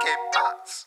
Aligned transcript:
¿Qué 0.00 0.14
pasa? 0.32 0.86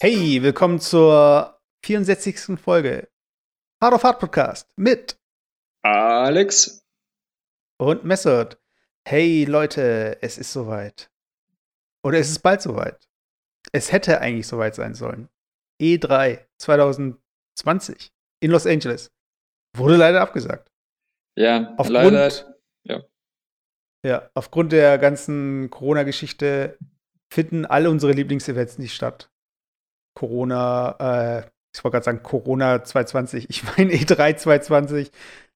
Hey, 0.00 0.42
willkommen 0.42 0.80
zur 0.80 1.58
64. 1.82 2.58
Folge 2.58 3.08
Hard 3.80 3.94
of 3.94 4.02
Hard 4.02 4.18
Podcast 4.20 4.68
mit 4.76 5.18
Alex. 5.82 6.84
und 7.78 8.04
Messert. 8.04 8.58
Hey 9.06 9.44
Leute, 9.44 10.18
es 10.22 10.38
ist 10.38 10.52
soweit. 10.52 11.10
Oder 12.02 12.18
es 12.18 12.30
ist 12.30 12.40
bald 12.40 12.62
soweit. 12.62 13.08
Es 13.72 13.92
hätte 13.92 14.20
eigentlich 14.20 14.46
soweit 14.46 14.74
sein 14.74 14.94
sollen. 14.94 15.28
E3 15.80 16.44
2020 16.58 18.12
in 18.40 18.50
Los 18.50 18.66
Angeles 18.66 19.13
wurde 19.74 19.96
leider 19.96 20.20
abgesagt. 20.20 20.70
Ja, 21.36 21.74
Aufgrund, 21.76 22.12
leider. 22.14 22.56
Ja. 22.84 23.02
ja, 24.04 24.30
aufgrund 24.34 24.72
der 24.72 24.98
ganzen 24.98 25.70
Corona-Geschichte 25.70 26.78
finden 27.28 27.66
alle 27.66 27.90
unsere 27.90 28.12
Lieblingsevents 28.12 28.78
nicht 28.78 28.94
statt. 28.94 29.30
Corona, 30.14 30.96
äh, 31.00 31.50
ich 31.74 31.82
wollte 31.82 31.96
gerade 31.96 32.04
sagen 32.04 32.22
Corona 32.22 32.84
2020, 32.84 33.50
ich 33.50 33.64
meine 33.76 33.92
E3 33.92 34.36
2020, 34.36 35.10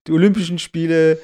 die 0.06 0.12
Olympischen 0.12 0.58
Spiele, 0.58 1.20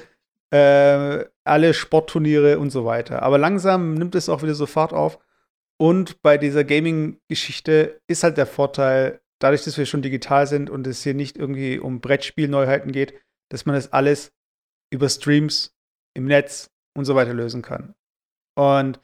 äh, 0.51 1.25
alle 1.43 1.73
Sportturniere 1.73 2.59
und 2.59 2.69
so 2.69 2.85
weiter. 2.85 3.23
Aber 3.23 3.37
langsam 3.37 3.95
nimmt 3.95 4.15
es 4.15 4.29
auch 4.29 4.41
wieder 4.41 4.55
so 4.55 4.65
Fahrt 4.65 4.93
auf. 4.93 5.19
Und 5.77 6.21
bei 6.21 6.37
dieser 6.37 6.63
Gaming-Geschichte 6.63 7.99
ist 8.07 8.23
halt 8.23 8.37
der 8.37 8.45
Vorteil, 8.45 9.19
dadurch, 9.45 9.63
dass 9.63 9.77
wir 9.77 9.85
schon 9.85 10.01
digital 10.01 10.47
sind 10.47 10.71
und 10.71 10.87
es 10.87 11.03
hier 11.03 11.13
nicht 11.13 11.37
irgendwie 11.37 11.77
um 11.77 12.01
Brettspielneuheiten 12.01 12.91
geht, 12.91 13.13
dass 13.51 13.67
man 13.67 13.75
das 13.75 13.93
alles 13.93 14.33
über 14.91 15.07
Streams 15.07 15.77
im 16.15 16.25
Netz 16.25 16.71
und 16.97 17.05
so 17.05 17.13
weiter 17.13 17.35
lösen 17.35 17.61
kann. 17.61 17.93
Und 18.57 18.99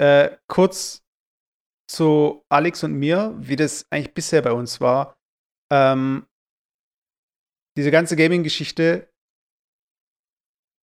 äh, 0.00 0.36
kurz 0.48 1.04
zu 1.88 2.44
Alex 2.48 2.82
und 2.82 2.94
mir, 2.94 3.36
wie 3.38 3.54
das 3.54 3.86
eigentlich 3.90 4.14
bisher 4.14 4.42
bei 4.42 4.50
uns 4.50 4.80
war. 4.80 5.16
Ähm, 5.70 6.26
diese 7.76 7.92
ganze 7.92 8.16
Gaming-Geschichte 8.16 9.12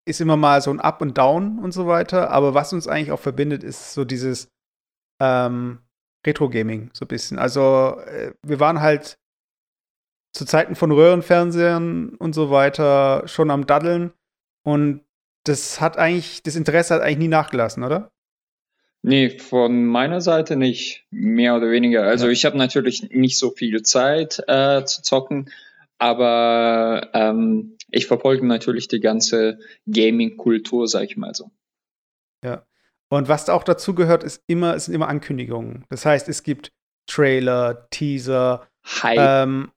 ist 0.08 0.21
immer 0.21 0.38
mal 0.38 0.61
so 0.61 0.71
ein 0.71 0.80
Up 0.80 1.02
und 1.02 1.17
Down 1.17 1.59
und 1.59 1.73
so 1.73 1.86
weiter, 1.86 2.31
aber 2.31 2.53
was 2.53 2.71
uns 2.71 2.88
eigentlich 2.88 3.11
auch 3.11 3.19
verbindet, 3.19 3.61
ist 3.61 3.93
so 3.93 4.05
dieses 4.05 4.49
ähm, 5.21 5.80
Retro-Gaming, 6.25 6.91
so 6.93 7.05
ein 7.05 7.07
bisschen. 7.07 7.39
Also, 7.39 7.97
äh, 8.05 8.33
wir 8.43 8.59
waren 8.59 8.81
halt 8.81 9.17
zu 10.33 10.45
Zeiten 10.45 10.75
von 10.75 10.91
Röhrenfernsehern 10.91 12.15
und 12.15 12.33
so 12.33 12.51
weiter 12.51 13.27
schon 13.27 13.49
am 13.49 13.65
Daddeln 13.65 14.13
und 14.63 15.01
das 15.45 15.81
hat 15.81 15.97
eigentlich, 15.97 16.43
das 16.43 16.55
Interesse 16.55 16.93
hat 16.93 17.01
eigentlich 17.01 17.17
nie 17.17 17.27
nachgelassen, 17.29 17.83
oder? 17.83 18.11
Nee, 19.01 19.39
von 19.39 19.85
meiner 19.85 20.19
Seite 20.19 20.57
nicht, 20.57 21.05
mehr 21.09 21.55
oder 21.55 21.71
weniger. 21.71 22.03
Also 22.03 22.25
Ja. 22.25 22.31
ich 22.33 22.43
habe 22.45 22.57
natürlich 22.57 23.09
nicht 23.11 23.37
so 23.37 23.49
viel 23.51 23.81
Zeit 23.81 24.43
äh, 24.47 24.83
zu 24.83 25.01
zocken, 25.01 25.49
aber 25.97 27.09
ähm, 27.13 27.77
ich 27.89 28.07
verfolge 28.07 28.45
natürlich 28.45 28.87
die 28.89 28.99
ganze 28.99 29.59
Gaming-Kultur, 29.89 30.87
sag 30.87 31.03
ich 31.03 31.17
mal 31.17 31.33
so. 31.33 31.49
Ja. 32.43 32.65
Und 33.11 33.27
was 33.27 33.49
auch 33.49 33.63
dazu 33.63 33.95
gehört, 33.95 34.23
ist 34.23 34.43
immer, 34.47 34.75
es 34.75 34.85
sind 34.85 34.93
immer 34.93 35.07
Ankündigungen. 35.07 35.85
Das 35.89 36.05
heißt, 36.05 36.29
es 36.29 36.43
gibt 36.43 36.71
Trailer, 37.07 37.88
Teaser, 37.89 38.67
Hype. 39.02 39.17
ähm, 39.19 39.71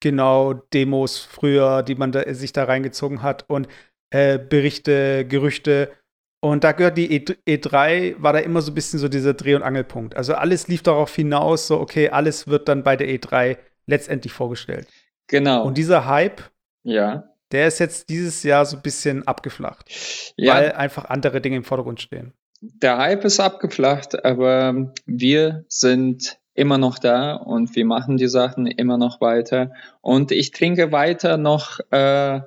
genau, 0.00 0.54
Demos 0.54 1.18
früher, 1.18 1.82
die 1.82 1.94
man 1.94 2.12
da, 2.12 2.32
sich 2.34 2.52
da 2.52 2.64
reingezogen 2.64 3.22
hat 3.22 3.44
und 3.48 3.68
äh, 4.10 4.38
Berichte, 4.38 5.26
Gerüchte. 5.26 5.92
Und 6.40 6.64
da 6.64 6.72
gehört 6.72 6.96
die 6.96 7.12
E- 7.12 7.56
E3, 7.56 8.16
war 8.22 8.32
da 8.32 8.38
immer 8.38 8.62
so 8.62 8.70
ein 8.70 8.74
bisschen 8.74 8.98
so 8.98 9.08
dieser 9.08 9.34
Dreh- 9.34 9.54
und 9.54 9.62
Angelpunkt. 9.62 10.16
Also 10.16 10.34
alles 10.34 10.68
lief 10.68 10.82
darauf 10.82 11.14
hinaus, 11.14 11.66
so, 11.66 11.80
okay, 11.80 12.10
alles 12.10 12.46
wird 12.46 12.68
dann 12.68 12.82
bei 12.84 12.96
der 12.96 13.08
E3 13.08 13.58
letztendlich 13.86 14.32
vorgestellt. 14.32 14.86
genau. 15.28 15.64
Und 15.64 15.76
dieser 15.78 16.06
Hype, 16.06 16.42
ja. 16.84 17.24
der 17.52 17.66
ist 17.68 17.80
jetzt 17.80 18.08
dieses 18.10 18.42
Jahr 18.42 18.64
so 18.66 18.76
ein 18.76 18.82
bisschen 18.82 19.26
abgeflacht, 19.26 19.90
Ja, 20.36 20.54
weil 20.54 20.72
einfach 20.72 21.06
andere 21.06 21.40
Dinge 21.40 21.56
im 21.56 21.64
Vordergrund 21.64 22.00
stehen. 22.00 22.32
Der 22.60 22.98
Hype 22.98 23.24
ist 23.24 23.40
abgeflacht, 23.40 24.24
aber 24.24 24.92
wir 25.04 25.64
sind 25.68 26.38
immer 26.54 26.78
noch 26.78 26.98
da 26.98 27.34
und 27.34 27.76
wir 27.76 27.84
machen 27.84 28.16
die 28.16 28.28
Sachen 28.28 28.66
immer 28.66 28.96
noch 28.98 29.20
weiter. 29.20 29.72
Und 30.00 30.32
ich 30.32 30.50
trinke 30.50 30.90
weiter 30.90 31.36
noch 31.36 31.80
äh, 31.90 32.40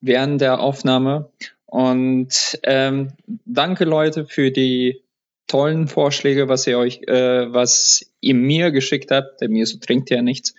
während 0.00 0.40
der 0.40 0.60
Aufnahme. 0.60 1.30
Und 1.66 2.58
ähm, 2.62 3.12
danke 3.26 3.84
Leute 3.84 4.26
für 4.26 4.50
die 4.50 5.02
tollen 5.46 5.88
Vorschläge, 5.88 6.48
was 6.48 6.66
ihr 6.66 6.78
euch, 6.78 7.02
äh, 7.06 7.52
was 7.52 8.12
ihr 8.20 8.34
mir 8.34 8.70
geschickt 8.70 9.10
habt. 9.10 9.40
Der 9.40 9.48
mir 9.48 9.66
so 9.66 9.78
trinkt 9.78 10.10
ja 10.10 10.22
nichts. 10.22 10.54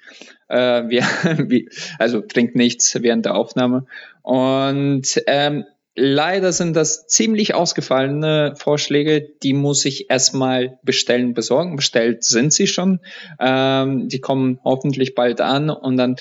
Äh, 0.47 0.57
wir, 0.89 1.65
also 1.99 2.21
trinkt 2.21 2.55
nichts 2.55 3.01
während 3.01 3.25
der 3.25 3.35
Aufnahme. 3.35 3.85
Und 4.23 5.21
ähm, 5.27 5.65
leider 5.95 6.51
sind 6.51 6.75
das 6.75 7.07
ziemlich 7.07 7.55
ausgefallene 7.55 8.55
Vorschläge. 8.57 9.27
Die 9.43 9.53
muss 9.53 9.85
ich 9.85 10.09
erstmal 10.09 10.77
bestellen, 10.83 11.33
besorgen. 11.33 11.77
Bestellt 11.77 12.23
sind 12.23 12.53
sie 12.53 12.67
schon. 12.67 12.99
Ähm, 13.39 14.09
die 14.09 14.19
kommen 14.19 14.59
hoffentlich 14.63 15.15
bald 15.15 15.41
an 15.41 15.69
und 15.69 15.97
dann 15.97 16.15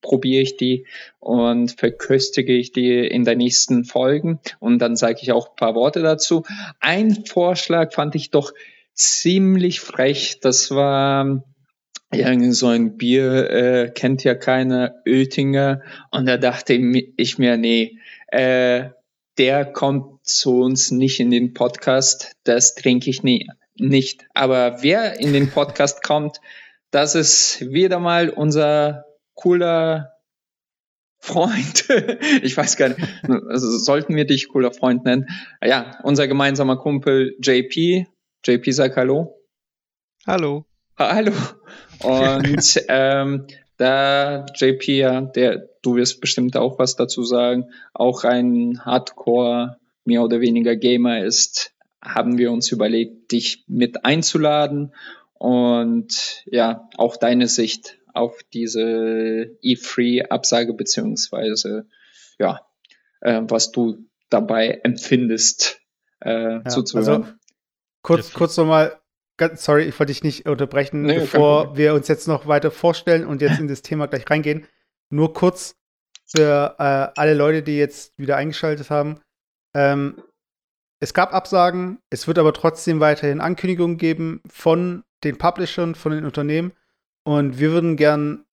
probiere 0.00 0.42
ich 0.42 0.56
die 0.56 0.86
und 1.18 1.72
verköstige 1.72 2.52
ich 2.52 2.72
die 2.72 3.06
in 3.06 3.24
der 3.24 3.36
nächsten 3.36 3.84
Folgen. 3.84 4.40
Und 4.60 4.78
dann 4.80 4.96
sage 4.96 5.18
ich 5.22 5.32
auch 5.32 5.50
ein 5.50 5.56
paar 5.56 5.74
Worte 5.74 6.02
dazu. 6.02 6.44
Ein 6.80 7.24
Vorschlag 7.24 7.92
fand 7.92 8.14
ich 8.14 8.30
doch 8.30 8.52
ziemlich 8.92 9.80
frech. 9.80 10.40
Das 10.40 10.70
war 10.70 11.42
irgend 12.12 12.54
so 12.54 12.68
ein 12.68 12.96
Bier, 12.96 13.50
äh, 13.50 13.90
kennt 13.90 14.24
ja 14.24 14.34
keiner, 14.34 14.94
Oettinger. 15.06 15.82
Und 16.10 16.26
da 16.26 16.36
dachte 16.36 16.74
ich 16.74 17.38
mir, 17.38 17.56
nee, 17.56 17.98
äh, 18.28 18.90
der 19.38 19.64
kommt 19.64 20.26
zu 20.26 20.60
uns 20.60 20.90
nicht 20.90 21.20
in 21.20 21.30
den 21.30 21.54
Podcast, 21.54 22.32
das 22.44 22.74
trinke 22.74 23.08
ich 23.08 23.22
nie, 23.22 23.48
nicht. 23.76 24.26
Aber 24.34 24.82
wer 24.82 25.20
in 25.20 25.32
den 25.32 25.50
Podcast 25.50 26.02
kommt, 26.02 26.40
das 26.90 27.14
ist 27.14 27.60
wieder 27.60 28.00
mal 28.00 28.30
unser 28.30 29.04
cooler 29.34 30.12
Freund. 31.20 31.88
ich 32.42 32.56
weiß 32.56 32.76
gar 32.76 32.88
nicht, 32.88 33.00
also 33.48 33.78
sollten 33.78 34.16
wir 34.16 34.26
dich 34.26 34.48
cooler 34.48 34.72
Freund 34.72 35.04
nennen? 35.04 35.26
Ja, 35.62 35.98
unser 36.02 36.26
gemeinsamer 36.26 36.76
Kumpel 36.76 37.36
JP. 37.40 38.06
JP, 38.44 38.70
sag 38.72 38.96
Hallo. 38.96 39.40
Hallo. 40.26 40.64
Hallo. 40.96 41.32
Und 42.02 42.84
ähm, 42.88 43.46
da 43.76 44.46
JP, 44.54 44.98
ja, 44.98 45.20
der, 45.20 45.68
du 45.88 45.96
wirst 45.96 46.20
bestimmt 46.20 46.56
auch 46.56 46.78
was 46.78 46.96
dazu 46.96 47.24
sagen, 47.24 47.70
auch 47.94 48.24
ein 48.24 48.84
Hardcore, 48.84 49.78
mehr 50.04 50.22
oder 50.22 50.40
weniger 50.40 50.76
Gamer 50.76 51.24
ist, 51.24 51.72
haben 52.02 52.38
wir 52.38 52.52
uns 52.52 52.70
überlegt, 52.72 53.32
dich 53.32 53.64
mit 53.66 54.04
einzuladen 54.04 54.94
und 55.34 56.42
ja, 56.46 56.88
auch 56.96 57.16
deine 57.16 57.46
Sicht 57.48 57.98
auf 58.12 58.38
diese 58.52 59.56
E3-Absage 59.64 60.74
beziehungsweise 60.74 61.86
ja, 62.38 62.60
äh, 63.20 63.42
was 63.44 63.70
du 63.72 63.98
dabei 64.30 64.80
empfindest, 64.82 65.80
äh, 66.20 66.54
Ja, 66.54 66.64
zuzuhören. 66.64 67.22
also 67.22 67.34
kurz, 68.02 68.32
kurz 68.32 68.56
nochmal, 68.56 68.98
ganz 69.36 69.64
sorry, 69.64 69.84
ich 69.84 69.98
wollte 69.98 70.12
dich 70.12 70.22
nicht 70.22 70.46
unterbrechen, 70.46 71.02
Nee, 71.02 71.20
bevor 71.20 71.76
wir 71.76 71.94
uns 71.94 72.08
jetzt 72.08 72.28
noch 72.28 72.46
weiter 72.46 72.70
vorstellen 72.70 73.26
und 73.26 73.40
jetzt 73.40 73.58
in 73.58 73.68
das 73.68 73.82
Thema 73.82 74.06
gleich 74.06 74.28
reingehen. 74.28 74.66
Nur 75.10 75.32
kurz 75.32 75.77
für 76.30 76.76
äh, 76.78 77.20
alle 77.20 77.34
Leute, 77.34 77.62
die 77.62 77.78
jetzt 77.78 78.16
wieder 78.18 78.36
eingeschaltet 78.36 78.90
haben. 78.90 79.20
Ähm, 79.74 80.22
es 81.00 81.14
gab 81.14 81.32
Absagen, 81.32 81.98
es 82.10 82.26
wird 82.26 82.38
aber 82.38 82.52
trotzdem 82.52 83.00
weiterhin 83.00 83.40
Ankündigungen 83.40 83.98
geben 83.98 84.42
von 84.50 85.04
den 85.24 85.38
Publishern, 85.38 85.94
von 85.94 86.12
den 86.12 86.24
Unternehmen. 86.24 86.72
Und 87.24 87.58
wir 87.58 87.72
würden 87.72 87.96
gern, 87.96 88.44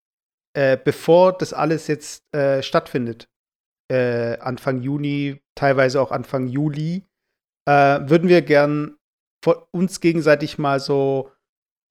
äh, 0.54 0.78
bevor 0.78 1.38
das 1.38 1.54
alles 1.54 1.88
jetzt 1.88 2.24
äh, 2.34 2.62
stattfindet, 2.62 3.28
äh, 3.92 4.38
Anfang 4.40 4.82
Juni, 4.82 5.42
teilweise 5.56 6.02
auch 6.02 6.12
Anfang 6.12 6.48
Juli, 6.48 7.08
äh, 7.68 8.00
würden 8.10 8.30
wir 8.30 8.42
gern 8.42 8.98
uns 9.72 10.00
gegenseitig 10.02 10.58
mal 10.58 10.80
so 10.80 11.32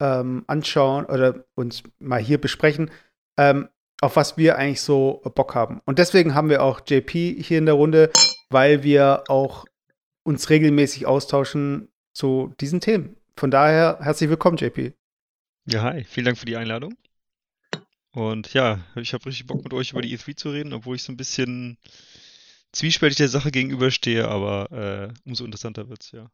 ähm, 0.00 0.44
anschauen 0.46 1.04
oder 1.04 1.44
uns 1.54 1.82
mal 1.98 2.20
hier 2.20 2.40
besprechen, 2.40 2.90
ähm, 3.38 3.68
auf 4.00 4.16
was 4.16 4.36
wir 4.36 4.58
eigentlich 4.58 4.80
so 4.80 5.22
Bock 5.34 5.54
haben. 5.54 5.80
Und 5.84 5.98
deswegen 5.98 6.34
haben 6.34 6.50
wir 6.50 6.62
auch 6.62 6.80
JP 6.86 7.42
hier 7.42 7.58
in 7.58 7.66
der 7.66 7.74
Runde, 7.74 8.10
weil 8.50 8.82
wir 8.82 9.24
auch 9.28 9.64
uns 10.24 10.50
regelmäßig 10.50 11.06
austauschen 11.06 11.88
zu 12.12 12.54
diesen 12.60 12.80
Themen. 12.80 13.16
Von 13.36 13.50
daher 13.50 13.98
herzlich 14.00 14.30
willkommen, 14.30 14.56
JP. 14.56 14.92
Ja, 15.66 15.82
hi. 15.82 16.04
Vielen 16.04 16.26
Dank 16.26 16.38
für 16.38 16.46
die 16.46 16.56
Einladung. 16.56 16.94
Und 18.12 18.52
ja, 18.54 18.78
ich 18.94 19.12
habe 19.12 19.26
richtig 19.26 19.46
Bock 19.46 19.64
mit 19.64 19.72
euch 19.72 19.90
über 19.90 20.02
die 20.02 20.16
E3 20.16 20.36
zu 20.36 20.50
reden, 20.50 20.72
obwohl 20.72 20.96
ich 20.96 21.02
so 21.02 21.12
ein 21.12 21.16
bisschen 21.16 21.78
zwiespältig 22.72 23.16
der 23.16 23.28
Sache 23.28 23.50
gegenüberstehe, 23.50 24.28
aber 24.28 24.70
äh, 24.70 25.28
umso 25.28 25.44
interessanter 25.44 25.88
wird's, 25.88 26.12
ja. 26.12 26.30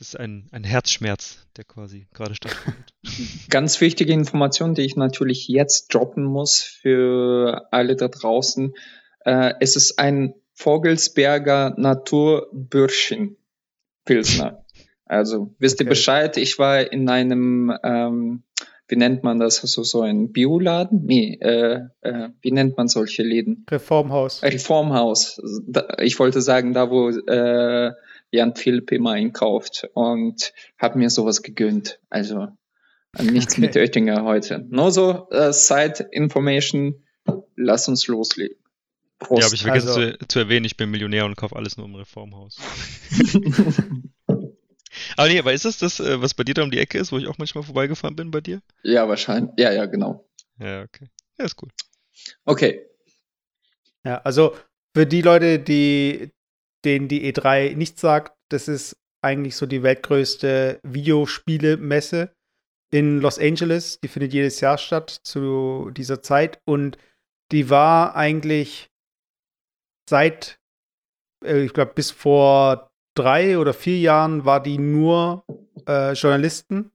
Es 0.00 0.10
ist 0.10 0.20
ein, 0.20 0.46
ein 0.52 0.62
Herzschmerz, 0.62 1.44
der 1.56 1.64
quasi 1.64 2.06
gerade 2.14 2.36
stattfindet. 2.36 2.94
Ganz 3.50 3.80
wichtige 3.80 4.12
Information, 4.12 4.74
die 4.74 4.82
ich 4.82 4.94
natürlich 4.94 5.48
jetzt 5.48 5.92
droppen 5.92 6.22
muss 6.22 6.62
für 6.62 7.66
alle 7.72 7.96
da 7.96 8.06
draußen. 8.06 8.74
Äh, 9.24 9.54
es 9.58 9.74
ist 9.74 9.98
ein 9.98 10.34
Vogelsberger 10.52 11.74
Naturbürschchen 11.76 13.38
Pilsner. 14.04 14.64
Also 15.04 15.56
wisst 15.58 15.80
ihr 15.80 15.88
Bescheid, 15.88 16.36
ich 16.36 16.60
war 16.60 16.92
in 16.92 17.08
einem, 17.08 17.76
ähm, 17.82 18.44
wie 18.86 18.96
nennt 18.96 19.24
man 19.24 19.40
das, 19.40 19.62
also 19.62 19.82
so 19.82 20.02
ein 20.02 20.30
Bioladen? 20.30 21.06
Nee, 21.06 21.38
äh, 21.40 21.80
äh, 22.02 22.28
wie 22.40 22.52
nennt 22.52 22.76
man 22.76 22.86
solche 22.86 23.24
Läden? 23.24 23.66
Reformhaus. 23.68 24.44
Reformhaus. 24.44 25.42
Ich 25.98 26.20
wollte 26.20 26.40
sagen, 26.40 26.72
da 26.72 26.88
wo 26.88 27.08
äh, 27.08 27.94
Jan 28.30 28.54
Philipp 28.54 28.92
immer 28.92 29.12
einkauft 29.12 29.88
und 29.94 30.52
habe 30.78 30.98
mir 30.98 31.10
sowas 31.10 31.42
gegönnt. 31.42 32.00
Also 32.10 32.48
nichts 33.18 33.54
okay. 33.54 33.62
mit 33.62 33.76
Oettinger 33.76 34.24
heute. 34.24 34.66
Nur 34.68 34.92
so 34.92 35.28
äh, 35.30 35.52
Side 35.52 36.08
Information. 36.12 37.04
Lass 37.56 37.88
uns 37.88 38.06
loslegen. 38.06 38.56
Prost. 39.18 39.40
Ja, 39.40 39.46
habe 39.46 39.54
ich 39.56 39.62
vergessen 39.62 39.88
also, 39.88 40.12
zu, 40.12 40.28
zu, 40.28 40.38
erwähnen, 40.38 40.64
ich 40.64 40.76
bin 40.76 40.90
Millionär 40.90 41.24
und 41.24 41.36
kaufe 41.36 41.56
alles 41.56 41.76
nur 41.76 41.86
im 41.86 41.94
Reformhaus. 41.96 42.58
aber 45.16 45.28
nee, 45.28 45.38
aber 45.40 45.52
ist 45.52 45.64
das 45.64 45.78
das, 45.78 45.98
äh, 45.98 46.22
was 46.22 46.34
bei 46.34 46.44
dir 46.44 46.54
da 46.54 46.62
um 46.62 46.70
die 46.70 46.78
Ecke 46.78 46.98
ist, 46.98 47.10
wo 47.10 47.18
ich 47.18 47.26
auch 47.26 47.36
manchmal 47.36 47.64
vorbeigefahren 47.64 48.14
bin 48.14 48.30
bei 48.30 48.40
dir? 48.40 48.62
Ja, 48.84 49.08
wahrscheinlich. 49.08 49.52
Ja, 49.58 49.72
ja, 49.72 49.86
genau. 49.86 50.24
Ja, 50.60 50.82
okay. 50.82 51.08
Ja, 51.36 51.46
ist 51.46 51.60
cool. 51.60 51.70
Okay. 52.44 52.86
Ja, 54.04 54.18
also 54.18 54.54
für 54.94 55.06
die 55.06 55.22
Leute, 55.22 55.58
die 55.58 56.30
denen 56.84 57.08
die 57.08 57.32
E3 57.32 57.74
nichts 57.76 58.00
sagt, 58.00 58.36
das 58.50 58.68
ist 58.68 58.96
eigentlich 59.22 59.56
so 59.56 59.66
die 59.66 59.82
weltgrößte 59.82 60.80
Videospielemesse 60.82 62.32
in 62.90 63.20
Los 63.20 63.38
Angeles. 63.38 64.00
Die 64.00 64.08
findet 64.08 64.32
jedes 64.32 64.60
Jahr 64.60 64.78
statt 64.78 65.10
zu 65.10 65.90
dieser 65.90 66.22
Zeit 66.22 66.60
und 66.64 66.96
die 67.50 67.70
war 67.70 68.14
eigentlich 68.14 68.90
seit, 70.08 70.60
äh, 71.44 71.62
ich 71.64 71.72
glaube, 71.72 71.92
bis 71.94 72.10
vor 72.10 72.90
drei 73.14 73.58
oder 73.58 73.74
vier 73.74 73.98
Jahren 73.98 74.44
war 74.44 74.62
die 74.62 74.78
nur 74.78 75.44
äh, 75.86 76.12
Journalisten, 76.12 76.92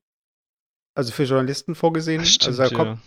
also 0.95 1.11
für 1.11 1.23
Journalisten 1.23 1.75
vorgesehen. 1.75 2.25
Stimmt, 2.25 2.59
also 2.59 2.75
kommt, 2.75 2.97
ja. 2.97 3.01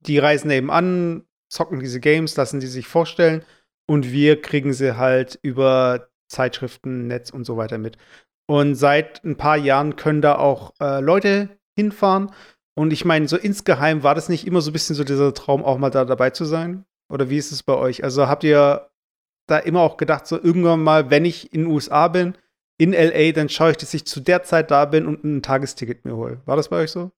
die 0.00 0.18
reisen 0.18 0.50
eben 0.50 0.70
an, 0.70 1.26
zocken 1.50 1.80
diese 1.80 2.00
Games, 2.00 2.36
lassen 2.36 2.60
die 2.60 2.66
sich 2.66 2.86
vorstellen 2.86 3.44
und 3.86 4.12
wir 4.12 4.40
kriegen 4.40 4.72
sie 4.72 4.96
halt 4.96 5.38
über 5.42 6.08
Zeitschriften, 6.32 7.06
Netz 7.06 7.30
und 7.30 7.44
so 7.44 7.56
weiter 7.56 7.78
mit. 7.78 7.96
Und 8.46 8.74
seit 8.74 9.22
ein 9.24 9.36
paar 9.36 9.56
Jahren 9.56 9.96
können 9.96 10.22
da 10.22 10.36
auch 10.36 10.74
äh, 10.80 11.00
Leute 11.00 11.48
hinfahren. 11.76 12.32
Und 12.74 12.92
ich 12.92 13.04
meine, 13.04 13.28
so 13.28 13.36
insgeheim 13.36 14.02
war 14.02 14.14
das 14.14 14.28
nicht 14.28 14.46
immer 14.46 14.60
so 14.60 14.70
ein 14.70 14.72
bisschen 14.72 14.96
so 14.96 15.04
dieser 15.04 15.32
Traum, 15.34 15.64
auch 15.64 15.78
mal 15.78 15.90
da 15.90 16.04
dabei 16.04 16.30
zu 16.30 16.44
sein? 16.44 16.84
Oder 17.10 17.30
wie 17.30 17.36
ist 17.36 17.52
es 17.52 17.62
bei 17.62 17.74
euch? 17.74 18.02
Also 18.02 18.28
habt 18.28 18.44
ihr 18.44 18.90
da 19.46 19.58
immer 19.58 19.80
auch 19.80 19.96
gedacht, 19.96 20.26
so 20.26 20.42
irgendwann 20.42 20.82
mal, 20.82 21.10
wenn 21.10 21.24
ich 21.24 21.52
in 21.52 21.62
den 21.62 21.70
USA 21.70 22.08
bin, 22.08 22.34
in 22.78 22.92
LA, 22.92 23.32
dann 23.32 23.48
schaue 23.48 23.72
ich, 23.72 23.76
dass 23.76 23.94
ich 23.94 24.06
zu 24.06 24.20
der 24.20 24.42
Zeit 24.42 24.70
da 24.70 24.86
bin 24.86 25.06
und 25.06 25.22
ein 25.24 25.42
Tagesticket 25.42 26.04
mir 26.04 26.16
hole. 26.16 26.40
War 26.46 26.56
das 26.56 26.68
bei 26.68 26.82
euch 26.82 26.90
so? 26.90 27.12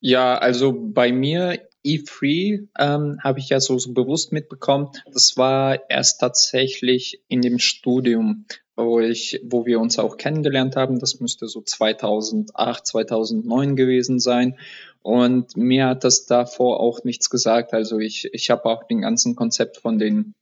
Ja, 0.00 0.38
also 0.38 0.72
bei 0.72 1.12
mir 1.12 1.67
E3 1.84 2.68
ähm, 2.78 3.18
habe 3.22 3.38
ich 3.38 3.48
ja 3.48 3.60
so, 3.60 3.78
so 3.78 3.92
bewusst 3.92 4.32
mitbekommen. 4.32 4.90
Das 5.12 5.36
war 5.36 5.88
erst 5.90 6.20
tatsächlich 6.20 7.22
in 7.28 7.40
dem 7.40 7.58
Studium, 7.58 8.46
wo 8.76 9.00
ich, 9.00 9.40
wo 9.44 9.66
wir 9.66 9.80
uns 9.80 9.98
auch 9.98 10.16
kennengelernt 10.16 10.76
haben. 10.76 10.98
Das 10.98 11.20
müsste 11.20 11.48
so 11.48 11.60
2008, 11.60 12.86
2009 12.86 13.76
gewesen 13.76 14.18
sein. 14.18 14.58
Und 15.02 15.56
mir 15.56 15.86
hat 15.86 16.04
das 16.04 16.26
davor 16.26 16.80
auch 16.80 17.04
nichts 17.04 17.30
gesagt. 17.30 17.72
Also 17.72 17.98
ich, 17.98 18.28
ich 18.32 18.50
habe 18.50 18.66
auch 18.66 18.84
den 18.84 19.00
ganzen 19.00 19.36
Konzept 19.36 19.78
von 19.78 19.98
den 19.98 20.34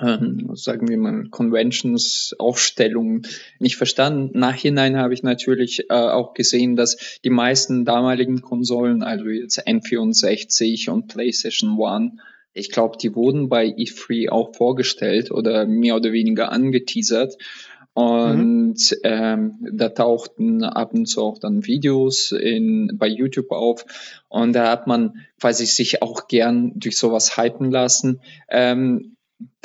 ähm, 0.00 0.50
sagen 0.54 0.88
wir 0.88 0.98
mal, 0.98 1.28
Conventions, 1.30 2.34
Aufstellungen 2.38 3.26
nicht 3.58 3.76
verstanden. 3.76 4.38
Nachhinein 4.38 4.96
habe 4.96 5.14
ich 5.14 5.22
natürlich 5.22 5.88
äh, 5.88 5.94
auch 5.94 6.34
gesehen, 6.34 6.76
dass 6.76 7.18
die 7.24 7.30
meisten 7.30 7.84
damaligen 7.84 8.40
Konsolen, 8.40 9.02
also 9.02 9.26
jetzt 9.26 9.66
N64 9.66 10.90
und 10.90 11.08
PlayStation 11.08 11.78
One, 11.78 12.16
ich 12.54 12.70
glaube, 12.70 12.96
die 12.96 13.14
wurden 13.14 13.48
bei 13.48 13.66
E3 13.66 14.30
auch 14.30 14.54
vorgestellt 14.54 15.30
oder 15.30 15.66
mehr 15.66 15.96
oder 15.96 16.12
weniger 16.12 16.52
angeteasert. 16.52 17.36
Und 17.94 18.74
mhm. 18.74 18.98
ähm, 19.04 19.68
da 19.72 19.88
tauchten 19.88 20.64
ab 20.64 20.94
und 20.94 21.06
zu 21.06 21.22
auch 21.22 21.38
dann 21.38 21.64
Videos 21.64 22.32
in, 22.32 22.92
bei 22.96 23.06
YouTube 23.06 23.52
auf. 23.52 23.84
Und 24.28 24.52
da 24.52 24.70
hat 24.70 24.88
man 24.88 25.24
quasi 25.40 25.66
sich 25.66 26.02
auch 26.02 26.26
gern 26.26 26.72
durch 26.74 26.96
sowas 26.96 27.36
hypen 27.36 27.70
lassen. 27.70 28.20
Ähm, 28.48 29.14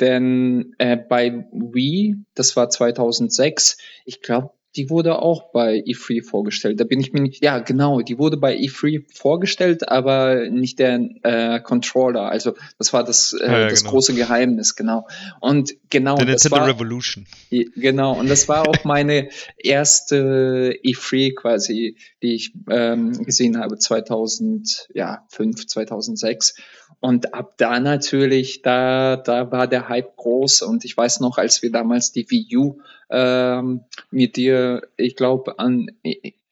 denn 0.00 0.74
äh, 0.78 0.96
bei 0.96 1.46
Wii, 1.52 2.16
das 2.34 2.56
war 2.56 2.70
2006, 2.70 3.78
ich 4.04 4.22
glaube, 4.22 4.50
die 4.76 4.88
wurde 4.88 5.20
auch 5.20 5.50
bei 5.52 5.78
E3 5.78 6.22
vorgestellt. 6.22 6.78
Da 6.78 6.84
bin 6.84 7.00
ich 7.00 7.12
mir 7.12 7.20
nicht, 7.20 7.42
ja 7.42 7.58
genau, 7.58 8.00
die 8.00 8.18
wurde 8.18 8.36
bei 8.36 8.56
E3 8.56 9.04
vorgestellt, 9.12 9.88
aber 9.88 10.48
nicht 10.48 10.78
der 10.78 11.00
äh, 11.22 11.60
Controller. 11.60 12.30
Also 12.30 12.54
das 12.78 12.92
war 12.92 13.02
das, 13.02 13.32
äh, 13.32 13.46
ja, 13.46 13.68
das 13.68 13.80
genau. 13.80 13.90
große 13.90 14.14
Geheimnis, 14.14 14.76
genau. 14.76 15.08
Und 15.40 15.74
genau. 15.90 16.16
Der 16.16 16.26
Nintendo 16.26 16.56
war, 16.56 16.68
Revolution. 16.68 17.26
Genau, 17.50 18.18
und 18.18 18.30
das 18.30 18.48
war 18.48 18.68
auch 18.68 18.84
meine 18.84 19.28
erste 19.58 20.78
E3 20.84 21.34
quasi, 21.34 21.96
die 22.22 22.34
ich 22.34 22.52
ähm, 22.68 23.12
gesehen 23.24 23.58
habe, 23.58 23.78
2005, 23.78 25.66
2006. 25.66 26.56
Und 27.00 27.34
ab 27.34 27.54
da 27.56 27.80
natürlich, 27.80 28.62
da, 28.62 29.16
da 29.16 29.50
war 29.50 29.66
der 29.66 29.88
Hype 29.88 30.16
groß. 30.16 30.62
Und 30.62 30.84
ich 30.84 30.96
weiß 30.96 31.20
noch, 31.20 31.38
als 31.38 31.62
wir 31.62 31.72
damals 31.72 32.12
die 32.12 32.30
Wii 32.30 32.56
U 32.56 32.78
ähm, 33.10 33.84
mit 34.10 34.36
dir, 34.36 34.82
ich 34.96 35.16
glaube, 35.16 35.58
an 35.58 35.86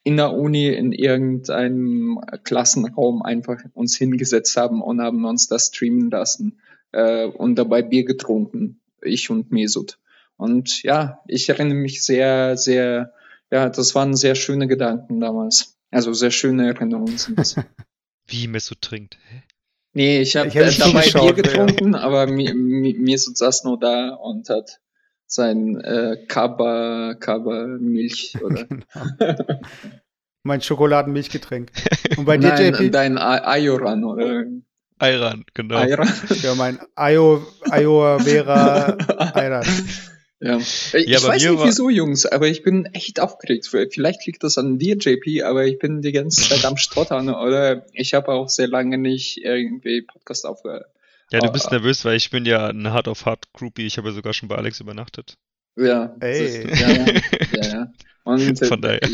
in 0.09 0.17
der 0.17 0.33
Uni 0.33 0.69
in 0.69 0.93
irgendeinem 0.93 2.19
Klassenraum 2.43 3.21
einfach 3.21 3.59
uns 3.75 3.99
hingesetzt 3.99 4.57
haben 4.57 4.81
und 4.81 5.03
haben 5.03 5.23
uns 5.27 5.49
das 5.49 5.67
streamen 5.67 6.11
lassen 6.11 6.61
äh, 6.93 7.27
und 7.27 7.57
dabei 7.57 7.83
Bier 7.83 8.07
getrunken, 8.07 8.81
ich 9.03 9.29
und 9.29 9.53
Mesut. 9.53 9.99
Und 10.39 10.83
ja, 10.83 11.21
ich 11.27 11.51
erinnere 11.51 11.77
mich 11.77 12.03
sehr, 12.03 12.57
sehr, 12.57 13.13
ja, 13.51 13.69
das 13.69 13.95
waren 13.95 14.15
sehr 14.15 14.35
schöne 14.35 14.67
Gedanken 14.67 15.21
damals. 15.21 15.77
Also 15.91 16.13
sehr 16.13 16.31
schöne 16.31 16.67
Erinnerungen 16.67 17.19
sind 17.19 17.39
das. 17.39 17.57
Wie 18.27 18.47
Mesut 18.47 18.83
trinkt. 18.83 19.17
Hä? 19.31 19.43
Nee, 19.95 20.21
ich 20.21 20.37
habe 20.37 20.51
hab 20.51 20.77
dabei 20.77 21.11
Bier 21.11 21.33
getrunken, 21.33 21.95
ja. 21.95 22.01
aber 22.01 22.27
mir, 22.27 22.55
mir 22.55 23.19
saß 23.19 23.65
nur 23.65 23.79
da 23.81 24.11
und 24.11 24.49
hat 24.51 24.81
sein 25.27 25.81
äh, 25.81 26.25
Kaba, 26.29 27.15
Kaba 27.19 27.67
Milch 27.81 28.37
oder. 28.43 28.65
genau. 29.19 29.61
mein 30.43 30.61
Schokoladenmilchgetränk. 30.61 31.73
Und 32.17 32.27
bei 32.27 32.37
dir, 32.39 32.49
Nein, 32.49 32.75
JP? 32.75 32.91
Dein 32.91 33.19
Ayoran 33.19 34.05
oder? 34.05 34.45
Ayran, 34.99 35.45
genau. 35.55 35.77
Ayran. 35.77 36.13
Ja, 36.43 36.55
mein 36.55 36.79
Ayo, 36.95 37.47
Ayo 37.71 38.19
Vera 38.19 38.97
Ayran. 39.35 39.65
Ja. 40.41 40.59
Ich 40.59 40.93
ja, 40.93 41.23
weiß 41.23 41.43
nicht 41.43 41.65
wieso, 41.65 41.91
Jungs, 41.91 42.25
aber 42.25 42.47
ich 42.47 42.63
bin 42.63 42.87
echt 42.87 43.19
aufgeregt. 43.19 43.67
Vielleicht 43.67 44.25
liegt 44.27 44.45
das 44.45 44.57
an 44.57 44.79
dir, 44.79 44.97
JP, 44.97 45.43
aber 45.43 45.67
ich 45.67 45.79
bin 45.79 46.01
die 46.01 46.13
ganze 46.13 46.49
Zeit 46.49 46.65
am 46.65 46.77
Stottern 46.77 47.29
oder 47.29 47.87
ich 47.93 48.15
habe 48.15 48.29
auch 48.33 48.49
sehr 48.49 48.69
lange 48.69 48.99
nicht 48.99 49.39
irgendwie 49.39 50.03
Podcast 50.03 50.47
aufgehört. 50.47 50.87
Ja, 51.33 51.41
du 51.41 51.51
bist 51.51 51.67
oh, 51.69 51.71
nervös, 51.73 52.05
weil 52.05 52.17
ich 52.17 52.31
bin 52.31 52.47
ja 52.47 52.69
ein 52.69 52.91
Hard 52.91 53.09
of 53.09 53.27
Hard 53.27 53.53
Groupie. 53.53 53.87
Ich 53.87 53.99
habe 53.99 54.09
ja 54.09 54.15
sogar 54.15 54.33
schon 54.33 54.49
bei 54.49 54.57
Alex 54.57 54.81
übernachtet. 54.81 55.37
Ja. 55.77 56.17
Ey. 56.21 56.67
ja, 56.69 56.89
ja, 56.89 57.07
ja, 57.53 57.69
ja. 57.69 57.93
Und 58.25 58.59
Von 58.65 58.81
daher. 58.81 59.03
Äh, 59.03 59.09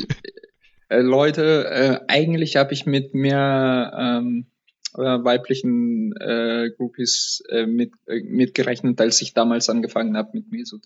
äh, 0.91 1.01
Leute, 1.01 1.65
äh, 1.67 2.01
eigentlich 2.07 2.57
habe 2.57 2.73
ich 2.73 2.87
mit 2.87 3.15
mehr 3.15 3.93
ähm, 3.99 4.47
äh, 4.95 5.01
weiblichen 5.01 6.15
äh, 6.21 6.71
Groupies 6.77 7.43
äh, 7.49 7.67
mit, 7.67 7.93
äh, 8.07 8.21
mitgerechnet, 8.21 9.01
als 9.01 9.21
ich 9.23 9.35
damals 9.35 9.69
angefangen 9.69 10.17
habe 10.17 10.31
mit 10.35 10.53
Mesut 10.53 10.85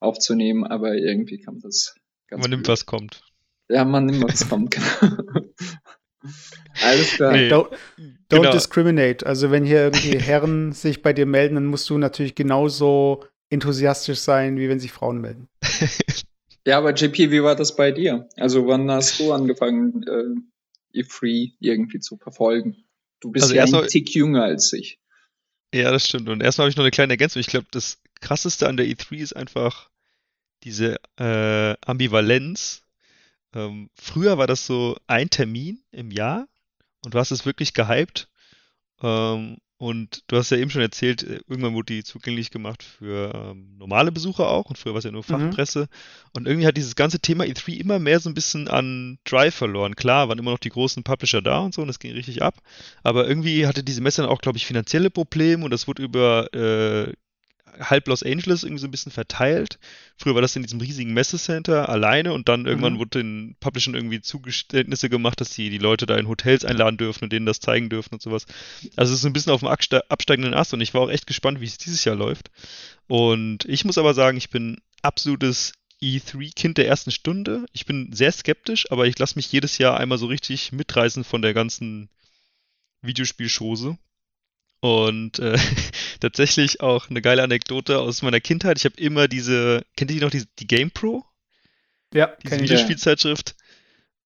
aufzunehmen, 0.00 0.64
aber 0.64 0.94
irgendwie 0.94 1.38
kam 1.38 1.60
das 1.60 1.94
ganz 2.28 2.42
Man 2.42 2.50
nimmt, 2.50 2.68
was 2.68 2.86
kommt. 2.86 3.22
Ja, 3.68 3.84
man 3.84 4.06
nimmt, 4.06 4.24
was 4.24 4.48
kommt, 4.48 4.70
genau. 5.10 5.42
Alles 6.82 7.12
klar. 7.12 7.32
Nee. 7.32 7.48
Don't, 7.50 7.70
don't 8.30 8.42
genau. 8.42 8.52
discriminate. 8.52 9.26
Also 9.26 9.50
wenn 9.50 9.64
hier 9.64 9.82
irgendwie 9.82 10.18
Herren 10.18 10.72
sich 10.72 11.02
bei 11.02 11.12
dir 11.12 11.26
melden, 11.26 11.56
dann 11.56 11.66
musst 11.66 11.88
du 11.90 11.98
natürlich 11.98 12.34
genauso 12.34 13.24
enthusiastisch 13.50 14.18
sein, 14.18 14.58
wie 14.58 14.68
wenn 14.68 14.80
sich 14.80 14.92
Frauen 14.92 15.20
melden. 15.20 15.48
ja, 16.66 16.78
aber 16.78 16.92
JP, 16.94 17.30
wie 17.30 17.42
war 17.42 17.56
das 17.56 17.76
bei 17.76 17.92
dir? 17.92 18.28
Also 18.36 18.66
wann 18.66 18.90
hast 18.90 19.18
du 19.20 19.32
angefangen, 19.32 20.04
äh, 20.06 21.00
E3 21.00 21.54
irgendwie 21.60 22.00
zu 22.00 22.16
verfolgen? 22.16 22.76
Du 23.20 23.30
bist 23.30 23.44
also 23.44 23.54
ja 23.54 23.64
ein 23.64 23.88
Tick 23.88 24.14
jünger 24.14 24.44
als 24.44 24.72
ich. 24.72 25.00
Ja, 25.74 25.90
das 25.90 26.06
stimmt. 26.06 26.28
Und 26.28 26.42
erstmal 26.42 26.64
habe 26.64 26.70
ich 26.70 26.76
noch 26.76 26.84
eine 26.84 26.90
kleine 26.90 27.12
Ergänzung. 27.12 27.40
Ich 27.40 27.46
glaube, 27.46 27.66
das 27.70 28.00
krasseste 28.20 28.68
an 28.68 28.76
der 28.76 28.86
E3 28.86 29.16
ist 29.16 29.36
einfach 29.36 29.90
diese 30.64 30.96
äh, 31.18 31.76
Ambivalenz. 31.86 32.82
Ähm, 33.54 33.90
früher 33.94 34.38
war 34.38 34.46
das 34.46 34.66
so 34.66 34.96
ein 35.06 35.30
Termin 35.30 35.82
im 35.90 36.10
Jahr 36.10 36.46
und 37.04 37.14
du 37.14 37.18
hast 37.18 37.30
es 37.30 37.46
wirklich 37.46 37.74
gehypt. 37.74 38.28
Ähm, 39.02 39.58
und 39.80 40.24
du 40.26 40.36
hast 40.36 40.50
ja 40.50 40.56
eben 40.56 40.70
schon 40.70 40.82
erzählt, 40.82 41.22
äh, 41.22 41.40
irgendwann 41.46 41.74
wurde 41.74 41.94
die 41.94 42.02
zugänglich 42.02 42.50
gemacht 42.50 42.82
für 42.82 43.32
ähm, 43.32 43.76
normale 43.78 44.10
Besucher 44.10 44.48
auch 44.48 44.66
und 44.66 44.76
früher 44.76 44.92
war 44.92 44.98
es 44.98 45.04
ja 45.04 45.12
nur 45.12 45.22
mhm. 45.22 45.50
Fachpresse. 45.50 45.82
Mhm. 45.82 45.86
Und 46.32 46.46
irgendwie 46.48 46.66
hat 46.66 46.76
dieses 46.76 46.96
ganze 46.96 47.20
Thema 47.20 47.44
E3 47.44 47.74
immer 47.74 48.00
mehr 48.00 48.18
so 48.18 48.28
ein 48.28 48.34
bisschen 48.34 48.66
an 48.66 49.18
Drive 49.24 49.54
verloren. 49.54 49.94
Klar, 49.94 50.28
waren 50.28 50.38
immer 50.38 50.50
noch 50.50 50.58
die 50.58 50.70
großen 50.70 51.04
Publisher 51.04 51.42
da 51.42 51.60
und 51.60 51.74
so 51.74 51.82
und 51.82 51.88
das 51.88 52.00
ging 52.00 52.12
richtig 52.12 52.42
ab. 52.42 52.56
Aber 53.04 53.28
irgendwie 53.28 53.68
hatte 53.68 53.84
diese 53.84 54.00
Messe 54.00 54.22
dann 54.22 54.30
auch, 54.30 54.40
glaube 54.40 54.58
ich, 54.58 54.66
finanzielle 54.66 55.10
Probleme 55.10 55.64
und 55.64 55.70
das 55.70 55.86
wurde 55.86 56.02
über 56.02 56.52
äh, 56.52 57.12
halb 57.80 58.08
Los 58.08 58.22
Angeles 58.22 58.62
irgendwie 58.62 58.80
so 58.80 58.86
ein 58.86 58.90
bisschen 58.90 59.12
verteilt. 59.12 59.78
Früher 60.16 60.34
war 60.34 60.42
das 60.42 60.56
in 60.56 60.62
diesem 60.62 60.80
riesigen 60.80 61.14
Messecenter 61.14 61.88
alleine 61.88 62.32
und 62.32 62.48
dann 62.48 62.66
irgendwann 62.66 62.94
mhm. 62.94 62.98
wurde 62.98 63.22
den 63.22 63.56
Publishern 63.60 63.94
irgendwie 63.94 64.20
Zugeständnisse 64.20 65.08
gemacht, 65.08 65.40
dass 65.40 65.52
sie 65.52 65.70
die 65.70 65.78
Leute 65.78 66.06
da 66.06 66.16
in 66.16 66.28
Hotels 66.28 66.64
einladen 66.64 66.96
dürfen 66.96 67.24
und 67.24 67.32
denen 67.32 67.46
das 67.46 67.60
zeigen 67.60 67.88
dürfen 67.88 68.14
und 68.14 68.22
sowas. 68.22 68.46
Also 68.96 69.12
es 69.12 69.20
ist 69.20 69.26
ein 69.26 69.32
bisschen 69.32 69.52
auf 69.52 69.60
dem 69.60 69.68
absteigenden 69.68 70.54
Ast 70.54 70.74
und 70.74 70.80
ich 70.80 70.94
war 70.94 71.02
auch 71.02 71.10
echt 71.10 71.26
gespannt, 71.26 71.60
wie 71.60 71.66
es 71.66 71.78
dieses 71.78 72.04
Jahr 72.04 72.16
läuft. 72.16 72.50
Und 73.06 73.64
ich 73.64 73.84
muss 73.84 73.98
aber 73.98 74.14
sagen, 74.14 74.36
ich 74.36 74.50
bin 74.50 74.78
absolutes 75.02 75.72
E3-Kind 76.02 76.78
der 76.78 76.86
ersten 76.86 77.10
Stunde. 77.10 77.66
Ich 77.72 77.86
bin 77.86 78.12
sehr 78.12 78.32
skeptisch, 78.32 78.90
aber 78.90 79.06
ich 79.06 79.18
lasse 79.18 79.36
mich 79.36 79.50
jedes 79.50 79.78
Jahr 79.78 79.98
einmal 79.98 80.18
so 80.18 80.26
richtig 80.26 80.72
mitreißen 80.72 81.24
von 81.24 81.42
der 81.42 81.54
ganzen 81.54 82.08
Videospielschose. 83.02 83.98
Und 84.80 85.38
äh, 85.38 85.58
tatsächlich 86.20 86.80
auch 86.80 87.10
eine 87.10 87.22
geile 87.22 87.42
Anekdote 87.42 87.98
aus 87.98 88.22
meiner 88.22 88.40
Kindheit. 88.40 88.78
Ich 88.78 88.84
habe 88.84 88.96
immer 88.96 89.28
diese, 89.28 89.84
kennt 89.96 90.10
ihr 90.10 90.18
die 90.18 90.24
noch, 90.24 90.30
die, 90.30 90.44
die 90.58 90.66
Game 90.66 90.90
Pro? 90.90 91.24
Ja, 92.14 92.32
diese 92.42 92.60
Videospielzeitschrift. 92.60 93.54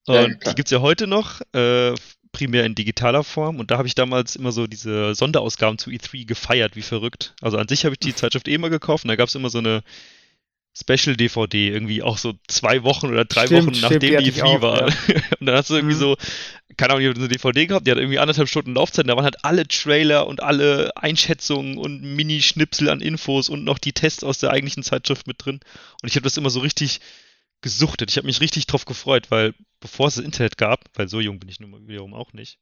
Ja, 0.07 0.25
und 0.25 0.47
die 0.47 0.55
gibt 0.55 0.69
es 0.69 0.71
ja 0.71 0.81
heute 0.81 1.07
noch, 1.07 1.41
äh, 1.53 1.95
primär 2.33 2.65
in 2.65 2.75
digitaler 2.75 3.25
Form. 3.25 3.61
Und 3.61 3.71
da 3.71 3.79
habe 3.79 3.89
ich 3.89 3.95
damals 3.95 4.37
immer 4.37 4.53
so 4.53 4.67
diese 4.67 5.15
Sonderausgaben 5.15 5.79
zu 5.79 5.91
E3 5.91 6.27
gefeiert, 6.27 6.77
wie 6.77 6.83
verrückt. 6.83 7.35
Also 7.41 7.59
an 7.59 7.69
sich 7.69 7.85
habe 7.85 7.95
ich 7.95 8.01
die 8.01 8.15
Zeitschrift 8.15 8.49
eh 8.49 8.55
immer 8.55 8.71
gekauft 8.71 9.05
und 9.05 9.09
da 9.09 9.17
gab 9.17 9.29
es 9.29 9.35
immer 9.35 9.51
so 9.51 9.59
eine 9.59 9.83
Special 10.75 11.17
DVD, 11.17 11.69
irgendwie 11.69 12.03
auch 12.03 12.17
so 12.17 12.33
zwei 12.49 12.83
Wochen 12.83 13.09
oder 13.09 13.27
drei 13.27 13.47
stimmt, 13.47 13.67
Wochen 13.67 13.81
nachdem 13.83 14.01
die, 14.01 14.31
die 14.31 14.41
E3 14.41 14.43
auch, 14.43 14.63
war. 14.63 14.89
Ja. 14.89 14.95
und 15.41 15.47
dann 15.47 15.57
hast 15.57 15.69
du 15.71 15.75
irgendwie 15.75 15.97
mhm. 15.97 16.01
so 16.01 16.17
keine 16.77 16.95
Ahnung, 16.95 17.03
ich 17.03 17.09
habe 17.09 17.19
eine 17.19 17.29
DVD 17.29 17.67
gehabt, 17.67 17.87
die 17.87 17.91
hat 17.91 17.99
irgendwie 17.99 18.19
anderthalb 18.19 18.49
Stunden 18.49 18.75
Laufzeit, 18.75 19.09
da 19.09 19.17
waren 19.17 19.25
halt 19.25 19.45
alle 19.45 19.67
Trailer 19.67 20.27
und 20.27 20.43
alle 20.43 20.97
Einschätzungen 20.97 21.79
und 21.79 22.03
Mini-Schnipsel 22.03 22.89
an 22.89 23.01
Infos 23.01 23.49
und 23.49 23.65
noch 23.65 23.79
die 23.79 23.93
Tests 23.93 24.25
aus 24.25 24.39
der 24.39 24.51
eigentlichen 24.51 24.83
Zeitschrift 24.83 25.27
mit 25.27 25.45
drin. 25.45 25.61
Und 26.03 26.09
ich 26.09 26.17
habe 26.17 26.25
das 26.25 26.37
immer 26.37 26.51
so 26.51 26.61
richtig 26.61 27.01
gesuchtet. 27.61 28.11
Ich 28.11 28.17
habe 28.17 28.27
mich 28.27 28.41
richtig 28.41 28.67
drauf 28.67 28.85
gefreut, 28.85 29.31
weil 29.31 29.55
bevor 29.81 30.09
es 30.09 30.17
das 30.17 30.25
Internet 30.25 30.57
gab, 30.57 30.85
weil 30.95 31.09
so 31.09 31.21
jung 31.21 31.39
bin 31.39 31.49
ich 31.49 31.61
nun 31.61 31.87
wiederum 31.87 32.15
auch 32.15 32.33
nicht, 32.33 32.59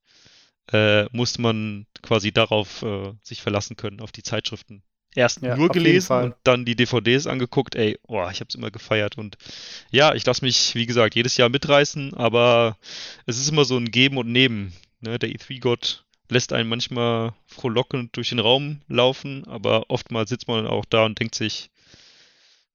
äh, 0.72 1.04
musste 1.14 1.40
man 1.40 1.86
quasi 2.02 2.32
darauf 2.32 2.82
äh, 2.82 3.12
sich 3.22 3.42
verlassen 3.42 3.76
können, 3.76 4.00
auf 4.00 4.12
die 4.12 4.22
Zeitschriften 4.22 4.82
erst 5.14 5.42
ja, 5.42 5.56
nur 5.56 5.68
gelesen 5.68 6.12
und 6.12 6.34
dann 6.44 6.64
die 6.64 6.76
DVDs 6.76 7.26
angeguckt. 7.26 7.74
Ey, 7.74 7.98
boah, 8.06 8.30
ich 8.30 8.40
habe 8.40 8.48
es 8.48 8.54
immer 8.54 8.70
gefeiert 8.70 9.18
und 9.18 9.36
ja, 9.90 10.14
ich 10.14 10.24
lasse 10.24 10.44
mich, 10.44 10.74
wie 10.74 10.86
gesagt, 10.86 11.14
jedes 11.14 11.36
Jahr 11.36 11.48
mitreißen, 11.48 12.14
aber 12.14 12.76
es 13.26 13.38
ist 13.38 13.48
immer 13.48 13.64
so 13.64 13.76
ein 13.76 13.90
Geben 13.90 14.18
und 14.18 14.30
Nehmen. 14.30 14.72
Ne? 15.00 15.18
Der 15.18 15.30
E3-Gott 15.30 16.04
lässt 16.28 16.52
einen 16.52 16.68
manchmal 16.68 17.34
frohlockend 17.46 18.16
durch 18.16 18.28
den 18.28 18.38
Raum 18.38 18.82
laufen, 18.88 19.44
aber 19.46 19.90
oftmals 19.90 20.30
sitzt 20.30 20.48
man 20.48 20.66
auch 20.66 20.84
da 20.84 21.04
und 21.04 21.18
denkt 21.18 21.34
sich, 21.34 21.70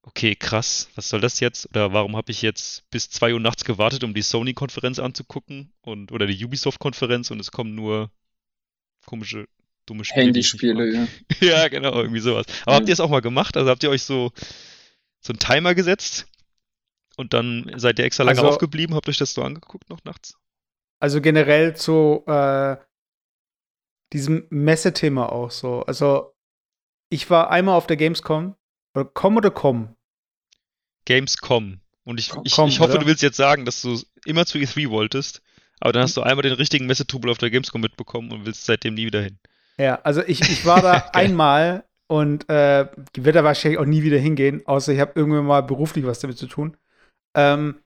okay, 0.02 0.36
krass, 0.36 0.90
was 0.96 1.10
soll 1.10 1.22
das 1.22 1.40
jetzt? 1.40 1.70
Oder 1.70 1.94
warum 1.94 2.16
habe 2.16 2.32
ich 2.32 2.42
jetzt 2.42 2.90
bis 2.92 3.10
2 3.10 3.34
Uhr 3.34 3.40
nachts 3.40 3.66
gewartet, 3.66 4.04
um 4.04 4.14
die 4.14 4.22
Sony-Konferenz 4.22 5.00
anzugucken 5.00 5.72
und 5.82 6.12
oder 6.12 6.28
die 6.28 6.46
Ubisoft-Konferenz 6.46 7.32
und 7.32 7.40
es 7.40 7.52
kommen 7.52 7.76
nur 7.76 8.12
komische 9.06 9.48
dumme 9.86 10.06
Spiele. 10.06 10.26
Handyspiele, 10.26 10.94
ja. 10.94 11.08
ja, 11.48 11.68
genau, 11.68 11.94
irgendwie 11.94 12.20
sowas. 12.20 12.46
Aber 12.64 12.74
ja. 12.74 12.78
habt 12.78 12.88
ihr 12.88 12.94
es 12.94 13.00
auch 13.00 13.10
mal 13.10 13.22
gemacht? 13.22 13.58
Also 13.58 13.70
habt 13.70 13.84
ihr 13.84 13.90
euch 13.90 14.04
so, 14.04 14.32
so 15.22 15.34
einen 15.34 15.40
Timer 15.40 15.76
gesetzt 15.76 16.28
und 17.18 17.34
dann 17.34 17.72
seid 17.76 18.00
ihr 18.00 18.06
extra 18.06 18.24
lange 18.24 18.40
also, 18.40 18.52
aufgeblieben? 18.52 18.96
Habt 18.96 19.10
euch 19.10 19.18
das 19.18 19.34
so 19.34 19.44
angeguckt 19.44 19.90
noch 19.90 20.04
nachts? 20.04 20.38
Also 21.00 21.22
generell 21.22 21.76
zu 21.76 22.24
äh, 22.28 22.78
diesem 24.14 24.48
Messethema 24.50 25.28
auch 25.28 25.52
so. 25.52 25.84
Also 25.84 26.34
ich 27.10 27.30
war 27.30 27.52
einmal 27.52 27.76
auf 27.76 27.88
der 27.88 27.98
Gamescom. 27.98 28.56
Oder 28.94 29.06
Com 29.06 29.38
oder 29.38 29.52
Com? 29.52 29.96
Gamescom. 31.06 31.82
Und 32.04 32.20
ich, 32.20 32.32
ich, 32.44 32.58
ich 32.58 32.58
hoffe, 32.58 32.94
oder? 32.94 33.00
du 33.00 33.06
willst 33.08 33.22
jetzt 33.22 33.38
sagen, 33.38 33.66
dass 33.66 33.82
du 33.82 34.00
immer 34.26 34.46
zu 34.46 34.58
E3 34.58 34.90
wolltest, 34.90 35.42
aber 35.80 35.92
dann 35.94 36.04
hast 36.04 36.16
du 36.16 36.22
einmal 36.22 36.44
den 36.44 36.54
richtigen 36.54 36.86
Messetrubel 36.86 37.32
auf 37.32 37.38
der 37.40 37.50
Gamescom 37.50 37.82
mitbekommen 37.82 38.32
und 38.32 38.46
willst 38.46 38.66
seitdem 38.66 38.94
nie 38.94 39.06
wieder 39.06 39.22
hin. 39.22 39.40
Ja, 39.80 40.00
also 40.04 40.22
ich, 40.22 40.42
ich 40.42 40.66
war 40.66 40.82
da 40.82 41.10
einmal 41.14 41.84
und 42.08 42.50
äh, 42.50 42.88
werde 43.16 43.40
da 43.40 43.44
wahrscheinlich 43.44 43.80
auch 43.80 43.86
nie 43.86 44.04
wieder 44.04 44.18
hingehen, 44.18 44.66
außer 44.66 44.94
ich 44.94 45.00
habe 45.00 45.14
irgendwann 45.16 45.46
mal 45.46 45.64
beruflich 45.64 46.06
was 46.06 46.20
damit 46.20 46.38
zu 46.38 46.48
tun. 46.48 46.78
Ähm, 47.36 47.80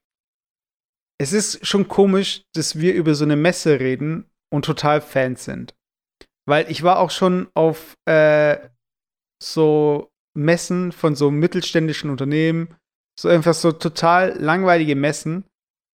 es 1.21 1.33
ist 1.33 1.65
schon 1.65 1.87
komisch, 1.87 2.43
dass 2.55 2.79
wir 2.79 2.93
über 2.93 3.15
so 3.15 3.25
eine 3.25 3.35
Messe 3.35 3.79
reden 3.79 4.29
und 4.53 4.65
total 4.65 5.01
Fans 5.01 5.45
sind. 5.45 5.75
Weil 6.47 6.69
ich 6.71 6.83
war 6.83 6.99
auch 6.99 7.11
schon 7.11 7.49
auf 7.53 7.97
äh, 8.05 8.57
so 9.41 10.09
Messen 10.37 10.91
von 10.91 11.15
so 11.15 11.31
mittelständischen 11.31 12.09
Unternehmen, 12.09 12.75
so 13.19 13.27
einfach 13.27 13.53
so 13.53 13.71
total 13.71 14.37
langweilige 14.39 14.95
Messen. 14.95 15.43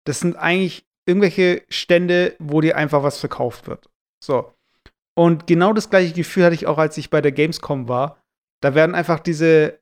Das 0.06 0.20
sind 0.20 0.36
eigentlich 0.36 0.86
irgendwelche 1.08 1.64
Stände, 1.70 2.36
wo 2.40 2.62
dir 2.62 2.78
einfach 2.78 3.04
was 3.04 3.20
verkauft 3.20 3.68
wird. 3.68 3.90
So. 4.24 4.55
Und 5.15 5.48
genau 5.48 5.74
das 5.74 5.89
gleiche 5.89 6.13
Gefühl 6.13 6.45
hatte 6.45 6.55
ich 6.55 6.67
auch, 6.67 6.77
als 6.77 6.98
ich 6.98 7.10
bei 7.10 7.22
der 7.22 7.31
Gamescom 7.31 7.88
war. 7.88 8.22
Da 8.62 8.75
werden 8.75 8.95
einfach 8.95 9.19
diese 9.19 9.79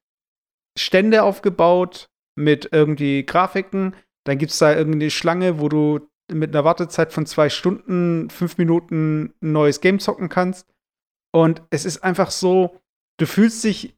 Stände 0.78 1.24
aufgebaut 1.24 2.10
mit 2.36 2.70
irgendwie 2.72 3.26
Grafiken. 3.26 3.96
Dann 4.26 4.38
gibt 4.38 4.52
es 4.52 4.60
da 4.60 4.74
irgendeine 4.74 5.10
Schlange, 5.10 5.60
wo 5.60 5.70
du 5.70 6.08
mit 6.32 6.56
einer 6.56 6.64
Wartezeit 6.64 7.12
von 7.12 7.26
zwei 7.26 7.50
Stunden, 7.50 8.30
fünf 8.30 8.58
Minuten 8.58 9.34
ein 9.42 9.52
neues 9.52 9.82
Game 9.82 10.00
zocken 10.00 10.30
kannst. 10.30 10.68
Und 11.32 11.62
es 11.72 11.86
ist 11.86 12.04
einfach 12.04 12.32
so, 12.32 12.80
du 13.18 13.26
fühlst 13.26 13.64
dich, 13.64 13.96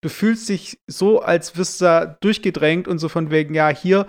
du 0.00 0.08
fühlst 0.08 0.48
dich 0.48 0.80
so, 0.86 1.20
als 1.20 1.56
wirst 1.56 1.80
du 1.80 1.84
da 1.84 2.06
durchgedrängt 2.06 2.88
und 2.88 2.98
so 2.98 3.08
von 3.08 3.30
wegen, 3.30 3.54
ja, 3.54 3.68
hier, 3.68 4.08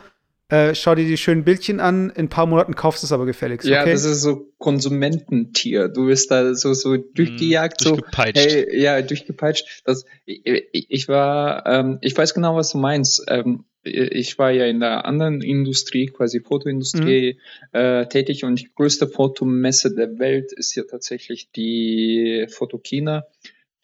äh, 0.50 0.76
schau 0.76 0.94
dir 0.94 1.06
die 1.06 1.18
schönen 1.18 1.44
Bildchen 1.44 1.80
an, 1.80 2.12
in 2.12 2.26
ein 2.26 2.30
paar 2.30 2.46
Monaten 2.46 2.76
kaufst 2.76 3.02
du 3.02 3.08
es 3.08 3.12
aber 3.12 3.26
gefälligst. 3.26 3.68
Ja, 3.68 3.84
das 3.84 4.06
ist 4.06 4.22
so 4.22 4.52
Konsumententier. 4.60 5.88
Du 5.88 6.08
wirst 6.08 6.30
da 6.30 6.54
so, 6.54 6.74
so 6.74 6.98
durchgejagt, 6.98 7.82
mm, 7.82 7.84
durchgepeitscht. 7.84 8.50
so. 8.52 8.56
Hey, 8.56 8.80
ja, 8.80 9.02
durchgepeitscht. 9.02 9.82
Das, 9.86 10.06
ich, 10.26 10.88
ich 10.90 11.08
war, 11.08 11.66
ähm, 11.66 11.98
ich 12.02 12.16
weiß 12.16 12.36
genau, 12.36 12.56
was 12.56 12.72
du 12.72 12.78
meinst. 12.78 13.26
Ähm, 13.28 13.66
ich 13.82 14.38
war 14.40 14.52
ja 14.52 14.66
in 14.66 14.80
der 14.80 15.06
anderen 15.06 15.42
Industrie, 15.42 16.08
quasi 16.08 16.42
Fotoindustrie, 16.42 17.40
mhm. 17.72 17.80
äh, 17.80 18.08
tätig 18.08 18.44
und 18.44 18.60
die 18.60 18.70
größte 18.74 19.08
Fotomesse 19.08 19.94
der 19.94 20.18
Welt 20.18 20.52
ist 20.54 20.76
ja 20.76 20.84
tatsächlich 20.90 21.52
die 21.52 22.48
Fotokina 22.50 23.26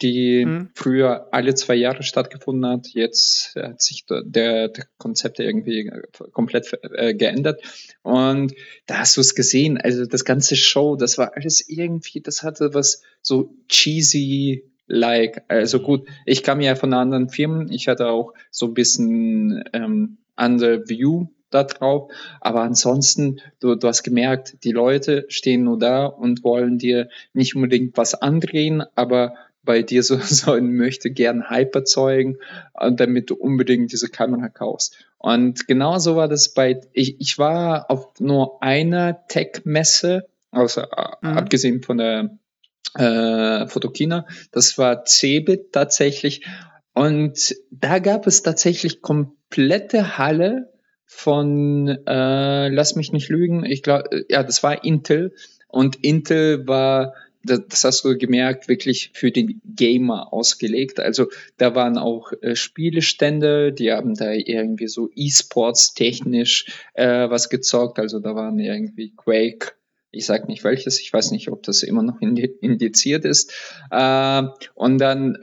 die 0.01 0.45
mhm. 0.45 0.69
früher 0.73 1.27
alle 1.31 1.53
zwei 1.53 1.75
Jahre 1.75 2.03
stattgefunden 2.03 2.69
hat. 2.69 2.87
Jetzt 2.89 3.55
hat 3.55 3.81
sich 3.81 4.05
der, 4.07 4.23
der 4.69 4.85
Konzept 4.97 5.39
irgendwie 5.39 5.87
äh, 5.87 6.01
komplett 6.31 6.77
äh, 6.81 7.13
geändert. 7.13 7.61
Und 8.01 8.53
da 8.87 8.99
hast 8.99 9.17
du 9.17 9.21
es 9.21 9.35
gesehen. 9.35 9.77
Also 9.77 10.05
das 10.05 10.25
ganze 10.25 10.55
Show, 10.55 10.95
das 10.95 11.17
war 11.17 11.35
alles 11.35 11.67
irgendwie, 11.67 12.21
das 12.21 12.43
hatte 12.43 12.73
was 12.73 13.03
so 13.21 13.55
cheesy 13.67 14.65
like. 14.87 15.43
Also 15.47 15.79
mhm. 15.79 15.83
gut, 15.83 16.07
ich 16.25 16.43
kam 16.43 16.61
ja 16.61 16.75
von 16.75 16.93
anderen 16.93 17.29
Firmen. 17.29 17.71
Ich 17.71 17.87
hatte 17.87 18.07
auch 18.07 18.33
so 18.49 18.67
ein 18.67 18.73
bisschen 18.73 19.63
ähm, 19.73 20.17
andere 20.35 20.89
View 20.89 21.27
da 21.51 21.63
drauf. 21.63 22.11
Aber 22.39 22.61
ansonsten, 22.61 23.41
du, 23.59 23.75
du 23.75 23.87
hast 23.87 24.03
gemerkt, 24.03 24.63
die 24.63 24.71
Leute 24.71 25.25
stehen 25.27 25.63
nur 25.63 25.77
da 25.77 26.05
und 26.05 26.43
wollen 26.43 26.77
dir 26.77 27.09
nicht 27.33 27.55
unbedingt 27.55 27.97
was 27.97 28.15
andrehen, 28.15 28.83
aber 28.95 29.35
bei 29.63 29.81
dir 29.81 30.03
so, 30.03 30.17
so 30.21 30.53
ein 30.53 30.75
möchte 30.75 31.11
gern 31.11 31.49
Hype 31.49 31.75
erzeugen, 31.75 32.37
äh, 32.75 32.91
damit 32.91 33.29
du 33.29 33.35
unbedingt 33.35 33.91
diese 33.91 34.09
Kamera 34.09 34.49
kaufst. 34.49 35.05
Und 35.17 35.67
genauso 35.67 36.15
war 36.15 36.27
das 36.27 36.53
bei, 36.53 36.81
ich, 36.93 37.19
ich 37.19 37.37
war 37.37 37.89
auf 37.89 38.19
nur 38.19 38.61
einer 38.63 39.27
Tech-Messe, 39.27 40.27
also 40.51 40.81
äh, 40.81 40.85
mhm. 41.21 41.37
abgesehen 41.37 41.83
von 41.83 41.97
der 41.97 42.37
äh, 42.95 43.67
Fotokina, 43.67 44.25
das 44.51 44.77
war 44.77 45.05
Cebit 45.05 45.71
tatsächlich. 45.71 46.45
Und 46.93 47.55
da 47.71 47.99
gab 47.99 48.27
es 48.27 48.43
tatsächlich 48.43 49.01
komplette 49.01 50.17
Halle 50.17 50.73
von, 51.05 51.87
äh, 51.87 52.69
lass 52.69 52.95
mich 52.95 53.11
nicht 53.11 53.29
lügen, 53.29 53.65
ich 53.65 53.83
glaube, 53.83 54.25
ja, 54.29 54.43
das 54.43 54.63
war 54.63 54.83
Intel, 54.83 55.33
Und 55.67 56.03
Intel 56.03 56.67
war 56.67 57.13
das 57.43 57.83
hast 57.83 58.05
du 58.05 58.17
gemerkt, 58.17 58.67
wirklich 58.67 59.11
für 59.13 59.31
den 59.31 59.61
Gamer 59.65 60.31
ausgelegt. 60.31 60.99
Also 60.99 61.27
da 61.57 61.75
waren 61.75 61.97
auch 61.97 62.31
äh, 62.41 62.55
Spielestände, 62.55 63.73
die 63.73 63.91
haben 63.91 64.15
da 64.15 64.31
irgendwie 64.31 64.87
so 64.87 65.09
E-Sports 65.15 65.93
technisch 65.93 66.65
äh, 66.93 67.29
was 67.29 67.49
gezockt. 67.49 67.99
Also 67.99 68.19
da 68.19 68.35
waren 68.35 68.59
irgendwie 68.59 69.13
Quake, 69.15 69.73
ich 70.11 70.25
sag 70.25 70.47
nicht 70.47 70.63
welches, 70.63 70.99
ich 70.99 71.11
weiß 71.11 71.31
nicht, 71.31 71.49
ob 71.49 71.63
das 71.63 71.83
immer 71.83 72.03
noch 72.03 72.21
indiziert 72.21 73.25
ist. 73.25 73.53
Äh, 73.89 74.43
und 74.75 74.97
dann 74.99 75.37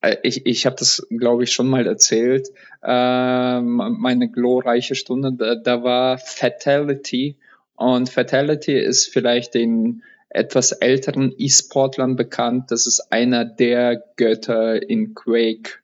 äh, 0.00 0.16
ich, 0.22 0.46
ich 0.46 0.66
habe 0.66 0.76
das, 0.76 1.06
glaube 1.10 1.44
ich, 1.44 1.52
schon 1.52 1.68
mal 1.68 1.86
erzählt. 1.86 2.48
Äh, 2.82 3.60
meine 3.60 4.30
glorreiche 4.30 4.94
Stunde, 4.94 5.32
da, 5.32 5.54
da 5.56 5.82
war 5.82 6.18
Fatality. 6.18 7.36
Und 7.76 8.10
Fatality 8.10 8.78
ist 8.78 9.06
vielleicht 9.06 9.54
den 9.54 10.02
etwas 10.30 10.72
älteren 10.72 11.34
E-Sportlern 11.36 12.16
bekannt. 12.16 12.70
Das 12.70 12.86
ist 12.86 13.12
einer 13.12 13.44
der 13.44 14.02
Götter 14.16 14.88
in 14.88 15.14
Quake, 15.14 15.80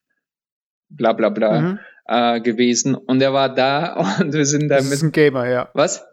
bla 0.88 1.12
bla 1.12 1.28
bla, 1.28 1.60
mhm. 1.60 1.78
äh, 2.06 2.40
gewesen. 2.40 2.94
Und 2.94 3.20
er 3.20 3.32
war 3.32 3.54
da 3.54 3.94
und 4.20 4.32
wir 4.32 4.46
sind 4.46 4.68
damit. 4.68 4.86
Das 4.86 4.92
ist 4.92 5.02
ein 5.02 5.12
Gamer, 5.12 5.48
ja. 5.48 5.68
Was? 5.74 6.04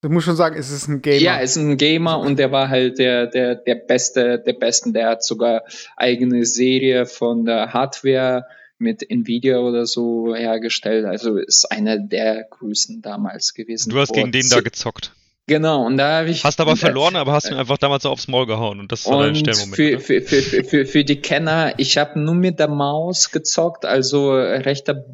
Du 0.00 0.08
musst 0.08 0.26
schon 0.26 0.36
sagen, 0.36 0.56
es 0.56 0.70
ist 0.70 0.88
ein 0.88 1.02
Gamer. 1.02 1.20
Ja, 1.20 1.40
es 1.40 1.56
ist 1.56 1.62
ein 1.62 1.76
Gamer 1.76 2.20
und 2.20 2.38
der 2.38 2.52
war 2.52 2.68
halt 2.68 2.98
der, 2.98 3.26
der, 3.26 3.56
der 3.56 3.74
Beste, 3.74 4.38
der 4.38 4.52
Besten. 4.52 4.92
Der 4.92 5.08
hat 5.08 5.24
sogar 5.24 5.64
eigene 5.96 6.46
Serie 6.46 7.04
von 7.04 7.44
der 7.44 7.72
Hardware 7.72 8.46
mit 8.78 9.08
Nvidia 9.10 9.58
oder 9.58 9.86
so 9.86 10.34
hergestellt. 10.34 11.04
Also 11.04 11.36
ist 11.36 11.70
einer 11.70 11.98
der 11.98 12.44
größten 12.44 13.02
damals 13.02 13.54
gewesen. 13.54 13.90
Du 13.90 13.98
hast 13.98 14.12
gegen 14.12 14.30
den 14.30 14.48
da 14.48 14.60
gezockt. 14.60 15.12
Genau, 15.48 15.86
und 15.86 15.96
da 15.96 16.18
habe 16.18 16.28
ich. 16.28 16.44
Hast 16.44 16.60
aber 16.60 16.76
verloren, 16.76 17.16
aber 17.16 17.32
hast 17.32 17.50
mir 17.50 17.56
einfach 17.56 17.78
damals 17.78 18.02
so 18.04 18.10
aufs 18.10 18.28
Maul 18.28 18.46
gehauen 18.46 18.80
und 18.80 18.92
das 18.92 19.06
war 19.06 19.22
dein 19.22 19.34
Stellmoment. 19.34 19.74
Für, 19.74 19.98
für, 19.98 20.20
für, 20.20 20.62
für, 20.62 20.86
für 20.86 21.04
die 21.04 21.20
Kenner, 21.20 21.72
ich 21.78 21.96
habe 21.96 22.20
nur 22.20 22.34
mit 22.34 22.58
der 22.60 22.68
Maus 22.68 23.30
gezockt, 23.30 23.86
also 23.86 24.32
rechter 24.34 25.06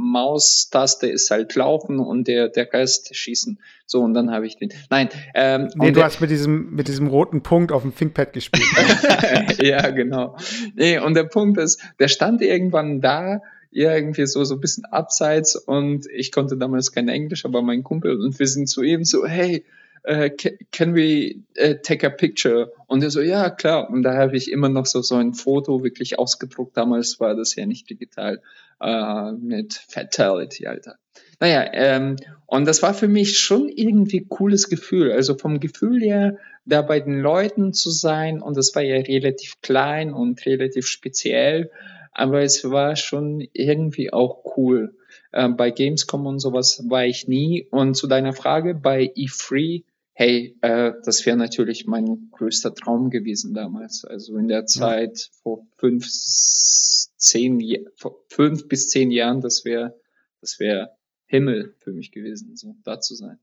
Maustaste 0.00 1.06
ist 1.06 1.30
halt 1.30 1.54
laufen 1.54 2.00
und 2.00 2.26
der, 2.28 2.48
der 2.48 2.72
Rest 2.72 3.14
schießen. 3.14 3.60
So, 3.84 4.00
und 4.00 4.14
dann 4.14 4.30
habe 4.30 4.46
ich 4.46 4.56
den. 4.56 4.72
Nein, 4.88 5.10
ähm, 5.34 5.68
nee, 5.74 5.92
du 5.92 6.02
hast 6.02 6.20
mit 6.20 6.30
diesem, 6.30 6.74
mit 6.74 6.88
diesem 6.88 7.06
roten 7.06 7.42
Punkt 7.42 7.72
auf 7.72 7.82
dem 7.82 7.94
ThinkPad 7.94 8.32
gespielt. 8.32 8.64
ja, 9.62 9.90
genau. 9.90 10.36
Nee, 10.74 10.98
und 10.98 11.14
der 11.14 11.24
Punkt 11.24 11.58
ist, 11.58 11.80
der 11.98 12.08
stand 12.08 12.40
irgendwann 12.40 13.02
da 13.02 13.42
irgendwie 13.70 14.26
so, 14.26 14.44
so 14.44 14.54
ein 14.54 14.60
bisschen 14.60 14.84
abseits 14.84 15.56
und 15.56 16.06
ich 16.12 16.32
konnte 16.32 16.56
damals 16.56 16.92
kein 16.92 17.08
Englisch, 17.08 17.44
aber 17.44 17.62
mein 17.62 17.82
Kumpel 17.82 18.20
und 18.20 18.38
wir 18.38 18.46
sind 18.46 18.68
zu 18.68 18.82
ihm 18.82 19.04
so, 19.04 19.26
hey, 19.26 19.64
uh, 20.08 20.28
can 20.72 20.94
we 20.94 21.42
uh, 21.58 21.74
take 21.82 22.06
a 22.06 22.10
picture? 22.10 22.72
Und 22.86 23.02
er 23.02 23.10
so, 23.10 23.20
ja, 23.20 23.50
klar. 23.50 23.90
Und 23.90 24.02
da 24.02 24.16
habe 24.16 24.36
ich 24.36 24.50
immer 24.50 24.68
noch 24.68 24.86
so, 24.86 25.02
so 25.02 25.16
ein 25.16 25.34
Foto 25.34 25.82
wirklich 25.82 26.18
ausgedruckt. 26.18 26.76
Damals 26.76 27.20
war 27.20 27.34
das 27.34 27.54
ja 27.54 27.66
nicht 27.66 27.88
digital 27.90 28.40
uh, 28.82 29.32
mit 29.32 29.74
Fatality, 29.74 30.66
Alter. 30.66 30.96
Naja, 31.38 31.70
ähm, 31.72 32.16
und 32.46 32.66
das 32.66 32.82
war 32.82 32.92
für 32.92 33.08
mich 33.08 33.38
schon 33.38 33.68
irgendwie 33.68 34.26
cooles 34.28 34.68
Gefühl. 34.68 35.12
Also 35.12 35.36
vom 35.36 35.58
Gefühl 35.58 36.00
her, 36.00 36.36
da 36.66 36.82
bei 36.82 37.00
den 37.00 37.20
Leuten 37.20 37.72
zu 37.72 37.90
sein 37.90 38.42
und 38.42 38.56
das 38.56 38.74
war 38.74 38.82
ja 38.82 38.96
relativ 38.96 39.60
klein 39.62 40.12
und 40.12 40.44
relativ 40.44 40.86
speziell 40.86 41.70
aber 42.12 42.42
es 42.42 42.68
war 42.70 42.96
schon 42.96 43.46
irgendwie 43.52 44.12
auch 44.12 44.56
cool. 44.56 44.96
Äh, 45.32 45.48
bei 45.48 45.70
Gamescom 45.70 46.26
und 46.26 46.40
sowas 46.40 46.84
war 46.88 47.04
ich 47.04 47.28
nie. 47.28 47.66
Und 47.70 47.94
zu 47.94 48.06
deiner 48.06 48.32
Frage, 48.32 48.74
bei 48.74 49.12
E3, 49.14 49.84
hey, 50.12 50.56
äh, 50.60 50.92
das 51.04 51.24
wäre 51.24 51.36
natürlich 51.36 51.86
mein 51.86 52.28
größter 52.32 52.74
Traum 52.74 53.10
gewesen 53.10 53.54
damals. 53.54 54.04
Also 54.04 54.36
in 54.36 54.48
der 54.48 54.66
Zeit 54.66 55.18
ja. 55.18 55.38
vor 55.42 55.66
fünf, 55.76 56.06
zehn, 56.08 57.88
vor 57.94 58.16
fünf 58.28 58.68
bis 58.68 58.88
zehn 58.88 59.10
Jahren, 59.10 59.40
das 59.40 59.64
wäre, 59.64 59.98
das 60.40 60.58
wäre 60.58 60.90
Himmel 61.26 61.74
für 61.78 61.92
mich 61.92 62.10
gewesen, 62.10 62.56
so 62.56 62.74
da 62.84 63.00
zu 63.00 63.14
sein. 63.14 63.38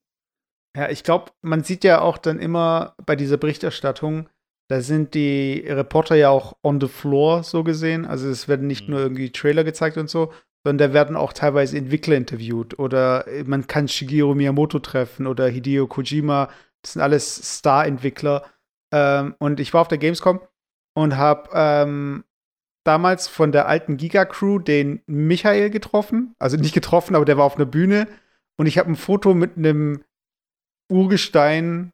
Ja, 0.75 0.89
ich 0.89 1.03
glaube, 1.03 1.31
man 1.41 1.63
sieht 1.63 1.83
ja 1.83 2.01
auch 2.01 2.17
dann 2.17 2.37
immer 2.37 2.95
bei 3.05 3.15
dieser 3.15 3.37
Berichterstattung, 3.37 4.29
da 4.69 4.81
sind 4.81 5.13
die 5.13 5.65
Reporter 5.67 6.15
ja 6.15 6.29
auch 6.29 6.57
on 6.63 6.81
the 6.81 6.87
floor, 6.87 7.43
so 7.43 7.63
gesehen. 7.63 8.05
Also 8.05 8.29
es 8.29 8.47
werden 8.47 8.67
nicht 8.67 8.87
mhm. 8.87 8.93
nur 8.93 8.99
irgendwie 9.01 9.31
Trailer 9.31 9.63
gezeigt 9.63 9.97
und 9.97 10.09
so, 10.09 10.31
sondern 10.63 10.89
da 10.89 10.93
werden 10.93 11.15
auch 11.15 11.33
teilweise 11.33 11.77
Entwickler 11.77 12.17
interviewt. 12.17 12.77
Oder 12.77 13.25
man 13.45 13.67
kann 13.67 13.87
Shigeru 13.87 14.35
Miyamoto 14.35 14.79
treffen 14.79 15.25
oder 15.27 15.47
Hideo 15.47 15.87
Kojima. 15.87 16.49
Das 16.81 16.93
sind 16.93 17.01
alles 17.01 17.57
Star-Entwickler. 17.57 18.45
Ähm, 18.91 19.35
und 19.39 19.59
ich 19.59 19.73
war 19.73 19.81
auf 19.81 19.87
der 19.87 19.97
Gamescom 19.97 20.41
und 20.93 21.15
habe 21.15 21.49
ähm, 21.53 22.25
damals 22.83 23.27
von 23.27 23.51
der 23.51 23.67
alten 23.67 23.97
Giga-Crew 23.97 24.59
den 24.59 25.01
Michael 25.05 25.69
getroffen. 25.69 26.35
Also 26.39 26.57
nicht 26.57 26.73
getroffen, 26.73 27.15
aber 27.15 27.25
der 27.25 27.37
war 27.37 27.45
auf 27.45 27.55
einer 27.55 27.65
Bühne. 27.65 28.07
Und 28.57 28.65
ich 28.65 28.77
habe 28.77 28.91
ein 28.91 28.95
Foto 28.95 29.33
mit 29.33 29.57
einem 29.57 30.03
Urgestein 30.89 31.93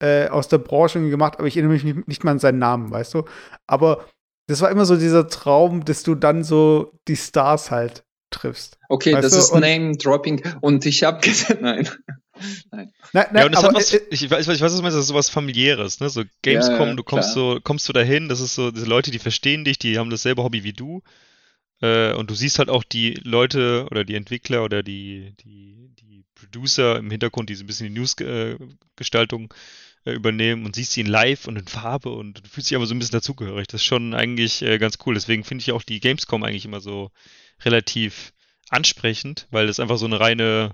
äh, 0.00 0.28
aus 0.28 0.48
der 0.48 0.58
Branche 0.58 1.00
gemacht, 1.08 1.38
aber 1.38 1.46
ich 1.46 1.56
erinnere 1.56 1.74
mich 1.74 1.84
nicht, 1.84 2.08
nicht 2.08 2.24
mal 2.24 2.32
an 2.32 2.38
seinen 2.38 2.58
Namen, 2.58 2.90
weißt 2.90 3.14
du? 3.14 3.24
Aber 3.66 4.04
das 4.46 4.60
war 4.60 4.70
immer 4.70 4.84
so 4.84 4.96
dieser 4.96 5.28
Traum, 5.28 5.84
dass 5.84 6.02
du 6.02 6.14
dann 6.14 6.42
so 6.42 6.92
die 7.06 7.16
Stars 7.16 7.70
halt 7.70 8.04
triffst. 8.30 8.78
Okay, 8.88 9.12
das 9.12 9.32
du? 9.32 9.38
ist 9.38 9.54
Name-Dropping 9.54 10.42
und 10.60 10.86
ich 10.86 11.02
habe 11.02 11.20
gesagt, 11.26 11.60
nein. 11.60 11.88
Nein. 12.72 12.90
nein, 13.12 13.26
nein 13.32 13.36
ja, 13.36 13.46
und 13.46 13.54
das 13.54 13.62
hat 13.62 13.74
was, 13.74 13.92
ich, 13.92 14.30
weiß, 14.30 14.48
ich 14.48 14.48
weiß, 14.48 14.60
was 14.60 14.76
du 14.76 14.82
meinst, 14.82 14.96
das 14.96 15.02
ist 15.02 15.08
sowas 15.08 15.28
familiäres, 15.28 16.00
ne? 16.00 16.08
So 16.08 16.24
Gamescom, 16.42 16.88
ja, 16.88 16.94
du 16.94 17.02
kommst 17.02 17.32
klar. 17.34 17.54
so, 17.54 17.60
kommst 17.62 17.88
du 17.88 17.92
dahin, 17.92 18.30
das 18.30 18.40
ist 18.40 18.54
so, 18.54 18.70
diese 18.70 18.86
Leute, 18.86 19.10
die 19.10 19.18
verstehen 19.18 19.64
dich, 19.64 19.78
die 19.78 19.98
haben 19.98 20.08
dasselbe 20.08 20.42
Hobby 20.42 20.64
wie 20.64 20.72
du. 20.72 21.02
Äh, 21.82 22.14
und 22.14 22.30
du 22.30 22.34
siehst 22.34 22.58
halt 22.58 22.70
auch 22.70 22.84
die 22.84 23.14
Leute 23.24 23.86
oder 23.90 24.04
die 24.04 24.14
Entwickler 24.14 24.64
oder 24.64 24.82
die, 24.82 25.34
die, 25.44 25.90
die 26.00 26.24
Producer 26.34 26.98
im 26.98 27.10
Hintergrund, 27.10 27.50
die 27.50 27.54
so 27.54 27.64
ein 27.64 27.66
bisschen 27.66 27.92
die 27.92 27.98
News-Gestaltung 27.98 29.44
äh, 29.44 29.54
übernehmen 30.04 30.64
und 30.64 30.76
siehst 30.76 30.96
ihn 30.96 31.06
live 31.06 31.46
und 31.46 31.56
in 31.56 31.66
Farbe 31.66 32.10
und 32.10 32.42
fühlst 32.48 32.70
dich 32.70 32.76
aber 32.76 32.86
so 32.86 32.94
ein 32.94 32.98
bisschen 32.98 33.18
dazugehörig. 33.18 33.66
Das 33.66 33.82
ist 33.82 33.86
schon 33.86 34.14
eigentlich 34.14 34.62
äh, 34.62 34.78
ganz 34.78 34.98
cool. 35.04 35.14
Deswegen 35.14 35.44
finde 35.44 35.62
ich 35.62 35.72
auch 35.72 35.82
die 35.82 36.00
Gamescom 36.00 36.42
eigentlich 36.42 36.64
immer 36.64 36.80
so 36.80 37.10
relativ 37.64 38.32
ansprechend, 38.70 39.46
weil 39.50 39.66
das 39.66 39.80
einfach 39.80 39.98
so 39.98 40.06
eine 40.06 40.20
reine, 40.20 40.72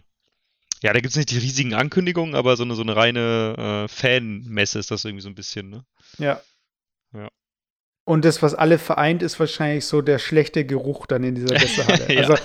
ja, 0.82 0.92
da 0.92 1.00
gibt 1.00 1.10
es 1.10 1.16
nicht 1.16 1.30
die 1.30 1.38
riesigen 1.38 1.74
Ankündigungen, 1.74 2.34
aber 2.34 2.56
so 2.56 2.62
eine, 2.62 2.74
so 2.74 2.82
eine 2.82 2.94
reine 2.94 3.86
äh, 3.86 3.88
Fanmesse 3.88 4.78
ist 4.78 4.90
das 4.90 5.04
irgendwie 5.04 5.22
so 5.22 5.28
ein 5.28 5.34
bisschen, 5.34 5.70
ne? 5.70 5.84
Ja. 6.18 6.40
Ja. 7.12 7.28
Und 8.04 8.24
das, 8.24 8.40
was 8.40 8.54
alle 8.54 8.78
vereint, 8.78 9.22
ist 9.24 9.40
wahrscheinlich 9.40 9.84
so 9.84 10.00
der 10.00 10.20
schlechte 10.20 10.64
Geruch 10.64 11.06
dann 11.06 11.24
in 11.24 11.34
dieser 11.34 11.54
Messehalle. 11.54 12.12
ja, 12.14 12.20
also 12.20 12.36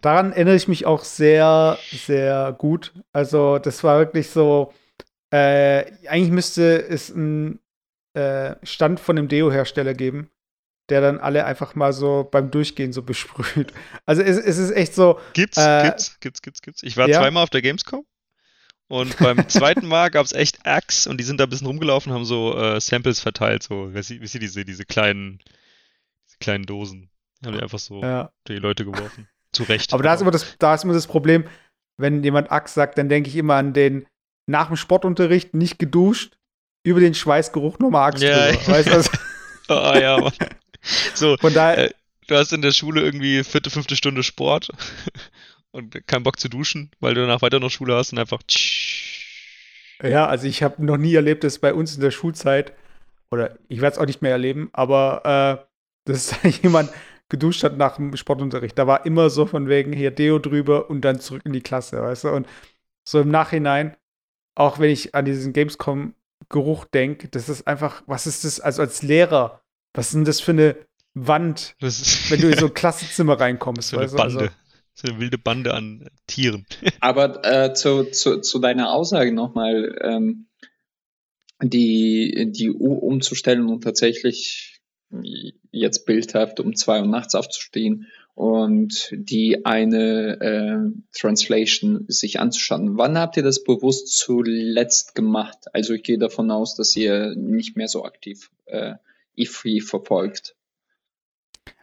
daran 0.00 0.32
erinnere 0.32 0.56
ich 0.56 0.66
mich 0.66 0.86
auch 0.86 1.04
sehr, 1.04 1.76
sehr 1.90 2.56
gut. 2.56 2.94
Also 3.12 3.58
das 3.58 3.84
war 3.84 3.98
wirklich 3.98 4.30
so, 4.30 4.72
äh, 5.30 5.84
eigentlich 6.08 6.30
müsste 6.30 6.86
es 6.88 7.12
einen 7.12 7.60
äh, 8.14 8.56
Stand 8.62 9.00
von 9.00 9.16
einem 9.16 9.28
Deo-Hersteller 9.28 9.94
geben, 9.94 10.30
der 10.88 11.00
dann 11.00 11.18
alle 11.18 11.44
einfach 11.44 11.74
mal 11.74 11.92
so 11.92 12.28
beim 12.30 12.50
Durchgehen 12.50 12.92
so 12.92 13.02
besprüht. 13.02 13.72
Also 14.06 14.22
es, 14.22 14.38
es 14.38 14.58
ist 14.58 14.72
echt 14.72 14.94
so. 14.94 15.20
Gibt's, 15.34 15.56
äh, 15.56 15.84
gibt's, 15.84 16.18
gibt's, 16.20 16.42
gibt's, 16.42 16.62
gibt's. 16.62 16.82
Ich 16.82 16.96
war 16.96 17.08
ja? 17.08 17.20
zweimal 17.20 17.44
auf 17.44 17.50
der 17.50 17.62
Gamescom. 17.62 18.04
Und 18.88 19.16
beim 19.18 19.48
zweiten 19.48 19.86
Mal 19.86 20.10
gab 20.10 20.26
es 20.26 20.32
echt 20.32 20.66
Axe 20.66 21.08
und 21.08 21.18
die 21.18 21.24
sind 21.24 21.38
da 21.38 21.44
ein 21.44 21.50
bisschen 21.50 21.68
rumgelaufen, 21.68 22.12
haben 22.12 22.24
so 22.24 22.58
äh, 22.58 22.80
Samples 22.80 23.20
verteilt, 23.20 23.62
so, 23.62 23.94
wisst 23.94 24.10
ihr, 24.10 24.40
diese, 24.40 24.64
diese 24.64 24.84
kleinen, 24.84 25.38
diese 26.26 26.38
kleinen 26.40 26.66
Dosen. 26.66 27.08
Haben 27.44 27.56
die 27.56 27.62
einfach 27.62 27.78
so 27.78 28.02
ja. 28.02 28.32
die 28.48 28.56
Leute 28.56 28.84
geworfen. 28.84 29.28
Zu 29.52 29.62
Recht. 29.62 29.94
Aber 29.94 30.02
da 30.02 30.14
ist, 30.14 30.20
immer 30.20 30.32
das, 30.32 30.56
da 30.58 30.74
ist 30.74 30.84
immer 30.84 30.92
das 30.92 31.06
Problem, 31.06 31.44
wenn 31.96 32.24
jemand 32.24 32.50
Axe 32.50 32.74
sagt, 32.74 32.98
dann 32.98 33.08
denke 33.08 33.28
ich 33.28 33.36
immer 33.36 33.54
an 33.54 33.72
den 33.72 34.06
nach 34.50 34.68
dem 34.68 34.76
Sportunterricht 34.76 35.54
nicht 35.54 35.78
geduscht, 35.78 36.36
über 36.82 37.00
den 37.00 37.14
Schweißgeruch 37.14 37.78
nochmal 37.78 38.08
Axt 38.08 38.22
ja, 38.22 38.52
drüber. 38.52 38.68
Weißt 38.68 38.88
du? 38.88 38.92
Also 38.92 39.10
oh 39.68 39.94
ja, 40.00 40.18
Mann. 40.18 40.32
So, 41.14 41.36
Von 41.36 41.52
daher, 41.52 41.90
äh, 41.90 41.90
du 42.26 42.36
hast 42.36 42.52
in 42.52 42.62
der 42.62 42.72
Schule 42.72 43.02
irgendwie 43.02 43.44
vierte, 43.44 43.70
fünfte 43.70 43.96
Stunde 43.96 44.22
Sport 44.22 44.70
und 45.72 46.06
keinen 46.06 46.22
Bock 46.22 46.40
zu 46.40 46.48
duschen, 46.48 46.90
weil 47.00 47.14
du 47.14 47.20
danach 47.20 47.42
weiter 47.42 47.60
noch 47.60 47.70
Schule 47.70 47.94
hast 47.94 48.12
und 48.12 48.18
einfach. 48.18 48.40
Ja, 50.02 50.26
also 50.26 50.46
ich 50.46 50.62
habe 50.62 50.84
noch 50.84 50.96
nie 50.96 51.14
erlebt, 51.14 51.44
dass 51.44 51.58
bei 51.58 51.74
uns 51.74 51.94
in 51.94 52.00
der 52.00 52.10
Schulzeit, 52.10 52.72
oder 53.30 53.58
ich 53.68 53.80
werde 53.80 53.94
es 53.94 53.98
auch 53.98 54.06
nicht 54.06 54.22
mehr 54.22 54.32
erleben, 54.32 54.70
aber 54.72 55.60
äh, 55.60 56.10
dass 56.10 56.34
jemand 56.62 56.90
geduscht 57.28 57.62
hat 57.62 57.76
nach 57.76 57.96
dem 57.96 58.16
Sportunterricht. 58.16 58.76
Da 58.78 58.86
war 58.86 59.06
immer 59.06 59.30
so 59.30 59.46
von 59.46 59.68
wegen 59.68 59.92
hier 59.92 60.10
Deo 60.10 60.38
drüber 60.38 60.88
und 60.90 61.02
dann 61.02 61.20
zurück 61.20 61.42
in 61.44 61.52
die 61.52 61.60
Klasse, 61.60 62.02
weißt 62.02 62.24
du? 62.24 62.30
Und 62.30 62.46
so 63.04 63.20
im 63.20 63.30
Nachhinein 63.30 63.96
auch 64.54 64.78
wenn 64.78 64.90
ich 64.90 65.14
an 65.14 65.24
diesen 65.24 65.52
Gamescom-Geruch 65.52 66.84
denke, 66.86 67.28
das 67.28 67.48
ist 67.48 67.66
einfach, 67.66 68.02
was 68.06 68.26
ist 68.26 68.44
das, 68.44 68.60
also 68.60 68.82
als 68.82 69.02
Lehrer, 69.02 69.62
was 69.94 70.08
ist 70.08 70.14
denn 70.14 70.24
das 70.24 70.40
für 70.40 70.52
eine 70.52 70.76
Wand, 71.14 71.74
wenn 71.80 72.40
du 72.40 72.48
in 72.48 72.58
so 72.58 72.66
ein 72.66 72.74
Klassenzimmer 72.74 73.38
reinkommst? 73.38 73.90
So 73.90 73.98
eine 73.98 74.10
Bande. 74.10 74.40
Also, 74.40 74.54
so 74.94 75.08
eine 75.08 75.20
wilde 75.20 75.38
Bande 75.38 75.72
an 75.72 76.08
Tieren. 76.26 76.66
Aber 77.00 77.44
äh, 77.44 77.72
zu, 77.74 78.04
zu, 78.04 78.40
zu 78.40 78.58
deiner 78.58 78.92
Aussage 78.92 79.32
nochmal, 79.32 79.98
ähm, 80.02 80.46
die, 81.62 82.50
die 82.52 82.70
Uhr 82.70 83.02
umzustellen 83.02 83.68
und 83.68 83.84
tatsächlich 83.84 84.80
jetzt 85.72 86.06
bildhaft 86.06 86.60
um 86.60 86.74
zwei 86.74 87.00
Uhr 87.00 87.06
nachts 87.06 87.34
aufzustehen 87.34 88.06
und 88.34 89.10
die 89.12 89.64
eine 89.64 90.40
äh, 90.40 91.18
Translation 91.18 92.04
sich 92.08 92.40
anzuschauen. 92.40 92.96
Wann 92.96 93.18
habt 93.18 93.36
ihr 93.36 93.42
das 93.42 93.62
bewusst 93.62 94.16
zuletzt 94.16 95.14
gemacht? 95.14 95.58
Also 95.72 95.94
ich 95.94 96.02
gehe 96.02 96.18
davon 96.18 96.50
aus, 96.50 96.74
dass 96.74 96.96
ihr 96.96 97.34
nicht 97.36 97.76
mehr 97.76 97.88
so 97.88 98.04
aktiv 98.04 98.50
äh, 98.66 98.94
E3 99.36 99.82
verfolgt. 99.82 100.56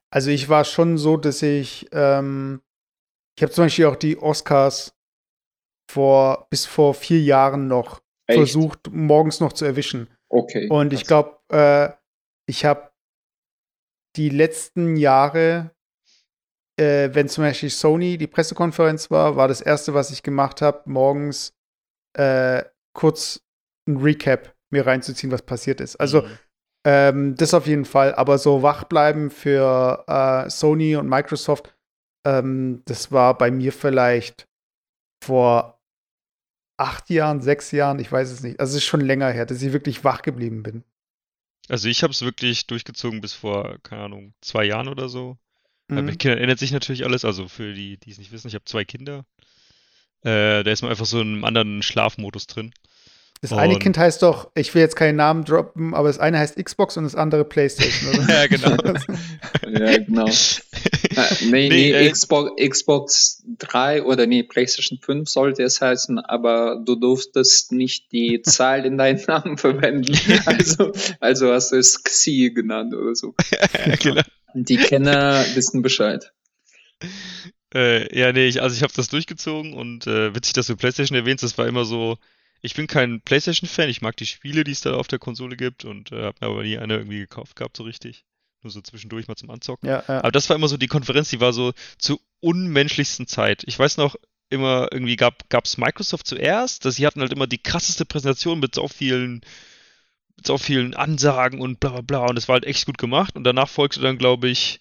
Also 0.09 0.31
ich 0.31 0.49
war 0.49 0.63
schon 0.63 0.97
so, 0.97 1.17
dass 1.17 1.41
ich, 1.41 1.87
ähm, 1.91 2.61
ich 3.35 3.43
habe 3.43 3.51
zum 3.51 3.65
Beispiel 3.65 3.85
auch 3.85 3.95
die 3.95 4.17
Oscars 4.17 4.95
vor 5.89 6.47
bis 6.49 6.65
vor 6.65 6.93
vier 6.93 7.21
Jahren 7.21 7.67
noch 7.67 8.01
Echt? 8.25 8.37
versucht, 8.37 8.89
morgens 8.91 9.39
noch 9.39 9.53
zu 9.53 9.65
erwischen. 9.65 10.09
Okay. 10.29 10.69
Und 10.69 10.93
ich 10.93 11.05
glaube, 11.05 11.37
äh, 11.49 11.89
ich 12.45 12.65
habe 12.65 12.91
die 14.15 14.29
letzten 14.29 14.95
Jahre, 14.95 15.71
äh, 16.77 17.09
wenn 17.13 17.27
zum 17.27 17.43
Beispiel 17.43 17.69
Sony 17.69 18.17
die 18.17 18.27
Pressekonferenz 18.27 19.09
war, 19.11 19.35
war 19.35 19.47
das 19.47 19.61
erste, 19.61 19.93
was 19.93 20.11
ich 20.11 20.23
gemacht 20.23 20.61
habe, 20.61 20.81
morgens 20.85 21.53
äh, 22.13 22.63
kurz 22.93 23.41
ein 23.87 23.97
Recap 23.97 24.55
mir 24.69 24.85
reinzuziehen, 24.85 25.31
was 25.31 25.41
passiert 25.41 25.81
ist. 25.81 25.95
Also 25.97 26.21
mhm. 26.21 26.39
ähm, 26.85 27.35
das 27.35 27.53
auf 27.53 27.67
jeden 27.67 27.85
Fall. 27.85 28.13
Aber 28.15 28.37
so 28.37 28.63
wach 28.63 28.83
bleiben 28.83 29.31
für 29.31 30.03
äh, 30.07 30.49
Sony 30.49 30.95
und 30.95 31.07
Microsoft, 31.07 31.75
ähm, 32.25 32.81
das 32.85 33.11
war 33.11 33.37
bei 33.37 33.49
mir 33.49 33.71
vielleicht 33.71 34.47
vor 35.23 35.81
acht 36.77 37.09
Jahren, 37.09 37.41
sechs 37.41 37.71
Jahren, 37.71 37.99
ich 37.99 38.11
weiß 38.11 38.29
es 38.29 38.43
nicht. 38.43 38.59
Also 38.59 38.71
es 38.71 38.83
ist 38.83 38.87
schon 38.87 39.01
länger 39.01 39.31
her, 39.31 39.45
dass 39.45 39.61
ich 39.61 39.73
wirklich 39.73 40.03
wach 40.03 40.21
geblieben 40.21 40.63
bin. 40.63 40.83
Also 41.69 41.89
ich 41.89 42.03
habe 42.03 42.11
es 42.11 42.21
wirklich 42.21 42.67
durchgezogen 42.67 43.19
bis 43.19 43.33
vor, 43.33 43.77
keine 43.83 44.03
Ahnung, 44.03 44.33
zwei 44.41 44.63
Jahren 44.65 44.87
oder 44.87 45.09
so. 45.09 45.37
Mhm. 45.87 46.05
Bei 46.05 46.15
Kindern 46.15 46.39
ändert 46.39 46.59
sich 46.59 46.71
natürlich 46.71 47.05
alles, 47.05 47.25
also 47.25 47.47
für 47.47 47.73
die, 47.73 47.97
die 47.97 48.11
es 48.11 48.17
nicht 48.17 48.31
wissen, 48.31 48.47
ich 48.47 48.55
habe 48.55 48.65
zwei 48.65 48.83
Kinder. 48.83 49.25
Äh, 50.21 50.63
da 50.63 50.71
ist 50.71 50.81
man 50.81 50.91
einfach 50.91 51.05
so 51.05 51.21
in 51.21 51.35
einem 51.35 51.45
anderen 51.45 51.81
Schlafmodus 51.81 52.47
drin. 52.47 52.73
Das 53.41 53.51
und 53.51 53.59
eine 53.59 53.77
Kind 53.77 53.99
heißt 53.99 54.23
doch, 54.23 54.49
ich 54.55 54.73
will 54.73 54.81
jetzt 54.81 54.95
keinen 54.95 55.17
Namen 55.17 55.45
droppen, 55.45 55.93
aber 55.93 56.07
das 56.07 56.17
eine 56.17 56.39
heißt 56.39 56.55
Xbox 56.57 56.97
und 56.97 57.03
das 57.03 57.13
andere 57.13 57.45
PlayStation, 57.45 58.15
oder? 58.15 58.33
ja, 58.33 58.47
genau. 58.47 58.69
ja, 59.79 59.97
genau. 59.99 60.25
Äh, 60.25 61.45
nee, 61.45 61.49
nee, 61.51 61.69
nee 61.69 61.91
äh, 61.91 62.09
Xbox, 62.09 62.51
Xbox 62.59 63.43
3 63.59 64.03
oder 64.03 64.25
nee, 64.25 64.41
PlayStation 64.41 64.97
5 64.99 65.29
sollte 65.29 65.61
es 65.63 65.81
heißen, 65.81 66.17
aber 66.17 66.81
du 66.83 66.95
durftest 66.95 67.71
nicht 67.71 68.11
die 68.11 68.41
Zahl 68.43 68.85
in 68.85 68.97
deinen 68.97 69.21
Namen 69.27 69.57
verwenden. 69.57 70.17
Also, 70.45 70.91
also 71.19 71.53
hast 71.53 71.71
du 71.71 71.77
es 71.77 72.03
Xi 72.03 72.51
genannt 72.55 72.95
oder 72.95 73.13
so. 73.13 73.35
genau. 73.99 74.23
Die 74.53 74.77
Kenner 74.77 75.45
wissen 75.55 75.81
Bescheid. 75.81 76.31
Äh, 77.73 78.17
ja, 78.17 78.31
nee, 78.31 78.47
ich, 78.47 78.61
also 78.61 78.75
ich 78.75 78.81
habe 78.81 78.93
das 78.95 79.09
durchgezogen 79.09 79.73
und 79.73 80.07
äh, 80.07 80.33
witzig, 80.33 80.53
dass 80.53 80.67
du 80.67 80.77
PlayStation 80.77 81.17
erwähnst, 81.17 81.43
das 81.43 81.57
war 81.57 81.67
immer 81.67 81.85
so, 81.85 82.17
ich 82.61 82.73
bin 82.73 82.87
kein 82.87 83.21
PlayStation-Fan, 83.21 83.89
ich 83.89 84.01
mag 84.01 84.15
die 84.17 84.25
Spiele, 84.25 84.63
die 84.63 84.71
es 84.71 84.81
da 84.81 84.93
auf 84.93 85.07
der 85.07 85.19
Konsole 85.19 85.57
gibt 85.57 85.85
und 85.85 86.11
äh, 86.11 86.23
habe 86.23 86.37
mir 86.41 86.47
aber 86.47 86.63
nie 86.63 86.77
eine 86.77 86.95
irgendwie 86.95 87.19
gekauft 87.19 87.55
gehabt, 87.55 87.77
so 87.77 87.83
richtig. 87.83 88.25
Nur 88.63 88.71
so 88.71 88.81
zwischendurch 88.81 89.27
mal 89.27 89.35
zum 89.35 89.51
Anzocken. 89.51 89.87
Ja, 89.87 90.03
ja. 90.07 90.19
Aber 90.19 90.31
das 90.31 90.49
war 90.49 90.55
immer 90.55 90.67
so 90.67 90.77
die 90.77 90.87
Konferenz, 90.87 91.29
die 91.29 91.41
war 91.41 91.53
so 91.53 91.73
zur 91.99 92.19
unmenschlichsten 92.39 93.27
Zeit. 93.27 93.63
Ich 93.67 93.77
weiß 93.77 93.97
noch, 93.97 94.15
immer 94.49 94.87
irgendwie 94.91 95.17
gab 95.17 95.43
es 95.63 95.77
Microsoft 95.77 96.25
zuerst, 96.25 96.85
dass 96.85 96.95
sie 96.95 97.05
hatten 97.05 97.21
halt 97.21 97.33
immer 97.33 97.47
die 97.47 97.61
krasseste 97.61 98.05
Präsentation 98.05 98.59
mit 98.59 98.73
so 98.73 98.87
vielen 98.87 99.41
mit 100.37 100.47
so 100.47 100.57
vielen 100.57 100.93
Ansagen 100.93 101.59
und 101.61 101.79
bla 101.79 101.89
bla 101.89 102.01
bla 102.01 102.25
und 102.27 102.37
es 102.37 102.47
war 102.47 102.53
halt 102.53 102.65
echt 102.65 102.85
gut 102.85 102.97
gemacht 102.97 103.35
und 103.35 103.43
danach 103.43 103.69
folgte 103.69 104.01
dann 104.01 104.17
glaube 104.17 104.47
ich 104.47 104.79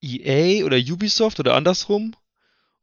EA 0.00 0.64
oder 0.64 0.76
Ubisoft 0.76 1.40
oder 1.40 1.54
andersrum 1.54 2.14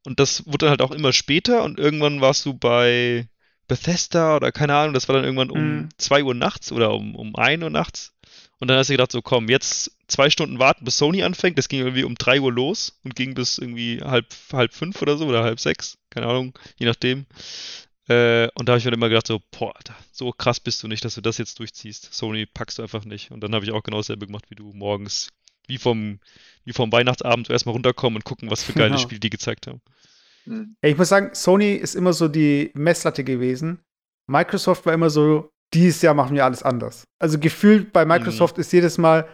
und 0.05 0.19
das 0.19 0.45
wurde 0.45 0.65
dann 0.65 0.69
halt 0.71 0.81
auch 0.81 0.91
immer 0.91 1.13
später 1.13 1.63
und 1.63 1.79
irgendwann 1.79 2.21
warst 2.21 2.45
du 2.45 2.53
bei 2.53 3.27
Bethesda 3.71 4.35
oder 4.35 4.51
keine 4.51 4.75
Ahnung, 4.75 4.93
das 4.93 5.07
war 5.07 5.15
dann 5.15 5.23
irgendwann 5.23 5.49
um 5.49 5.89
2 5.97 6.21
mhm. 6.21 6.27
Uhr 6.27 6.33
nachts 6.33 6.71
oder 6.73 6.93
um, 6.93 7.15
um 7.15 7.35
1 7.37 7.63
Uhr 7.63 7.69
nachts. 7.69 8.13
Und 8.59 8.67
dann 8.67 8.77
hast 8.77 8.89
du 8.89 8.93
gedacht, 8.93 9.11
so 9.13 9.21
komm, 9.21 9.49
jetzt 9.49 9.91
zwei 10.07 10.29
Stunden 10.29 10.59
warten, 10.59 10.83
bis 10.83 10.97
Sony 10.97 11.23
anfängt. 11.23 11.57
Das 11.57 11.69
ging 11.69 11.79
irgendwie 11.79 12.03
um 12.03 12.15
3 12.15 12.41
Uhr 12.41 12.51
los 12.51 12.99
und 13.03 13.15
ging 13.15 13.33
bis 13.33 13.57
irgendwie 13.57 14.01
halb, 14.03 14.27
halb 14.51 14.73
fünf 14.73 15.01
oder 15.01 15.17
so 15.17 15.25
oder 15.25 15.43
halb 15.43 15.59
sechs, 15.59 15.97
keine 16.09 16.27
Ahnung, 16.27 16.53
je 16.77 16.85
nachdem. 16.85 17.25
Äh, 18.11 18.49
und 18.55 18.67
da 18.67 18.73
habe 18.73 18.79
ich 18.79 18.85
mir 18.85 18.91
immer 18.91 19.09
gedacht, 19.09 19.27
so, 19.27 19.39
boah, 19.57 19.73
so 20.11 20.31
krass 20.31 20.59
bist 20.59 20.83
du 20.83 20.87
nicht, 20.87 21.05
dass 21.05 21.15
du 21.15 21.21
das 21.21 21.37
jetzt 21.37 21.59
durchziehst. 21.59 22.13
Sony 22.13 22.45
packst 22.45 22.77
du 22.77 22.83
einfach 22.83 23.05
nicht. 23.05 23.31
Und 23.31 23.41
dann 23.41 23.55
habe 23.55 23.63
ich 23.63 23.71
auch 23.71 23.83
genau 23.83 23.97
dasselbe 23.97 24.25
gemacht 24.25 24.45
wie 24.49 24.55
du 24.55 24.73
morgens, 24.73 25.29
wie 25.67 25.77
vom, 25.77 26.19
wie 26.65 26.73
vom 26.73 26.91
Weihnachtsabend 26.91 27.49
erstmal 27.49 27.73
runterkommen 27.73 28.17
und 28.17 28.25
gucken, 28.25 28.51
was 28.51 28.63
für 28.63 28.73
geile 28.73 28.89
genau. 28.89 29.01
Spiele 29.01 29.19
die 29.19 29.29
gezeigt 29.29 29.67
haben. 29.67 29.81
Mhm. 30.45 30.75
Ich 30.81 30.97
muss 30.97 31.09
sagen, 31.09 31.29
Sony 31.33 31.73
ist 31.73 31.95
immer 31.95 32.11
so 32.11 32.27
die 32.27 32.71
Messlatte 32.73 33.23
gewesen. 33.23 33.79
Microsoft 34.27 34.85
war 34.85 34.93
immer 34.93 35.09
so, 35.09 35.51
dieses 35.73 36.01
Jahr 36.01 36.13
machen 36.13 36.35
wir 36.35 36.43
alles 36.43 36.63
anders. 36.63 37.05
Also 37.19 37.39
gefühlt 37.39 37.93
bei 37.93 38.03
Microsoft 38.03 38.57
mhm. 38.57 38.61
ist 38.61 38.73
jedes 38.73 38.97
Mal, 38.97 39.27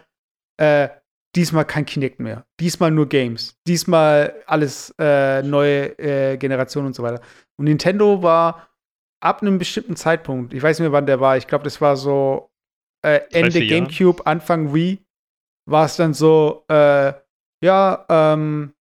äh, 0.58 0.88
diesmal 1.34 1.64
kein 1.64 1.84
Kinect 1.84 2.20
mehr. 2.20 2.46
Diesmal 2.60 2.92
nur 2.92 3.08
Games. 3.08 3.56
Diesmal 3.66 4.34
alles 4.46 4.94
äh, 4.98 5.42
neue 5.42 5.98
äh, 5.98 6.36
Generation 6.36 6.86
und 6.86 6.94
so 6.94 7.02
weiter. 7.02 7.20
Und 7.56 7.64
Nintendo 7.64 8.22
war 8.22 8.67
ab 9.20 9.42
einem 9.42 9.58
bestimmten 9.58 9.96
Zeitpunkt, 9.96 10.54
ich 10.54 10.62
weiß 10.62 10.78
nicht 10.78 10.84
mehr, 10.84 10.92
wann 10.92 11.06
der 11.06 11.20
war, 11.20 11.36
ich 11.36 11.46
glaube, 11.46 11.64
das 11.64 11.80
war 11.80 11.96
so 11.96 12.50
äh, 13.02 13.20
Ende 13.30 13.66
GameCube, 13.66 14.26
Anfang 14.26 14.74
Wii, 14.74 14.98
war 15.66 15.86
es 15.86 15.96
dann 15.96 16.14
so, 16.14 16.64
äh, 16.68 17.12
ja, 17.62 18.06
ähm, 18.08 18.74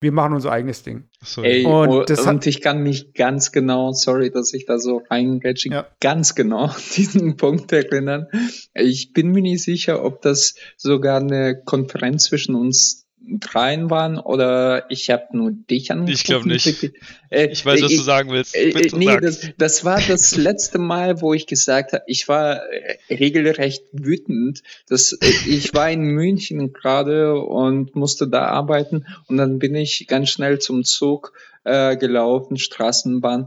wir 0.00 0.12
machen 0.12 0.34
unser 0.34 0.52
eigenes 0.52 0.82
Ding. 0.82 1.08
So. 1.22 1.42
Ey, 1.42 1.64
und, 1.64 2.10
oh, 2.10 2.28
und 2.28 2.46
ich 2.46 2.60
kann 2.60 2.82
mich 2.82 3.14
ganz 3.14 3.52
genau, 3.52 3.92
sorry, 3.92 4.30
dass 4.30 4.52
ich 4.52 4.66
da 4.66 4.78
so 4.78 5.02
reingrätsche, 5.08 5.70
ja. 5.70 5.86
ganz 6.00 6.34
genau 6.34 6.68
diesen 6.96 7.36
Punkt 7.36 7.72
erinnern. 7.72 8.28
Ich 8.74 9.12
bin 9.14 9.30
mir 9.30 9.40
nicht 9.40 9.62
sicher, 9.62 10.04
ob 10.04 10.20
das 10.20 10.56
sogar 10.76 11.20
eine 11.20 11.62
Konferenz 11.64 12.24
zwischen 12.24 12.54
uns 12.54 13.03
dreien 13.26 13.90
waren 13.90 14.18
oder 14.18 14.90
ich 14.90 15.10
habe 15.10 15.24
nur 15.32 15.52
dich 15.52 15.90
angerufen. 15.90 16.12
Ich 16.12 16.24
glaube 16.24 16.48
nicht. 16.48 16.92
Äh, 17.30 17.46
ich 17.46 17.64
weiß, 17.64 17.82
was 17.82 17.90
ich, 17.90 17.98
du 17.98 18.04
sagen 18.04 18.30
willst. 18.30 18.54
Äh, 18.54 18.90
nee, 18.94 19.16
das, 19.20 19.48
das, 19.56 19.84
war 19.84 20.00
das 20.00 20.36
letzte 20.36 20.78
Mal, 20.78 21.20
wo 21.20 21.34
ich 21.34 21.46
gesagt 21.46 21.92
habe, 21.92 22.04
ich 22.06 22.28
war 22.28 22.60
äh, 22.70 23.14
regelrecht 23.14 23.84
wütend. 23.92 24.62
Dass, 24.88 25.12
äh, 25.12 25.26
ich 25.46 25.74
war 25.74 25.90
in 25.90 26.02
München 26.02 26.72
gerade 26.72 27.40
und 27.40 27.96
musste 27.96 28.28
da 28.28 28.46
arbeiten 28.46 29.06
und 29.26 29.36
dann 29.36 29.58
bin 29.58 29.74
ich 29.74 30.06
ganz 30.06 30.30
schnell 30.30 30.58
zum 30.58 30.84
Zug 30.84 31.32
äh, 31.64 31.96
gelaufen, 31.96 32.56
Straßenbahn. 32.56 33.46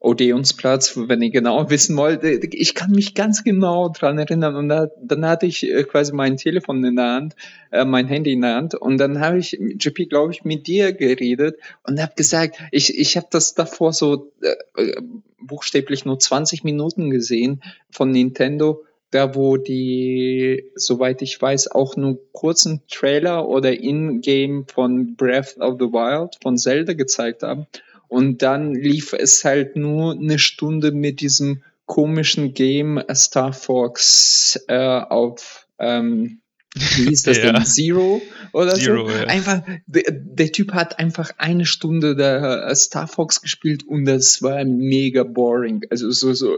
Äh, 0.00 0.06
Odeonsplatz, 0.10 0.96
wenn 0.96 1.22
ihr 1.22 1.30
genau 1.30 1.70
wissen 1.70 1.96
wollt. 1.96 2.24
Ich 2.24 2.74
kann 2.74 2.90
mich 2.90 3.14
ganz 3.14 3.44
genau 3.44 3.88
dran 3.88 4.18
erinnern. 4.18 4.56
Und 4.56 4.68
da, 4.68 4.88
dann 5.02 5.26
hatte 5.26 5.46
ich 5.46 5.68
äh, 5.68 5.84
quasi 5.84 6.12
mein 6.12 6.36
Telefon 6.36 6.84
in 6.84 6.96
der 6.96 7.12
Hand, 7.12 7.36
äh, 7.70 7.84
mein 7.84 8.06
Handy 8.06 8.32
in 8.32 8.40
der 8.40 8.54
Hand. 8.54 8.74
Und 8.74 8.98
dann 8.98 9.20
habe 9.20 9.38
ich, 9.38 9.52
JP, 9.52 10.06
glaube 10.06 10.32
ich, 10.32 10.44
mit 10.44 10.66
dir 10.66 10.92
geredet 10.92 11.58
und 11.84 12.00
habe 12.00 12.12
gesagt, 12.16 12.58
ich, 12.72 12.98
ich 12.98 13.16
habe 13.16 13.28
das 13.30 13.54
davor 13.54 13.92
so 13.92 14.32
äh, 14.42 14.82
äh 14.82 15.02
buchstäblich 15.42 16.04
nur 16.04 16.18
20 16.18 16.64
Minuten 16.64 17.08
gesehen 17.08 17.62
von 17.90 18.10
Nintendo 18.10 18.84
da 19.10 19.34
wo 19.34 19.56
die, 19.56 20.70
soweit 20.76 21.20
ich 21.22 21.40
weiß, 21.40 21.72
auch 21.72 21.96
nur 21.96 22.20
kurzen 22.32 22.82
Trailer 22.88 23.48
oder 23.48 23.72
In-Game 23.72 24.66
von 24.68 25.16
Breath 25.16 25.56
of 25.58 25.78
the 25.80 25.86
Wild 25.86 26.36
von 26.40 26.56
Zelda 26.56 26.92
gezeigt 26.92 27.42
haben. 27.42 27.66
Und 28.10 28.42
dann 28.42 28.74
lief 28.74 29.12
es 29.12 29.44
halt 29.44 29.76
nur 29.76 30.12
eine 30.12 30.38
Stunde 30.38 30.90
mit 30.90 31.20
diesem 31.20 31.62
komischen 31.86 32.54
Game 32.54 33.00
Star 33.14 33.52
Fox 33.52 34.60
äh, 34.66 34.76
auf 34.76 35.66
ähm, 35.78 36.40
wie 36.74 37.08
hieß 37.08 37.22
das 37.22 37.38
ja. 37.42 37.52
denn? 37.52 37.64
Zero 37.64 38.20
oder 38.52 38.74
Zero, 38.74 39.08
so? 39.08 39.14
Ja. 39.14 39.24
Einfach, 39.24 39.62
der, 39.86 40.04
der, 40.10 40.52
Typ 40.52 40.72
hat 40.72 40.98
einfach 40.98 41.30
eine 41.38 41.66
Stunde 41.66 42.16
der 42.16 42.74
Star 42.74 43.06
Fox 43.06 43.42
gespielt 43.42 43.84
und 43.86 44.04
das 44.04 44.42
war 44.42 44.64
mega 44.64 45.22
boring. 45.22 45.82
Also 45.90 46.10
so, 46.10 46.32
so, 46.32 46.54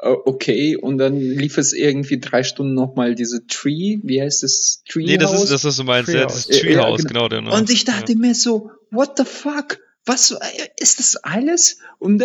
äh, 0.00 0.08
okay. 0.24 0.76
Und 0.76 0.98
dann 0.98 1.18
lief 1.18 1.58
es 1.58 1.74
irgendwie 1.74 2.18
drei 2.18 2.42
Stunden 2.42 2.74
nochmal 2.74 3.14
diese 3.14 3.46
Tree, 3.46 3.98
wie 4.02 4.22
heißt 4.22 4.42
das? 4.42 4.82
Tree 4.88 5.04
Nee, 5.04 5.18
das 5.18 5.32
ist 5.34 5.50
das, 5.50 5.64
was 5.64 5.76
du 5.76 5.84
meinst. 5.84 6.10
Treehouse, 6.10 6.48
ja, 6.48 6.60
Treehouse 6.60 7.02
ja, 7.02 7.08
genau. 7.08 7.28
genau. 7.28 7.56
Und 7.56 7.70
ich 7.70 7.84
dachte 7.84 8.16
mir 8.16 8.34
so, 8.34 8.70
what 8.90 9.18
the 9.18 9.24
fuck? 9.24 9.78
Was 10.06 10.32
äh, 10.32 10.68
ist 10.78 10.98
das 10.98 11.16
alles? 11.16 11.78
Und 11.98 12.22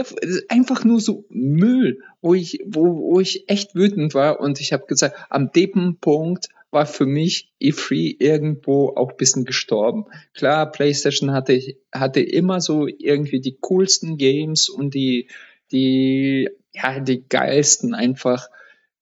einfach 0.49 0.83
nur 0.83 0.99
so 0.99 1.25
Müll, 1.29 2.01
wo 2.21 2.33
ich, 2.33 2.59
wo, 2.65 3.13
wo 3.13 3.19
ich 3.19 3.49
echt 3.49 3.75
wütend 3.75 4.13
war 4.13 4.39
und 4.39 4.59
ich 4.59 4.73
habe 4.73 4.85
gesagt, 4.85 5.15
am 5.29 5.51
dem 5.51 5.97
Punkt 5.99 6.49
war 6.71 6.85
für 6.85 7.05
mich 7.05 7.51
E3 7.61 8.17
irgendwo 8.19 8.89
auch 8.89 9.13
bisschen 9.13 9.45
gestorben. 9.45 10.05
Klar, 10.33 10.71
PlayStation 10.71 11.31
hatte, 11.31 11.59
hatte 11.91 12.21
immer 12.21 12.61
so 12.61 12.87
irgendwie 12.87 13.41
die 13.41 13.57
coolsten 13.59 14.17
Games 14.17 14.69
und 14.69 14.93
die, 14.93 15.29
die, 15.71 16.49
ja, 16.73 16.99
die 16.99 17.27
geilsten 17.27 17.95
einfach 17.95 18.49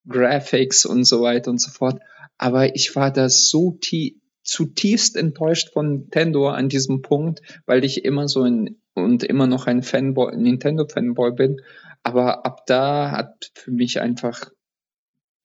Graphics 0.08 0.86
und 0.86 1.04
so 1.04 1.22
weiter 1.22 1.52
und 1.52 1.60
so 1.60 1.70
fort. 1.72 2.02
Aber 2.38 2.76
ich 2.76 2.96
war 2.96 3.12
da 3.12 3.30
so 3.30 3.72
tief, 3.82 4.14
zutiefst 4.48 5.16
enttäuscht 5.18 5.74
von 5.74 5.92
Nintendo 5.92 6.50
an 6.50 6.70
diesem 6.70 7.02
Punkt, 7.02 7.42
weil 7.66 7.84
ich 7.84 8.06
immer 8.06 8.28
so 8.28 8.44
ein 8.44 8.82
und 8.94 9.24
immer 9.24 9.46
noch 9.46 9.68
ein 9.68 9.84
Fanboy, 9.84 10.36
Nintendo-Fanboy 10.36 11.34
bin. 11.34 11.62
Aber 12.02 12.46
ab 12.46 12.66
da 12.66 13.12
hat 13.12 13.52
für 13.54 13.72
mich 13.72 14.00
einfach 14.02 14.50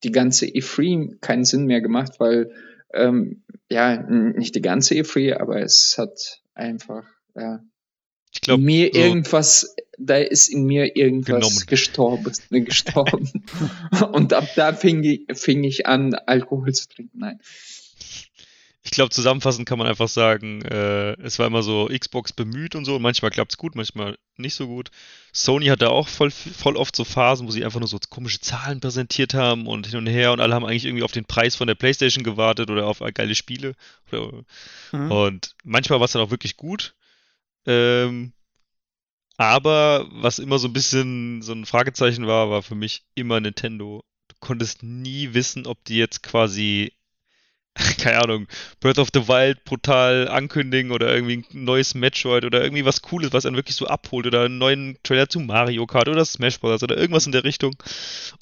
die 0.05 0.13
ganze 0.13 0.47
E3 0.47 1.19
keinen 1.21 1.45
Sinn 1.45 1.67
mehr 1.67 1.81
gemacht, 1.81 2.15
weil 2.19 2.53
ähm, 2.95 3.43
ja, 3.69 3.97
nicht 4.03 4.55
die 4.55 4.63
ganze 4.63 4.95
E3, 4.95 5.39
aber 5.39 5.61
es 5.61 5.97
hat 5.99 6.41
einfach 6.55 7.05
ja, 7.35 7.61
ich 8.35 8.41
glaub, 8.41 8.61
mir 8.61 8.91
so 8.93 8.99
irgendwas, 8.99 9.77
da 9.99 10.17
ist 10.17 10.49
in 10.49 10.65
mir 10.65 10.97
irgendwas 10.97 11.41
Genommen. 11.41 11.67
gestorben, 11.67 12.33
gestorben. 12.65 13.31
und 14.13 14.33
ab 14.33 14.49
da 14.57 14.73
fing 14.73 15.05
ich, 15.05 15.27
fing 15.35 15.65
ich 15.65 15.87
an, 15.87 16.15
Alkohol 16.15 16.73
zu 16.73 16.89
trinken. 16.89 17.19
Nein. 17.19 17.41
Ich 18.85 18.91
glaube, 18.91 19.11
zusammenfassend 19.11 19.69
kann 19.69 19.79
man 19.79 19.87
einfach 19.87 20.09
sagen, 20.09 20.63
äh, 20.63 21.13
es 21.23 21.39
war 21.39 21.47
immer 21.47 21.63
so 21.63 21.87
Xbox 21.87 22.33
bemüht 22.33 22.75
und 22.75 22.85
so. 22.85 22.97
Und 22.97 23.03
manchmal 23.03 23.31
klappt's 23.31 23.57
gut, 23.57 23.77
manchmal 23.77 24.19
nicht 24.37 24.55
so 24.55 24.67
gut. 24.67 24.91
Sony 25.33 25.67
hatte 25.67 25.91
auch 25.91 26.09
voll, 26.09 26.31
voll 26.31 26.77
oft 26.77 26.97
so 26.97 27.05
Phasen, 27.05 27.47
wo 27.47 27.53
sie 27.53 27.65
einfach 27.65 27.79
nur 27.79 27.89
so 27.89 27.99
komische 28.11 28.41
Zahlen 28.41 28.81
präsentiert 28.81 29.35
haben 29.35 29.67
und 29.67 29.87
hin 29.87 29.99
und 29.99 30.09
her 30.09 30.33
und 30.33 30.41
alle 30.41 30.55
haben 30.55 30.65
eigentlich 30.65 30.85
irgendwie 30.85 31.05
auf 31.05 31.13
den 31.13 31.25
Preis 31.25 31.55
von 31.55 31.69
der 31.69 31.77
PlayStation 31.77 32.25
gewartet 32.25 32.71
oder 32.71 32.87
auf 32.87 33.01
geile 33.15 33.35
Spiele. 33.37 33.75
Mhm. 34.11 35.11
Und 35.11 35.55
manchmal 35.63 36.01
war 36.01 36.07
es 36.07 36.13
dann 36.13 36.23
auch 36.23 36.31
wirklich 36.31 36.57
gut. 36.57 36.95
Ähm, 37.67 38.33
aber 39.37 40.07
was 40.11 40.39
immer 40.39 40.59
so 40.59 40.69
ein 40.69 40.73
bisschen 40.73 41.43
so 41.43 41.53
ein 41.53 41.67
Fragezeichen 41.67 42.27
war, 42.27 42.51
war 42.51 42.63
für 42.63 42.75
mich 42.75 43.05
immer 43.15 43.41
Nintendo. 43.41 44.05
Du 44.29 44.37
konntest 44.41 44.83
nie 44.83 45.35
wissen, 45.35 45.67
ob 45.67 45.85
die 45.85 45.97
jetzt 45.97 46.23
quasi, 46.23 46.93
keine 47.99 48.23
Ahnung, 48.23 48.47
Breath 48.81 48.99
of 48.99 49.09
the 49.15 49.29
Wild 49.29 49.65
brutal 49.65 50.29
ankündigen 50.29 50.93
oder 50.93 51.15
irgendwie 51.15 51.37
ein 51.55 51.65
neues 51.65 51.95
Metroid 51.95 52.45
oder 52.45 52.63
irgendwie 52.63 52.85
was 52.85 53.01
Cooles, 53.01 53.33
was 53.33 53.47
einen 53.47 53.57
wirklich 53.57 53.77
so 53.77 53.87
abholt 53.87 54.27
oder 54.27 54.43
einen 54.45 54.59
neuen 54.59 54.99
Trailer 55.05 55.29
zu 55.29 55.41
Mario 55.41 55.87
Kart 55.87 56.09
oder 56.09 56.25
Smash 56.25 56.61
Bros. 56.61 56.83
oder 56.83 56.99
irgendwas 56.99 57.25
in 57.27 57.33
der 57.33 57.45
Richtung. 57.45 57.75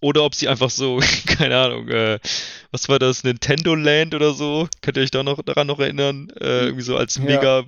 Oder 0.00 0.24
ob 0.24 0.34
sie 0.34 0.48
einfach 0.48 0.70
so, 0.70 1.00
keine 1.26 1.56
Ahnung, 1.58 1.88
äh, 1.88 2.18
was 2.72 2.88
war 2.88 2.98
das, 2.98 3.22
Nintendo 3.24 3.74
Land 3.76 4.14
oder 4.14 4.34
so? 4.34 4.68
Könnt 4.82 4.96
ihr 4.96 5.02
euch 5.04 5.10
da 5.12 5.22
noch 5.22 5.40
daran 5.42 5.66
noch 5.68 5.78
erinnern? 5.78 6.30
Äh, 6.40 6.64
irgendwie 6.64 6.82
so 6.82 6.96
als 6.96 7.20
Ja. 7.22 7.22
mega 7.22 7.64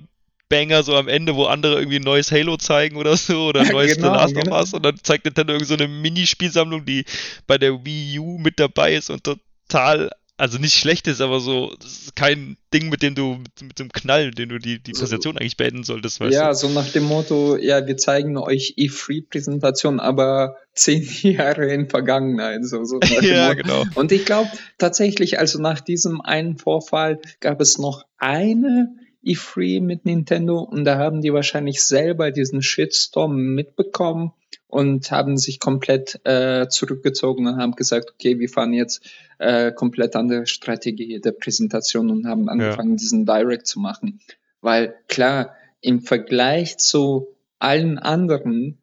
Banger 0.49 0.83
so 0.83 0.95
am 0.97 1.07
Ende, 1.07 1.35
wo 1.35 1.45
andere 1.45 1.77
irgendwie 1.79 1.97
ein 1.97 2.03
neues 2.03 2.31
Halo 2.31 2.57
zeigen 2.57 2.97
oder 2.97 3.15
so 3.17 3.47
oder 3.47 3.61
ein 3.65 3.67
Ja, 3.67 3.71
neues 3.71 3.95
genau, 3.95 4.09
The 4.09 4.13
Last 4.13 4.35
of 4.37 4.43
genau. 4.43 4.57
Us 4.59 4.73
und 4.73 4.83
dann 4.83 4.97
zeigt 5.01 5.25
Nintendo 5.25 5.53
irgendwie 5.53 5.67
so 5.67 5.73
eine 5.75 5.87
Minispielsammlung, 5.87 6.85
die 6.85 7.05
bei 7.47 7.57
der 7.57 7.85
Wii 7.85 8.19
U 8.19 8.37
mit 8.37 8.59
dabei 8.59 8.93
ist 8.95 9.09
und 9.09 9.23
total, 9.23 10.11
also 10.43 10.57
nicht 10.57 10.75
schlecht 10.75 11.07
ist, 11.07 11.21
aber 11.21 11.39
so, 11.39 11.73
das 11.79 11.91
ist 12.01 12.15
kein 12.17 12.57
Ding, 12.73 12.89
mit 12.89 13.01
dem 13.01 13.15
du, 13.15 13.35
mit, 13.35 13.61
mit 13.61 13.79
einem 13.79 13.93
Knall, 13.93 14.31
den 14.31 14.49
du 14.49 14.57
die, 14.57 14.83
die 14.83 14.91
Präsentation 14.91 15.37
eigentlich 15.37 15.55
beenden 15.55 15.85
solltest, 15.85 16.19
weißt 16.19 16.33
Ja, 16.33 16.49
du? 16.49 16.55
so 16.55 16.67
nach 16.67 16.89
dem 16.89 17.05
Motto, 17.05 17.55
ja, 17.55 17.87
wir 17.87 17.95
zeigen 17.95 18.35
euch 18.37 18.73
E3-Präsentation, 18.77 20.01
aber 20.01 20.57
zehn 20.73 21.01
Jahre 21.21 21.71
in 21.73 21.87
Vergangenheit. 21.87 22.65
So, 22.65 22.83
so 22.83 22.99
dem 22.99 23.23
Ja, 23.23 23.53
genau. 23.53 23.85
Und 23.95 24.11
ich 24.11 24.25
glaube 24.25 24.49
tatsächlich, 24.77 25.39
also 25.39 25.61
nach 25.61 25.79
diesem 25.79 26.19
einen 26.19 26.57
Vorfall 26.57 27.21
gab 27.39 27.61
es 27.61 27.77
noch 27.77 28.03
eine 28.17 28.97
E3 29.25 29.81
mit 29.81 30.03
Nintendo 30.03 30.59
und 30.59 30.83
da 30.83 30.97
haben 30.97 31.21
die 31.21 31.31
wahrscheinlich 31.31 31.81
selber 31.81 32.31
diesen 32.31 32.61
Shitstorm 32.61 33.37
mitbekommen 33.37 34.33
und 34.73 35.11
haben 35.11 35.37
sich 35.37 35.59
komplett 35.59 36.19
äh, 36.25 36.67
zurückgezogen 36.67 37.45
und 37.45 37.57
haben 37.57 37.73
gesagt, 37.73 38.09
okay, 38.11 38.39
wir 38.39 38.49
fahren 38.49 38.73
jetzt 38.73 39.07
äh, 39.37 39.71
komplett 39.71 40.15
andere 40.15 40.47
Strategie 40.47 41.21
der 41.21 41.31
Präsentation 41.31 42.09
und 42.09 42.25
haben 42.25 42.49
angefangen, 42.49 42.97
diesen 42.97 43.23
Direct 43.23 43.67
zu 43.67 43.79
machen. 43.79 44.19
Weil 44.61 44.95
klar, 45.07 45.55
im 45.79 46.01
Vergleich 46.01 46.79
zu 46.79 47.27
allen 47.59 47.99
anderen 47.99 48.81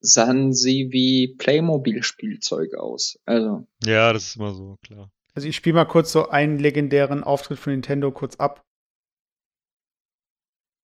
sahen 0.00 0.52
sie 0.52 0.88
wie 0.90 1.28
Playmobil-Spielzeug 1.38 2.74
aus. 2.74 3.20
Also, 3.24 3.64
Ja, 3.84 4.12
das 4.12 4.24
ist 4.24 4.36
immer 4.36 4.54
so, 4.54 4.76
klar. 4.84 5.08
Also 5.36 5.46
ich 5.46 5.54
spiele 5.54 5.76
mal 5.76 5.84
kurz 5.84 6.10
so 6.10 6.30
einen 6.30 6.58
legendären 6.58 7.22
Auftritt 7.22 7.60
von 7.60 7.72
Nintendo 7.72 8.10
kurz 8.10 8.34
ab. 8.36 8.64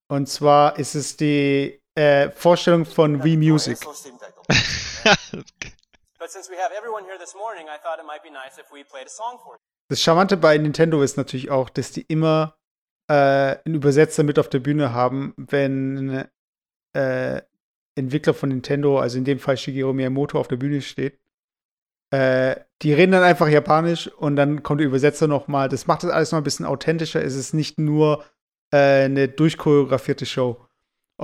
Und 0.08 0.28
zwar 0.28 0.78
ist 0.78 0.94
es 0.94 1.16
die 1.16 1.80
äh, 1.96 2.30
Vorstellung 2.30 2.84
von 2.84 3.24
Wii 3.24 3.36
Music. 3.36 3.78
It's 4.50 5.02
so 5.02 5.14
Steam 5.14 5.44
Deck. 5.60 5.74
But 6.18 6.30
since 6.30 6.48
we 6.48 6.56
have 6.56 6.72
everyone 6.76 7.04
here 7.04 7.18
this 7.18 7.34
morning, 7.34 7.66
I 7.68 7.78
thought 7.78 7.98
it 7.98 8.06
might 8.06 8.22
be 8.22 8.30
nice 8.30 8.58
if 8.58 8.72
we 8.72 8.84
played 8.84 9.06
a 9.06 9.10
song 9.10 9.38
for 9.42 9.54
you. 9.54 9.60
Das 9.88 10.00
Charmante 10.00 10.36
bei 10.36 10.56
Nintendo 10.56 11.02
ist 11.02 11.16
natürlich 11.16 11.50
auch, 11.50 11.68
dass 11.68 11.92
die 11.92 12.02
immer 12.02 12.56
äh, 13.08 13.56
einen 13.64 13.74
Übersetzer 13.74 14.22
mit 14.22 14.38
auf 14.38 14.48
der 14.48 14.60
Bühne 14.60 14.94
haben, 14.94 15.34
wenn 15.36 16.26
äh, 16.94 17.42
Entwickler 17.94 18.34
von 18.34 18.48
Nintendo, 18.48 18.98
also 18.98 19.18
in 19.18 19.24
dem 19.24 19.38
Fall 19.38 19.56
Shigeru 19.56 19.92
Miyamoto, 19.92 20.38
auf 20.38 20.48
der 20.48 20.56
Bühne 20.56 20.80
steht. 20.80 21.20
Äh, 22.10 22.56
die 22.82 22.92
reden 22.92 23.12
dann 23.12 23.22
einfach 23.22 23.48
Japanisch 23.48 24.08
und 24.08 24.36
dann 24.36 24.62
kommt 24.62 24.80
der 24.80 24.86
Übersetzer 24.86 25.26
noch 25.26 25.48
mal. 25.48 25.68
Das 25.68 25.86
macht 25.86 26.02
das 26.04 26.10
alles 26.10 26.32
noch 26.32 26.38
ein 26.38 26.44
bisschen 26.44 26.66
authentischer. 26.66 27.22
Es 27.22 27.34
ist 27.34 27.54
nicht 27.54 27.78
nur 27.78 28.24
äh, 28.72 29.04
eine 29.04 29.28
durchchoreografierte 29.28 30.26
Show. 30.26 30.64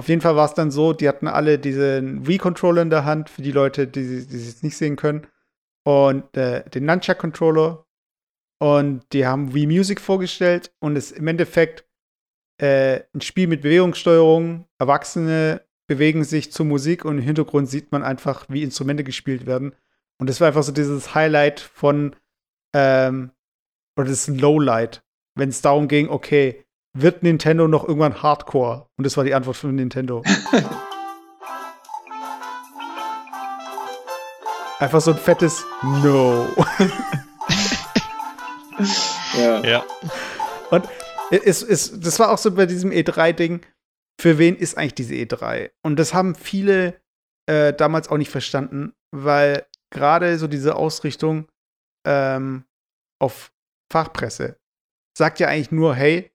Auf 0.00 0.08
jeden 0.08 0.22
Fall 0.22 0.34
war 0.34 0.46
es 0.46 0.54
dann 0.54 0.70
so, 0.70 0.94
die 0.94 1.06
hatten 1.06 1.28
alle 1.28 1.58
diesen 1.58 2.26
Wii-Controller 2.26 2.80
in 2.80 2.88
der 2.88 3.04
Hand, 3.04 3.28
für 3.28 3.42
die 3.42 3.52
Leute, 3.52 3.86
die, 3.86 4.26
die 4.26 4.34
es 4.34 4.62
nicht 4.62 4.78
sehen 4.78 4.96
können. 4.96 5.26
Und 5.84 6.34
äh, 6.38 6.64
den 6.70 6.86
Nunchuck-Controller. 6.86 7.84
Und 8.62 9.02
die 9.12 9.26
haben 9.26 9.52
Wii 9.52 9.66
Music 9.66 10.00
vorgestellt 10.00 10.72
und 10.80 10.96
es 10.96 11.10
ist 11.10 11.18
im 11.18 11.28
Endeffekt 11.28 11.84
äh, 12.56 13.00
ein 13.14 13.20
Spiel 13.20 13.46
mit 13.46 13.60
Bewegungssteuerung. 13.60 14.64
Erwachsene 14.78 15.66
bewegen 15.86 16.24
sich 16.24 16.50
zur 16.50 16.64
Musik 16.64 17.04
und 17.04 17.18
im 17.18 17.24
Hintergrund 17.24 17.68
sieht 17.68 17.92
man 17.92 18.02
einfach, 18.02 18.46
wie 18.48 18.62
Instrumente 18.62 19.04
gespielt 19.04 19.44
werden. 19.44 19.76
Und 20.18 20.30
das 20.30 20.40
war 20.40 20.48
einfach 20.48 20.62
so 20.62 20.72
dieses 20.72 21.14
Highlight 21.14 21.60
von, 21.60 22.16
ähm, 22.74 23.32
oder 23.98 24.08
das 24.08 24.28
Lowlight, 24.28 25.04
wenn 25.34 25.50
es 25.50 25.60
darum 25.60 25.88
ging, 25.88 26.08
okay, 26.08 26.64
wird 26.92 27.22
Nintendo 27.22 27.68
noch 27.68 27.86
irgendwann 27.86 28.22
Hardcore? 28.22 28.88
Und 28.96 29.04
das 29.04 29.16
war 29.16 29.24
die 29.24 29.34
Antwort 29.34 29.56
von 29.56 29.74
Nintendo. 29.74 30.22
Einfach 34.78 35.00
so 35.00 35.12
ein 35.12 35.18
fettes 35.18 35.64
No. 36.02 36.46
ja. 39.38 39.60
Ja. 39.62 39.84
Und 40.70 40.88
es, 41.30 41.62
es, 41.62 42.00
das 42.00 42.18
war 42.18 42.30
auch 42.30 42.38
so 42.38 42.50
bei 42.52 42.66
diesem 42.66 42.90
E3-Ding. 42.90 43.60
Für 44.20 44.38
wen 44.38 44.56
ist 44.56 44.76
eigentlich 44.78 44.94
diese 44.94 45.14
E3? 45.14 45.70
Und 45.82 45.96
das 45.96 46.14
haben 46.14 46.34
viele 46.34 47.00
äh, 47.46 47.72
damals 47.72 48.08
auch 48.08 48.16
nicht 48.16 48.30
verstanden, 48.30 48.94
weil 49.14 49.66
gerade 49.90 50.38
so 50.38 50.46
diese 50.46 50.76
Ausrichtung 50.76 51.48
ähm, 52.06 52.64
auf 53.20 53.52
Fachpresse 53.92 54.56
sagt 55.16 55.40
ja 55.40 55.48
eigentlich 55.48 55.72
nur, 55.72 55.94
hey, 55.94 56.30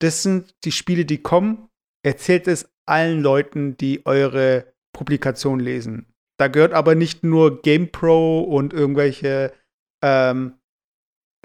das 0.00 0.22
sind 0.22 0.54
die 0.64 0.72
Spiele, 0.72 1.04
die 1.04 1.22
kommen. 1.22 1.68
Erzählt 2.04 2.48
es 2.48 2.68
allen 2.86 3.20
Leuten, 3.22 3.76
die 3.76 4.04
eure 4.06 4.72
Publikation 4.92 5.60
lesen. 5.60 6.06
Da 6.38 6.48
gehört 6.48 6.72
aber 6.72 6.94
nicht 6.94 7.24
nur 7.24 7.62
GamePro 7.62 8.40
und 8.40 8.72
irgendwelche 8.72 9.52
ähm, 10.02 10.54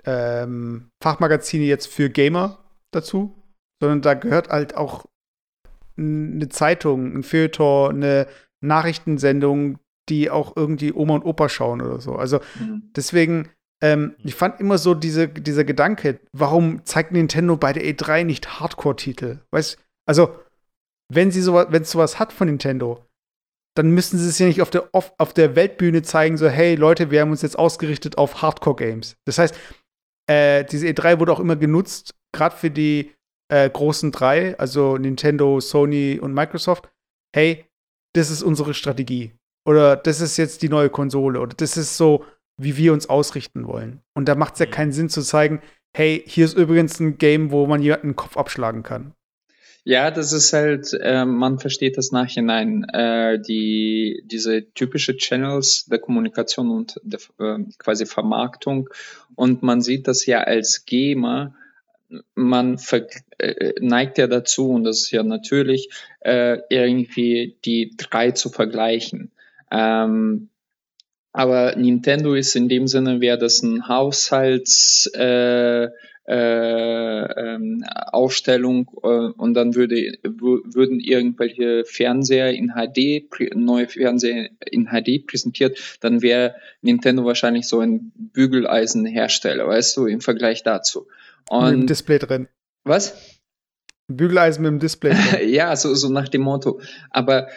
ähm, 0.05 0.89
Fachmagazine 1.01 1.63
jetzt 1.65 1.87
für 1.87 2.09
Gamer 2.09 2.63
dazu, 2.91 3.35
sondern 3.81 4.01
da 4.01 4.13
gehört 4.13 4.49
halt 4.49 4.75
auch 4.75 5.05
eine 5.97 6.49
Zeitung, 6.49 7.15
ein 7.15 7.23
Feuilleton, 7.23 7.95
eine 7.95 8.27
Nachrichtensendung, 8.61 9.79
die 10.09 10.29
auch 10.29 10.55
irgendwie 10.55 10.93
Oma 10.93 11.15
und 11.15 11.25
Opa 11.25 11.49
schauen 11.49 11.81
oder 11.81 11.99
so. 11.99 12.15
Also 12.15 12.39
Mhm. 12.59 12.91
deswegen, 12.95 13.49
ähm, 13.81 14.15
ich 14.23 14.35
fand 14.35 14.59
immer 14.59 14.77
so 14.77 14.93
diese, 14.93 15.27
dieser 15.27 15.63
Gedanke, 15.63 16.19
warum 16.31 16.85
zeigt 16.85 17.11
Nintendo 17.11 17.57
bei 17.57 17.73
der 17.73 17.83
E3 17.83 18.23
nicht 18.23 18.59
Hardcore-Titel? 18.59 19.39
Weißt 19.51 19.77
also, 20.07 20.35
wenn 21.11 21.31
sie 21.31 21.41
sowas, 21.41 21.67
wenn 21.69 21.83
es 21.83 21.91
sowas 21.91 22.19
hat 22.19 22.31
von 22.33 22.47
Nintendo, 22.47 23.05
dann 23.75 23.91
müssen 23.91 24.17
sie 24.17 24.27
es 24.27 24.39
ja 24.39 24.47
nicht 24.47 24.61
auf 24.61 24.69
der, 24.69 24.89
auf, 24.91 25.13
auf 25.17 25.33
der 25.33 25.55
Weltbühne 25.55 26.01
zeigen, 26.01 26.37
so, 26.37 26.47
hey 26.47 26.75
Leute, 26.75 27.11
wir 27.11 27.21
haben 27.21 27.31
uns 27.31 27.41
jetzt 27.41 27.57
ausgerichtet 27.57 28.17
auf 28.17 28.41
Hardcore-Games. 28.41 29.15
Das 29.25 29.37
heißt, 29.37 29.55
äh, 30.29 30.65
diese 30.65 30.87
E3 30.87 31.19
wurde 31.19 31.31
auch 31.31 31.39
immer 31.39 31.55
genutzt, 31.55 32.13
gerade 32.33 32.55
für 32.55 32.69
die 32.69 33.11
äh, 33.51 33.69
großen 33.69 34.11
drei, 34.11 34.57
also 34.59 34.97
Nintendo, 34.97 35.59
Sony 35.59 36.19
und 36.21 36.33
Microsoft. 36.33 36.89
Hey, 37.33 37.65
das 38.13 38.29
ist 38.29 38.43
unsere 38.43 38.73
Strategie. 38.73 39.31
Oder 39.65 39.95
das 39.95 40.21
ist 40.21 40.37
jetzt 40.37 40.61
die 40.61 40.69
neue 40.69 40.89
Konsole. 40.89 41.39
Oder 41.39 41.55
das 41.55 41.77
ist 41.77 41.97
so, 41.97 42.25
wie 42.63 42.77
wir 42.77 42.93
uns 42.93 43.09
ausrichten 43.09 43.67
wollen. 43.67 44.01
Und 44.13 44.27
da 44.27 44.35
macht 44.35 44.53
es 44.53 44.59
ja 44.59 44.65
Mhm. 44.65 44.71
keinen 44.71 44.91
Sinn 44.91 45.09
zu 45.09 45.21
zeigen, 45.21 45.61
hey, 45.93 46.23
hier 46.25 46.45
ist 46.45 46.57
übrigens 46.57 46.99
ein 46.99 47.17
Game, 47.17 47.51
wo 47.51 47.65
man 47.67 47.81
jemanden 47.81 48.09
den 48.09 48.15
Kopf 48.15 48.37
abschlagen 48.37 48.83
kann. 48.83 49.13
Ja, 49.83 50.11
das 50.11 50.31
ist 50.31 50.53
halt, 50.53 50.93
äh, 51.01 51.25
man 51.25 51.57
versteht 51.57 51.97
das 51.97 52.11
nachhinein. 52.11 52.83
Äh, 52.93 53.39
die, 53.39 54.21
diese 54.25 54.71
typische 54.73 55.17
Channels 55.17 55.85
der 55.85 55.97
Kommunikation 55.97 56.69
und 56.69 56.99
der 57.03 57.19
äh, 57.39 57.63
quasi 57.79 58.05
Vermarktung. 58.05 58.89
Und 59.35 59.63
man 59.63 59.81
sieht 59.81 60.07
das 60.07 60.25
ja 60.27 60.41
als 60.41 60.85
Gamer, 60.85 61.55
man 62.35 62.77
äh, 63.39 63.73
neigt 63.79 64.17
ja 64.19 64.27
dazu, 64.27 64.69
und 64.69 64.83
das 64.83 64.99
ist 65.03 65.11
ja 65.11 65.23
natürlich, 65.23 65.89
äh, 66.19 66.59
irgendwie 66.69 67.57
die 67.65 67.95
drei 67.97 68.31
zu 68.31 68.49
vergleichen. 68.49 69.31
Ähm, 69.71 70.49
aber 71.33 71.75
Nintendo 71.75 72.33
ist 72.33 72.55
in 72.55 72.69
dem 72.69 72.87
Sinne, 72.87 73.21
wäre 73.21 73.37
das 73.37 73.61
ein 73.61 73.87
Haushalts, 73.87 75.09
äh, 75.15 75.89
äh, 76.27 77.23
ähm, 77.55 77.83
Aufstellung 78.11 78.89
äh, 79.03 79.07
und 79.07 79.53
dann 79.55 79.75
würde, 79.75 80.13
würden 80.23 80.99
irgendwelche 80.99 81.83
Fernseher 81.83 82.53
in 82.53 82.73
HD, 82.75 83.25
neue 83.55 83.87
Fernseher 83.87 84.49
in 84.65 84.87
HD 84.87 85.25
präsentiert, 85.25 85.97
dann 85.99 86.21
wäre 86.21 86.55
Nintendo 86.81 87.25
wahrscheinlich 87.25 87.67
so 87.67 87.79
ein 87.79 88.11
Bügeleisenhersteller, 88.15 89.67
weißt 89.67 89.97
du, 89.97 90.05
im 90.05 90.21
Vergleich 90.21 90.63
dazu. 90.63 91.07
Und, 91.49 91.71
mit 91.71 91.79
dem 91.81 91.87
Display 91.87 92.19
drin. 92.19 92.47
Was? 92.83 93.39
Bügeleisen 94.07 94.61
mit 94.61 94.71
dem 94.71 94.79
Display 94.79 95.13
drin. 95.13 95.49
ja, 95.53 95.75
so, 95.75 95.95
so 95.95 96.09
nach 96.09 96.29
dem 96.29 96.41
Motto. 96.41 96.79
Aber 97.09 97.47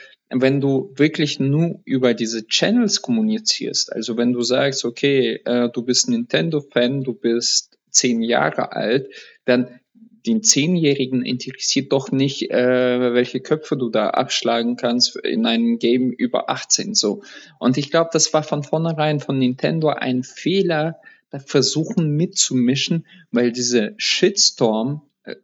wenn 0.41 0.61
du 0.61 0.93
wirklich 0.97 1.39
nur 1.39 1.81
über 1.85 2.15
diese 2.15 2.47
Channels 2.47 3.03
kommunizierst, 3.03 3.93
also 3.93 4.17
wenn 4.17 4.33
du 4.33 4.43
sagst, 4.43 4.85
okay, 4.85 5.41
äh, 5.45 5.69
du 5.71 5.83
bist 5.83 6.09
Nintendo-Fan, 6.09 7.05
du 7.05 7.15
bist 7.15 7.79
zehn 7.91 8.23
Jahre 8.23 8.73
alt, 8.73 9.09
dann 9.45 9.81
den 10.27 10.43
Zehnjährigen 10.43 11.25
interessiert 11.25 11.93
doch 11.93 12.11
nicht, 12.11 12.51
äh, 12.51 13.15
welche 13.15 13.41
Köpfe 13.41 13.77
du 13.77 13.91
da 13.91 14.11
abschlagen 14.11 14.77
kannst 14.77 15.17
in 15.17 15.45
einem 15.45 15.79
Game 15.79 16.11
über 16.11 16.49
18 16.49 16.95
so. 16.95 17.23
Und 17.59 17.77
ich 17.77 17.91
glaube, 17.91 18.11
das 18.13 18.33
war 18.33 18.43
von 18.43 18.63
vornherein 18.63 19.21
von 19.21 19.39
Nintendo 19.39 19.89
ein 19.91 20.23
Fehler, 20.23 20.99
da 21.31 21.39
versuchen 21.39 22.17
mitzumischen, 22.17 23.07
weil 23.31 23.53
diese 23.53 23.95
Shitstorm 23.99 25.03
äh, 25.25 25.35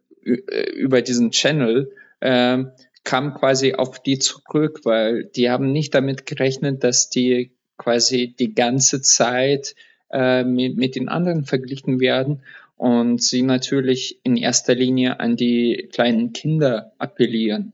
über 0.71 1.01
diesen 1.01 1.31
Channel 1.31 1.91
äh, 2.19 2.63
kam 3.03 3.33
quasi 3.33 3.73
auf 3.73 4.01
die 4.01 4.19
zurück, 4.19 4.81
weil 4.83 5.25
die 5.25 5.49
haben 5.49 5.71
nicht 5.71 5.93
damit 5.95 6.25
gerechnet, 6.25 6.83
dass 6.83 7.09
die 7.09 7.51
quasi 7.77 8.35
die 8.37 8.53
ganze 8.53 9.01
Zeit 9.01 9.75
äh, 10.11 10.43
mit, 10.43 10.77
mit 10.77 10.95
den 10.95 11.09
anderen 11.09 11.45
verglichen 11.45 11.99
werden 11.99 12.43
und 12.75 13.21
sie 13.21 13.41
natürlich 13.41 14.19
in 14.23 14.37
erster 14.37 14.75
Linie 14.75 15.19
an 15.19 15.35
die 15.35 15.89
kleinen 15.91 16.33
Kinder 16.33 16.93
appellieren. 16.97 17.73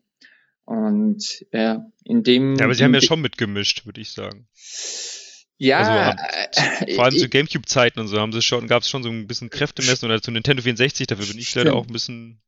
Und 0.66 1.46
ja, 1.54 1.90
in 2.04 2.24
dem. 2.24 2.56
Ja, 2.56 2.66
aber 2.66 2.74
sie 2.74 2.84
haben 2.84 2.94
ja 2.94 3.02
schon 3.02 3.22
mitgemischt, 3.22 3.86
würde 3.86 4.02
ich 4.02 4.12
sagen. 4.12 4.48
Ja, 5.58 5.78
also, 5.80 5.92
haben, 5.92 6.88
äh, 6.88 6.94
vor 6.96 7.06
allem 7.06 7.18
zu 7.18 7.30
Gamecube-Zeiten 7.30 8.00
und 8.00 8.08
so 8.08 8.20
haben 8.20 8.32
sie 8.32 8.42
schon, 8.42 8.68
gab 8.68 8.84
es 8.84 8.90
schon 8.90 9.02
so 9.02 9.10
ein 9.10 9.28
bisschen 9.28 9.50
Kräftemessen 9.50 10.06
oder 10.06 10.22
zu 10.22 10.30
Nintendo 10.30 10.62
64, 10.62 11.08
dafür 11.08 11.26
bin 11.26 11.40
ich 11.40 11.56
leider 11.56 11.74
auch 11.74 11.88
ein 11.88 11.94
bisschen 11.94 12.42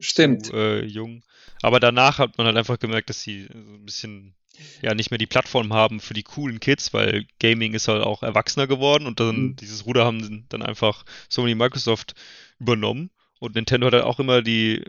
Stimmt. 0.00 0.46
Zu, 0.46 0.56
äh, 0.56 0.84
jung. 0.84 1.22
Aber 1.62 1.80
danach 1.80 2.18
hat 2.18 2.36
man 2.36 2.46
halt 2.46 2.56
einfach 2.56 2.78
gemerkt, 2.78 3.10
dass 3.10 3.22
sie 3.22 3.46
so 3.50 3.58
ein 3.58 3.84
bisschen 3.84 4.34
ja 4.82 4.94
nicht 4.94 5.10
mehr 5.10 5.18
die 5.18 5.26
Plattform 5.26 5.72
haben 5.72 6.00
für 6.00 6.14
die 6.14 6.22
coolen 6.22 6.60
Kids, 6.60 6.92
weil 6.92 7.26
Gaming 7.40 7.74
ist 7.74 7.88
halt 7.88 8.02
auch 8.02 8.22
erwachsener 8.22 8.66
geworden 8.66 9.06
und 9.06 9.20
dann 9.20 9.36
mhm. 9.36 9.56
dieses 9.56 9.86
Ruder 9.86 10.04
haben 10.04 10.46
dann 10.48 10.62
einfach 10.62 11.04
Sony 11.28 11.54
Microsoft 11.54 12.14
übernommen 12.58 13.10
und 13.40 13.54
Nintendo 13.54 13.86
hat 13.86 13.94
halt 13.94 14.04
auch 14.04 14.20
immer 14.20 14.42
die 14.42 14.82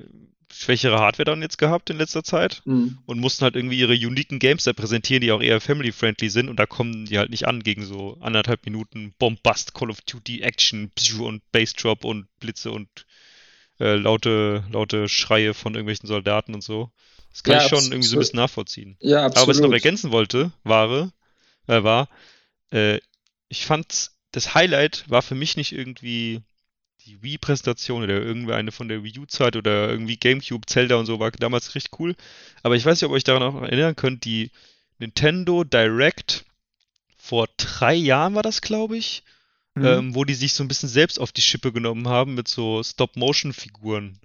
schwächere 0.53 0.99
Hardware 0.99 1.25
dann 1.25 1.41
jetzt 1.41 1.57
gehabt 1.57 1.89
in 1.89 1.97
letzter 1.97 2.23
Zeit 2.23 2.61
mhm. 2.65 2.99
und 3.05 3.19
mussten 3.19 3.43
halt 3.43 3.55
irgendwie 3.55 3.79
ihre 3.79 3.93
uniken 3.93 4.39
Games 4.39 4.63
da 4.63 4.73
präsentieren, 4.73 5.21
die 5.21 5.31
auch 5.31 5.41
eher 5.41 5.59
family-friendly 5.59 6.29
sind 6.29 6.49
und 6.49 6.57
da 6.57 6.65
kommen 6.65 7.05
die 7.05 7.17
halt 7.17 7.29
nicht 7.29 7.47
an 7.47 7.61
gegen 7.61 7.83
so 7.83 8.17
anderthalb 8.21 8.65
Minuten 8.65 9.13
Bombast, 9.17 9.73
Call 9.73 9.89
of 9.89 10.01
Duty, 10.01 10.41
Action 10.41 10.91
und 11.19 11.51
Bassdrop 11.51 12.05
und 12.05 12.27
Blitze 12.39 12.71
und 12.71 12.87
äh, 13.79 13.95
laute, 13.95 14.63
laute 14.71 15.09
Schreie 15.09 15.53
von 15.53 15.73
irgendwelchen 15.73 16.07
Soldaten 16.07 16.53
und 16.53 16.61
so. 16.61 16.91
Das 17.31 17.43
kann 17.43 17.55
ja, 17.55 17.63
ich 17.63 17.69
schon 17.69 17.83
irgendwie 17.83 18.07
so 18.07 18.15
ein 18.15 18.19
bisschen 18.19 18.37
nachvollziehen. 18.37 18.97
Ja, 19.01 19.25
absolut. 19.25 19.37
Aber 19.37 19.47
was 19.49 19.57
ich 19.57 19.63
noch 19.63 19.73
ergänzen 19.73 20.11
wollte, 20.11 20.51
war, 20.63 21.11
äh, 21.67 21.83
war 21.83 22.07
äh, 22.71 22.99
ich 23.47 23.65
fand, 23.65 24.11
das 24.31 24.53
Highlight 24.53 25.09
war 25.09 25.21
für 25.21 25.35
mich 25.35 25.57
nicht 25.57 25.71
irgendwie 25.71 26.41
die 27.05 27.21
Wii-Präsentation 27.21 28.03
oder 28.03 28.21
irgendwie 28.21 28.53
eine 28.53 28.71
von 28.71 28.87
der 28.87 29.03
Wii 29.03 29.19
U-Zeit 29.19 29.55
oder 29.55 29.89
irgendwie 29.89 30.17
GameCube, 30.17 30.65
Zelda 30.65 30.95
und 30.95 31.05
so 31.05 31.19
war 31.19 31.31
damals 31.31 31.75
richtig 31.75 31.99
cool. 31.99 32.15
Aber 32.63 32.75
ich 32.75 32.85
weiß 32.85 32.99
nicht, 32.99 33.05
ob 33.05 33.11
ihr 33.11 33.15
euch 33.15 33.23
daran 33.23 33.43
auch 33.43 33.61
erinnern 33.61 33.95
könnt, 33.95 34.25
die 34.25 34.51
Nintendo 34.97 35.63
Direct 35.63 36.45
vor 37.15 37.47
drei 37.57 37.93
Jahren 37.93 38.35
war 38.35 38.43
das, 38.43 38.61
glaube 38.61 38.97
ich, 38.97 39.23
mhm. 39.75 39.85
ähm, 39.85 40.15
wo 40.15 40.23
die 40.23 40.33
sich 40.33 40.53
so 40.53 40.63
ein 40.63 40.67
bisschen 40.67 40.89
selbst 40.89 41.19
auf 41.19 41.31
die 41.31 41.41
Schippe 41.41 41.71
genommen 41.71 42.07
haben 42.07 42.33
mit 42.33 42.47
so 42.47 42.81
Stop-Motion-Figuren. 42.83 44.19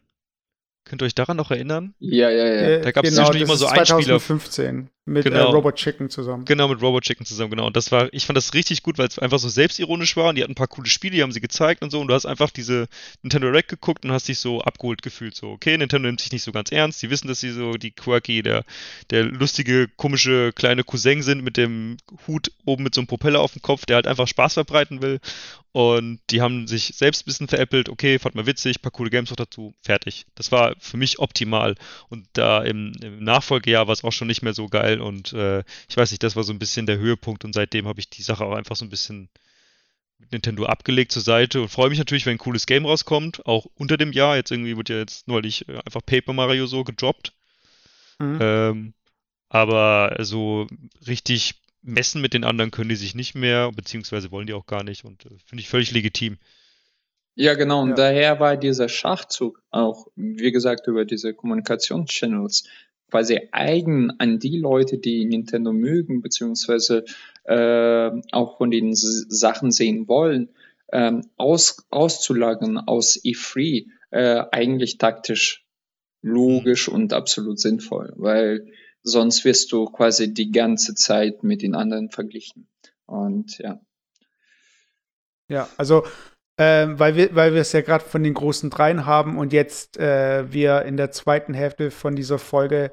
Könnt 0.85 1.03
ihr 1.03 1.07
euch 1.07 1.15
daran 1.15 1.37
noch 1.37 1.51
erinnern? 1.51 1.95
Ja, 1.99 2.31
ja, 2.31 2.47
ja. 2.47 2.79
Da 2.81 2.91
gab 2.91 3.05
es 3.05 3.15
genau, 3.15 3.31
immer 3.33 3.57
so 3.57 3.67
2015 3.67 4.89
mit 5.11 5.27
äh, 5.27 5.31
genau. 5.31 5.49
äh, 5.49 5.53
Robot 5.53 5.75
Chicken 5.75 6.09
zusammen. 6.09 6.45
Genau, 6.45 6.69
mit 6.69 6.81
Robot 6.81 7.05
Chicken 7.05 7.27
zusammen, 7.27 7.51
genau. 7.51 7.67
Und 7.67 7.77
das 7.77 7.91
war, 7.93 8.09
ich 8.13 8.25
fand 8.27 8.37
das 8.37 8.55
richtig 8.55 8.83
gut, 8.83 8.97
weil 8.97 9.09
es 9.09 9.19
einfach 9.19 9.39
so 9.39 9.49
selbstironisch 9.49 10.17
war 10.17 10.29
und 10.29 10.37
die 10.37 10.43
hatten 10.43 10.53
ein 10.53 10.57
paar 10.57 10.69
coole 10.69 10.89
Spiele, 10.89 11.17
die 11.17 11.23
haben 11.23 11.33
sie 11.33 11.41
gezeigt 11.41 11.83
und 11.83 11.91
so 11.91 12.01
und 12.01 12.09
du 12.09 12.15
hast 12.15 12.27
einfach 12.27 12.51
diese 12.51 12.89
Nintendo 13.23 13.49
Direct 13.49 13.69
geguckt 13.69 14.05
und 14.05 14.13
hast 14.13 14.29
dich 14.29 14.39
so 14.39 14.61
abgeholt 14.61 15.03
gefühlt, 15.03 15.35
so, 15.35 15.51
okay, 15.51 15.77
Nintendo 15.77 16.09
nimmt 16.09 16.21
sich 16.21 16.33
nicht 16.33 16.45
so 16.45 16.53
ganz 16.53 16.71
ernst, 16.73 17.03
die 17.03 17.11
wissen, 17.11 17.29
dass 17.29 17.41
sie 17.41 17.51
so 17.51 17.73
die 17.73 17.91
quirky, 17.91 18.43
der, 18.43 18.65
der 19.11 19.25
lustige, 19.25 19.89
komische 19.97 20.53
kleine 20.55 20.85
Cousin 20.85 21.23
sind 21.23 21.43
mit 21.43 21.57
dem 21.57 21.97
Hut 22.27 22.53
oben 22.65 22.85
mit 22.85 22.95
so 22.95 23.01
einem 23.01 23.09
Propeller 23.09 23.41
auf 23.41 23.53
dem 23.53 23.63
Kopf, 23.63 23.87
der 23.87 23.97
halt 23.97 24.07
einfach 24.07 24.29
Spaß 24.29 24.55
verbreiten 24.55 25.03
will 25.03 25.21
und 25.73 26.19
die 26.31 26.43
haben 26.43 26.67
sich 26.67 26.95
selbst 26.97 27.23
ein 27.23 27.27
bisschen 27.27 27.49
veräppelt, 27.49 27.89
okay, 27.89 28.19
fand 28.19 28.35
mal 28.35 28.47
witzig, 28.47 28.83
paar 28.83 28.91
coole 28.91 29.11
Games 29.11 29.31
noch 29.31 29.37
dazu, 29.37 29.73
fertig. 29.83 30.27
Das 30.35 30.51
war 30.51 30.75
für 30.81 30.97
mich 30.97 31.21
optimal. 31.21 31.77
Und 32.09 32.27
da 32.33 32.63
im, 32.63 32.93
im 33.01 33.23
Nachfolgejahr 33.23 33.87
war 33.87 33.93
es 33.93 34.03
auch 34.03 34.11
schon 34.11 34.27
nicht 34.27 34.43
mehr 34.43 34.53
so 34.53 34.67
geil. 34.67 35.00
Und 35.01 35.33
äh, 35.33 35.65
ich 35.89 35.97
weiß 35.97 36.11
nicht, 36.11 36.23
das 36.23 36.37
war 36.37 36.45
so 36.45 36.53
ein 36.53 36.59
bisschen 36.59 36.87
der 36.87 36.99
Höhepunkt. 36.99 37.45
Und 37.45 37.55
seitdem 37.55 37.87
habe 37.87 38.01
ich 38.01 38.11
die 38.11 38.23
Sache 38.23 38.45
auch 38.45 38.55
einfach 38.55 38.77
so 38.77 38.85
ein 38.85 38.91
bisschen 38.91 39.29
mit 40.19 40.33
Nintendo 40.33 40.67
abgelegt 40.67 41.13
zur 41.13 41.23
Seite 41.23 41.63
und 41.63 41.69
freue 41.69 41.89
mich 41.89 41.99
natürlich, 41.99 42.27
wenn 42.27 42.35
ein 42.35 42.39
cooles 42.39 42.67
Game 42.67 42.85
rauskommt, 42.85 43.47
auch 43.47 43.67
unter 43.75 43.97
dem 43.97 44.13
Jahr. 44.13 44.37
Jetzt 44.37 44.51
irgendwie 44.51 44.77
wird 44.77 44.91
ja 44.91 44.99
jetzt 44.99 45.29
neulich 45.29 45.69
äh, 45.69 45.79
einfach 45.85 46.05
Paper 46.05 46.33
Mario 46.33 46.67
so 46.67 46.85
gedroppt. 46.85 47.33
Mhm. 48.19 48.39
Ähm, 48.41 48.95
aber 49.49 50.17
so 50.21 50.67
richtig 51.07 51.61
messen 51.83 52.21
mit 52.21 52.35
den 52.35 52.45
anderen 52.45 52.71
können 52.71 52.91
die 52.91 52.97
sich 52.97 53.15
nicht 53.15 53.35
mehr, 53.35 53.73
beziehungsweise 53.73 54.31
wollen 54.31 54.47
die 54.47 54.53
auch 54.53 54.67
gar 54.67 54.85
nicht 54.85 55.05
und 55.05 55.25
äh, 55.25 55.31
finde 55.47 55.63
ich 55.63 55.69
völlig 55.69 55.91
legitim. 55.91 56.39
Ja, 57.35 57.55
genau. 57.55 57.83
Und 57.83 57.91
ja. 57.91 57.95
daher 57.95 58.41
war 58.41 58.57
dieser 58.57 58.89
Schachzug 58.89 59.63
auch, 59.71 60.07
wie 60.15 60.53
gesagt, 60.53 60.87
über 60.87 61.05
diese 61.05 61.33
Kommunikationschannels 61.33 62.65
quasi 63.11 63.49
eigen 63.53 64.11
an 64.19 64.39
die 64.39 64.59
Leute, 64.59 64.99
die 64.99 65.25
Nintendo 65.25 65.73
mögen, 65.73 66.23
beziehungsweise 66.23 67.05
äh, 67.45 68.11
auch 68.33 68.59
von 68.59 68.71
den 68.71 68.95
Sachen 68.95 69.73
sehen 69.73 70.09
wollen, 70.09 70.51
ähm, 70.93 71.23
aus, 71.37 71.87
auszulagern 71.91 72.79
aus 72.79 73.23
E3 73.23 73.87
äh, 74.11 74.45
eigentlich 74.51 74.99
taktisch 74.99 75.65
logisch 76.23 76.89
mhm. 76.89 76.95
und 76.95 77.13
absolut 77.13 77.61
sinnvoll, 77.61 78.13
weil 78.17 78.67
sonst 79.03 79.45
wirst 79.45 79.73
du 79.73 79.87
quasi 79.87 80.33
die 80.35 80.51
ganze 80.51 80.95
Zeit 80.95 81.43
mit 81.43 81.63
den 81.63 81.75
anderen 81.75 82.11
verglichen. 82.11 82.69
Und 83.07 83.59
ja. 83.59 83.81
Ja, 85.49 85.69
also 85.77 86.05
äh, 86.57 86.87
weil 86.91 87.17
wir, 87.17 87.35
weil 87.35 87.55
wir 87.55 87.63
es 87.63 87.73
ja 87.73 87.81
gerade 87.81 88.05
von 88.05 88.23
den 88.23 88.35
großen 88.35 88.71
Dreien 88.71 89.07
haben 89.07 89.39
und 89.39 89.53
jetzt 89.53 89.97
äh, 89.97 90.53
wir 90.53 90.83
in 90.83 90.97
der 90.97 91.11
zweiten 91.11 91.55
Hälfte 91.55 91.91
von 91.91 92.15
dieser 92.15 92.39
Folge 92.39 92.93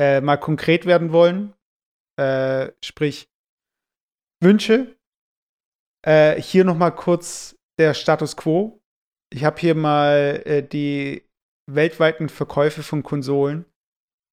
äh, 0.00 0.20
mal 0.20 0.36
konkret 0.36 0.86
werden 0.86 1.12
wollen, 1.12 1.54
äh, 2.18 2.72
sprich 2.84 3.28
Wünsche. 4.40 4.96
Äh, 6.04 6.40
hier 6.40 6.64
noch 6.64 6.76
mal 6.76 6.90
kurz 6.90 7.56
der 7.78 7.94
Status 7.94 8.36
Quo. 8.36 8.80
Ich 9.32 9.44
habe 9.44 9.60
hier 9.60 9.74
mal 9.74 10.42
äh, 10.44 10.62
die 10.62 11.24
weltweiten 11.70 12.28
Verkäufe 12.28 12.82
von 12.82 13.02
Konsolen 13.02 13.66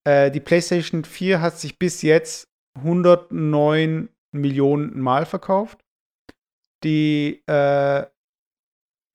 äh, 0.09 0.31
die 0.31 0.39
PlayStation 0.39 1.03
4 1.03 1.41
hat 1.41 1.59
sich 1.59 1.77
bis 1.77 2.01
jetzt 2.01 2.47
109 2.77 4.09
Millionen 4.31 4.99
Mal 4.99 5.25
verkauft. 5.25 5.83
Die 6.83 7.43
äh, 7.47 8.05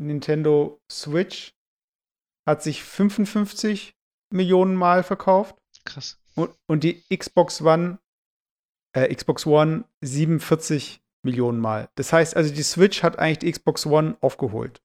Nintendo 0.01 0.81
Switch 0.91 1.55
hat 2.47 2.63
sich 2.63 2.83
55 2.83 3.95
Millionen 4.33 4.75
Mal 4.77 5.03
verkauft. 5.03 5.57
Krass. 5.85 6.21
Und, 6.35 6.51
und 6.67 6.85
die 6.85 7.03
Xbox 7.15 7.63
One, 7.63 7.99
äh, 8.93 9.13
Xbox 9.15 9.47
One 9.47 9.85
47 10.01 11.01
Millionen 11.23 11.61
Mal. 11.61 11.89
Das 11.95 12.13
heißt 12.13 12.37
also, 12.37 12.53
die 12.53 12.63
Switch 12.63 13.03
hat 13.03 13.19
eigentlich 13.19 13.39
die 13.39 13.53
Xbox 13.53 13.87
One 13.87 14.17
aufgeholt. 14.21 14.81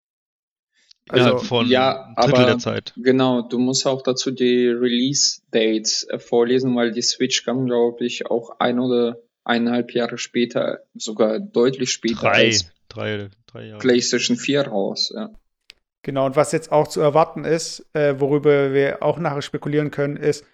Also 1.09 1.33
Also, 1.33 1.45
von 1.45 1.67
ja, 1.67 2.13
Drittel 2.17 2.35
aber 2.35 2.45
der 2.45 2.57
Zeit. 2.59 2.93
genau, 2.95 3.41
du 3.41 3.57
musst 3.57 3.87
auch 3.87 4.03
dazu 4.03 4.29
die 4.29 4.67
Release-Dates 4.67 6.03
äh, 6.09 6.19
vorlesen, 6.19 6.75
weil 6.75 6.91
die 6.91 7.01
Switch 7.01 7.43
kam, 7.43 7.65
glaube 7.65 8.05
ich, 8.05 8.27
auch 8.27 8.59
ein 8.59 8.79
oder 8.79 9.17
eineinhalb 9.43 9.93
Jahre 9.93 10.19
später, 10.19 10.81
sogar 10.93 11.39
deutlich 11.39 11.91
später 11.91 12.21
Drei, 12.21 12.45
als 12.45 12.71
drei, 12.89 13.29
drei 13.47 13.65
Jahre. 13.65 13.79
PlayStation 13.79 14.37
4 14.37 14.67
raus. 14.67 15.11
Ja. 15.15 15.31
Genau, 16.03 16.27
und 16.27 16.35
was 16.35 16.51
jetzt 16.51 16.71
auch 16.71 16.87
zu 16.87 17.01
erwarten 17.01 17.43
ist, 17.43 17.85
äh, 17.93 18.19
worüber 18.19 18.71
wir 18.73 19.01
auch 19.01 19.17
nachher 19.17 19.41
spekulieren 19.41 19.89
können, 19.89 20.15
ist, 20.15 20.45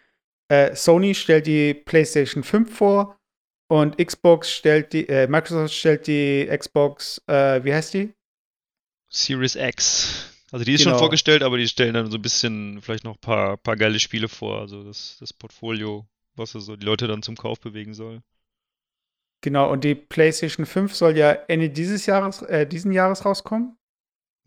äh, 0.50 0.76
Sony 0.76 1.16
stellt 1.16 1.48
die 1.48 1.74
PlayStation 1.74 2.43
5 2.43 2.76
vor 2.76 3.18
und 3.68 3.98
Xbox 3.98 4.52
stellt 4.52 4.93
die, 4.93 5.08
äh, 5.10 5.28
Microsoft 5.28 5.74
stellt 5.74 6.08
die 6.08 6.48
Xbox, 6.56 7.22
äh, 7.28 7.64
wie 7.64 7.74
heißt 7.74 7.93
die? 7.93 8.14
Series 9.10 9.56
X. 9.56 10.32
Also 10.52 10.64
die 10.66 10.74
ist 10.74 10.82
Genau. 10.84 10.91
schon 10.91 11.00
vorgestellt, 11.00 11.41
aber 11.43 11.58
die 11.58 11.68
stellen 11.68 11.93
dann 11.96 12.12
so 12.12 12.18
ein 12.18 12.22
bisschen 12.22 12.82
vielleicht 12.82 13.04
noch 13.04 13.16
ein 13.16 13.22
paar, 13.22 13.58
paar 13.58 13.76
geile 13.76 14.00
Spiele 14.00 14.28
vor. 14.30 14.60
Also 14.62 14.84
das, 14.84 15.18
das 15.20 15.34
Portfolio, 15.34 16.08
was 16.36 16.52
so 16.52 16.76
die 16.76 16.86
Leute 16.86 17.08
dann 17.08 17.24
zum 17.24 17.36
Kauf 17.36 17.60
bewegen 17.60 17.93
soll. 17.93 18.22
Genau, 19.41 19.72
und 19.72 19.84
die 19.84 19.96
PlayStation 19.96 20.66
5 20.66 20.93
soll 20.96 21.18
ja 21.18 21.32
Ende 21.32 21.70
dieses 21.70 22.06
Jahres, 22.06 22.41
äh, 22.43 22.66
diesen 22.66 22.91
Jahres 22.91 23.26
rauskommen. 23.26 23.78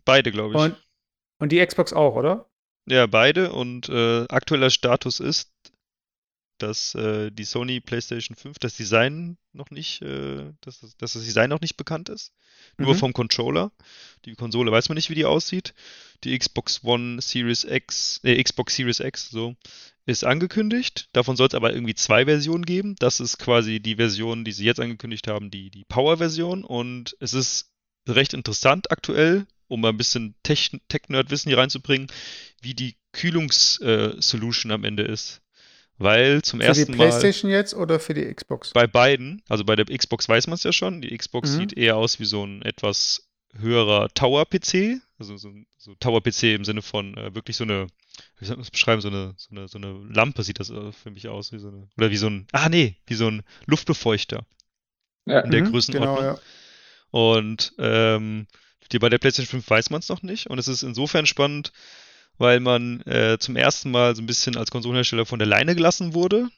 Beide, 0.05 0.33
glaube 0.33 0.55
ich. 0.55 0.61
Und, 0.61 0.77
und 1.41 1.53
die 1.53 1.65
Xbox 1.65 1.93
auch, 1.93 2.15
oder? 2.17 2.49
Ja, 2.89 3.07
beide. 3.07 3.53
Und 3.53 3.89
äh, 3.89 4.27
aktueller 4.29 4.71
Status 4.71 5.21
ist, 5.21 5.53
dass 6.59 6.95
äh, 6.95 7.31
die 7.31 7.45
Sony 7.45 7.81
PlayStation 7.81 8.37
5, 8.37 8.59
das 8.59 8.77
Design 8.77 9.39
noch 9.53 9.71
nicht, 9.71 10.03
äh, 10.03 10.53
dass, 10.61 10.81
das- 10.81 10.97
dass 10.97 11.13
das 11.15 11.25
Design 11.25 11.51
noch 11.51 11.61
nicht 11.61 11.77
bekannt 11.77 12.09
ist. 12.09 12.33
Nur 12.77 12.95
Mhm. 12.95 12.99
vom 12.99 13.13
Controller. 13.13 13.73
Die 14.25 14.35
Konsole 14.35 14.71
weiß 14.73 14.89
man 14.89 14.97
nicht, 14.97 15.11
wie 15.11 15.15
die 15.15 15.25
aussieht. 15.25 15.75
Die 16.25 16.37
Xbox 16.39 16.83
One 16.85 17.21
Series 17.23 17.65
X, 17.65 18.21
äh, 18.25 18.43
Xbox 18.43 18.75
Series 18.77 19.01
X, 19.01 19.31
so, 19.31 19.55
ist 20.07 20.25
angekündigt. 20.25 21.09
Davon 21.13 21.37
soll 21.37 21.49
es 21.49 21.55
aber 21.55 21.73
irgendwie 21.73 21.95
zwei 21.95 22.25
Versionen 22.25 22.65
geben. 22.65 22.97
Das 22.99 23.21
ist 23.21 23.39
quasi 23.39 23.81
die 23.81 23.97
Version, 23.97 24.45
die 24.45 24.53
sie 24.53 24.65
jetzt 24.65 24.81
angekündigt 24.81 25.27
haben, 25.29 25.51
die, 25.51 25.71
die 25.71 25.85
Power-Version. 25.85 26.65
Und 26.65 27.17
es 27.21 27.35
ist 27.35 27.71
recht 28.09 28.33
interessant 28.35 28.91
aktuell, 28.91 29.47
um 29.69 29.83
mal 29.83 29.91
ein 29.91 29.99
bisschen 29.99 30.35
Tech- 30.43 30.81
Tech-Nerd-Wissen 30.89 31.51
hier 31.51 31.59
reinzubringen, 31.59 32.07
wie 32.63 32.75
die 32.75 32.97
Kühlungs-Solution 33.13 34.73
am 34.73 34.85
Ende 34.85 35.03
ist. 35.05 35.41
Weil 35.99 36.43
zum 36.43 36.61
Für 36.61 36.73
die 36.73 36.79
ersten 36.81 36.97
Mal 36.97 37.09
PlayStation 37.09 37.51
jetzt 37.51 37.75
oder 37.75 37.99
für 37.99 38.15
die 38.15 38.33
Xbox? 38.33 38.73
bei 38.73 38.87
beiden, 38.87 39.43
also 39.49 39.65
bei 39.65 39.75
der 39.77 39.87
Xbox 39.87 40.29
weiß 40.29 40.47
man 40.47 40.55
es 40.55 40.63
ja 40.63 40.73
schon, 40.73 41.01
die 41.03 41.17
Xbox 41.17 41.51
Mhm. 41.53 41.57
sieht 41.57 41.73
eher 41.77 41.97
aus 41.97 42.21
wie 42.21 42.25
so 42.25 42.45
ein 42.45 42.63
etwas 42.63 43.29
höherer 43.59 44.09
Tower-PC, 44.15 45.01
also 45.19 45.37
so, 45.37 45.51
so 45.77 45.95
Tower-PC 45.97 46.55
im 46.55 46.65
Sinne 46.65 46.83
von 46.83 47.17
äh, 47.17 47.35
wirklich 47.35 47.57
so 47.57 47.65
eine, 47.65 47.89
wie 48.39 48.45
soll 48.45 48.57
man 48.57 48.63
das 48.63 48.71
beschreiben, 48.71 49.01
so 49.01 49.09
eine, 49.09 49.35
so 49.37 49.49
eine, 49.51 49.67
so 49.67 49.79
eine 49.79 49.93
Lampe 50.13 50.43
sieht 50.45 50.61
das 50.61 50.71
äh, 50.71 50.93
für 50.93 51.11
mich 51.11 51.27
aus, 51.29 51.51
wie 51.53 51.59
so 51.59 51.69
eine, 51.69 51.89
oder 51.97 52.11
wie 52.11 52.17
so 52.17 52.29
ein, 52.29 52.47
ah 52.53 52.69
nee, 52.69 52.97
wie 53.07 53.15
so 53.15 53.27
ein 53.29 53.43
Luftbefeuchter 53.67 54.47
Ja. 55.27 55.41
in 55.41 55.51
der 55.51 55.63
Mhm, 55.63 55.71
Größenordnung. 55.73 56.17
Genau, 56.17 56.29
ja. 56.35 56.39
Und 57.11 57.73
ähm, 57.79 58.47
die, 58.93 58.99
bei 58.99 59.09
der 59.09 59.19
PlayStation 59.19 59.61
5 59.63 59.69
weiß 59.71 59.91
man 59.91 60.01
es 60.01 60.09
noch 60.09 60.23
nicht. 60.23 60.47
Und 60.49 60.59
es 60.59 60.69
ist 60.69 60.83
insofern 60.83 61.27
spannend, 61.27 61.73
weil 62.39 62.61
man 62.61 63.01
äh, 63.03 63.39
zum 63.39 63.57
ersten 63.57 63.91
Mal 63.91 64.17
so 64.17 64.23
ein 64.23 64.27
bisschen 64.27 64.57
als 64.57 64.71
Konsolenhersteller 64.71 65.27
von 65.27 65.39
der 65.39 65.49
Leine 65.49 65.75
gelassen 65.75 66.15
wurde. 66.15 66.49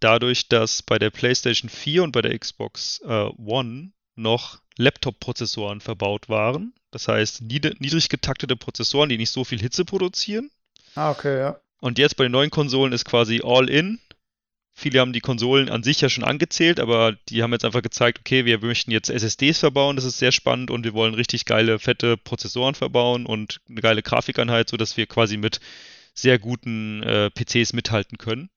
Dadurch, 0.00 0.48
dass 0.48 0.82
bei 0.82 0.98
der 0.98 1.10
PlayStation 1.10 1.68
4 1.68 2.02
und 2.04 2.12
bei 2.12 2.22
der 2.22 2.38
Xbox 2.38 3.00
äh, 3.04 3.30
One 3.38 3.92
noch 4.16 4.60
Laptop-Prozessoren 4.76 5.80
verbaut 5.80 6.28
waren. 6.28 6.72
Das 6.90 7.06
heißt, 7.06 7.42
nied 7.42 7.80
niedrig 7.80 8.08
getaktete 8.08 8.56
Prozessoren, 8.56 9.08
die 9.08 9.18
nicht 9.18 9.30
so 9.30 9.44
viel 9.44 9.60
Hitze 9.60 9.84
produzieren. 9.84 10.50
Ah, 10.94 11.10
okay, 11.10 11.38
ja. 11.38 11.60
Und 11.80 11.98
jetzt 11.98 12.16
bei 12.16 12.24
den 12.24 12.32
neuen 12.32 12.50
Konsolen 12.50 12.92
ist 12.92 13.04
quasi 13.04 13.40
All-in. 13.44 14.00
Viele 14.80 15.00
haben 15.00 15.12
die 15.12 15.20
Konsolen 15.20 15.68
an 15.68 15.82
sich 15.82 16.00
ja 16.00 16.08
schon 16.08 16.24
angezählt, 16.24 16.80
aber 16.80 17.12
die 17.28 17.42
haben 17.42 17.52
jetzt 17.52 17.66
einfach 17.66 17.82
gezeigt, 17.82 18.20
okay, 18.20 18.46
wir 18.46 18.60
möchten 18.60 18.90
jetzt 18.90 19.10
SSDs 19.10 19.58
verbauen, 19.58 19.96
das 19.96 20.06
ist 20.06 20.18
sehr 20.18 20.32
spannend 20.32 20.70
und 20.70 20.84
wir 20.84 20.94
wollen 20.94 21.12
richtig 21.12 21.44
geile, 21.44 21.78
fette 21.78 22.16
Prozessoren 22.16 22.74
verbauen 22.74 23.26
und 23.26 23.60
eine 23.68 23.82
geile 23.82 24.00
Grafikeinheit, 24.00 24.70
sodass 24.70 24.96
wir 24.96 25.04
quasi 25.04 25.36
mit 25.36 25.60
sehr 26.14 26.38
guten 26.38 27.02
äh, 27.02 27.28
PCs 27.28 27.74
mithalten 27.74 28.16
können. 28.16 28.48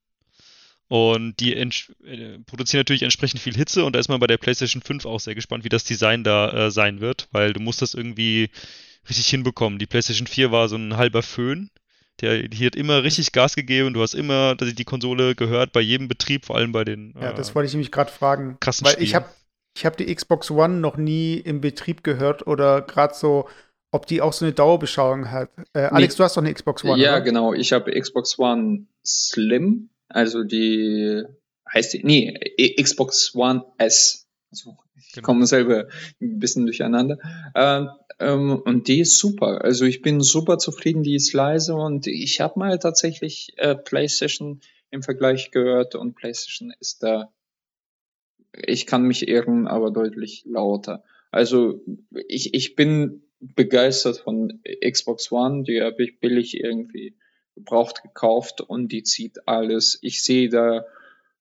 Und 0.88 1.42
die 1.42 1.54
äh, 1.56 2.40
produzieren 2.46 2.80
natürlich 2.80 3.04
entsprechend 3.04 3.42
viel 3.42 3.56
Hitze 3.56 3.84
und 3.84 3.94
da 3.94 4.00
ist 4.00 4.08
man 4.08 4.22
bei 4.22 4.28
der 4.28 4.38
PlayStation 4.38 4.82
5 4.82 5.06
auch 5.06 5.20
sehr 5.20 5.36
gespannt, 5.36 5.66
wie 5.66 5.70
das 5.70 5.84
Design 5.84 6.24
da 6.24 6.68
äh, 6.68 6.72
sein 6.72 7.02
wird, 7.02 7.28
weil 7.32 7.52
du 7.52 7.60
musst 7.60 7.82
das 7.82 7.96
irgendwie 7.96 8.50
richtig 9.10 9.28
hinbekommen. 9.28 9.78
Die 9.78 9.88
PlayStation 9.88 10.28
4 10.28 10.52
war 10.52 10.70
so 10.70 10.78
ein 10.78 10.96
halber 10.96 11.22
Föhn. 11.22 11.70
Der, 12.22 12.48
die 12.48 12.66
hat 12.66 12.76
immer 12.76 13.04
richtig 13.04 13.32
Gas 13.32 13.56
gegeben. 13.56 13.94
Du 13.94 14.02
hast 14.02 14.14
immer 14.14 14.56
dass 14.56 14.74
die 14.76 14.84
Konsole 14.86 15.36
gehört 15.36 15.72
bei 15.74 15.82
jedem 15.82 16.08
Betrieb, 16.08 16.46
vor 16.46 16.56
allem 16.58 16.72
bei 16.72 16.84
den 16.86 17.14
Ja, 17.20 17.32
äh, 17.32 17.34
das 17.34 17.54
wollte 17.56 17.68
ich 17.68 17.74
nämlich 17.74 17.92
gerade 17.92 18.12
fragen. 18.12 18.58
krassen 18.60 18.86
Weil 18.86 18.94
ich 19.02 19.10
Spielen. 19.10 19.14
habe 19.16 19.30
ich 19.76 19.86
hab 19.86 19.98
die 19.98 20.14
Xbox 20.14 20.52
One 20.52 20.76
noch 20.76 20.98
nie 20.98 21.36
im 21.38 21.60
Betrieb 21.62 22.04
gehört 22.04 22.46
oder 22.46 22.82
gerade 22.84 23.16
so, 23.16 23.50
ob 23.92 24.06
die 24.06 24.22
auch 24.22 24.32
so 24.34 24.46
eine 24.46 24.54
Dauerbeschauung 24.54 25.32
hat. 25.32 25.50
Äh, 25.74 25.82
Alex, 25.86 26.16
du 26.16 26.24
hast 26.24 26.38
doch 26.38 26.44
eine 26.44 26.54
Xbox 26.54 26.84
One, 26.84 27.02
ja, 27.02 27.14
oder? 27.14 27.22
genau. 27.22 27.54
Ich 27.54 27.74
habe 27.74 27.92
Xbox 28.00 28.38
One 28.38 28.86
Slim, 29.04 29.90
also 30.10 30.44
die 30.44 31.24
heißt 31.74 31.94
die, 31.94 32.04
nee, 32.04 32.40
I- 32.60 32.76
Xbox 32.82 33.34
One 33.34 33.66
S. 33.80 34.28
Also, 34.52 34.78
ich 34.96 35.14
Genau. 35.14 35.26
komme 35.26 35.48
selber 35.48 35.88
ein 36.22 36.38
bisschen 36.40 36.66
durcheinander. 36.68 37.18
Ähm, 37.56 37.90
ähm, 38.24 38.62
und 38.64 38.88
die 38.88 39.02
ist 39.02 39.18
super. 39.18 39.64
Also 39.64 39.86
ich 39.86 40.02
bin 40.02 40.22
super 40.22 40.58
zufrieden, 40.58 41.04
die 41.04 41.16
ist 41.16 41.34
leise 41.34 41.76
und 41.76 42.08
ich 42.08 42.40
habe 42.40 42.60
mal 42.60 42.80
tatsächlich 42.80 43.54
äh, 43.58 43.76
PlayStation 43.76 44.62
im 44.90 45.04
Vergleich 45.04 45.52
gehört 45.52 45.96
und 45.96 46.16
PlayStation 46.16 46.74
ist 46.80 47.04
da, 47.04 47.34
ich 48.56 48.86
kann 48.86 49.04
mich 49.04 49.28
irren, 49.28 49.68
aber 49.68 49.92
deutlich 49.92 50.44
lauter. 50.46 51.04
Also 51.32 51.82
ich, 52.28 52.54
ich 52.54 52.76
bin 52.76 53.24
begeistert 53.40 54.18
von 54.18 54.62
Xbox 54.82 55.32
One, 55.32 55.64
die 55.64 55.82
habe 55.82 56.04
ich 56.04 56.20
billig 56.20 56.60
irgendwie 56.60 57.16
gebraucht 57.56 58.04
gekauft 58.04 58.62
und 58.62 58.92
die 58.92 59.04
zieht 59.04 59.48
alles. 59.48 60.00
Ich 60.02 60.24
sehe 60.24 60.50
da 60.50 60.86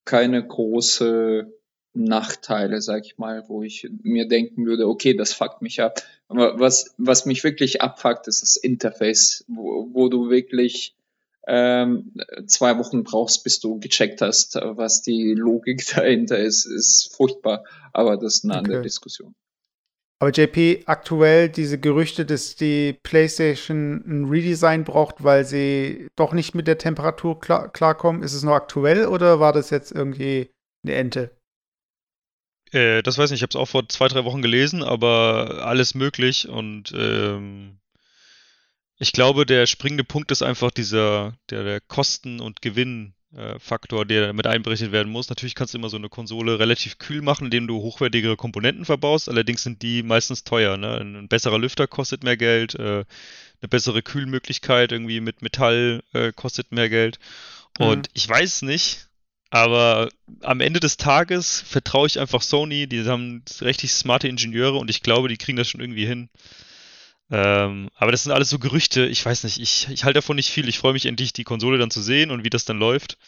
keine 0.04 0.46
große 0.46 1.52
Nachteile, 1.94 2.80
sag 2.80 3.04
ich 3.04 3.18
mal, 3.18 3.48
wo 3.48 3.62
ich 3.62 3.88
mir 4.02 4.26
denken 4.26 4.64
würde, 4.66 4.88
okay, 4.88 5.14
das 5.14 5.32
fuckt 5.32 5.62
mich 5.62 5.80
ab. 5.82 6.02
Aber 6.28 6.58
was, 6.58 6.94
was 6.96 7.26
mich 7.26 7.44
wirklich 7.44 7.82
abfuckt, 7.82 8.28
ist 8.28 8.42
das 8.42 8.56
Interface, 8.56 9.44
wo, 9.48 9.88
wo 9.92 10.08
du 10.08 10.30
wirklich 10.30 10.96
ähm, 11.46 12.12
zwei 12.46 12.78
Wochen 12.78 13.04
brauchst, 13.04 13.44
bis 13.44 13.60
du 13.60 13.78
gecheckt 13.78 14.22
hast, 14.22 14.54
was 14.54 15.02
die 15.02 15.34
Logik 15.34 15.84
dahinter 15.94 16.38
ist, 16.38 16.64
ist 16.64 17.14
furchtbar. 17.14 17.64
Aber 17.92 18.16
das 18.16 18.36
ist 18.36 18.44
eine 18.44 18.54
andere 18.54 18.78
Okay. 18.78 18.84
Diskussion. 18.84 19.34
Aber 20.22 20.30
JP, 20.30 20.84
aktuell 20.86 21.48
diese 21.48 21.80
Gerüchte, 21.80 22.24
dass 22.24 22.54
die 22.54 22.96
PlayStation 23.02 24.04
ein 24.06 24.24
Redesign 24.26 24.84
braucht, 24.84 25.24
weil 25.24 25.44
sie 25.44 26.06
doch 26.14 26.32
nicht 26.32 26.54
mit 26.54 26.68
der 26.68 26.78
Temperatur 26.78 27.40
klar, 27.40 27.72
klarkommen, 27.72 28.22
ist 28.22 28.32
es 28.32 28.44
noch 28.44 28.52
aktuell 28.52 29.06
oder 29.06 29.40
war 29.40 29.52
das 29.52 29.70
jetzt 29.70 29.90
irgendwie 29.90 30.50
eine 30.84 30.94
Ente? 30.94 31.32
Äh, 32.72 33.02
das 33.02 33.18
weiß 33.18 33.30
ich 33.30 33.32
nicht, 33.32 33.38
ich 33.40 33.42
habe 33.42 33.50
es 33.50 33.56
auch 33.56 33.68
vor 33.68 33.88
zwei, 33.88 34.08
drei 34.08 34.24
Wochen 34.24 34.42
gelesen, 34.42 34.82
aber 34.82 35.62
alles 35.64 35.94
möglich 35.94 36.48
und 36.48 36.92
ähm, 36.96 37.78
ich 38.98 39.12
glaube, 39.12 39.46
der 39.46 39.66
springende 39.66 40.04
Punkt 40.04 40.30
ist 40.30 40.42
einfach 40.42 40.70
dieser, 40.70 41.36
der, 41.50 41.64
der 41.64 41.80
Kosten- 41.80 42.40
und 42.40 42.62
Gewinnfaktor, 42.62 44.06
der 44.06 44.32
mit 44.32 44.46
einberechnet 44.46 44.92
werden 44.92 45.10
muss. 45.10 45.28
Natürlich 45.28 45.56
kannst 45.56 45.74
du 45.74 45.78
immer 45.78 45.88
so 45.88 45.96
eine 45.96 46.08
Konsole 46.08 46.60
relativ 46.60 46.98
kühl 46.98 47.20
machen, 47.20 47.46
indem 47.46 47.66
du 47.66 47.80
hochwertigere 47.80 48.36
Komponenten 48.36 48.84
verbaust, 48.84 49.28
allerdings 49.28 49.64
sind 49.64 49.82
die 49.82 50.04
meistens 50.04 50.44
teuer. 50.44 50.76
Ne? 50.76 50.98
Ein 50.98 51.26
besserer 51.26 51.58
Lüfter 51.58 51.88
kostet 51.88 52.22
mehr 52.22 52.36
Geld, 52.36 52.76
äh, 52.76 53.04
eine 53.60 53.68
bessere 53.68 54.02
Kühlmöglichkeit 54.02 54.92
irgendwie 54.92 55.20
mit 55.20 55.42
Metall 55.42 56.04
äh, 56.12 56.32
kostet 56.32 56.70
mehr 56.70 56.88
Geld. 56.88 57.18
Und 57.78 58.08
ich 58.12 58.28
weiß 58.28 58.62
nicht, 58.62 59.08
aber 59.52 60.08
am 60.40 60.60
Ende 60.60 60.80
des 60.80 60.96
Tages 60.96 61.60
vertraue 61.60 62.06
ich 62.06 62.18
einfach 62.18 62.40
Sony, 62.40 62.86
die 62.86 63.04
haben 63.04 63.42
richtig 63.60 63.92
smarte 63.92 64.26
Ingenieure 64.26 64.78
und 64.78 64.88
ich 64.88 65.02
glaube, 65.02 65.28
die 65.28 65.36
kriegen 65.36 65.58
das 65.58 65.68
schon 65.68 65.82
irgendwie 65.82 66.06
hin. 66.06 66.30
Ähm, 67.30 67.90
aber 67.94 68.12
das 68.12 68.22
sind 68.22 68.32
alles 68.32 68.48
so 68.48 68.58
Gerüchte, 68.58 69.04
ich 69.04 69.22
weiß 69.22 69.44
nicht, 69.44 69.60
ich, 69.60 69.88
ich 69.90 70.04
halte 70.04 70.20
davon 70.20 70.36
nicht 70.36 70.48
viel. 70.48 70.70
Ich 70.70 70.78
freue 70.78 70.94
mich 70.94 71.04
endlich, 71.04 71.34
die 71.34 71.44
Konsole 71.44 71.76
dann 71.76 71.90
zu 71.90 72.00
sehen 72.00 72.30
und 72.30 72.44
wie 72.44 72.50
das 72.50 72.64
dann 72.64 72.78
läuft. 72.78 73.18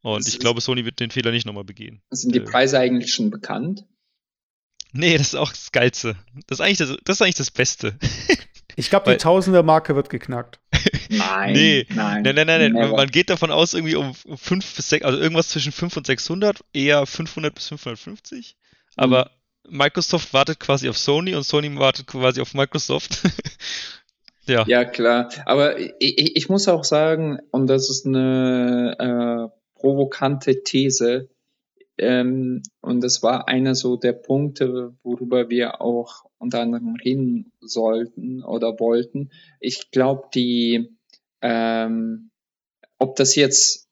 Und 0.00 0.20
Es 0.20 0.28
ich 0.28 0.38
glaube, 0.38 0.60
Sony 0.60 0.84
wird 0.84 1.00
den 1.00 1.10
Fehler 1.10 1.32
nicht 1.32 1.44
nochmal 1.44 1.64
begehen. 1.64 2.00
Sind 2.10 2.36
die 2.36 2.38
Äh. 2.38 2.44
Preise 2.44 2.78
eigentlich 2.78 3.12
schon 3.12 3.30
bekannt? 3.30 3.84
Nee, 4.92 5.18
das 5.18 5.28
ist 5.28 5.34
auch 5.34 5.50
das 5.50 5.72
Geilste. 5.72 6.14
Das 6.46 6.60
ist 6.60 6.64
eigentlich 6.64 6.78
das, 6.78 6.96
das, 7.02 7.16
ist 7.16 7.22
eigentlich 7.22 7.34
das 7.34 7.50
Beste. 7.50 7.98
Ich 8.76 8.90
glaube, 8.90 9.10
die 9.10 9.16
Tausender-Marke 9.16 9.94
wird 9.94 10.10
geknackt. 10.10 10.58
Nein. 11.10 11.52
Nee. 11.52 11.86
nein. 11.94 12.22
Nein, 12.22 12.34
nein, 12.34 12.46
nein, 12.46 12.60
nein. 12.60 12.72
never. 12.72 12.96
Man 12.96 13.08
geht 13.08 13.30
davon 13.30 13.50
aus, 13.50 13.74
irgendwie 13.74 13.94
um 13.94 14.14
5 14.14 14.76
bis 14.76 14.88
6, 14.88 15.04
also 15.04 15.18
irgendwas 15.18 15.48
zwischen 15.48 15.72
5 15.72 15.96
und 15.98 16.06
600, 16.06 16.64
eher 16.72 17.06
500 17.06 17.54
bis 17.54 17.68
550. 17.68 18.56
Aber 18.96 19.30
Microsoft 19.68 20.32
wartet 20.32 20.60
quasi 20.60 20.88
auf 20.88 20.98
Sony 20.98 21.34
und 21.34 21.44
Sony 21.44 21.74
wartet 21.78 22.06
quasi 22.06 22.40
auf 22.40 22.54
Microsoft. 22.54 23.22
Ja. 24.46 24.64
ja, 24.66 24.84
klar. 24.84 25.30
Aber 25.46 25.78
ich, 25.78 26.36
ich 26.36 26.48
muss 26.50 26.68
auch 26.68 26.84
sagen, 26.84 27.38
und 27.50 27.66
das 27.66 27.88
ist 27.88 28.04
eine 28.04 28.94
äh, 28.98 29.80
provokante 29.80 30.62
These, 30.62 31.30
ähm, 31.96 32.62
und 32.80 33.02
das 33.02 33.22
war 33.22 33.48
einer 33.48 33.74
so 33.74 33.96
der 33.96 34.12
Punkte, 34.12 34.94
worüber 35.02 35.48
wir 35.48 35.80
auch 35.80 36.24
unter 36.44 36.60
anderem 36.60 36.94
reden 37.02 37.52
sollten 37.60 38.44
oder 38.44 38.78
wollten. 38.78 39.30
Ich 39.60 39.90
glaube, 39.90 40.28
die, 40.34 40.94
ähm, 41.40 42.30
ob 42.98 43.16
das 43.16 43.34
jetzt, 43.34 43.88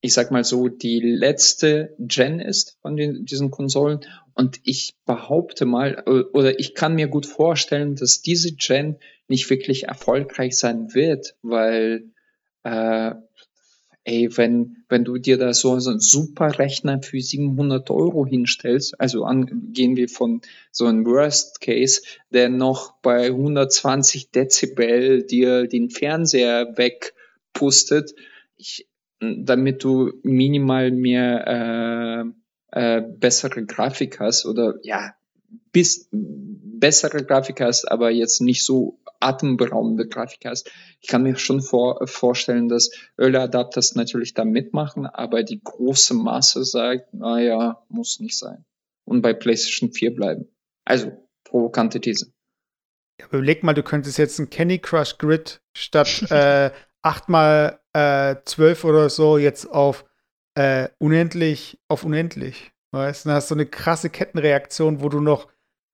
ich 0.00 0.14
sag 0.14 0.30
mal 0.30 0.44
so, 0.44 0.68
die 0.68 1.00
letzte 1.00 1.94
Gen 1.98 2.38
ist 2.38 2.78
von 2.80 2.96
den, 2.96 3.24
diesen 3.24 3.50
Konsolen. 3.50 4.00
Und 4.34 4.60
ich 4.62 4.94
behaupte 5.06 5.66
mal, 5.66 6.04
oder 6.32 6.60
ich 6.60 6.74
kann 6.76 6.94
mir 6.94 7.08
gut 7.08 7.26
vorstellen, 7.26 7.96
dass 7.96 8.22
diese 8.22 8.52
Gen 8.54 8.96
nicht 9.26 9.50
wirklich 9.50 9.84
erfolgreich 9.84 10.56
sein 10.56 10.94
wird, 10.94 11.34
weil 11.42 12.12
äh, 12.62 13.14
ey, 14.08 14.34
wenn, 14.36 14.84
wenn 14.88 15.04
du 15.04 15.18
dir 15.18 15.36
da 15.36 15.52
so, 15.52 15.78
so 15.80 15.90
einen 15.90 16.00
super 16.00 16.58
Rechner 16.58 17.02
für 17.02 17.20
700 17.20 17.90
Euro 17.90 18.24
hinstellst, 18.24 18.98
also 18.98 19.24
an, 19.24 19.70
gehen 19.74 19.96
wir 19.96 20.08
von 20.08 20.40
so 20.72 20.86
einem 20.86 21.04
Worst 21.04 21.60
Case, 21.60 22.00
der 22.30 22.48
noch 22.48 22.94
bei 23.02 23.26
120 23.26 24.30
Dezibel 24.30 25.24
dir 25.24 25.66
den 25.66 25.90
Fernseher 25.90 26.76
wegpustet, 26.76 28.14
ich, 28.56 28.88
damit 29.20 29.84
du 29.84 30.12
minimal 30.22 30.90
mehr 30.90 32.32
äh, 32.72 32.96
äh, 32.96 33.02
bessere 33.02 33.66
Grafik 33.66 34.20
hast 34.20 34.46
oder 34.46 34.78
ja, 34.82 35.14
bis 35.72 36.08
bessere 36.78 37.24
Grafik 37.24 37.60
hast, 37.60 37.90
aber 37.90 38.10
jetzt 38.10 38.40
nicht 38.40 38.64
so 38.64 38.98
atemberaubende 39.20 40.06
Grafik 40.06 40.44
hast. 40.44 40.70
Ich 41.00 41.08
kann 41.08 41.22
mir 41.22 41.36
schon 41.36 41.60
vor, 41.60 42.06
vorstellen, 42.06 42.68
dass 42.68 42.90
Early 43.16 43.36
Adapters 43.36 43.94
natürlich 43.94 44.34
da 44.34 44.44
mitmachen, 44.44 45.06
aber 45.06 45.42
die 45.42 45.60
große 45.62 46.14
Masse 46.14 46.64
sagt, 46.64 47.14
naja, 47.14 47.82
muss 47.88 48.20
nicht 48.20 48.38
sein. 48.38 48.64
Und 49.04 49.22
bei 49.22 49.32
PlayStation 49.32 49.92
4 49.92 50.14
bleiben. 50.14 50.48
Also, 50.84 51.12
provokante 51.44 52.00
These. 52.00 52.32
Ja, 53.20 53.26
überleg 53.26 53.62
mal, 53.62 53.74
du 53.74 53.82
könntest 53.82 54.18
jetzt 54.18 54.38
ein 54.38 54.50
Candy 54.50 54.78
Crush 54.78 55.18
Grid 55.18 55.60
statt 55.76 56.22
äh, 56.30 56.70
8 57.02 57.28
mal 57.28 57.80
äh, 57.92 58.36
12 58.44 58.84
oder 58.84 59.10
so 59.10 59.38
jetzt 59.38 59.66
auf 59.66 60.04
äh, 60.54 60.88
unendlich 60.98 61.78
auf 61.88 62.04
unendlich. 62.04 62.72
Weißt 62.90 63.24
du, 63.24 63.28
dann 63.28 63.36
hast 63.36 63.50
du 63.50 63.54
eine 63.54 63.66
krasse 63.66 64.10
Kettenreaktion, 64.10 65.02
wo 65.02 65.08
du 65.08 65.20
noch 65.20 65.48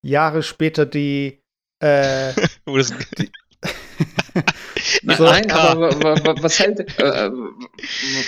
Jahre 0.05 0.43
später 0.43 0.87
die 0.87 1.43
äh, 1.81 2.33
die, 2.67 3.31
so, 5.17 5.25
Nein, 5.25 5.51
aber 5.51 6.43
was 6.43 6.59
hält, 6.59 6.81
äh, 6.99 7.31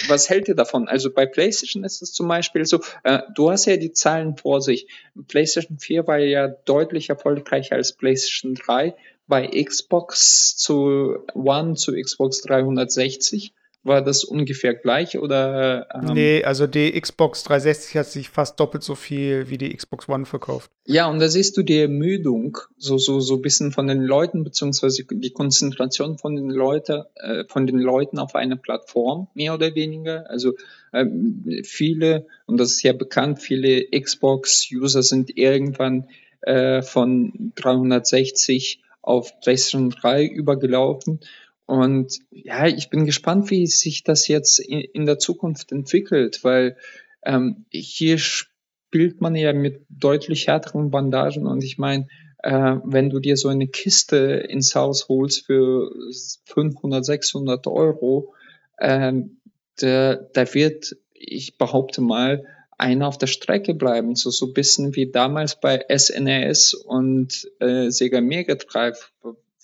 was 0.08 0.30
hält 0.30 0.48
ihr 0.48 0.54
davon? 0.54 0.88
Also 0.88 1.12
bei 1.12 1.26
PlayStation 1.26 1.84
ist 1.84 2.02
es 2.02 2.12
zum 2.12 2.28
Beispiel 2.28 2.64
so, 2.64 2.80
äh, 3.04 3.20
du 3.34 3.50
hast 3.50 3.66
ja 3.66 3.76
die 3.76 3.92
Zahlen 3.92 4.36
vor 4.36 4.60
sich. 4.60 4.88
PlayStation 5.28 5.78
4 5.78 6.06
war 6.06 6.18
ja 6.18 6.48
deutlich 6.48 7.10
erfolgreicher 7.10 7.76
als 7.76 7.92
PlayStation 7.92 8.54
3. 8.54 8.94
Bei 9.26 9.46
Xbox 9.46 10.56
zu 10.56 11.18
One 11.34 11.74
zu 11.74 11.92
Xbox 11.92 12.42
360 12.42 13.52
war 13.86 14.02
das 14.02 14.24
ungefähr 14.24 14.74
gleich 14.74 15.18
oder? 15.18 15.86
Ähm 15.94 16.14
nee, 16.14 16.42
also 16.44 16.66
die 16.66 17.00
Xbox 17.00 17.44
360 17.44 17.96
hat 17.96 18.06
sich 18.06 18.28
fast 18.28 18.58
doppelt 18.58 18.82
so 18.82 18.94
viel 18.94 19.48
wie 19.48 19.58
die 19.58 19.74
Xbox 19.74 20.08
One 20.08 20.26
verkauft. 20.26 20.70
Ja, 20.86 21.08
und 21.08 21.20
da 21.20 21.28
siehst 21.28 21.56
du 21.56 21.62
die 21.62 21.78
Ermüdung, 21.78 22.58
so, 22.76 22.98
so, 22.98 23.20
so 23.20 23.36
ein 23.36 23.42
bisschen 23.42 23.72
von 23.72 23.86
den 23.86 24.02
Leuten, 24.02 24.44
beziehungsweise 24.44 25.04
die 25.04 25.30
Konzentration 25.30 26.18
von 26.18 26.36
den 26.36 26.50
Leuten, 26.50 27.04
äh, 27.16 27.44
von 27.48 27.66
den 27.66 27.78
Leuten 27.78 28.18
auf 28.18 28.34
einer 28.34 28.56
Plattform, 28.56 29.28
mehr 29.34 29.54
oder 29.54 29.74
weniger. 29.74 30.28
Also 30.28 30.54
ähm, 30.92 31.44
viele, 31.64 32.26
und 32.46 32.58
das 32.58 32.72
ist 32.72 32.82
ja 32.82 32.92
bekannt, 32.92 33.40
viele 33.40 33.86
Xbox-User 33.90 35.02
sind 35.02 35.36
irgendwann 35.36 36.08
äh, 36.42 36.82
von 36.82 37.52
360 37.56 38.82
auf 39.02 39.40
PlayStation 39.40 39.90
3 39.90 40.24
übergelaufen 40.24 41.20
und 41.66 42.20
ja, 42.30 42.66
ich 42.66 42.90
bin 42.90 43.06
gespannt, 43.06 43.50
wie 43.50 43.66
sich 43.66 44.04
das 44.04 44.28
jetzt 44.28 44.60
in, 44.60 44.80
in 44.80 45.06
der 45.06 45.18
Zukunft 45.18 45.72
entwickelt, 45.72 46.44
weil 46.44 46.76
ähm, 47.24 47.66
hier 47.70 48.18
spielt 48.18 49.20
man 49.20 49.34
ja 49.34 49.52
mit 49.52 49.84
deutlich 49.88 50.46
härteren 50.46 50.90
Bandagen. 50.92 51.46
Und 51.46 51.64
ich 51.64 51.76
meine, 51.76 52.06
äh, 52.38 52.76
wenn 52.84 53.10
du 53.10 53.18
dir 53.18 53.36
so 53.36 53.48
eine 53.48 53.66
Kiste 53.66 54.16
ins 54.48 54.76
Haus 54.76 55.08
holst 55.08 55.44
für 55.44 55.90
500, 56.44 57.04
600 57.04 57.66
Euro, 57.66 58.32
ähm, 58.80 59.38
da, 59.78 60.14
da 60.14 60.54
wird, 60.54 60.96
ich 61.12 61.58
behaupte 61.58 62.00
mal, 62.00 62.44
einer 62.78 63.08
auf 63.08 63.18
der 63.18 63.26
Strecke 63.26 63.74
bleiben, 63.74 64.14
so 64.14 64.30
so 64.30 64.52
bisschen 64.52 64.94
wie 64.94 65.10
damals 65.10 65.60
bei 65.60 65.84
SNES 65.88 66.74
und 66.74 67.50
äh, 67.58 67.90
Sega 67.90 68.20
Mega 68.20 68.54
Drive, 68.54 69.12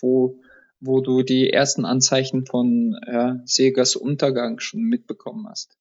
wo 0.01 0.42
wo 0.83 1.01
du 1.01 1.23
die 1.23 1.49
ersten 1.51 1.85
Anzeichen 1.85 2.45
von 2.45 2.99
ja, 3.07 3.41
Segas 3.45 3.95
Untergang 3.95 4.59
schon 4.59 4.83
mitbekommen 4.83 5.47
hast. 5.49 5.79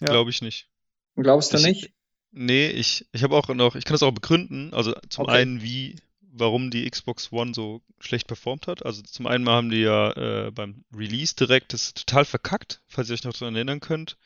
Ja. 0.00 0.06
Glaube 0.06 0.30
ich 0.30 0.40
nicht. 0.40 0.68
Glaubst 1.14 1.52
du 1.52 1.58
ich, 1.58 1.64
nicht? 1.64 1.92
Nee, 2.32 2.68
ich, 2.68 3.06
ich 3.12 3.22
habe 3.22 3.36
auch 3.36 3.48
noch, 3.48 3.76
ich 3.76 3.84
kann 3.84 3.94
das 3.94 4.02
auch 4.02 4.12
begründen. 4.12 4.72
Also 4.72 4.94
zum 5.10 5.26
okay. 5.26 5.36
einen, 5.36 5.62
wie, 5.62 5.96
warum 6.20 6.70
die 6.70 6.88
Xbox 6.90 7.32
One 7.32 7.52
so 7.54 7.82
schlecht 8.00 8.26
performt 8.26 8.66
hat. 8.66 8.84
Also 8.84 9.02
zum 9.02 9.26
einen 9.26 9.48
haben 9.48 9.70
die 9.70 9.82
ja 9.82 10.46
äh, 10.46 10.50
beim 10.50 10.84
Release 10.96 11.36
direkt 11.36 11.74
das 11.74 11.92
total 11.92 12.24
verkackt, 12.24 12.80
falls 12.88 13.10
ihr 13.10 13.14
euch 13.14 13.24
noch 13.24 13.34
daran 13.34 13.54
erinnern 13.54 13.80
könnt. 13.80 14.16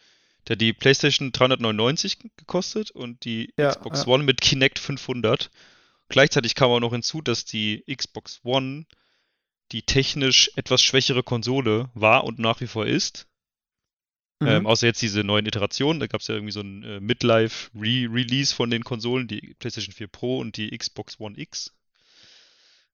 Der 0.46 0.54
hat 0.54 0.60
die 0.60 0.72
PlayStation 0.72 1.32
399 1.32 2.18
gekostet 2.36 2.92
und 2.92 3.24
die 3.24 3.52
ja, 3.58 3.70
Xbox 3.70 4.06
ja. 4.06 4.06
One 4.06 4.22
mit 4.22 4.40
Kinect 4.40 4.78
500. 4.78 5.50
Gleichzeitig 6.08 6.54
kam 6.54 6.70
auch 6.70 6.80
noch 6.80 6.92
hinzu, 6.92 7.20
dass 7.20 7.44
die 7.44 7.84
Xbox 7.92 8.40
One 8.44 8.86
die 9.72 9.82
technisch 9.82 10.50
etwas 10.56 10.82
schwächere 10.82 11.22
Konsole 11.22 11.90
war 11.94 12.24
und 12.24 12.38
nach 12.38 12.60
wie 12.60 12.66
vor 12.66 12.86
ist. 12.86 13.26
Mhm. 14.40 14.48
Ähm, 14.48 14.66
außer 14.66 14.86
jetzt 14.86 15.02
diese 15.02 15.24
neuen 15.24 15.46
Iterationen. 15.46 16.00
Da 16.00 16.06
gab 16.06 16.20
es 16.20 16.28
ja 16.28 16.34
irgendwie 16.34 16.52
so 16.52 16.60
ein 16.60 16.84
äh, 16.84 17.00
Midlife-Re-Release 17.00 18.54
von 18.54 18.70
den 18.70 18.84
Konsolen, 18.84 19.26
die 19.26 19.54
PlayStation 19.58 19.92
4 19.92 20.06
Pro 20.08 20.38
und 20.38 20.56
die 20.56 20.76
Xbox 20.76 21.18
One 21.18 21.38
X. 21.38 21.72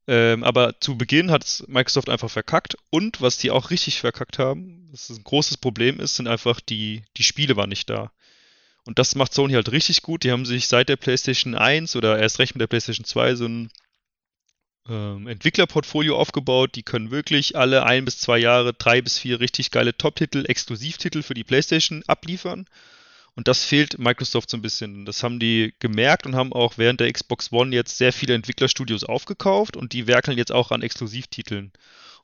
Ähm, 0.07 0.45
aber 0.45 0.81
zu 0.81 0.99
Beginn 0.99 1.31
hat 1.31 1.65
Microsoft 1.67 2.09
einfach 2.09 2.31
verkackt. 2.31 2.77
Und 2.91 3.21
was 3.21 3.39
die 3.39 3.51
auch 3.51 3.71
richtig 3.71 4.01
verkackt 4.01 4.39
haben, 4.39 4.89
das 4.91 5.11
ist 5.11 5.19
ein 5.19 5.25
großes 5.25 5.59
Problem 5.59 6.01
ist, 6.01 6.17
sind 6.17 6.29
einfach 6.29 6.61
die, 6.61 7.03
die 7.17 7.23
Spiele 7.23 7.57
waren 7.57 7.71
nicht 7.71 7.89
da. 7.91 8.13
Und 8.87 8.99
das 8.99 9.15
macht 9.15 9.33
Sony 9.33 9.55
halt 9.55 9.73
richtig 9.73 10.03
gut. 10.03 10.25
Die 10.25 10.31
haben 10.31 10.45
sich 10.45 10.69
seit 10.69 10.91
der 10.91 10.97
PlayStation 10.97 11.55
1 11.55 11.97
oder 11.97 12.19
erst 12.19 12.39
recht 12.39 12.55
mit 12.55 12.61
der 12.61 12.67
PlayStation 12.67 13.05
2 13.05 13.35
so 13.35 13.47
ein 13.47 13.71
ähm, 14.89 15.27
Entwicklerportfolio 15.27 16.17
aufgebaut. 16.17 16.75
Die 16.75 16.83
können 16.83 17.11
wirklich 17.11 17.57
alle 17.57 17.85
ein 17.85 18.05
bis 18.05 18.19
zwei 18.19 18.39
Jahre 18.39 18.75
drei 18.75 19.01
bis 19.01 19.19
vier 19.19 19.41
richtig 19.41 19.71
geile 19.71 19.97
Top-Titel, 19.97 20.45
Exklusivtitel 20.47 21.23
für 21.23 21.35
die 21.35 21.45
PlayStation 21.45 22.03
abliefern. 22.07 22.67
Und 23.37 23.49
das 23.49 23.65
fehlt 23.65 23.99
Microsoft 23.99 24.51
so 24.51 24.57
ein 24.57 24.63
bisschen. 24.63 25.07
Das 25.07 25.23
haben 25.23 25.41
die 25.41 25.75
gemerkt 25.81 26.25
und 26.27 26.37
haben 26.37 26.53
auch 26.53 26.79
während 26.79 27.01
der 27.01 27.13
Xbox 27.13 27.51
One 27.51 27.75
jetzt 27.75 27.99
sehr 27.99 28.13
viele 28.13 28.35
Entwicklerstudios 28.35 29.03
aufgekauft 29.03 29.77
und 29.77 29.93
die 29.93 30.07
werkeln 30.07 30.39
jetzt 30.39 30.53
auch 30.53 30.71
an 30.71 30.83
Exklusivtiteln. 30.83 31.73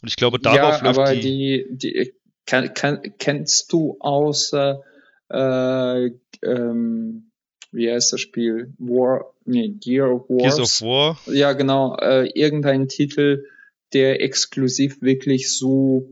Und 0.02 0.08
ich 0.08 0.16
glaube, 0.16 0.38
darauf 0.38 0.80
ja, 0.80 0.84
läuft 0.84 0.98
aber 0.98 1.16
die, 1.16 1.66
die 1.70 2.14
kann, 2.46 2.72
kann, 2.74 3.00
kennst 3.18 3.72
du 3.72 3.96
außer 4.00 4.82
äh, 5.30 6.10
ähm, 6.42 7.29
wie 7.72 7.90
heißt 7.90 8.12
das 8.12 8.20
Spiel? 8.20 8.72
War, 8.78 9.32
nee, 9.44 9.68
Gear 9.68 10.12
of 10.12 10.28
War. 10.28 10.38
Gears 10.38 10.60
of 10.60 10.82
War. 10.82 11.18
Ja, 11.26 11.52
genau, 11.52 11.96
äh, 11.96 12.28
irgendein 12.34 12.88
Titel, 12.88 13.44
der 13.92 14.22
exklusiv 14.22 15.02
wirklich 15.02 15.56
so, 15.56 16.08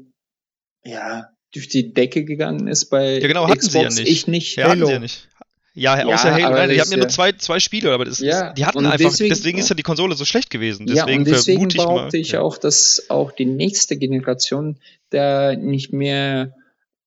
ja, 0.85 1.29
durch 1.53 1.69
die 1.69 1.93
Decke 1.93 2.25
gegangen 2.25 2.69
ist 2.69 2.87
bei 2.87 3.19
ja, 3.19 3.27
genau, 3.27 3.49
hatten 3.49 3.59
Xbox, 3.59 3.95
sie 3.95 4.01
ja 4.01 4.05
nicht. 4.05 4.13
ich 4.13 4.27
nicht. 4.27 4.57
Ja, 4.57 4.69
hatten 4.69 4.87
sie 4.87 4.93
ja 4.93 4.99
nicht. 4.99 5.29
Ja, 5.75 5.97
ja 5.99 6.07
außer 6.07 6.33
Halo. 6.33 6.57
Nein, 6.57 6.71
die 6.71 6.81
hatten 6.81 6.91
ja 6.91 6.97
nur 6.97 7.09
zwei, 7.09 7.33
zwei 7.33 7.61
Spiele, 7.61 7.93
aber 7.93 8.05
das 8.05 8.19
ja, 8.19 8.49
ist, 8.49 8.59
die 8.59 8.67
hatten 8.67 8.85
einfach, 8.85 8.99
deswegen, 8.99 9.31
deswegen, 9.31 9.59
ist 9.59 9.69
ja 9.69 9.77
die 9.77 9.85
Konsole 9.85 10.15
so 10.17 10.25
schlecht 10.25 10.51
gewesen. 10.51 10.87
Deswegen, 10.87 11.09
ja, 11.09 11.19
und 11.19 11.27
deswegen 11.29 11.69
behaupte 11.69 12.19
ich, 12.19 12.33
mal, 12.33 12.41
auch, 12.41 12.59
dass 12.59 13.07
auch 13.09 13.31
die 13.31 13.45
nächste 13.45 13.97
Generation 13.97 14.79
da 15.11 15.55
nicht 15.55 15.93
mehr 15.93 16.53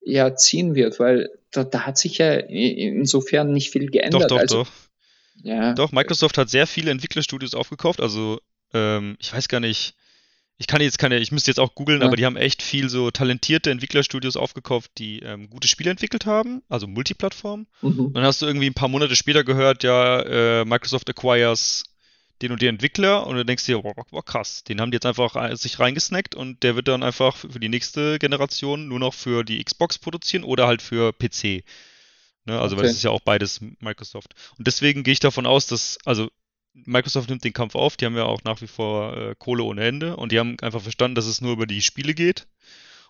ja, 0.02 0.36
ziehen 0.36 0.76
wird, 0.76 1.00
weil 1.00 1.30
da, 1.52 1.64
da 1.64 1.82
hat 1.82 1.98
sich 1.98 2.18
ja 2.18 2.34
insofern 2.34 3.54
nicht 3.54 3.72
viel 3.72 3.90
geändert. 3.90 4.24
Doch, 4.24 4.28
doch, 4.28 4.40
also, 4.40 4.64
doch. 4.64 4.72
Ja. 5.44 5.74
Doch, 5.74 5.92
Microsoft 5.92 6.38
hat 6.38 6.50
sehr 6.50 6.68
viele 6.68 6.92
Entwicklerstudios 6.92 7.54
aufgekauft. 7.56 8.02
Also, 8.02 8.40
ähm, 8.74 9.18
ich 9.20 9.34
weiß 9.34 9.48
gar 9.48 9.60
nicht, 9.60 9.96
ich 10.58 10.68
kann 10.68 10.82
jetzt 10.82 11.00
keine, 11.00 11.18
ich 11.18 11.32
müsste 11.32 11.50
jetzt 11.50 11.60
auch 11.60 11.74
googeln, 11.74 12.02
ja. 12.02 12.08
aber 12.08 12.16
die 12.16 12.26
haben 12.26 12.38
echt 12.38 12.62
viel 12.62 12.90
so 12.90 13.10
talentierte 13.10 13.72
Entwicklerstudios 13.72 14.38
aufgekauft, 14.38 14.92
die 15.00 15.20
ähm, 15.20 15.50
gute 15.50 15.68
Spiele 15.68 15.90
entwickelt 15.90 16.28
haben, 16.28 16.62
also 16.70 16.86
Multiplattform. 16.86 17.66
Mhm. 17.82 18.00
Und 18.00 18.14
dann 18.14 18.24
hast 18.24 18.42
du 18.42 18.46
irgendwie 18.46 18.68
ein 18.68 18.76
paar 18.76 18.88
Monate 18.88 19.16
später 19.16 19.44
gehört, 19.44 19.84
ja, 19.84 20.22
äh, 20.22 20.66
Microsoft 20.66 21.10
acquires 21.10 21.84
den 22.42 22.52
und 22.52 22.62
den 22.62 22.70
Entwickler 22.70 23.28
und 23.28 23.36
du 23.36 23.46
denkst 23.46 23.66
dir, 23.66 23.84
wow, 23.84 23.94
wow, 24.10 24.26
krass, 24.26 24.64
den 24.64 24.82
haben 24.82 24.92
die 24.92 24.96
jetzt 24.96 25.06
einfach 25.06 25.56
sich 25.56 25.80
reingesnackt 25.80 26.36
und 26.36 26.64
der 26.64 26.76
wird 26.76 26.88
dann 26.88 27.04
einfach 27.04 27.38
für 27.38 27.60
die 27.60 27.70
nächste 27.70 28.20
Generation 28.20 28.88
nur 28.88 29.00
noch 29.00 29.14
für 29.14 29.44
die 29.44 29.64
Xbox 29.64 30.00
produzieren 30.00 30.44
oder 30.44 30.68
halt 30.68 30.82
für 30.82 31.14
PC. 31.14 31.64
Ne, 32.46 32.60
also, 32.60 32.76
okay. 32.76 32.78
weil 32.78 32.90
das 32.90 32.98
ist 32.98 33.04
ja 33.04 33.12
auch 33.12 33.22
beides 33.22 33.62
Microsoft. 33.80 34.34
Und 34.58 34.66
deswegen 34.66 35.04
gehe 35.04 35.14
ich 35.14 35.20
davon 35.20 35.46
aus, 35.46 35.68
dass, 35.68 36.00
also 36.06 36.30
Microsoft 36.74 37.30
nimmt 37.30 37.44
den 37.44 37.54
Kampf 37.54 37.76
auf, 37.76 37.98
die 37.98 38.06
haben 38.06 38.16
ja 38.16 38.26
auch 38.26 38.44
nach 38.44 38.62
wie 38.62 38.68
vor 38.68 39.16
äh, 39.16 39.36
Kohle 39.38 39.64
ohne 39.64 39.84
Ende 39.84 40.16
und 40.16 40.32
die 40.32 40.40
haben 40.40 40.58
einfach 40.62 40.82
verstanden, 40.82 41.16
dass 41.16 41.26
es 41.26 41.42
nur 41.42 41.54
über 41.54 41.68
die 41.68 41.82
Spiele 41.82 42.14
geht. 42.14 42.48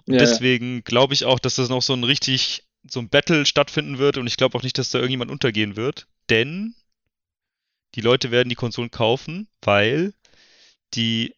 Und 0.06 0.16
ja, 0.16 0.20
deswegen 0.20 0.76
ja. 0.76 0.82
glaube 0.82 1.14
ich 1.14 1.26
auch, 1.26 1.40
dass 1.40 1.56
das 1.56 1.70
noch 1.70 1.82
so 1.82 1.94
ein 1.94 2.04
richtig, 2.04 2.64
so 2.90 3.00
ein 3.00 3.10
Battle 3.10 3.46
stattfinden 3.46 4.00
wird 4.00 4.18
und 4.18 4.28
ich 4.28 4.36
glaube 4.36 4.58
auch 4.58 4.64
nicht, 4.64 4.78
dass 4.78 4.90
da 4.90 4.98
irgendjemand 4.98 5.32
untergehen 5.32 5.76
wird, 5.76 6.08
denn 6.30 6.76
die 7.96 8.02
Leute 8.02 8.32
werden 8.32 8.50
die 8.50 8.56
Konsolen 8.56 8.92
kaufen, 8.92 9.48
weil 9.62 10.14
die 10.94 11.36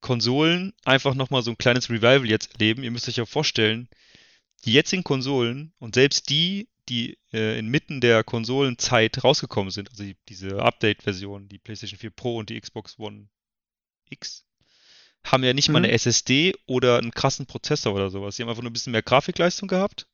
Konsolen 0.00 0.72
einfach 0.84 1.14
nochmal 1.14 1.42
so 1.42 1.50
ein 1.50 1.58
kleines 1.58 1.90
Revival 1.90 2.28
jetzt 2.28 2.52
erleben. 2.52 2.84
Ihr 2.84 2.90
müsst 2.90 3.08
euch 3.08 3.16
ja 3.16 3.26
vorstellen, 3.26 3.88
die 4.64 4.72
jetzigen 4.72 5.04
Konsolen 5.04 5.72
und 5.78 5.94
selbst 5.94 6.28
die, 6.30 6.68
die 6.88 7.18
äh, 7.32 7.58
inmitten 7.58 8.00
der 8.00 8.22
Konsolenzeit 8.22 9.22
rausgekommen 9.24 9.70
sind, 9.70 9.90
also 9.90 10.04
die, 10.04 10.16
diese 10.28 10.62
Update-Version, 10.62 11.48
die 11.48 11.58
PlayStation 11.58 11.98
4 11.98 12.10
Pro 12.10 12.36
und 12.36 12.50
die 12.50 12.60
Xbox 12.60 12.98
One 12.98 13.28
X, 14.08 14.44
haben 15.24 15.42
ja 15.42 15.52
nicht 15.52 15.68
mhm. 15.68 15.72
mal 15.74 15.78
eine 15.80 15.90
SSD 15.90 16.54
oder 16.66 16.98
einen 16.98 17.10
krassen 17.10 17.46
Prozessor 17.46 17.94
oder 17.94 18.10
sowas. 18.10 18.36
Sie 18.36 18.42
haben 18.42 18.48
einfach 18.48 18.62
nur 18.62 18.70
ein 18.70 18.74
bisschen 18.74 18.92
mehr 18.92 19.02
Grafikleistung 19.02 19.68
gehabt, 19.68 20.06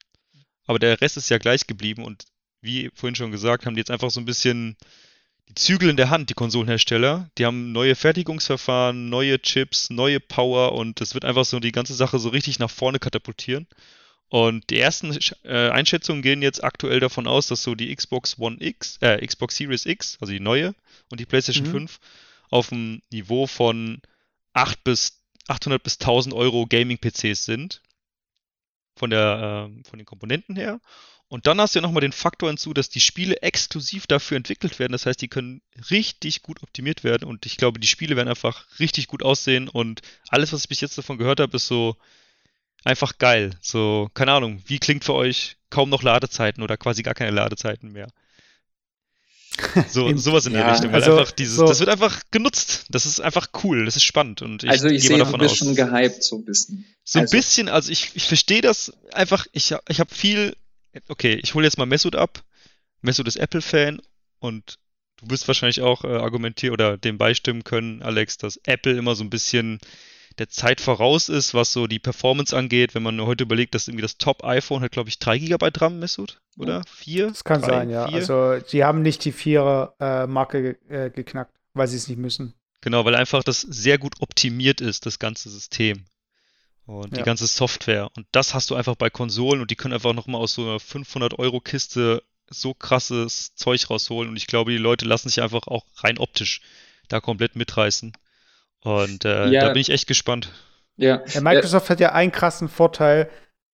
aber 0.65 0.79
der 0.79 1.01
Rest 1.01 1.17
ist 1.17 1.29
ja 1.29 1.39
gleich 1.39 1.67
geblieben 1.67 2.05
und 2.05 2.25
wie 2.63 2.91
vorhin 2.95 3.17
schon 3.17 3.33
gesagt, 3.33 3.67
haben 3.67 3.75
die 3.75 3.81
jetzt 3.81 3.91
einfach 3.91 4.11
so 4.11 4.21
ein 4.21 4.25
bisschen 4.25 4.77
die 5.53 5.61
Zügel 5.61 5.91
in 5.91 5.97
der 5.97 6.09
Hand, 6.09 6.31
die 6.31 6.35
Konsolenhersteller. 6.35 7.31
Die 7.37 7.45
haben 7.45 7.73
neue 7.73 7.95
Fertigungsverfahren, 7.95 9.11
neue 9.11 9.41
Chips, 9.41 9.91
neue 9.91 10.19
Power 10.19 10.73
und 10.73 11.01
das 11.01 11.15
wird 11.15 11.25
einfach 11.25 11.45
so 11.45 11.61
die 11.61 11.73
ganze 11.73 11.95
Sache 11.95 12.19
so 12.19 12.31
richtig 12.31 12.59
nach 12.59 12.71
vorne 12.71 12.99
katapultieren. 12.99 13.67
Und 14.29 14.71
die 14.71 14.79
ersten 14.79 15.15
äh, 15.45 15.69
Einschätzungen 15.69 16.23
gehen 16.23 16.41
jetzt 16.41 16.65
aktuell 16.65 17.01
davon 17.01 17.27
aus, 17.27 17.49
dass 17.49 17.63
so 17.63 17.75
die 17.75 17.95
Xbox 17.95 18.39
One 18.39 18.57
X, 18.61 18.97
äh, 19.03 19.25
Xbox 19.27 19.57
Series 19.57 19.85
X, 19.85 20.17
also 20.21 20.33
die 20.33 20.41
neue, 20.41 20.75
und 21.11 21.21
die 21.21 21.27
PlayStation 21.27 21.67
mhm. 21.67 21.73
5 21.73 22.01
auf 22.49 22.71
dem 22.71 23.03
Niveau 23.11 23.47
von 23.47 24.01
8 24.55 24.83
bis 24.85 25.23
800 25.49 25.83
bis 25.83 26.01
1000 26.01 26.35
Euro 26.35 26.67
Gaming-PCs 26.67 27.45
sind. 27.45 27.83
Von, 28.97 29.11
der, 29.11 29.69
äh, 29.71 29.85
von 29.89 29.99
den 29.99 30.07
Komponenten 30.07 30.57
her. 30.57 30.81
Und 31.33 31.47
dann 31.47 31.59
hast 31.63 31.75
du 31.75 31.79
ja 31.79 31.81
nochmal 31.81 32.03
den 32.03 32.13
Faktor 32.13 32.51
hinzu, 32.51 32.75
dass 32.75 32.91
die 32.91 33.01
Spiele 33.01 33.41
exklusiv 33.41 34.07
dafür 34.07 34.37
entwickelt 34.37 34.79
werden. 34.79 34.93
Das 34.93 35.07
heißt, 35.07 35.19
die 35.19 35.29
können 35.29 35.63
richtig 35.89 36.43
gut 36.43 36.63
optimiert 36.63 37.05
werden. 37.05 37.27
Und 37.27 37.47
ich 37.47 37.57
glaube, 37.57 37.81
die 37.81 37.87
Spiele 37.87 38.17
werden 38.17 38.29
einfach 38.29 38.67
richtig 38.79 39.07
gut 39.07 39.23
aussehen. 39.23 39.71
Und 39.71 40.03
alles, 40.29 40.53
was 40.53 40.65
ich 40.65 40.69
bis 40.69 40.83
jetzt 40.83 40.99
davon 40.99 41.17
gehört 41.17 41.41
habe, 41.41 41.57
ist 41.57 41.69
so 41.69 41.97
einfach 42.85 43.17
geil. 43.17 43.57
So, 43.63 44.11
keine 44.13 44.33
Ahnung, 44.33 44.63
wie 44.67 44.79
klingt 44.79 45.05
für 45.05 45.15
euch 45.15 45.57
kaum 45.71 45.89
noch 45.89 46.03
Ladezeiten 46.03 46.63
oder 46.63 46.77
quasi 46.77 47.03
gar 47.03 47.15
keine 47.15 47.31
Ladezeiten 47.31 47.93
mehr? 47.93 48.09
So, 49.89 50.09
in, 50.09 50.19
sowas 50.19 50.45
in 50.45 50.53
die 50.53 50.59
ja, 50.59 50.71
Richtung. 50.71 50.93
Weil 50.93 51.03
also, 51.03 51.17
einfach 51.17 51.33
dieses, 51.33 51.57
so, 51.57 51.65
das 51.65 51.81
wird 51.81 51.89
einfach 51.89 52.21
genutzt. 52.31 52.85
Das 52.91 53.07
ist 53.07 53.23
einfach 53.23 53.49
cool, 53.65 53.87
das 53.87 53.97
ist 53.97 54.05
spannend. 54.05 54.43
Und 54.43 54.65
ich 54.65 54.69
also 54.69 54.89
ich 54.89 55.03
sehe, 55.03 55.17
davon 55.17 55.41
du 55.41 55.49
bist 55.49 55.63
aus. 55.63 55.77
gehypt 55.77 56.25
so 56.25 56.37
ein 56.37 56.45
bisschen. 56.45 56.85
So 57.05 57.21
ein 57.21 57.23
also. 57.23 57.35
bisschen, 57.39 57.69
also 57.71 57.91
ich, 57.91 58.11
ich 58.17 58.25
verstehe 58.25 58.61
das 58.61 58.93
einfach, 59.15 59.47
ich, 59.53 59.75
ich 59.89 59.99
habe 59.99 60.15
viel 60.15 60.55
okay, 61.09 61.39
ich 61.43 61.55
hole 61.55 61.65
jetzt 61.65 61.79
mal 61.79 61.87
Mesut 61.87 62.17
ab. 62.17 62.43
Mesut 63.01 63.27
ist 63.27 63.37
Apple-Fan 63.37 64.01
und 64.39 64.79
du 65.21 65.31
wirst 65.31 65.49
wahrscheinlich 65.49 65.83
auch 65.83 66.05
äh, 66.05 66.09
argumentieren 66.09 66.75
oder 66.75 66.97
dem 66.97 67.19
beistimmen 67.19 67.65
können, 67.65 68.03
Alex, 68.03 68.39
dass 68.39 68.59
Apple 68.65 68.93
immer 68.93 69.15
so 69.15 69.25
ein 69.25 69.31
bisschen 69.31 69.79
der 70.39 70.49
Zeit 70.49 70.81
voraus 70.81 71.29
ist, 71.29 71.53
was 71.53 71.73
so 71.73 71.87
die 71.87 71.99
Performance 71.99 72.57
angeht. 72.57 72.95
Wenn 72.95 73.03
man 73.03 73.21
heute 73.21 73.45
überlegt, 73.45 73.75
dass 73.75 73.89
irgendwie 73.89 74.03
das 74.03 74.17
Top-iPhone 74.17 74.83
hat, 74.83 74.93
glaube 74.93 75.11
ich, 75.11 75.19
3 75.19 75.39
GB 75.39 75.71
RAM, 75.77 75.99
Mesut, 75.99 76.41
oder? 76.57 76.83
4? 76.89 77.29
Das 77.29 77.45
kann 77.45 77.61
3, 77.61 77.67
sein, 77.69 77.91
ja. 77.91 78.09
4? 78.09 78.15
Also, 78.15 78.67
sie 78.67 78.85
haben 78.85 79.03
nicht 79.03 79.25
die 79.25 79.33
4er-Marke 79.33 80.79
äh, 80.89 81.11
geknackt, 81.11 81.55
weil 81.75 81.89
sie 81.89 81.97
es 81.97 82.09
nicht 82.09 82.19
müssen. 82.19 82.55
Genau, 82.81 83.05
weil 83.05 83.15
einfach 83.15 83.45
das 83.45 83.61
sehr 83.61 83.99
gut 83.99 84.15
optimiert 84.21 84.81
ist, 84.81 85.07
das 85.07 85.19
ganze 85.19 85.51
System 85.51 86.05
und 86.87 87.13
ja. 87.13 87.19
die 87.19 87.25
ganze 87.25 87.47
Software. 87.47 88.11
Und 88.17 88.27
das 88.33 88.55
hast 88.55 88.71
du 88.71 88.75
einfach 88.75 88.97
bei 88.97 89.11
Konsolen 89.11 89.61
und 89.61 89.71
die 89.71 89.77
können 89.77 89.95
einfach 89.95 90.13
nochmal 90.13 90.41
aus 90.41 90.55
so 90.55 90.63
einer 90.63 90.79
500-Euro-Kiste 90.79 92.23
so 92.49 92.75
krasses 92.75 93.55
Zeug 93.55 93.89
rausholen. 93.89 94.31
Und 94.31 94.37
ich 94.37 94.47
glaube, 94.47 94.73
die 94.73 94.79
Leute 94.79 95.05
lassen 95.05 95.29
sich 95.29 95.43
einfach 95.43 95.67
auch 95.67 95.85
rein 95.99 96.19
optisch 96.19 96.61
da 97.09 97.21
komplett 97.21 97.57
mitreißen. 97.57 98.13
Und 98.81 99.25
äh, 99.25 99.49
ja. 99.49 99.63
da 99.63 99.73
bin 99.73 99.81
ich 99.81 99.91
echt 99.91 100.07
gespannt. 100.07 100.51
Ja. 100.97 101.23
ja 101.27 101.41
Microsoft 101.41 101.89
hat 101.91 102.01
ja 102.01 102.13
einen 102.13 102.33
krassen 102.33 102.69
Vorteil 102.69 103.31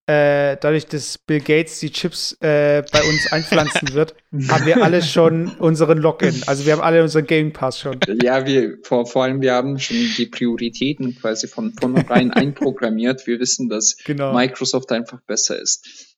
äh, 0.08 0.56
dadurch, 0.62 0.88
dass 0.88 1.18
Bill 1.18 1.42
Gates 1.42 1.80
die 1.82 1.92
Chips 1.92 2.32
äh, 2.40 2.82
bei 2.92 3.04
uns 3.04 3.32
einpflanzen 3.32 3.94
wird, 3.94 4.16
haben 4.50 4.66
wir 4.66 4.82
alle 4.82 5.02
schon 5.02 5.50
unseren 5.60 5.98
Login. 5.98 6.44
Also 6.46 6.66
wir 6.66 6.74
haben 6.74 6.82
alle 6.82 7.04
unseren 7.04 7.28
Game 7.28 7.52
Pass 7.52 7.80
schon. 7.80 8.00
Ja, 8.24 8.46
wir 8.46 8.78
vor, 8.84 9.06
vor 9.06 9.24
allem 9.24 9.42
wir 9.42 9.54
haben 9.54 9.78
schon 9.80 9.98
die 10.18 10.26
Prioritäten 10.26 11.16
quasi 11.16 11.48
von 11.48 11.74
vornherein 11.74 12.32
einprogrammiert. 12.32 13.28
Wir 13.28 13.40
wissen, 13.40 13.68
dass 13.68 13.98
genau. 13.98 14.34
Microsoft 14.34 14.92
einfach 14.94 15.22
besser 15.22 15.62
ist. 15.62 16.16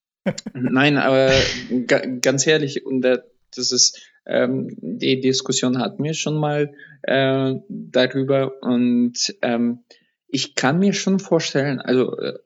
Nein, 0.53 0.97
aber 0.97 1.31
ganz 2.21 2.45
ehrlich, 2.45 2.85
und 2.85 3.01
das 3.01 3.71
ist 3.71 3.99
ähm, 4.27 4.67
die 4.79 5.19
Diskussion 5.19 5.79
hatten 5.79 6.03
wir 6.03 6.13
schon 6.13 6.37
mal 6.37 6.71
äh, 7.01 7.55
darüber 7.67 8.61
und 8.61 9.35
ähm, 9.41 9.79
ich 10.31 10.55
kann 10.55 10.79
mir 10.79 10.93
schon 10.93 11.19
vorstellen, 11.19 11.79
also 11.79 12.15
äh, 12.17 12.37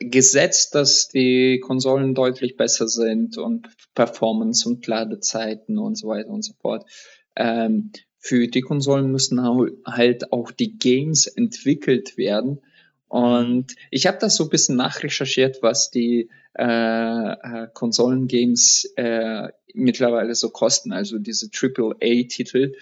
gesetzt, 0.00 0.74
dass 0.74 1.08
die 1.08 1.60
Konsolen 1.60 2.14
deutlich 2.14 2.56
besser 2.56 2.88
sind 2.88 3.36
und 3.36 3.68
Performance 3.94 4.68
und 4.68 4.86
Ladezeiten 4.86 5.78
und 5.78 5.96
so 5.96 6.08
weiter 6.08 6.30
und 6.30 6.42
so 6.42 6.54
fort. 6.60 6.88
Ähm, 7.36 7.92
für 8.18 8.48
die 8.48 8.62
Konsolen 8.62 9.12
müssen 9.12 9.40
halt 9.86 10.32
auch 10.32 10.50
die 10.50 10.78
Games 10.78 11.26
entwickelt 11.26 12.16
werden. 12.16 12.60
Und 13.08 13.76
ich 13.90 14.06
habe 14.06 14.18
das 14.18 14.36
so 14.36 14.44
ein 14.44 14.50
bisschen 14.50 14.76
nachrecherchiert, 14.76 15.62
was 15.62 15.90
die 15.90 16.30
äh, 16.58 16.64
äh 16.64 17.68
Konsolengames 17.72 18.92
äh, 18.96 19.48
mittlerweile 19.74 20.34
so 20.34 20.50
kosten, 20.50 20.92
also 20.92 21.18
diese 21.18 21.48
AAA-Titel. 21.52 22.72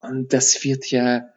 Und 0.00 0.32
das 0.32 0.64
wird 0.64 0.90
ja 0.90 1.33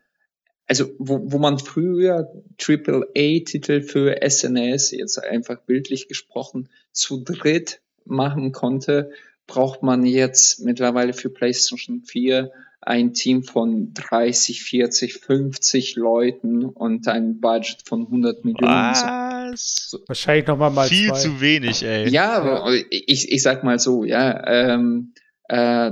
also 0.67 0.89
wo, 0.99 1.31
wo 1.31 1.39
man 1.39 1.59
früher 1.59 2.31
AAA-Titel 2.61 3.81
für 3.81 4.17
SNS, 4.21 4.91
jetzt 4.91 5.17
einfach 5.23 5.59
bildlich 5.61 6.07
gesprochen, 6.07 6.69
zu 6.91 7.23
dritt 7.23 7.81
machen 8.05 8.51
konnte, 8.51 9.11
braucht 9.47 9.81
man 9.81 10.05
jetzt 10.05 10.59
mittlerweile 10.59 11.13
für 11.13 11.29
PlayStation 11.29 12.01
4 12.01 12.51
ein 12.81 13.13
Team 13.13 13.43
von 13.43 13.93
30, 13.93 14.63
40, 14.63 15.15
50 15.15 15.95
Leuten 15.95 16.65
und 16.65 17.07
ein 17.07 17.39
Budget 17.39 17.81
von 17.85 18.05
100 18.05 18.45
Millionen. 18.45 18.71
Was? 18.71 19.89
So. 19.89 19.99
Wahrscheinlich 20.07 20.47
nochmal 20.47 20.71
mal 20.71 20.87
Viel 20.87 21.09
zwei. 21.09 21.19
zu 21.19 21.41
wenig, 21.41 21.83
ey. 21.83 22.09
Ja, 22.09 22.69
ich, 22.89 23.31
ich 23.31 23.41
sag 23.41 23.63
mal 23.63 23.79
so, 23.79 24.03
ja. 24.03 24.45
Ähm, 24.47 25.13
äh, 25.49 25.91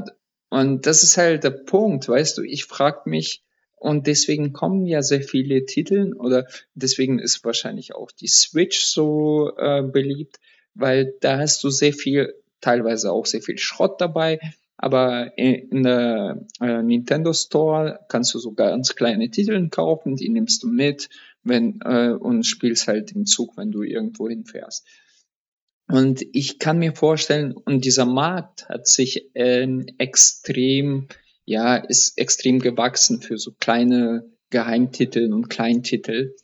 und 0.50 0.86
das 0.86 1.04
ist 1.04 1.18
halt 1.18 1.44
der 1.44 1.52
Punkt, 1.52 2.08
weißt 2.08 2.38
du, 2.38 2.44
ich 2.44 2.66
frag 2.66 3.08
mich, 3.08 3.45
und 3.86 4.08
deswegen 4.08 4.52
kommen 4.52 4.88
ja 4.88 5.04
sehr 5.04 5.22
viele 5.22 5.66
Titel 5.66 6.14
oder 6.18 6.48
deswegen 6.74 7.20
ist 7.20 7.46
wahrscheinlich 7.46 7.94
auch 7.94 8.10
die 8.10 8.28
Switch 8.28 8.80
so 8.80 9.56
äh, 9.58 9.84
beliebt, 9.84 10.40
weil 10.74 11.14
da 11.22 11.38
hast 11.38 11.64
du 11.64 11.70
sehr 11.70 11.94
viel, 11.94 12.34
teilweise 12.62 13.12
auch 13.12 13.28
sehr 13.28 13.42
viel 13.42 13.60
Schrott 13.60 14.02
dabei. 14.02 14.40
Aber 14.76 15.38
in 15.38 15.84
der 15.84 16.46
äh, 16.60 16.82
Nintendo 16.82 17.32
Store 17.32 18.00
kannst 18.10 18.34
du 18.34 18.40
so 18.40 18.54
ganz 18.54 18.96
kleine 18.96 19.30
Titel 19.30 19.70
kaufen, 19.70 20.16
die 20.16 20.30
nimmst 20.30 20.64
du 20.64 20.68
mit 20.68 21.08
wenn, 21.44 21.80
äh, 21.86 22.10
und 22.10 22.44
spielst 22.44 22.88
halt 22.88 23.12
im 23.12 23.28
Zug, 23.28 23.56
wenn 23.56 23.72
du 23.72 23.84
irgendwo 23.84 24.28
hinfährst. 24.28 24.86
Und 25.88 26.24
ich 26.34 26.58
kann 26.58 26.80
mir 26.80 26.94
vorstellen, 26.94 27.54
und 27.54 27.86
dieser 27.86 28.06
Markt 28.06 28.68
hat 28.68 28.88
sich 28.88 29.30
äh, 29.36 29.68
extrem 30.00 31.08
ja, 31.46 31.76
ist 31.76 32.18
extrem 32.18 32.60
gewachsen 32.60 33.22
für 33.22 33.38
so 33.38 33.52
kleine 33.52 34.26
Geheimtitel 34.50 35.32
und 35.32 35.50
Kleintitel. 35.50 36.36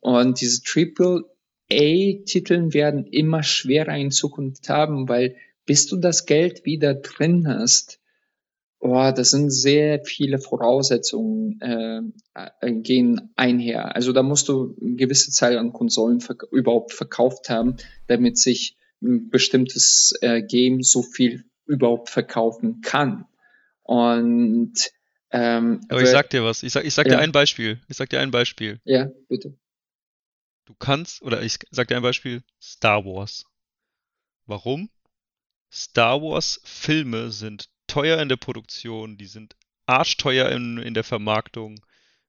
Und 0.00 0.40
diese 0.40 0.62
Triple 0.62 1.24
A-Titeln 1.70 2.74
werden 2.74 3.06
immer 3.06 3.42
schwerer 3.42 3.96
in 3.96 4.10
Zukunft 4.10 4.68
haben, 4.68 5.08
weil 5.08 5.36
bis 5.64 5.86
du 5.86 5.96
das 5.96 6.26
Geld 6.26 6.64
wieder 6.64 6.94
drin 6.94 7.48
hast, 7.48 7.98
oh, 8.78 9.10
das 9.14 9.30
sind 9.30 9.50
sehr 9.50 10.04
viele 10.04 10.38
Voraussetzungen 10.38 11.60
äh, 11.60 12.00
äh, 12.34 12.72
gehen 12.72 13.32
einher. 13.34 13.96
Also 13.96 14.12
da 14.12 14.22
musst 14.22 14.48
du 14.48 14.76
eine 14.80 14.94
gewisse 14.94 15.32
Zahl 15.32 15.58
an 15.58 15.72
Konsolen 15.72 16.20
verk 16.20 16.46
überhaupt 16.52 16.92
verkauft 16.92 17.50
haben, 17.50 17.76
damit 18.06 18.38
sich 18.38 18.76
ein 19.02 19.28
bestimmtes 19.28 20.14
äh, 20.20 20.42
Game 20.42 20.82
so 20.82 21.02
viel 21.02 21.44
überhaupt 21.66 22.10
verkaufen 22.10 22.80
kann. 22.80 23.26
Und 23.86 24.72
Ähm, 25.32 25.80
Aber 25.88 26.02
ich 26.02 26.08
sag 26.08 26.30
dir 26.30 26.44
was. 26.44 26.62
Ich 26.62 26.72
sag, 26.72 26.84
ich 26.84 26.94
sag 26.94 27.06
Ja. 27.06 27.14
dir 27.16 27.18
ein 27.18 27.32
Beispiel. 27.32 27.80
Ich 27.88 27.96
sag 27.96 28.08
dir 28.10 28.20
ein 28.20 28.30
Beispiel. 28.30 28.80
Ja, 28.84 29.08
bitte. 29.28 29.58
Du 30.66 30.74
kannst, 30.78 31.20
oder 31.22 31.42
ich 31.42 31.58
sag 31.70 31.88
dir 31.88 31.96
ein 31.96 32.02
Beispiel, 32.02 32.42
Star 32.62 33.04
Wars. 33.04 33.44
Warum? 34.46 34.88
Star 35.72 36.22
Wars 36.22 36.60
Filme 36.64 37.32
sind 37.32 37.68
teuer 37.88 38.20
in 38.22 38.28
der 38.28 38.36
Produktion, 38.36 39.16
die 39.18 39.26
sind 39.26 39.56
arschteuer 39.86 40.48
in, 40.50 40.78
in 40.78 40.94
der 40.94 41.04
Vermarktung. 41.04 41.80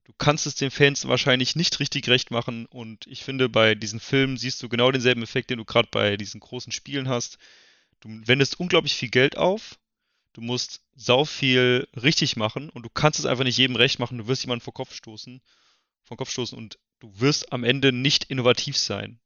Du 0.05 0.14
kannst 0.18 0.47
es 0.47 0.55
den 0.55 0.72
Fans 0.72 1.08
wahrscheinlich 1.08 1.55
nicht 1.55 1.80
richtig 1.80 2.10
recht 2.10 2.32
machen 2.32 2.66
und 2.66 3.05
ich 3.08 3.24
finde, 3.24 3.47
bei 3.47 3.76
diesen 3.76 3.99
Filmen 3.99 4.38
siehst 4.38 4.62
du 4.64 4.70
genau 4.70 4.91
denselben 4.91 5.22
Effekt, 5.24 5.49
den 5.49 5.60
du 5.60 5.66
gerade 5.66 5.89
bei 5.91 6.18
diesen 6.18 6.39
großen 6.39 6.72
Spielen 6.72 7.10
hast. 7.10 7.38
Du 7.99 8.10
wendest 8.26 8.60
unglaublich 8.60 8.95
viel 8.95 9.10
Geld 9.10 9.38
auf, 9.38 9.78
du 10.38 10.44
musst 10.44 10.82
sau 10.96 11.26
viel 11.26 11.88
richtig 12.02 12.36
machen 12.36 12.70
und 12.70 12.84
du 12.84 12.90
kannst 12.90 13.18
es 13.20 13.26
einfach 13.26 13.44
nicht 13.44 13.58
jedem 13.58 13.76
recht 13.76 13.98
machen, 13.98 14.20
du 14.20 14.28
wirst 14.28 14.44
jemanden 14.44 14.64
vor 14.64 14.74
Kopf 14.74 14.94
stoßen, 14.94 15.42
vor 16.04 16.16
Kopf 16.16 16.30
stoßen 16.30 16.56
und 16.56 16.78
du 17.00 17.12
wirst 17.20 17.52
am 17.52 17.64
Ende 17.64 17.92
nicht 17.92 18.26
innovativ 18.26 18.78
sein. 18.78 19.20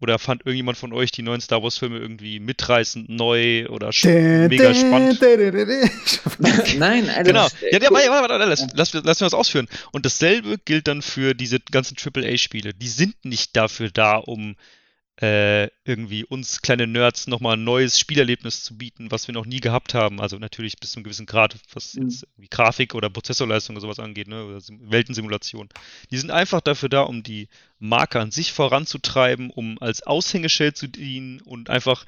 Oder 0.00 0.18
fand 0.20 0.46
irgendjemand 0.46 0.78
von 0.78 0.92
euch 0.92 1.10
die 1.10 1.22
neuen 1.22 1.40
Star 1.40 1.62
Wars 1.62 1.78
Filme 1.78 1.98
irgendwie 1.98 2.38
mitreißend, 2.40 3.08
neu 3.08 3.68
oder 3.68 3.92
mega 4.48 4.72
spannend? 4.74 5.20
Nein, 6.78 7.08
also, 7.08 7.22
Genau. 7.24 7.46
äh, 7.60 7.72
Ja, 7.72 7.78
ja, 7.80 7.90
warte, 7.92 8.08
warte, 8.10 8.34
warte, 8.34 8.44
lass, 8.44 8.66
lass, 8.74 8.92
lass 8.92 9.20
mir 9.20 9.26
das 9.26 9.34
ausführen. 9.34 9.68
Und 9.90 10.06
dasselbe 10.06 10.58
gilt 10.64 10.86
dann 10.86 11.02
für 11.02 11.34
diese 11.34 11.58
ganzen 11.58 11.96
AAA-Spiele. 11.96 12.72
Die 12.74 12.88
sind 12.88 13.24
nicht 13.24 13.56
dafür 13.56 13.90
da, 13.90 14.16
um 14.16 14.56
äh, 15.22 15.68
irgendwie 15.84 16.24
uns 16.24 16.62
kleine 16.62 16.86
Nerds 16.88 17.28
nochmal 17.28 17.56
ein 17.56 17.62
neues 17.64 17.98
Spielerlebnis 17.98 18.64
zu 18.64 18.76
bieten, 18.76 19.10
was 19.12 19.28
wir 19.28 19.34
noch 19.34 19.46
nie 19.46 19.60
gehabt 19.60 19.94
haben. 19.94 20.20
Also 20.20 20.38
natürlich 20.38 20.76
bis 20.78 20.90
zu 20.90 20.96
einem 20.98 21.04
gewissen 21.04 21.26
Grad, 21.26 21.56
was 21.72 21.94
Mhm. 21.94 22.02
jetzt 22.08 22.26
Grafik 22.50 22.94
oder 22.96 23.08
Prozessorleistung 23.08 23.76
oder 23.76 23.82
sowas 23.82 24.00
angeht, 24.00 24.26
ne? 24.26 24.44
oder 24.44 24.60
Sim- 24.60 24.90
Weltensimulation. 24.90 25.68
Die 26.10 26.18
sind 26.18 26.32
einfach 26.32 26.60
dafür 26.60 26.88
da, 26.88 27.02
um 27.02 27.22
die 27.22 27.48
Marke 27.78 28.18
an 28.20 28.32
sich 28.32 28.52
voranzutreiben, 28.52 29.50
um 29.50 29.80
als 29.80 30.02
Aushängeschild 30.02 30.76
zu 30.76 30.88
dienen 30.88 31.40
und 31.42 31.70
einfach 31.70 32.04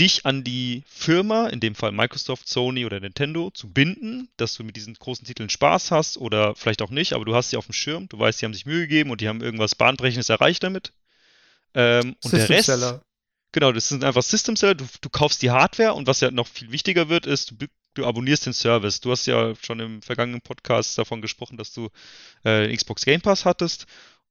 dich 0.00 0.26
an 0.26 0.42
die 0.44 0.82
Firma, 0.86 1.48
in 1.48 1.60
dem 1.60 1.74
Fall 1.74 1.92
Microsoft, 1.92 2.48
Sony 2.48 2.86
oder 2.86 3.00
Nintendo, 3.00 3.50
zu 3.50 3.68
binden, 3.72 4.28
dass 4.36 4.54
du 4.54 4.62
mit 4.64 4.76
diesen 4.76 4.94
großen 4.94 5.26
Titeln 5.26 5.50
Spaß 5.50 5.90
hast 5.90 6.18
oder 6.18 6.54
vielleicht 6.54 6.82
auch 6.82 6.90
nicht, 6.90 7.12
aber 7.14 7.24
du 7.24 7.34
hast 7.34 7.50
sie 7.50 7.56
auf 7.56 7.66
dem 7.66 7.72
Schirm, 7.72 8.08
du 8.08 8.18
weißt, 8.18 8.38
sie 8.38 8.46
haben 8.46 8.54
sich 8.54 8.66
Mühe 8.66 8.80
gegeben 8.82 9.10
und 9.10 9.20
die 9.20 9.28
haben 9.28 9.40
irgendwas 9.42 9.74
Bahnbrechendes 9.74 10.28
erreicht 10.28 10.62
damit. 10.62 10.92
Ähm, 11.74 12.16
und 12.22 12.32
der 12.32 12.48
Rest, 12.48 12.66
Seller. 12.66 13.02
genau, 13.52 13.72
das 13.72 13.88
sind 13.88 14.04
einfach 14.04 14.22
System 14.22 14.56
Seller, 14.56 14.74
du, 14.74 14.86
du 15.00 15.08
kaufst 15.08 15.42
die 15.42 15.50
Hardware 15.50 15.94
und 15.94 16.06
was 16.06 16.20
ja 16.20 16.30
noch 16.30 16.46
viel 16.46 16.72
wichtiger 16.72 17.08
wird, 17.08 17.26
ist, 17.26 17.54
du, 17.58 17.66
du 17.94 18.06
abonnierst 18.06 18.46
den 18.46 18.52
Service. 18.52 19.00
Du 19.00 19.10
hast 19.10 19.26
ja 19.26 19.54
schon 19.56 19.80
im 19.80 20.02
vergangenen 20.02 20.40
Podcast 20.40 20.96
davon 20.96 21.20
gesprochen, 21.20 21.56
dass 21.56 21.72
du 21.72 21.88
äh, 22.44 22.74
Xbox 22.74 23.04
Game 23.04 23.20
Pass 23.20 23.44
hattest. 23.44 23.86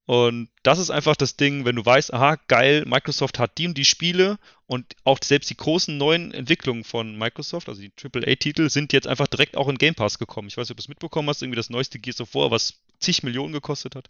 Und 0.06 0.50
das 0.64 0.80
ist 0.80 0.90
einfach 0.90 1.18
das 1.18 1.36
Ding, 1.36 1.66
wenn 1.66 1.76
du 1.76 1.86
weißt, 1.86 2.14
aha, 2.14 2.38
geil, 2.48 2.86
Microsoft 2.88 3.40
hat 3.40 3.58
die 3.58 3.68
und 3.68 3.78
die 3.78 3.84
Spiele 3.84 4.38
und 4.66 4.96
auch 5.04 5.20
selbst 5.22 5.50
die 5.50 5.58
großen 5.58 5.98
neuen 5.98 6.34
Entwicklungen 6.34 6.86
von 6.86 7.18
Microsoft, 7.18 7.68
also 7.68 7.82
die 7.82 7.92
AAA-Titel, 8.02 8.70
sind 8.70 8.94
jetzt 8.94 9.06
einfach 9.06 9.28
direkt 9.28 9.58
auch 9.58 9.68
in 9.68 9.78
Game 9.78 9.96
Pass 9.96 10.18
gekommen. 10.18 10.48
Ich 10.48 10.56
weiß 10.56 10.70
nicht, 10.70 10.72
ob 10.72 10.78
du 10.78 10.84
es 10.84 10.88
mitbekommen 10.88 11.28
hast, 11.28 11.42
irgendwie 11.42 11.58
das 11.58 11.70
neueste 11.70 12.00
Gears 12.00 12.22
of 12.22 12.34
War, 12.36 12.52
was 12.52 12.76
zig 13.00 13.24
Millionen 13.24 13.54
gekostet 13.54 13.96
hat, 13.96 14.10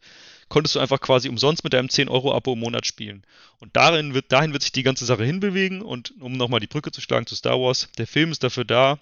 konntest 0.49 0.75
du 0.75 0.79
einfach 0.79 0.99
quasi 0.99 1.29
umsonst 1.29 1.63
mit 1.63 1.73
deinem 1.73 1.88
10-Euro-Abo 1.88 2.53
im 2.53 2.59
Monat 2.59 2.85
spielen. 2.85 3.23
Und 3.59 3.75
darin 3.75 4.13
wird, 4.13 4.31
dahin 4.31 4.53
wird 4.53 4.63
sich 4.63 4.71
die 4.71 4.83
ganze 4.83 5.05
Sache 5.05 5.25
hinbewegen 5.25 5.81
und 5.81 6.13
um 6.21 6.33
nochmal 6.33 6.59
die 6.59 6.67
Brücke 6.67 6.91
zu 6.91 7.01
schlagen 7.01 7.27
zu 7.27 7.35
Star 7.35 7.59
Wars, 7.59 7.89
der 7.97 8.07
Film 8.07 8.31
ist 8.31 8.43
dafür 8.43 8.65
da, 8.65 8.99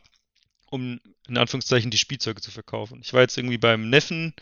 um 0.69 0.99
in 1.27 1.37
Anführungszeichen 1.37 1.91
die 1.91 1.97
Spielzeuge 1.97 2.41
zu 2.41 2.51
verkaufen. 2.51 2.99
Ich 3.01 3.13
war 3.13 3.21
jetzt 3.21 3.37
irgendwie 3.37 3.57
beim 3.57 3.89
Neffen 3.89 4.33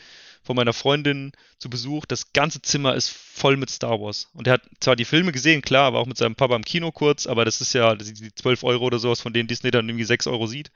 von 0.44 0.56
meiner 0.56 0.74
Freundin 0.74 1.32
zu 1.58 1.70
Besuch. 1.70 2.06
Das 2.06 2.34
ganze 2.34 2.62
Zimmer 2.62 2.96
ist 2.96 3.10
voll 3.10 3.58
mit 3.58 3.70
Star 3.70 4.00
Wars. 4.00 4.30
Und 4.34 4.48
er 4.48 4.54
hat 4.54 4.64
zwar 4.80 4.96
die 4.96 5.06
Filme 5.06 5.32
gesehen, 5.32 5.62
klar, 5.62 5.94
war 5.94 6.02
auch 6.02 6.06
mit 6.06 6.18
seinem 6.18 6.36
Papa 6.36 6.56
im 6.56 6.66
Kino 6.66 6.92
kurz, 6.92 7.28
aber 7.28 7.46
das 7.46 7.62
ist 7.62 7.74
ja 7.74 7.96
die 7.96 8.36
12 8.36 8.64
Euro 8.64 8.86
oder 8.86 9.00
sowas, 9.00 9.22
von 9.22 9.34
denen 9.34 9.48
Disney 9.48 9.72
dann 9.72 9.88
irgendwie 9.88 10.04
6 10.04 10.28
Euro 10.28 10.48
sieht. 10.48 10.72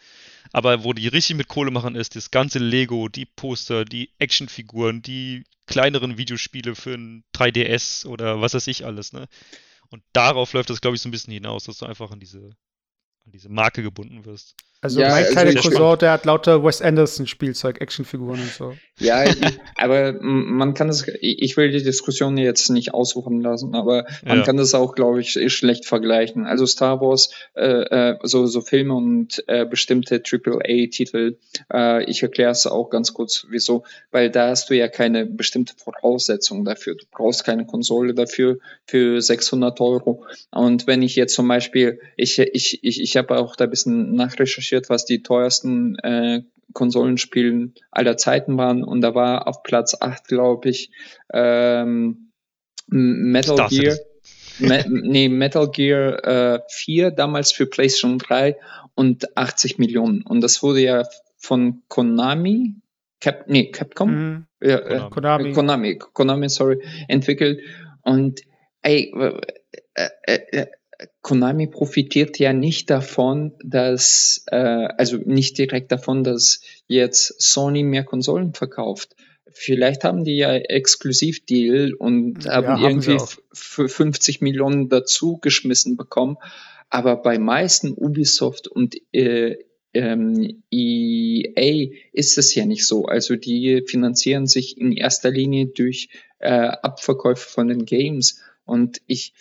Aber 0.53 0.83
wo 0.83 0.93
die 0.93 1.07
richtig 1.07 1.35
mit 1.35 1.49
Kohle 1.49 1.71
machen, 1.71 1.95
ist 1.95 2.15
das 2.15 2.31
ganze 2.31 2.59
Lego, 2.59 3.09
die 3.09 3.25
Poster, 3.25 3.83
die 3.83 4.09
Actionfiguren, 4.17 5.01
die 5.01 5.43
kleineren 5.65 6.17
Videospiele 6.17 6.75
für 6.75 6.93
ein 6.93 7.23
3DS 7.35 8.07
oder 8.07 8.41
was 8.41 8.53
weiß 8.53 8.67
ich 8.67 8.85
alles, 8.85 9.11
ne? 9.11 9.27
Und 9.89 10.03
darauf 10.13 10.53
läuft 10.53 10.69
das, 10.69 10.81
glaube 10.81 10.95
ich, 10.95 11.01
so 11.01 11.09
ein 11.09 11.11
bisschen 11.11 11.33
hinaus, 11.33 11.65
dass 11.65 11.77
du 11.77 11.85
einfach 11.85 12.11
an 12.11 12.19
diese, 12.19 12.39
an 13.25 13.31
diese 13.31 13.49
Marke 13.49 13.83
gebunden 13.83 14.25
wirst. 14.25 14.55
Also 14.81 15.01
Ja, 15.01 15.09
mein 15.09 15.23
also 15.23 15.31
kleiner 15.33 15.51
sehr 15.51 15.61
Cousin, 15.61 15.99
der 15.99 16.11
hat 16.11 16.25
lauter 16.25 16.63
Wes 16.63 16.81
Anderson-Spielzeug, 16.81 17.81
Actionfiguren 17.81 18.39
und 18.39 18.51
so. 18.51 18.73
Ja, 18.99 19.23
aber 19.75 20.13
man 20.21 20.73
kann 20.73 20.87
das, 20.87 21.07
ich 21.21 21.55
will 21.55 21.71
die 21.71 21.83
Diskussion 21.83 22.37
jetzt 22.37 22.69
nicht 22.69 22.93
ausrufen 22.95 23.41
lassen, 23.41 23.75
aber 23.75 24.05
man 24.25 24.39
Ja. 24.39 24.43
kann 24.43 24.57
das 24.57 24.73
auch, 24.73 24.95
glaube 24.95 25.21
ich, 25.21 25.37
schlecht 25.53 25.85
vergleichen. 25.85 26.45
Also 26.45 26.65
Star 26.65 26.99
Wars, 26.99 27.29
äh, 27.55 27.63
äh, 28.11 28.17
so, 28.23 28.45
so 28.47 28.61
Filme 28.61 28.95
und 28.95 29.43
äh, 29.47 29.65
bestimmte 29.65 30.21
AAA-Titel, 30.23 31.37
äh, 31.71 32.03
ich 32.05 32.23
erkläre 32.23 32.51
es 32.51 32.65
auch 32.65 32.89
ganz 32.89 33.13
kurz, 33.13 33.45
wieso, 33.49 33.83
weil 34.11 34.31
da 34.31 34.49
hast 34.49 34.69
du 34.69 34.75
ja 34.75 34.87
keine 34.87 35.25
bestimmte 35.25 35.73
Voraussetzung 35.77 36.65
dafür. 36.65 36.95
Du 36.95 37.05
brauchst 37.11 37.43
keine 37.43 37.65
Konsole 37.65 38.13
dafür 38.15 38.57
für 38.85 39.21
600 39.21 39.79
Euro. 39.79 40.25
Und 40.51 40.87
wenn 40.87 41.01
ich 41.01 41.15
jetzt 41.15 41.35
zum 41.35 41.47
Beispiel, 41.47 41.99
ich, 42.15 42.39
ich, 42.39 42.83
ich, 42.83 43.01
ich 43.01 43.17
habe 43.17 43.37
auch 43.37 43.55
da 43.55 43.65
ein 43.65 43.69
bisschen 43.69 44.15
nachrecherchiert, 44.15 44.66
was 44.89 45.05
die 45.05 45.23
teuersten 45.23 45.97
äh, 45.99 46.43
Konsolenspielen 46.73 47.73
aller 47.91 48.17
Zeiten 48.17 48.57
waren 48.57 48.83
und 48.83 49.01
da 49.01 49.15
war 49.15 49.47
auf 49.47 49.63
Platz 49.63 49.95
8, 49.99 50.27
glaube 50.27 50.69
ich, 50.69 50.91
ähm, 51.33 52.31
Metal 52.87 53.55
Star 53.55 53.69
Gear. 53.69 53.97
Me 54.59 54.85
nee, 54.89 55.29
Metal 55.29 55.69
Gear 55.69 56.55
äh, 56.55 56.59
4 56.69 57.11
damals 57.11 57.51
für 57.51 57.67
PlayStation 57.67 58.17
3 58.17 58.57
und 58.95 59.37
80 59.37 59.77
Millionen. 59.77 60.23
Und 60.23 60.41
das 60.41 60.63
wurde 60.63 60.81
ja 60.81 61.03
von 61.37 61.83
Konami, 61.87 62.75
Cap, 63.21 63.45
nee, 63.47 63.71
Capcom, 63.71 64.09
Mhm. 64.11 64.45
ja, 64.61 64.79
äh, 64.79 65.09
Konami. 65.09 65.53
Konami. 65.53 65.97
Konami, 65.97 66.49
sorry, 66.49 66.81
entwickelt. 67.07 67.61
Und 68.01 68.41
ey, 68.81 69.13
äh, 69.15 70.09
äh, 70.25 70.39
äh, 70.51 70.65
Konami 71.27 71.67
profitiert 71.67 72.39
ja 72.39 72.53
nicht 72.53 72.89
davon, 72.89 73.51
dass, 73.61 74.45
äh, 74.47 74.55
also 74.55 75.17
nicht 75.17 75.57
direkt 75.57 75.91
davon, 75.91 76.23
dass 76.23 76.61
jetzt 76.87 77.41
Sony 77.41 77.83
mehr 77.83 78.05
Konsolen 78.05 78.53
verkauft. 78.53 79.13
Vielleicht 79.51 80.05
haben 80.05 80.23
die 80.23 80.37
ja 80.37 80.55
Exklusivdeal 80.55 81.93
und 81.95 82.45
Ja, 82.45 82.53
haben 82.53 82.67
haben 82.67 82.81
irgendwie 82.81 83.17
für 83.51 83.89
50 83.89 84.39
Millionen 84.39 84.87
dazu 84.87 85.37
geschmissen 85.41 85.97
bekommen. 85.97 86.37
Aber 86.89 87.17
bei 87.17 87.37
meisten 87.37 87.91
Ubisoft 87.91 88.69
und 88.69 88.95
äh, 89.11 89.57
ähm, 89.93 90.63
EA 90.71 91.89
ist 92.13 92.37
es 92.37 92.55
ja 92.55 92.65
nicht 92.65 92.87
so. 92.87 93.03
Also 93.03 93.35
die 93.35 93.83
finanzieren 93.85 94.47
sich 94.47 94.77
in 94.77 94.93
erster 94.93 95.29
Linie 95.31 95.65
durch 95.65 96.07
äh, 96.39 96.51
Abverkäufe 96.51 97.49
von 97.49 97.67
den 97.67 97.83
Games. 97.83 98.39
Und 98.63 99.01
ich, 99.07 99.33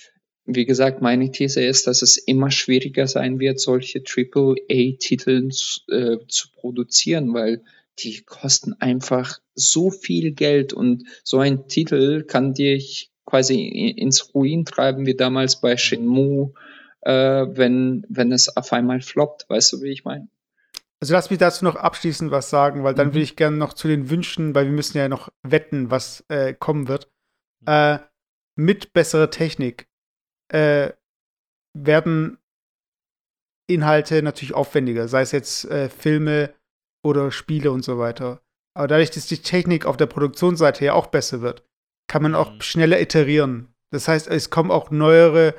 wie 0.46 0.64
gesagt, 0.64 1.02
meine 1.02 1.30
These 1.30 1.64
ist, 1.64 1.86
dass 1.86 2.02
es 2.02 2.16
immer 2.16 2.50
schwieriger 2.50 3.06
sein 3.06 3.38
wird, 3.40 3.60
solche 3.60 4.00
AAA-Titel 4.00 5.48
zu, 5.48 5.80
äh, 5.90 6.18
zu 6.28 6.48
produzieren, 6.52 7.34
weil 7.34 7.62
die 7.98 8.22
kosten 8.22 8.74
einfach 8.74 9.38
so 9.54 9.90
viel 9.90 10.32
Geld 10.32 10.72
und 10.72 11.04
so 11.24 11.38
ein 11.38 11.66
Titel 11.68 12.24
kann 12.24 12.54
dich 12.54 13.10
quasi 13.24 13.66
ins 13.66 14.34
Ruin 14.34 14.64
treiben, 14.64 15.06
wie 15.06 15.16
damals 15.16 15.60
bei 15.60 15.76
Shenmue, 15.76 16.52
äh, 17.00 17.12
wenn, 17.12 18.04
wenn 18.08 18.32
es 18.32 18.56
auf 18.56 18.72
einmal 18.72 19.00
floppt. 19.00 19.46
Weißt 19.48 19.72
du, 19.72 19.82
wie 19.82 19.90
ich 19.90 20.04
meine? 20.04 20.28
Also 21.00 21.12
lass 21.12 21.30
mich 21.30 21.38
dazu 21.38 21.64
noch 21.64 21.76
abschließend 21.76 22.30
was 22.30 22.50
sagen, 22.50 22.84
weil 22.84 22.94
dann 22.94 23.08
Mhm. 23.08 23.14
will 23.14 23.22
ich 23.22 23.36
gerne 23.36 23.56
noch 23.56 23.72
zu 23.72 23.88
den 23.88 24.10
Wünschen, 24.10 24.54
weil 24.54 24.66
wir 24.66 24.72
müssen 24.72 24.96
ja 24.96 25.08
noch 25.08 25.30
wetten, 25.42 25.90
was 25.90 26.24
äh, 26.28 26.54
kommen 26.54 26.88
wird. 26.88 27.10
Äh, 27.66 27.98
mit 28.54 28.92
besserer 28.92 29.30
Technik 29.30 29.88
äh, 30.48 30.92
werden 31.74 32.38
Inhalte 33.68 34.22
natürlich 34.22 34.54
aufwendiger, 34.54 35.08
sei 35.08 35.22
es 35.22 35.32
jetzt 35.32 35.64
äh, 35.66 35.88
Filme 35.88 36.54
oder 37.04 37.32
Spiele 37.32 37.70
und 37.72 37.84
so 37.84 37.98
weiter. 37.98 38.40
Aber 38.74 38.86
dadurch, 38.88 39.10
dass 39.10 39.26
die 39.26 39.38
Technik 39.42 39.86
auf 39.86 39.96
der 39.96 40.06
Produktionsseite 40.06 40.84
ja 40.84 40.92
auch 40.92 41.06
besser 41.08 41.40
wird, 41.40 41.64
kann 42.08 42.22
man 42.22 42.34
auch 42.34 42.52
Mhm. 42.52 42.60
schneller 42.60 43.00
iterieren. 43.00 43.74
Das 43.90 44.06
heißt, 44.08 44.28
es 44.28 44.50
kommen 44.50 44.70
auch 44.70 44.90
neuere 44.90 45.54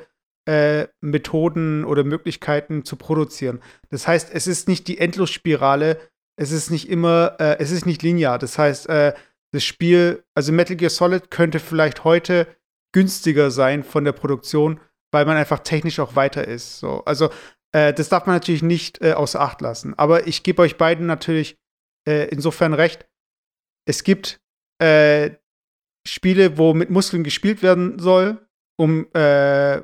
äh, 0.46 0.86
Methoden 1.02 1.84
oder 1.84 2.04
Möglichkeiten 2.04 2.82
zu 2.84 2.96
produzieren. 2.96 3.60
Das 3.90 4.08
heißt, 4.08 4.30
es 4.32 4.46
ist 4.46 4.66
nicht 4.66 4.88
die 4.88 4.96
Endlosspirale, 4.98 6.00
es 6.36 6.52
ist 6.52 6.70
nicht 6.70 6.88
immer, 6.88 7.36
äh, 7.38 7.58
es 7.58 7.70
ist 7.70 7.84
nicht 7.84 8.02
linear. 8.02 8.38
Das 8.38 8.56
heißt, 8.56 8.88
äh, 8.88 9.12
das 9.52 9.64
Spiel, 9.64 10.24
also 10.34 10.52
Metal 10.52 10.76
Gear 10.76 10.88
Solid 10.90 11.30
könnte 11.30 11.58
vielleicht 11.58 12.04
heute 12.04 12.46
günstiger 12.92 13.50
sein 13.50 13.84
von 13.84 14.04
der 14.04 14.12
Produktion, 14.12 14.80
weil 15.12 15.24
man 15.24 15.36
einfach 15.36 15.60
technisch 15.60 16.00
auch 16.00 16.16
weiter 16.16 16.46
ist. 16.46 16.78
So, 16.78 17.04
also 17.04 17.30
äh, 17.72 17.92
das 17.92 18.08
darf 18.08 18.26
man 18.26 18.36
natürlich 18.36 18.62
nicht 18.62 19.02
äh, 19.02 19.12
außer 19.12 19.40
Acht 19.40 19.60
lassen. 19.60 19.94
Aber 19.98 20.26
ich 20.26 20.42
gebe 20.42 20.62
euch 20.62 20.76
beiden 20.76 21.06
natürlich 21.06 21.56
äh, 22.06 22.28
insofern 22.28 22.74
recht. 22.74 23.06
Es 23.86 24.04
gibt 24.04 24.40
äh, 24.82 25.30
Spiele, 26.06 26.56
wo 26.56 26.74
mit 26.74 26.90
Muskeln 26.90 27.24
gespielt 27.24 27.62
werden 27.62 27.98
soll, 27.98 28.46
um 28.78 29.12
äh, 29.12 29.82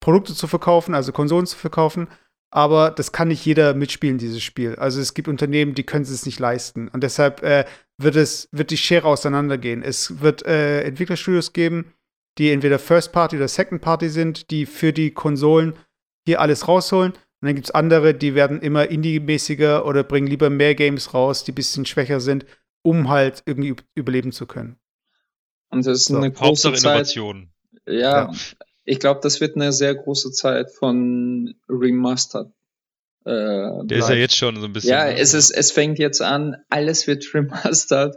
Produkte 0.00 0.34
zu 0.34 0.46
verkaufen, 0.46 0.94
also 0.94 1.12
Konsolen 1.12 1.46
zu 1.46 1.56
verkaufen. 1.56 2.08
Aber 2.54 2.92
das 2.92 3.10
kann 3.10 3.28
nicht 3.28 3.44
jeder 3.44 3.74
mitspielen, 3.74 4.16
dieses 4.16 4.40
Spiel. 4.40 4.76
Also 4.76 5.00
es 5.00 5.12
gibt 5.14 5.26
Unternehmen, 5.26 5.74
die 5.74 5.82
können 5.82 6.04
es 6.04 6.24
nicht 6.24 6.38
leisten. 6.38 6.86
Und 6.86 7.02
deshalb 7.02 7.42
äh, 7.42 7.64
wird 7.98 8.14
es, 8.14 8.48
wird 8.52 8.70
die 8.70 8.76
Schere 8.76 9.08
auseinandergehen. 9.08 9.82
Es 9.82 10.20
wird 10.20 10.46
äh, 10.46 10.82
Entwicklerstudios 10.82 11.52
geben, 11.52 11.92
die 12.38 12.52
entweder 12.52 12.78
First 12.78 13.10
Party 13.10 13.34
oder 13.34 13.48
Second 13.48 13.82
Party 13.82 14.08
sind, 14.08 14.52
die 14.52 14.66
für 14.66 14.92
die 14.92 15.10
Konsolen 15.10 15.74
hier 16.26 16.40
alles 16.40 16.68
rausholen. 16.68 17.10
Und 17.14 17.18
dann 17.40 17.56
gibt 17.56 17.66
es 17.66 17.74
andere, 17.74 18.14
die 18.14 18.36
werden 18.36 18.62
immer 18.62 18.88
indie-mäßiger 18.88 19.84
oder 19.84 20.04
bringen 20.04 20.28
lieber 20.28 20.48
mehr 20.48 20.76
Games 20.76 21.12
raus, 21.12 21.42
die 21.42 21.50
ein 21.50 21.56
bisschen 21.56 21.86
schwächer 21.86 22.20
sind, 22.20 22.46
um 22.82 23.08
halt 23.08 23.42
irgendwie 23.46 23.74
überleben 23.96 24.30
zu 24.30 24.46
können. 24.46 24.76
Und 25.70 25.84
das 25.84 26.02
ist 26.02 26.04
so. 26.04 26.18
eine 26.18 26.30
große 26.30 26.68
Hauptsache 26.68 26.74
Zeit. 26.74 27.16
Innovation. 27.16 27.48
Ja, 27.86 28.30
ja, 28.30 28.32
ich 28.84 28.98
glaube, 28.98 29.20
das 29.22 29.40
wird 29.40 29.56
eine 29.56 29.72
sehr 29.72 29.94
große 29.94 30.32
Zeit 30.32 30.70
von 30.70 31.54
Remastered. 31.68 32.48
Äh, 33.24 33.86
Der 33.86 33.98
ist 33.98 34.08
ja 34.10 34.14
jetzt 34.14 34.36
schon 34.36 34.56
so 34.56 34.66
ein 34.66 34.72
bisschen. 34.72 34.90
Ja, 34.90 35.08
es, 35.08 35.32
ist, 35.32 35.50
es 35.50 35.72
fängt 35.72 35.98
jetzt 35.98 36.20
an, 36.20 36.56
alles 36.68 37.06
wird 37.06 37.24
remastered 37.34 38.16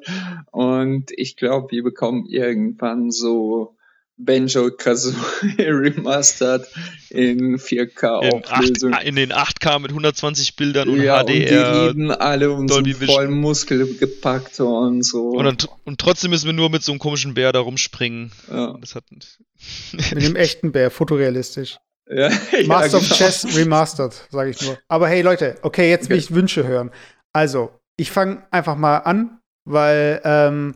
und 0.51 1.11
ich 1.11 1.37
glaube, 1.37 1.71
wir 1.71 1.83
bekommen 1.83 2.25
irgendwann 2.27 3.11
so 3.11 3.76
Banjo 4.17 4.71
Kazooie 4.71 5.15
remastered 5.57 6.65
in 7.09 7.57
4K 7.57 8.23
in, 8.23 8.43
Auflösung. 8.45 8.93
8, 8.93 9.03
in 9.03 9.15
den 9.15 9.31
8K 9.31 9.79
mit 9.79 9.91
120 9.91 10.55
Bildern 10.55 10.89
und 10.89 11.01
ja, 11.01 11.23
HDR. 11.23 11.23
Und 11.23 11.27
die 11.27 11.53
reden 11.53 12.11
alle 12.11 12.51
und 12.51 12.69
Dolby 12.69 12.93
so 12.93 13.05
voll 13.05 13.27
Muskel 13.27 13.95
gepackt 13.95 14.59
und 14.59 15.03
so. 15.03 15.29
Und, 15.29 15.45
dann, 15.45 15.57
und, 15.85 15.99
trotzdem 15.99 16.31
müssen 16.31 16.47
wir 16.47 16.53
nur 16.53 16.69
mit 16.69 16.83
so 16.83 16.91
einem 16.91 16.99
komischen 16.99 17.35
Bär 17.35 17.51
da 17.51 17.59
rumspringen. 17.59 18.31
Ja. 18.49 18.75
Das 18.81 18.95
hat 18.95 19.03
mit 19.11 20.23
dem 20.23 20.35
echten 20.35 20.71
Bär, 20.71 20.89
fotorealistisch. 20.89 21.77
Ja, 22.09 22.29
Master 22.65 22.65
ja, 22.65 22.87
genau. 22.87 22.97
of 22.97 23.09
Chess 23.17 23.55
Remastered, 23.55 24.27
sage 24.31 24.49
ich 24.49 24.61
nur. 24.61 24.79
Aber 24.87 25.07
hey 25.07 25.21
Leute, 25.21 25.57
okay, 25.61 25.89
jetzt 25.89 26.09
will 26.09 26.17
ich 26.17 26.33
Wünsche 26.33 26.65
hören. 26.65 26.91
Also, 27.33 27.71
ich 27.97 28.11
fange 28.11 28.47
einfach 28.49 28.77
mal 28.77 28.97
an, 28.99 29.39
weil 29.65 30.21
ähm, 30.23 30.75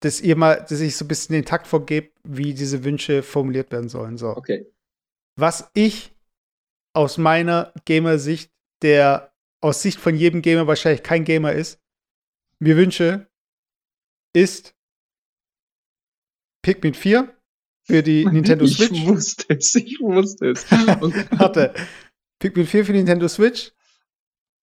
dass 0.00 0.20
ihr 0.20 0.36
mal, 0.36 0.64
dass 0.68 0.80
ich 0.80 0.96
so 0.96 1.04
ein 1.04 1.08
bisschen 1.08 1.34
den 1.34 1.44
Takt 1.44 1.66
vorgebe, 1.66 2.10
wie 2.24 2.54
diese 2.54 2.84
Wünsche 2.84 3.22
formuliert 3.22 3.72
werden 3.72 3.88
sollen. 3.88 4.18
So. 4.18 4.36
Okay. 4.36 4.66
Was 5.36 5.70
ich 5.74 6.14
aus 6.94 7.18
meiner 7.18 7.72
Gamer-Sicht, 7.84 8.50
der 8.82 9.32
aus 9.60 9.82
Sicht 9.82 9.98
von 9.98 10.16
jedem 10.16 10.42
Gamer 10.42 10.66
wahrscheinlich 10.66 11.02
kein 11.02 11.24
Gamer 11.24 11.52
ist, 11.52 11.80
mir 12.58 12.76
wünsche, 12.76 13.26
ist 14.34 14.74
Pikmin 16.62 16.94
4 16.94 17.34
für 17.84 18.02
die 18.02 18.26
Nintendo 18.30 18.66
Switch. 18.66 18.92
Ich 18.92 19.06
wusste 19.06 19.54
es, 19.54 19.74
ich 19.74 19.98
wusste 20.00 20.50
es. 20.50 20.70
Warte. 20.70 21.74
Pikmin 22.38 22.66
4 22.66 22.84
für 22.84 22.92
die 22.92 22.98
Nintendo 22.98 23.28
Switch. 23.28 23.72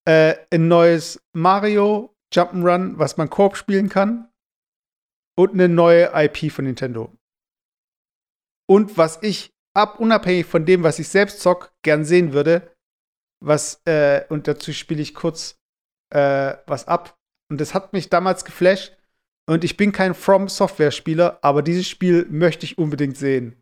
Äh, 0.06 0.36
ein 0.52 0.68
neues 0.68 1.20
Mario 1.34 2.16
Jump'n'Run, 2.34 2.98
was 2.98 3.18
man 3.18 3.30
Koop 3.30 3.56
spielen 3.58 3.90
kann 3.90 4.33
und 5.36 5.54
eine 5.54 5.70
neue 5.70 6.12
IP 6.14 6.52
von 6.52 6.66
Nintendo. 6.66 7.12
Und 8.68 8.98
was 8.98 9.20
ich 9.22 9.52
ab, 9.74 10.00
unabhängig 10.00 10.46
von 10.46 10.66
dem, 10.66 10.84
was 10.84 11.00
ich 11.00 11.10
selbst 11.10 11.42
zock, 11.42 11.74
gern 11.84 12.06
sehen 12.06 12.34
würde, 12.34 12.76
was, 13.40 13.82
äh, 13.86 14.26
und 14.30 14.48
dazu 14.48 14.72
spiele 14.74 15.02
ich 15.02 15.14
kurz 15.14 15.60
äh, 16.12 16.56
was 16.66 16.88
ab. 16.88 17.18
Und 17.50 17.60
das 17.60 17.74
hat 17.74 17.94
mich 17.94 18.10
damals 18.10 18.46
geflasht. 18.46 18.96
Und 19.46 19.66
ich 19.66 19.76
bin 19.76 19.92
kein 19.92 20.14
From 20.14 20.48
Software-Spieler, 20.48 21.40
aber 21.42 21.62
dieses 21.62 21.90
Spiel 21.90 22.26
möchte 22.30 22.66
ich 22.66 22.78
unbedingt 22.78 23.18
sehen. 23.18 23.62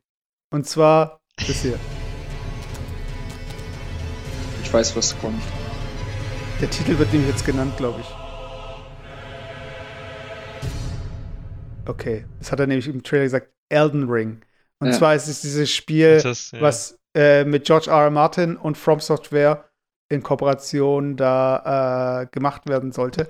Und 0.53 0.67
zwar 0.67 1.19
das 1.37 1.61
hier. 1.61 1.79
Ich 4.63 4.71
weiß, 4.71 4.95
was 4.95 5.19
kommt. 5.19 5.41
Der 6.61 6.69
Titel 6.69 6.99
wird 6.99 7.11
nämlich 7.11 7.31
jetzt 7.31 7.45
genannt, 7.45 7.75
glaube 7.77 8.01
ich. 8.01 8.20
Okay, 11.85 12.25
das 12.39 12.51
hat 12.51 12.59
er 12.59 12.67
nämlich 12.67 12.87
im 12.87 13.03
Trailer 13.03 13.23
gesagt, 13.23 13.49
Elden 13.69 14.09
Ring. 14.09 14.41
Und 14.79 14.87
ja. 14.87 14.93
zwar 14.93 15.15
ist 15.15 15.27
es 15.27 15.41
dieses 15.41 15.71
Spiel, 15.71 16.21
das, 16.21 16.51
ja. 16.51 16.61
was 16.61 16.99
äh, 17.15 17.43
mit 17.43 17.65
George 17.65 17.89
R. 17.89 18.03
R. 18.03 18.09
Martin 18.09 18.57
und 18.57 18.77
From 18.77 18.99
Software 18.99 19.65
in 20.09 20.23
Kooperation 20.23 21.15
da 21.15 22.21
äh, 22.21 22.27
gemacht 22.27 22.67
werden 22.67 22.91
sollte. 22.91 23.27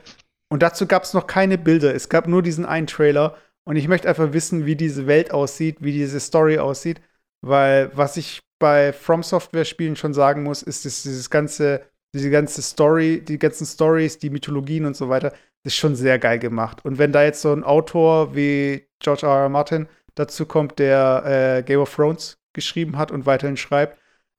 Und 0.50 0.64
dazu 0.64 0.86
gab 0.86 1.04
es 1.04 1.14
noch 1.14 1.28
keine 1.28 1.58
Bilder. 1.58 1.94
Es 1.94 2.10
gab 2.10 2.28
nur 2.28 2.42
diesen 2.42 2.66
einen 2.66 2.88
Trailer. 2.88 3.38
Und 3.64 3.76
ich 3.76 3.88
möchte 3.88 4.10
einfach 4.10 4.34
wissen, 4.34 4.66
wie 4.66 4.76
diese 4.76 5.08
Welt 5.08 5.32
aussieht, 5.32 5.78
wie 5.80 5.94
diese 5.94 6.20
Story 6.20 6.58
aussieht. 6.58 7.00
Weil 7.42 7.92
was 7.96 8.18
ich 8.18 8.42
bei 8.60 8.92
From 8.94 9.24
Software 9.24 9.66
Spielen 9.66 9.96
schon 9.96 10.14
sagen 10.14 10.44
muss, 10.44 10.62
ist, 10.62 10.86
dass 10.86 11.04
dieses 11.04 11.30
ganze, 11.30 11.82
diese 12.14 12.30
ganze 12.30 12.62
Story, 12.62 13.22
die 13.22 13.40
ganzen 13.40 13.66
Stories, 13.66 14.18
die 14.18 14.30
Mythologien 14.30 14.86
und 14.86 14.96
so 14.96 15.10
weiter, 15.10 15.34
ist 15.64 15.76
schon 15.76 15.96
sehr 15.96 16.20
geil 16.20 16.40
gemacht. 16.40 16.84
Und 16.84 16.98
wenn 16.98 17.12
da 17.12 17.24
jetzt 17.24 17.42
so 17.42 17.54
ein 17.54 17.64
Autor 17.64 18.36
wie 18.36 18.88
George 19.00 19.26
R. 19.26 19.44
R. 19.44 19.50
Martin 19.50 19.88
dazu 20.16 20.46
kommt, 20.46 20.80
der 20.80 21.60
äh, 21.60 21.64
Game 21.64 21.80
of 21.80 21.96
Thrones 21.96 22.38
geschrieben 22.54 22.98
hat 22.98 23.12
und 23.12 23.26
weiterhin 23.26 23.58
schreibt, 23.58 23.98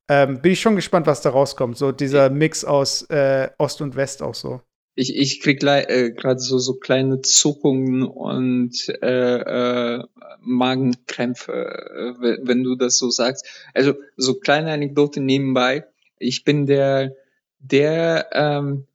ähm, 0.08 0.42
bin 0.42 0.52
ich 0.52 0.60
schon 0.60 0.76
gespannt, 0.76 1.06
was 1.06 1.22
da 1.22 1.30
rauskommt. 1.30 1.78
So 1.78 1.92
dieser 1.92 2.28
Mix 2.30 2.64
aus 2.64 3.02
äh, 3.10 3.48
Ost 3.58 3.80
und 3.80 3.96
West 3.96 4.22
auch 4.22 4.34
so. 4.34 4.60
Ich, 4.94 5.16
ich 5.16 5.40
krieg 5.40 5.62
äh, 5.62 6.10
gerade 6.10 6.40
so, 6.40 6.58
so 6.58 6.74
kleine 6.74 7.22
Zuckungen 7.22 8.02
und 8.02 8.74
äh, 9.00 9.96
äh, 9.96 10.04
Magenkrämpfe, 10.40 11.52
äh, 11.52 12.38
wenn 12.42 12.62
du 12.62 12.74
das 12.76 12.98
so 12.98 13.08
sagst. 13.08 13.46
Also 13.72 13.94
so 14.16 14.34
kleine 14.34 14.72
Anekdote 14.72 15.20
nebenbei. 15.20 15.86
Ich 16.18 16.44
bin 16.44 16.66
der, 16.66 17.14
der 17.58 18.28
ähm, 18.32 18.86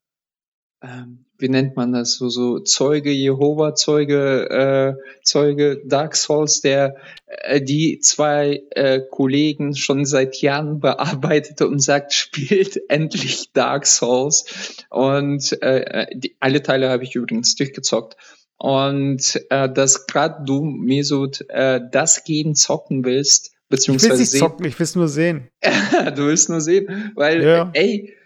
ähm, 0.84 1.26
wie 1.40 1.50
nennt 1.50 1.76
man 1.76 1.92
das, 1.92 2.16
so, 2.16 2.30
so 2.30 2.60
Zeuge 2.60 3.12
Jehova, 3.12 3.76
Zeuge, 3.76 4.50
äh, 4.50 5.22
Zeuge 5.24 5.82
Dark 5.86 6.16
Souls, 6.16 6.62
der 6.62 6.96
äh, 7.28 7.62
die 7.62 8.00
zwei 8.00 8.64
äh, 8.72 9.02
Kollegen 9.02 9.76
schon 9.76 10.06
seit 10.06 10.38
Jahren 10.42 10.80
bearbeitet 10.82 11.62
und 11.62 11.80
sagt, 11.80 12.14
spielt 12.14 12.80
endlich 12.90 13.52
Dark 13.54 13.86
Souls. 13.86 14.78
Und 14.90 15.62
äh, 15.62 16.08
die, 16.14 16.36
alle 16.40 16.64
Teile 16.64 16.90
habe 16.90 17.04
ich 17.04 17.16
übrigens 17.16 17.56
durchgezockt. 17.56 18.18
Und 18.58 19.40
äh, 19.52 19.72
dass 19.72 20.08
gerade 20.08 20.44
du, 20.44 20.64
Mesut, 20.64 21.46
äh, 21.50 21.80
das 21.92 22.24
Game 22.24 22.56
zocken 22.56 23.06
willst, 23.06 23.52
beziehungsweise 23.70 24.14
ich 24.14 24.20
will 24.20 24.40
nicht 24.40 24.40
zocken, 24.40 24.66
ich 24.66 24.80
will 24.80 24.84
es 24.84 24.96
nur 24.96 25.08
sehen. 25.08 25.50
du 26.16 26.26
willst 26.26 26.50
nur 26.50 26.62
sehen, 26.62 27.12
weil, 27.14 27.44
ja. 27.44 27.70
ey, 27.74 28.17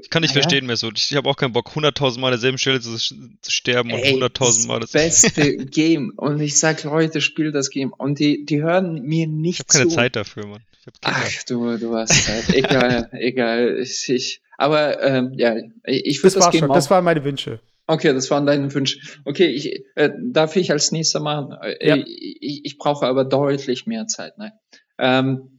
ich 0.00 0.10
kann 0.10 0.22
nicht 0.22 0.34
ja. 0.34 0.40
verstehen 0.40 0.66
mehr 0.66 0.76
so. 0.76 0.90
Ich 0.94 1.14
habe 1.14 1.28
auch 1.28 1.36
keinen 1.36 1.52
Bock, 1.52 1.68
100.000 1.68 2.18
Mal 2.18 2.28
an 2.28 2.32
derselben 2.32 2.58
Stelle 2.58 2.80
zu, 2.80 2.96
zu 2.96 3.50
sterben 3.50 3.90
Ey, 3.90 4.14
und 4.14 4.22
100.000 4.22 4.66
Mal 4.66 4.80
das 4.80 4.92
beste 4.92 5.56
Game. 5.66 6.12
Und 6.16 6.40
ich 6.40 6.58
sag 6.58 6.82
Leute, 6.84 7.20
spiel 7.20 7.52
das 7.52 7.70
Game. 7.70 7.92
Und 7.92 8.18
die, 8.18 8.44
die 8.44 8.62
hören 8.62 9.02
mir 9.02 9.26
nicht 9.26 9.60
ich 9.60 9.60
hab 9.60 9.68
keine 9.68 9.88
zu. 9.88 9.94
Zeit 9.94 10.16
dafür, 10.16 10.46
Mann. 10.46 10.62
Ach, 11.02 11.42
du, 11.46 11.76
du 11.78 11.94
hast 11.94 12.24
Zeit. 12.24 12.54
egal, 12.54 13.08
egal. 13.12 13.78
Ich, 13.80 14.08
ich, 14.08 14.42
aber 14.58 15.02
ähm, 15.02 15.32
ja, 15.36 15.56
ich 15.84 16.22
würde 16.22 16.34
das, 16.34 16.44
das 16.44 16.50
Game 16.50 16.60
schon. 16.60 16.70
auch. 16.70 16.74
Das 16.74 16.90
waren 16.90 17.04
meine 17.04 17.24
Wünsche. 17.24 17.60
Okay, 17.86 18.12
das 18.14 18.30
waren 18.30 18.46
deine 18.46 18.72
Wünsche. 18.72 18.98
Okay, 19.24 19.46
ich, 19.46 19.84
äh, 19.94 20.10
darf 20.22 20.56
ich 20.56 20.72
als 20.72 20.90
nächster 20.90 21.20
machen? 21.20 21.54
Ja. 21.80 21.96
Ich, 21.96 22.38
ich, 22.40 22.64
ich 22.64 22.78
brauche 22.78 23.06
aber 23.06 23.24
deutlich 23.24 23.86
mehr 23.86 24.06
Zeit. 24.06 24.38
Nein. 24.38 24.52
Ähm, 24.98 25.53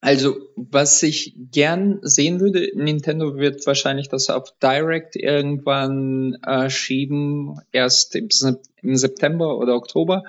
also, 0.00 0.36
was 0.54 1.02
ich 1.02 1.34
gern 1.50 1.98
sehen 2.02 2.38
würde, 2.38 2.70
Nintendo 2.74 3.36
wird 3.36 3.66
wahrscheinlich 3.66 4.08
das 4.08 4.30
auf 4.30 4.54
Direct 4.62 5.16
irgendwann 5.16 6.38
äh, 6.46 6.70
schieben, 6.70 7.60
erst 7.72 8.14
im, 8.14 8.28
im, 8.82 8.96
September 8.96 9.58
oder 9.58 9.74
Oktober. 9.74 10.22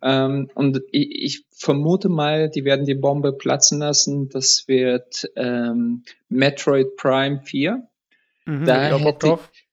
Ähm, 0.00 0.48
und 0.54 0.80
ich, 0.90 1.22
ich, 1.22 1.44
vermute 1.50 2.08
mal, 2.08 2.48
die 2.48 2.64
werden 2.64 2.86
die 2.86 2.94
Bombe 2.94 3.34
platzen 3.34 3.80
lassen. 3.80 4.30
Das 4.30 4.66
wird 4.68 5.30
ähm, 5.36 6.04
Metroid 6.30 6.96
Prime 6.96 7.42
4. 7.44 7.86
Mhm, 8.46 8.64
da, 8.64 8.96
hätte 8.96 9.26
ich, 9.26 9.66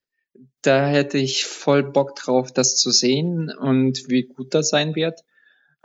da 0.62 0.88
hätte 0.88 1.18
ich 1.20 1.46
voll 1.46 1.84
Bock 1.84 2.16
drauf, 2.16 2.52
das 2.52 2.76
zu 2.76 2.92
sehen 2.92 3.50
und 3.58 4.10
wie 4.10 4.24
gut 4.24 4.54
das 4.54 4.68
sein 4.68 4.94
wird. 4.94 5.24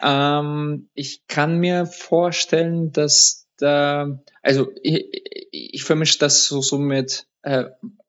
Ähm, 0.03 0.89
ich 0.95 1.29
kann 1.29 1.59
mir 1.59 1.87
vorstellen, 1.87 2.91
dass 2.91 3.42
da, 3.59 4.21
also 4.43 4.73
ich, 4.83 5.07
ich 5.51 5.85
vermische 5.85 6.19
das 6.19 6.47
so, 6.47 6.61
so 6.61 6.79
mit 6.79 7.27
äh, 7.43 7.65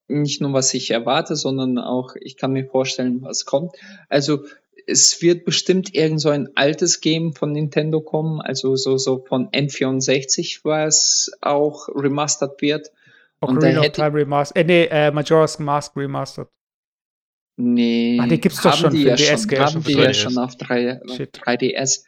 nicht 0.08 0.42
nur 0.42 0.54
was 0.54 0.74
ich 0.74 0.92
erwarte, 0.92 1.36
sondern 1.36 1.78
auch 1.78 2.16
ich 2.20 2.38
kann 2.38 2.54
mir 2.54 2.66
vorstellen, 2.66 3.22
was 3.22 3.46
kommt. 3.46 3.74
Also 4.10 4.46
es 4.86 5.22
wird 5.22 5.46
bestimmt 5.46 5.94
irgend 5.96 6.20
so 6.22 6.30
ein 6.30 6.50
altes 6.56 7.02
Game 7.02 7.34
von 7.34 7.52
Nintendo 7.52 8.02
kommen, 8.02 8.42
also 8.42 8.76
so, 8.76 8.98
so 8.98 9.24
von 9.26 9.50
N64, 9.50 10.62
was 10.64 11.32
auch 11.42 11.88
remastered 11.90 12.62
wird. 12.62 12.92
Ocarina 13.40 13.82
of 13.82 13.92
Time 13.92 14.14
Remastered. 14.14 14.64
Äh, 14.64 14.68
nee, 14.68 14.86
äh, 14.86 15.12
Majora's 15.12 15.60
Mask 15.60 15.96
Remastered. 15.96 16.50
Nee. 17.56 18.18
Ah, 18.20 18.28
die 18.28 18.42
gibt's 18.42 18.62
doch 18.62 18.76
schon 18.76 18.92
die 18.92 19.04
für 19.04 19.10
ja 19.10 19.16
DS, 19.16 19.44
schon, 19.44 19.60
haben 19.60 19.72
Schon 19.72 19.84
für 19.84 19.92
die 19.92 19.98
ja 19.98 20.10
3DS. 20.10 20.14
schon 20.14 20.38
auf 20.38 20.56
3, 20.56 21.02
Shit. 21.16 21.38
3DS. 21.38 22.04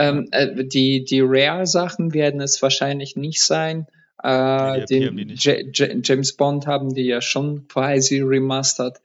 Ähm, 0.00 0.28
äh, 0.30 0.64
die 0.64 1.04
die 1.04 1.20
Rare-Sachen 1.22 2.14
werden 2.14 2.40
es 2.40 2.62
wahrscheinlich 2.62 3.16
nicht 3.16 3.42
sein. 3.42 3.86
Äh, 4.22 4.78
Nee, 4.80 4.84
die 4.88 4.96
IP 4.96 5.06
haben 5.08 5.16
die 5.16 5.24
den 5.24 5.26
nicht. 5.28 5.44
Ja- 5.44 5.54
Ja- 5.72 5.94
James 6.04 6.36
Bond 6.36 6.66
haben 6.66 6.94
die 6.94 7.04
ja 7.06 7.20
schon 7.20 7.66
quasi 7.68 8.20
remastered. 8.20 8.98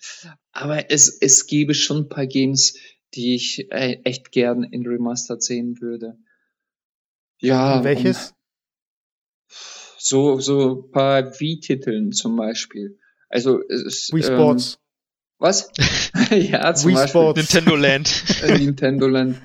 Aber 0.51 0.91
es, 0.91 1.17
es 1.19 1.47
gäbe 1.47 1.73
schon 1.73 1.97
ein 2.03 2.09
paar 2.09 2.27
Games, 2.27 2.77
die 3.13 3.35
ich 3.35 3.71
äh, 3.71 3.99
echt 4.03 4.31
gern 4.31 4.63
in 4.63 4.85
Remastered 4.87 5.41
sehen 5.43 5.81
würde. 5.81 6.17
Ja, 7.39 7.77
Und 7.77 7.83
welches? 7.83 8.29
und 8.29 8.35
so, 9.97 10.39
so 10.39 10.83
ein 10.85 10.91
paar 10.91 11.39
Wii-Titeln 11.39 12.11
zum 12.11 12.35
Beispiel. 12.35 12.97
Also, 13.29 13.61
es, 13.69 14.09
Wii 14.13 14.21
ähm, 14.23 14.33
Sports. 14.33 14.79
was? 15.39 15.71
ja, 16.31 16.73
zum 16.73 16.89
Wii 16.89 16.95
Beispiel. 16.95 17.09
Sports. 17.09 17.37
Nintendo 17.37 17.75
Land. 17.75 18.23
Nintendo 18.59 19.07
Land. 19.07 19.37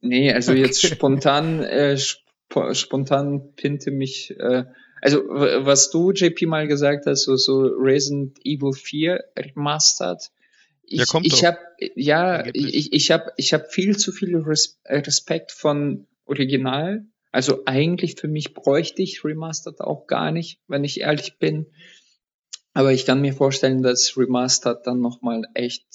Nee, 0.00 0.32
also 0.32 0.52
jetzt 0.52 0.84
Okay. 0.84 0.94
spontan, 0.94 1.62
äh, 1.62 1.94
sp 1.98 2.24
spontan 2.72 3.52
pinte 3.54 3.90
mich, 3.90 4.30
äh, 4.38 4.64
also 5.02 5.18
was 5.28 5.90
du, 5.90 6.12
JP, 6.12 6.46
mal 6.46 6.68
gesagt 6.68 7.06
hast, 7.06 7.24
so, 7.24 7.36
so 7.36 7.60
Resident 7.60 8.38
Evil 8.44 8.72
4 8.72 9.24
Remastered. 9.36 10.30
Ich, 10.84 11.00
Ja, 11.00 11.04
kommt 11.06 11.26
ich 11.26 11.44
habe 11.44 11.58
ja, 11.94 12.46
ich, 12.52 12.92
ich 12.92 13.10
habe 13.10 13.32
ich 13.36 13.52
hab 13.52 13.72
viel 13.72 13.96
zu 13.96 14.12
viel 14.12 14.36
Res 14.36 14.78
Respekt 14.86 15.52
von 15.52 16.06
Original. 16.24 17.04
Also 17.32 17.62
eigentlich 17.66 18.14
für 18.14 18.28
mich 18.28 18.54
bräuchte 18.54 19.02
ich 19.02 19.24
Remastered 19.24 19.80
auch 19.80 20.06
gar 20.06 20.30
nicht, 20.30 20.60
wenn 20.68 20.84
ich 20.84 21.00
ehrlich 21.00 21.38
bin. 21.38 21.66
Aber 22.72 22.92
ich 22.92 23.04
kann 23.04 23.20
mir 23.20 23.34
vorstellen, 23.34 23.82
dass 23.82 24.16
Remastered 24.16 24.86
dann 24.86 25.00
nochmal 25.00 25.42
echt 25.54 25.86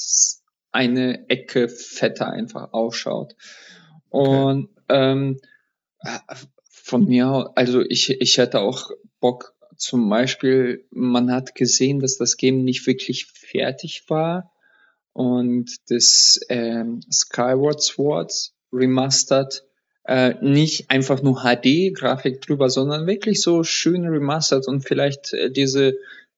eine 0.72 1.30
Ecke 1.30 1.70
fetter 1.70 2.28
einfach 2.28 2.74
ausschaut. 2.74 3.36
Und 4.10 4.70
ähm, 4.90 5.40
äh, 6.00 6.20
von 6.70 7.06
mir, 7.06 7.52
also 7.56 7.82
ich, 7.82 8.10
ich 8.22 8.38
hätte 8.38 8.60
auch 8.60 8.92
Bock, 9.20 9.54
zum 9.78 10.10
Beispiel, 10.10 10.86
man 10.92 11.32
hat 11.32 11.56
gesehen, 11.56 12.00
dass 12.00 12.18
das 12.18 12.38
Game 12.38 12.64
nicht 12.64 12.86
wirklich 12.86 13.26
fertig 13.26 14.04
war 14.10 14.52
und 15.14 15.72
das 15.90 16.40
ähm, 16.50 17.02
Skyward 17.12 17.82
Swords 17.82 18.54
Remastered 18.72 19.64
äh, 20.06 20.36
nicht 20.42 20.90
einfach 20.90 21.22
nur 21.22 21.44
HD-Grafik 21.44 22.42
drüber, 22.42 22.70
sondern 22.70 23.08
wirklich 23.08 23.42
so 23.42 23.64
schön 23.64 24.06
remastered 24.06 24.68
und 24.68 24.82
vielleicht 24.82 25.34
äh, 25.34 25.52
diese 25.52 25.96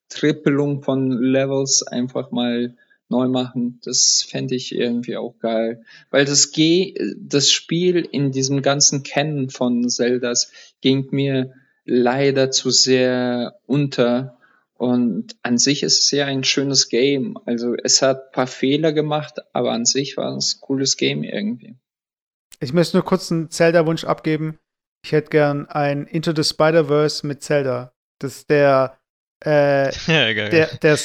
Trippelung 0.09 0.81
von 0.81 1.11
Levels 1.11 1.83
einfach 1.83 2.31
mal 2.31 2.75
neu 3.13 3.27
machen. 3.27 3.79
Das 3.83 4.25
fände 4.27 4.55
ich 4.55 4.73
irgendwie 4.73 5.17
auch 5.17 5.37
geil. 5.39 5.83
Weil 6.09 6.25
das 6.25 6.51
G, 6.51 6.95
das 7.17 7.51
Spiel 7.51 8.07
in 8.11 8.31
diesem 8.31 8.61
ganzen 8.61 9.03
Kennen 9.03 9.49
von 9.49 9.87
Zeldas 9.89 10.51
ging 10.81 11.07
mir 11.11 11.53
leider 11.85 12.51
zu 12.51 12.69
sehr 12.71 13.59
unter. 13.65 14.37
Und 14.75 15.35
an 15.43 15.57
sich 15.57 15.83
ist 15.83 16.01
es 16.01 16.11
ja 16.11 16.25
ein 16.25 16.43
schönes 16.43 16.89
Game. 16.89 17.37
Also 17.45 17.75
es 17.81 18.01
hat 18.01 18.31
paar 18.31 18.47
Fehler 18.47 18.91
gemacht, 18.91 19.39
aber 19.53 19.71
an 19.71 19.85
sich 19.85 20.17
war 20.17 20.35
es 20.35 20.55
ein 20.55 20.61
cooles 20.61 20.97
Game 20.97 21.23
irgendwie. 21.23 21.75
Ich 22.59 22.73
möchte 22.73 22.97
nur 22.97 23.05
kurz 23.05 23.31
einen 23.31 23.49
Zelda-Wunsch 23.49 24.03
abgeben. 24.05 24.57
Ich 25.05 25.11
hätte 25.11 25.29
gern 25.29 25.67
ein 25.67 26.07
Into 26.07 26.33
the 26.35 26.43
Spider-Verse 26.43 27.27
mit 27.27 27.43
Zelda. 27.43 27.93
Das 28.19 28.37
ist 28.37 28.49
der, 28.49 28.97
äh, 29.45 29.93
ja, 30.07 30.33
der, 30.49 30.67
der 30.77 30.97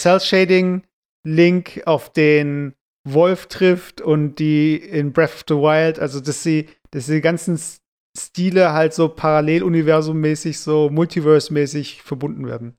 Cell-Shading-Link 1.24 1.82
auf 1.86 2.12
den 2.12 2.74
Wolf 3.04 3.46
trifft 3.46 4.00
und 4.00 4.36
die 4.36 4.76
in 4.76 5.12
Breath 5.12 5.32
of 5.34 5.44
the 5.48 5.54
Wild, 5.54 5.98
also 5.98 6.20
dass 6.20 6.42
sie, 6.42 6.68
dass 6.90 7.06
die 7.06 7.20
ganzen 7.20 7.58
Stile 8.16 8.72
halt 8.72 8.92
so 8.94 9.06
Paralleluniversum-mäßig, 9.08 10.58
so 10.58 10.90
Multiverse-mäßig 10.90 12.02
verbunden 12.02 12.46
werden. 12.46 12.76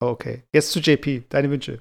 Oh, 0.00 0.06
Okay, 0.08 0.44
jetzt 0.52 0.70
zu 0.70 0.80
JP, 0.80 1.24
deine 1.28 1.50
Wünsche. 1.50 1.80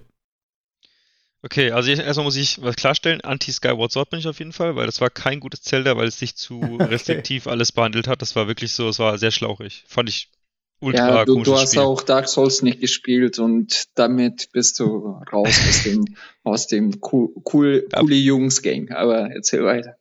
Okay, 1.44 1.70
also 1.72 1.92
ich- 1.92 2.00
erstmal 2.00 2.24
muss 2.26 2.38
ich 2.38 2.60
was 2.64 2.76
klarstellen. 2.76 3.22
Anti-Skyward 3.22 3.92
Sword 3.92 4.10
bin 4.10 4.20
ich 4.20 4.28
auf 4.28 4.40
jeden 4.40 4.52
Fall, 4.54 4.76
weil 4.76 4.88
das 4.88 5.00
war 5.00 5.12
kein 5.12 5.40
gutes 5.40 5.62
Zelda, 5.62 5.96
weil 5.96 6.08
es 6.08 6.18
sich 6.18 6.36
zu 6.36 6.60
Okay. 6.82 6.86
restriktiv 6.86 7.46
alles 7.48 7.72
behandelt 7.72 8.08
hat. 8.08 8.22
Das 8.22 8.36
war 8.36 8.48
wirklich 8.48 8.72
so, 8.72 8.90
es 8.90 8.98
war 9.00 9.18
sehr 9.20 9.32
schlauchig. 9.32 9.84
Fand 9.88 10.10
ich 10.10 10.32
ultra 10.80 11.08
Ja, 11.20 11.26
du, 11.26 11.42
du 11.44 11.56
hast 11.56 11.72
Spiel. 11.72 11.82
auch 11.82 12.02
Dark 12.04 12.28
Souls 12.28 12.62
nicht 12.62 12.82
gespielt 12.82 13.40
und 13.40 13.86
damit 13.96 14.50
bist 14.52 14.80
du 14.80 15.20
raus 15.32 15.60
aus 15.68 15.84
dem, 15.84 16.06
aus 16.44 16.68
dem 16.68 17.00
cool, 17.12 17.30
cool, 17.54 17.88
Ja. 17.92 18.00
coole 18.00 18.16
Jungs-Gang. 18.16 18.92
Aber 18.92 19.30
erzähl 19.32 19.64
weiter. 19.64 19.98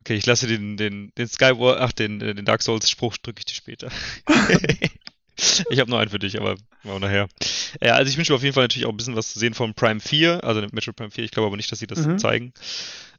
Okay, 0.00 0.14
ich 0.14 0.26
lasse 0.26 0.46
den, 0.46 0.76
den, 0.76 1.12
den 1.18 1.26
Skyward, 1.28 1.80
ach, 1.80 1.92
den, 1.92 2.20
äh, 2.20 2.34
den 2.34 2.44
Dark 2.44 2.62
Souls-Spruch 2.62 3.16
drücke 3.18 3.40
ich 3.40 3.44
dir 3.46 3.54
später. 3.54 3.90
ich 5.70 5.80
habe 5.80 5.90
noch 5.90 5.98
einen 5.98 6.10
für 6.10 6.18
dich, 6.20 6.38
aber 6.38 6.50
machen 6.84 7.00
wir 7.00 7.00
nachher. 7.00 7.28
Ja, 7.82 7.94
also 7.94 8.08
ich 8.08 8.16
wünsche 8.16 8.32
mir 8.32 8.36
auf 8.36 8.42
jeden 8.42 8.54
Fall 8.54 8.64
natürlich 8.64 8.86
auch 8.86 8.90
ein 8.92 8.96
bisschen 8.96 9.16
was 9.16 9.32
zu 9.32 9.38
sehen 9.40 9.54
von 9.54 9.74
Prime 9.74 9.98
4, 10.00 10.44
also 10.44 10.60
Metroid 10.72 10.96
Prime 10.96 11.10
4. 11.10 11.24
Ich 11.24 11.30
glaube 11.32 11.48
aber 11.48 11.56
nicht, 11.56 11.70
dass 11.72 11.80
sie 11.80 11.86
das 11.88 12.06
Mhm. 12.06 12.18
zeigen. 12.18 12.52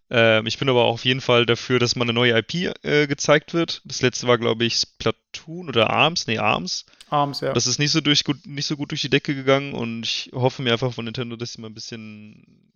Ähm, 0.09 0.45
ich 0.47 0.57
bin 0.57 0.69
aber 0.69 0.85
auch 0.85 0.93
auf 0.93 1.05
jeden 1.05 1.21
Fall 1.21 1.45
dafür, 1.45 1.79
dass 1.79 1.95
mal 1.95 2.05
eine 2.05 2.13
neue 2.13 2.37
IP 2.37 2.73
äh, 2.83 3.07
gezeigt 3.07 3.53
wird. 3.53 3.81
Das 3.85 4.01
letzte 4.01 4.27
war, 4.27 4.37
glaube 4.37 4.63
ich, 4.65 4.75
Splatoon 4.75 5.67
oder 5.67 5.89
ARMS, 5.89 6.27
nee, 6.27 6.37
ARMS. 6.37 6.85
Arms, 7.09 7.41
ja. 7.41 7.53
Das 7.53 7.67
ist 7.67 7.79
nicht 7.79 7.91
so, 7.91 8.01
durch, 8.01 8.23
gut, 8.23 8.45
nicht 8.45 8.67
so 8.67 8.77
gut 8.77 8.91
durch 8.91 9.01
die 9.01 9.09
Decke 9.09 9.35
gegangen 9.35 9.73
und 9.73 10.03
ich 10.03 10.31
hoffe 10.33 10.61
mir 10.61 10.71
einfach 10.71 10.93
von 10.93 11.05
Nintendo, 11.05 11.35
dass 11.35 11.53
sie 11.53 11.61
mal 11.61 11.67
ein 11.67 11.73
bisschen 11.73 12.71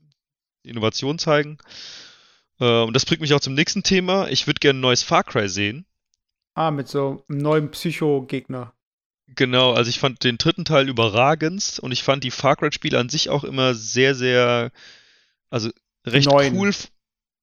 Innovation 0.64 1.20
zeigen. 1.20 1.58
Äh, 2.60 2.84
und 2.84 2.94
das 2.94 3.06
bringt 3.06 3.22
mich 3.22 3.34
auch 3.34 3.40
zum 3.40 3.54
nächsten 3.54 3.84
Thema. 3.84 4.28
Ich 4.30 4.48
würde 4.48 4.60
gerne 4.60 4.80
ein 4.80 4.82
neues 4.82 5.04
Far 5.04 5.24
Cry 5.24 5.48
sehen. 5.50 5.86
ah, 6.54 6.72
mit 6.72 6.88
so 6.88 7.24
einem 7.30 7.40
neuen 7.40 7.72
Psycho-Gegner. 7.72 8.74
Genau, 9.36 9.74
also 9.74 9.90
ich 9.90 10.00
fand 10.00 10.24
den 10.24 10.38
dritten 10.38 10.66
Teil 10.66 10.90
überragend 10.90 11.80
und 11.82 11.94
ich 11.94 12.04
fand 12.04 12.24
die 12.24 12.32
Far 12.32 12.58
Cry-Spiele 12.58 13.00
an 13.00 13.08
sich 13.08 13.30
auch 13.30 13.46
immer 13.46 13.74
sehr, 13.74 14.14
sehr, 14.16 14.72
also 15.50 15.70
recht 16.06 16.28
neuen, 16.28 16.58
cool, 16.58 16.72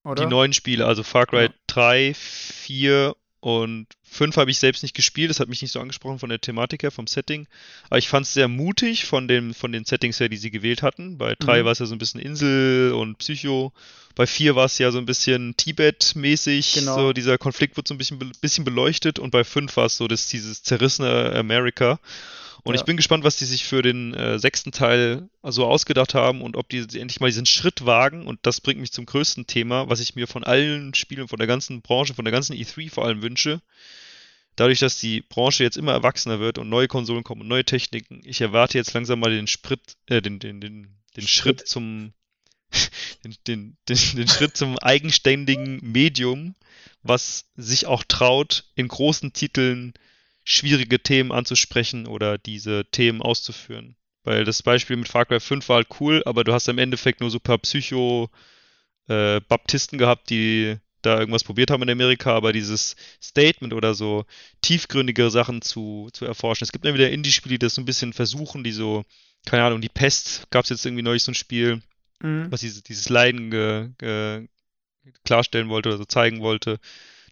Oder? 0.09 0.25
die 0.25 0.31
neuen 0.31 0.53
Spiele, 0.53 0.87
also 0.87 1.03
Far 1.03 1.27
Cry 1.27 1.45
Ja. 1.45 1.49
3, 1.69 2.15
4 2.15 3.15
und 3.41 3.87
5 4.03 4.37
habe 4.37 4.51
ich 4.51 4.59
selbst 4.59 4.83
nicht 4.83 4.97
gespielt, 4.97 5.31
das 5.31 5.39
hat 5.39 5.49
mich 5.49 5.63
nicht 5.63 5.71
so 5.71 5.79
angesprochen 5.81 6.19
von 6.19 6.29
der 6.29 6.41
Thematik 6.41 6.83
her, 6.83 6.91
vom 6.91 7.07
Setting, 7.07 7.47
aber 7.89 7.99
ich 7.99 8.09
fand 8.09 8.27
es 8.27 8.35
sehr 8.35 8.49
mutig 8.49 9.05
von, 9.05 9.29
dem, 9.29 9.55
von 9.55 9.71
den 9.71 9.85
Settings 9.85 10.19
her, 10.19 10.29
die 10.29 10.37
sie 10.39 10.51
gewählt 10.51 10.83
hatten. 10.83 11.19
Bei 11.19 11.35
3 11.39 11.61
Mhm. 11.61 11.65
war 11.65 11.73
es 11.73 11.79
ja 11.79 11.87
so 11.87 11.95
ein 11.95 11.99
bisschen 11.99 12.21
Insel 12.21 12.93
und 12.95 13.19
Psycho, 13.19 13.73
bei 14.17 14.27
4 14.27 14.57
war 14.57 14.65
es 14.65 14.79
ja 14.79 14.91
so 14.91 14.99
ein 14.99 15.07
bisschen 15.07 15.57
Tibet-mäßig, 15.57 16.75
Genau. 16.75 16.97
so 16.97 17.13
dieser 17.13 17.39
Konflikt 17.39 17.77
wird 17.77 17.87
so 17.87 17.95
ein 17.95 17.99
bisschen, 17.99 18.19
bisschen 18.41 18.65
beleuchtet 18.65 19.19
und 19.21 19.31
bei 19.31 19.45
5 19.45 19.77
war 19.77 19.87
es 19.87 19.97
so 19.97 20.09
das, 20.09 20.27
dieses 20.27 20.63
zerrissene 20.65 21.33
Amerika. 21.37 22.01
Und 22.69 22.75
Ja. 22.75 22.83
ich 22.83 22.85
bin 22.85 22.99
gespannt, 22.99 23.25
was 23.25 23.37
die 23.37 23.47
sich 23.47 23.65
für 23.65 23.81
den 23.81 24.13
äh, 24.13 24.39
sechsten 24.39 24.73
Teil 24.73 25.31
so 25.43 25.65
ausgedacht 25.65 26.13
haben 26.13 26.43
und 26.43 26.55
ob 26.55 26.69
die 26.69 26.81
endlich 26.81 27.19
mal 27.19 27.29
diesen 27.29 27.47
Schritt 27.47 27.87
wagen. 27.87 28.27
Und 28.27 28.41
das 28.43 28.61
bringt 28.61 28.79
mich 28.79 28.93
zum 28.93 29.07
größten 29.07 29.47
Thema, 29.47 29.89
was 29.89 30.01
ich 30.01 30.17
mir 30.17 30.27
von 30.27 30.45
allen 30.45 30.93
Spielen, 30.93 31.29
von 31.29 31.39
der 31.39 31.47
ganzen 31.47 31.81
Branche, 31.81 32.13
von 32.13 32.27
der 32.27 32.33
ganzen 32.33 32.55
E3 32.55 32.91
vor 32.91 33.07
allem 33.07 33.23
wünsche. 33.23 33.63
Dadurch, 34.55 34.81
dass 34.81 35.01
die 35.01 35.23
Branche 35.23 35.65
jetzt 35.65 35.79
immer 35.79 35.93
erwachsener 35.93 36.41
wird 36.41 36.59
und 36.59 36.69
neue 36.69 36.89
Konsolen 36.89 37.25
kommen 37.25 37.41
und 37.41 37.49
neue 37.49 37.65
Techniken, 37.65 38.21
ich 38.23 38.43
erwarte 38.43 38.77
jetzt 38.77 38.93
langsam 38.93 39.21
mal 39.21 39.31
den 39.31 39.47
Sprit, 39.47 39.81
äh, 40.05 40.21
den, 40.21 40.39
den, 40.39 40.61
den, 40.61 40.89
den 41.17 41.27
Schritt 41.27 41.67
zum, 41.67 42.13
den, 43.25 43.35
den, 43.47 43.77
den, 43.89 43.99
den 44.15 44.29
Schritt 44.29 44.59
zum 44.59 44.79
eigenständigen 44.79 45.81
Medium, 45.81 46.55
was 47.03 47.47
sich 47.57 47.87
auch 47.87 48.05
traut, 48.05 48.65
in 48.75 48.89
großen 48.89 49.33
Titeln 49.33 49.95
schwierige 50.49 50.99
Themen 50.99 51.31
anzusprechen 51.31 52.07
oder 52.07 52.39
diese 52.39 52.87
Themen 52.91 53.21
auszuführen. 53.21 53.97
Weil 54.25 54.45
das 54.45 54.63
Beispiel 54.63 54.97
mit 54.97 55.09
Far 55.09 55.27
Cry 55.27 55.41
5 55.41 55.69
war 55.69 55.77
halt 55.77 55.89
cool, 56.01 56.23
aber 56.25 56.43
du 56.43 56.55
hast 56.55 56.69
im 56.69 56.79
Endeffekt 56.79 57.21
nur 57.21 57.31
so 57.31 57.37
ein 57.37 57.43
paar 57.43 57.59
Psycho-Baptisten 57.59 59.99
gehabt, 59.99 60.31
die 60.31 60.79
da 61.03 61.21
irgendwas 61.21 61.45
probiert 61.45 61.71
haben 61.71 61.83
in 61.83 61.91
Amerika, 61.91 62.35
aber 62.35 62.53
dieses 62.53 62.97
Statement 63.23 63.75
oder 63.75 63.95
so 63.95 64.25
tiefgründigere 64.63 65.31
Sachen 65.31 65.63
zu, 65.63 66.09
zu 66.13 66.25
erforschen. 66.25 66.65
Es 66.65 66.73
gibt 66.73 66.85
immer 66.85 66.95
wieder 66.95 67.11
Indie-Spiele, 67.11 67.55
die 67.55 67.67
das 67.67 67.75
so 67.75 67.83
ein 67.83 67.87
bisschen 67.87 68.15
versuchen, 68.15 68.65
die 68.65 68.73
so, 68.73 69.05
keine 69.47 69.63
Ahnung, 69.65 69.81
die 69.81 69.91
Pest 69.91 70.51
gab 70.51 70.65
es 70.65 70.71
jetzt 70.71 70.85
irgendwie 70.87 71.05
neulich 71.05 71.23
so 71.23 71.31
ein 71.31 71.37
Spiel, 71.37 71.83
Mhm. 72.21 72.51
was 72.51 72.63
dieses, 72.63 72.83
dieses 72.83 73.09
Leiden 73.09 73.49
ge, 73.51 73.91
ge, 73.99 74.49
klarstellen 75.25 75.69
wollte 75.69 75.91
oder 75.91 75.99
so 75.99 76.05
zeigen 76.05 76.41
wollte. 76.41 76.81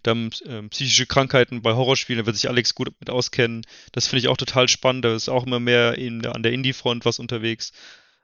Dann 0.07 0.31
ähm, 0.47 0.71
psychische 0.71 1.07
Krankheiten 1.07 1.63
bei 1.63 1.75
Horrorspielen, 1.75 2.21
da 2.23 2.27
wird 2.27 2.37
sich 2.37 2.49
Alex 2.49 2.75
gut 2.75 2.89
mit 3.01 3.11
auskennen. 3.11 3.63
Das 3.93 4.07
finde 4.07 4.21
ich 4.21 4.29
auch 4.29 4.37
total 4.37 4.69
spannend. 4.69 5.05
Da 5.05 5.15
ist 5.15 5.29
auch 5.29 5.47
immer 5.47 5.61
mehr 5.61 5.99
in, 5.99 6.25
an 6.27 6.43
der 6.43 6.53
Indie-Front 6.53 7.05
was 7.05 7.19
unterwegs. 7.19 7.73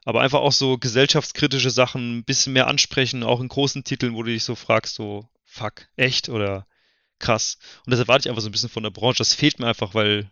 Aber 0.04 0.20
einfach 0.20 0.40
auch 0.40 0.52
so 0.52 0.78
gesellschaftskritische 0.78 1.70
Sachen 1.70 2.18
ein 2.18 2.24
bisschen 2.24 2.52
mehr 2.52 2.66
ansprechen, 2.66 3.22
auch 3.22 3.40
in 3.40 3.48
großen 3.48 3.84
Titeln, 3.84 4.14
wo 4.14 4.22
du 4.22 4.30
dich 4.32 4.44
so 4.44 4.54
fragst, 4.54 4.94
so, 4.96 5.28
fuck, 5.44 5.86
echt 5.96 6.28
oder 6.28 6.66
krass. 7.20 7.58
Und 7.86 7.92
das 7.92 8.00
erwarte 8.00 8.22
ich 8.26 8.30
einfach 8.30 8.42
so 8.42 8.48
ein 8.48 8.52
bisschen 8.52 8.68
von 8.68 8.82
der 8.82 8.90
Branche. 8.90 9.18
Das 9.18 9.32
fehlt 9.34 9.60
mir 9.60 9.66
einfach, 9.68 9.94
weil 9.94 10.28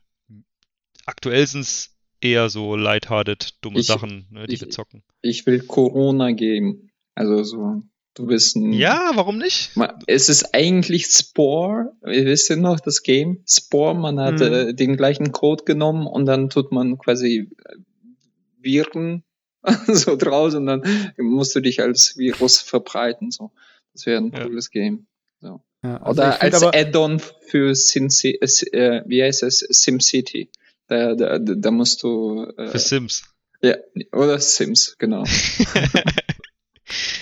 aktuell 1.07 1.47
sind 1.47 1.61
es 1.61 1.97
eher 2.21 2.51
so 2.51 2.77
lighthearted, 2.77 3.55
dumme 3.61 3.81
Ich- 3.81 3.87
Sachen, 3.87 4.27
ne, 4.31 4.47
die 4.47 4.55
ich- 4.55 4.61
wir 4.61 4.71
zocken. 4.71 5.03
Ich 5.23 5.47
will 5.47 5.61
Corona 5.61 6.33
geben. 6.33 6.91
Also 7.15 7.43
so, 7.45 7.83
du 8.15 8.27
bist 8.27 8.57
ein. 8.57 8.73
Ja, 8.73 9.13
warum 9.15 9.39
nicht? 9.39 9.71
Es 10.07 10.29
ist 10.29 10.55
eigentlich 10.55 11.07
Spore. 11.07 11.93
Wisst 12.03 12.51
ihr 12.51 12.57
noch 12.57 12.81
das 12.81 13.03
Game? 13.03 13.43
Spore, 13.49 13.95
man 13.95 14.19
hat 14.21 14.41
Mhm. 14.41 14.53
äh, 14.53 14.75
den 14.75 14.97
gleichen 14.97 15.33
Code 15.33 15.65
genommen 15.65 16.07
und 16.07 16.27
dann 16.27 16.51
tut 16.51 16.73
man 16.73 16.99
quasi 16.99 17.49
äh, 17.65 17.77
Viren 18.63 19.23
so 19.87 20.17
draus 20.17 20.55
und 20.55 20.67
dann 20.67 20.83
musst 21.19 21.55
du 21.55 21.61
dich 21.61 21.81
als 21.81 22.17
Virus 22.17 22.61
verbreiten. 22.61 23.31
So. 23.31 23.51
Das 23.93 24.07
wäre 24.07 24.19
ein 24.21 24.33
Ja. 24.33 24.45
cooles 24.45 24.71
Game. 24.71 25.07
Ja, 25.83 25.97
also 25.97 26.21
Oder 26.21 26.43
als 26.43 26.63
Add-on 26.63 27.21
für 27.47 27.75
Sim, 27.75 28.09
äh, 28.09 29.03
wie 29.07 29.23
heißt 29.23 29.43
es? 29.45 29.61
SimCity. 29.61 30.51
Da, 30.89 31.15
da, 31.15 31.39
da 31.39 31.71
musst 31.71 32.03
du 32.03 32.45
äh, 32.59 32.69
Für 32.69 32.79
Sims. 32.79 33.23
ja, 33.63 33.77
oder 34.13 34.39
Sims, 34.41 34.97
genau. 34.99 35.25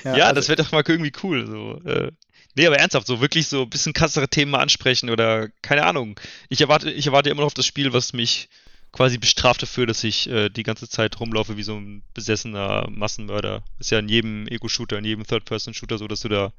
Ja, 0.04 0.12
also- 0.12 0.34
das 0.34 0.48
wäre 0.48 0.62
doch 0.62 0.72
mal 0.72 0.82
irgendwie 0.86 1.12
cool. 1.22 1.46
So. 1.46 1.80
Äh, 1.88 2.10
nee, 2.54 2.66
aber 2.66 2.78
ernsthaft, 2.78 3.06
so 3.06 3.20
wirklich 3.20 3.48
so 3.48 3.62
ein 3.62 3.70
bisschen 3.70 3.92
krassere 3.92 4.28
Themen 4.28 4.50
mal 4.52 4.60
ansprechen 4.60 5.10
oder 5.10 5.48
keine 5.62 5.84
Ahnung. 5.84 6.18
Ich 6.48 6.60
erwarte, 6.60 6.90
ich 6.90 7.06
erwarte 7.06 7.30
immer 7.30 7.40
noch 7.42 7.46
auf 7.48 7.54
das 7.54 7.66
Spiel, 7.66 7.92
was 7.92 8.12
mich 8.12 8.48
quasi 8.92 9.18
bestraft 9.18 9.62
dafür, 9.62 9.86
dass 9.86 10.02
ich 10.02 10.28
äh, 10.30 10.48
die 10.48 10.62
ganze 10.62 10.88
Zeit 10.88 11.20
rumlaufe 11.20 11.56
wie 11.56 11.62
so 11.62 11.76
ein 11.76 12.02
besessener 12.14 12.88
Massenmörder. 12.90 13.62
Ist 13.78 13.90
ja 13.90 13.98
in 13.98 14.08
jedem 14.08 14.46
Ego-Shooter, 14.48 14.96
in 14.98 15.04
jedem 15.04 15.26
Third-Person-Shooter 15.26 15.98
so, 15.98 16.08
dass 16.08 16.20
du 16.20 16.28
da 16.28 16.52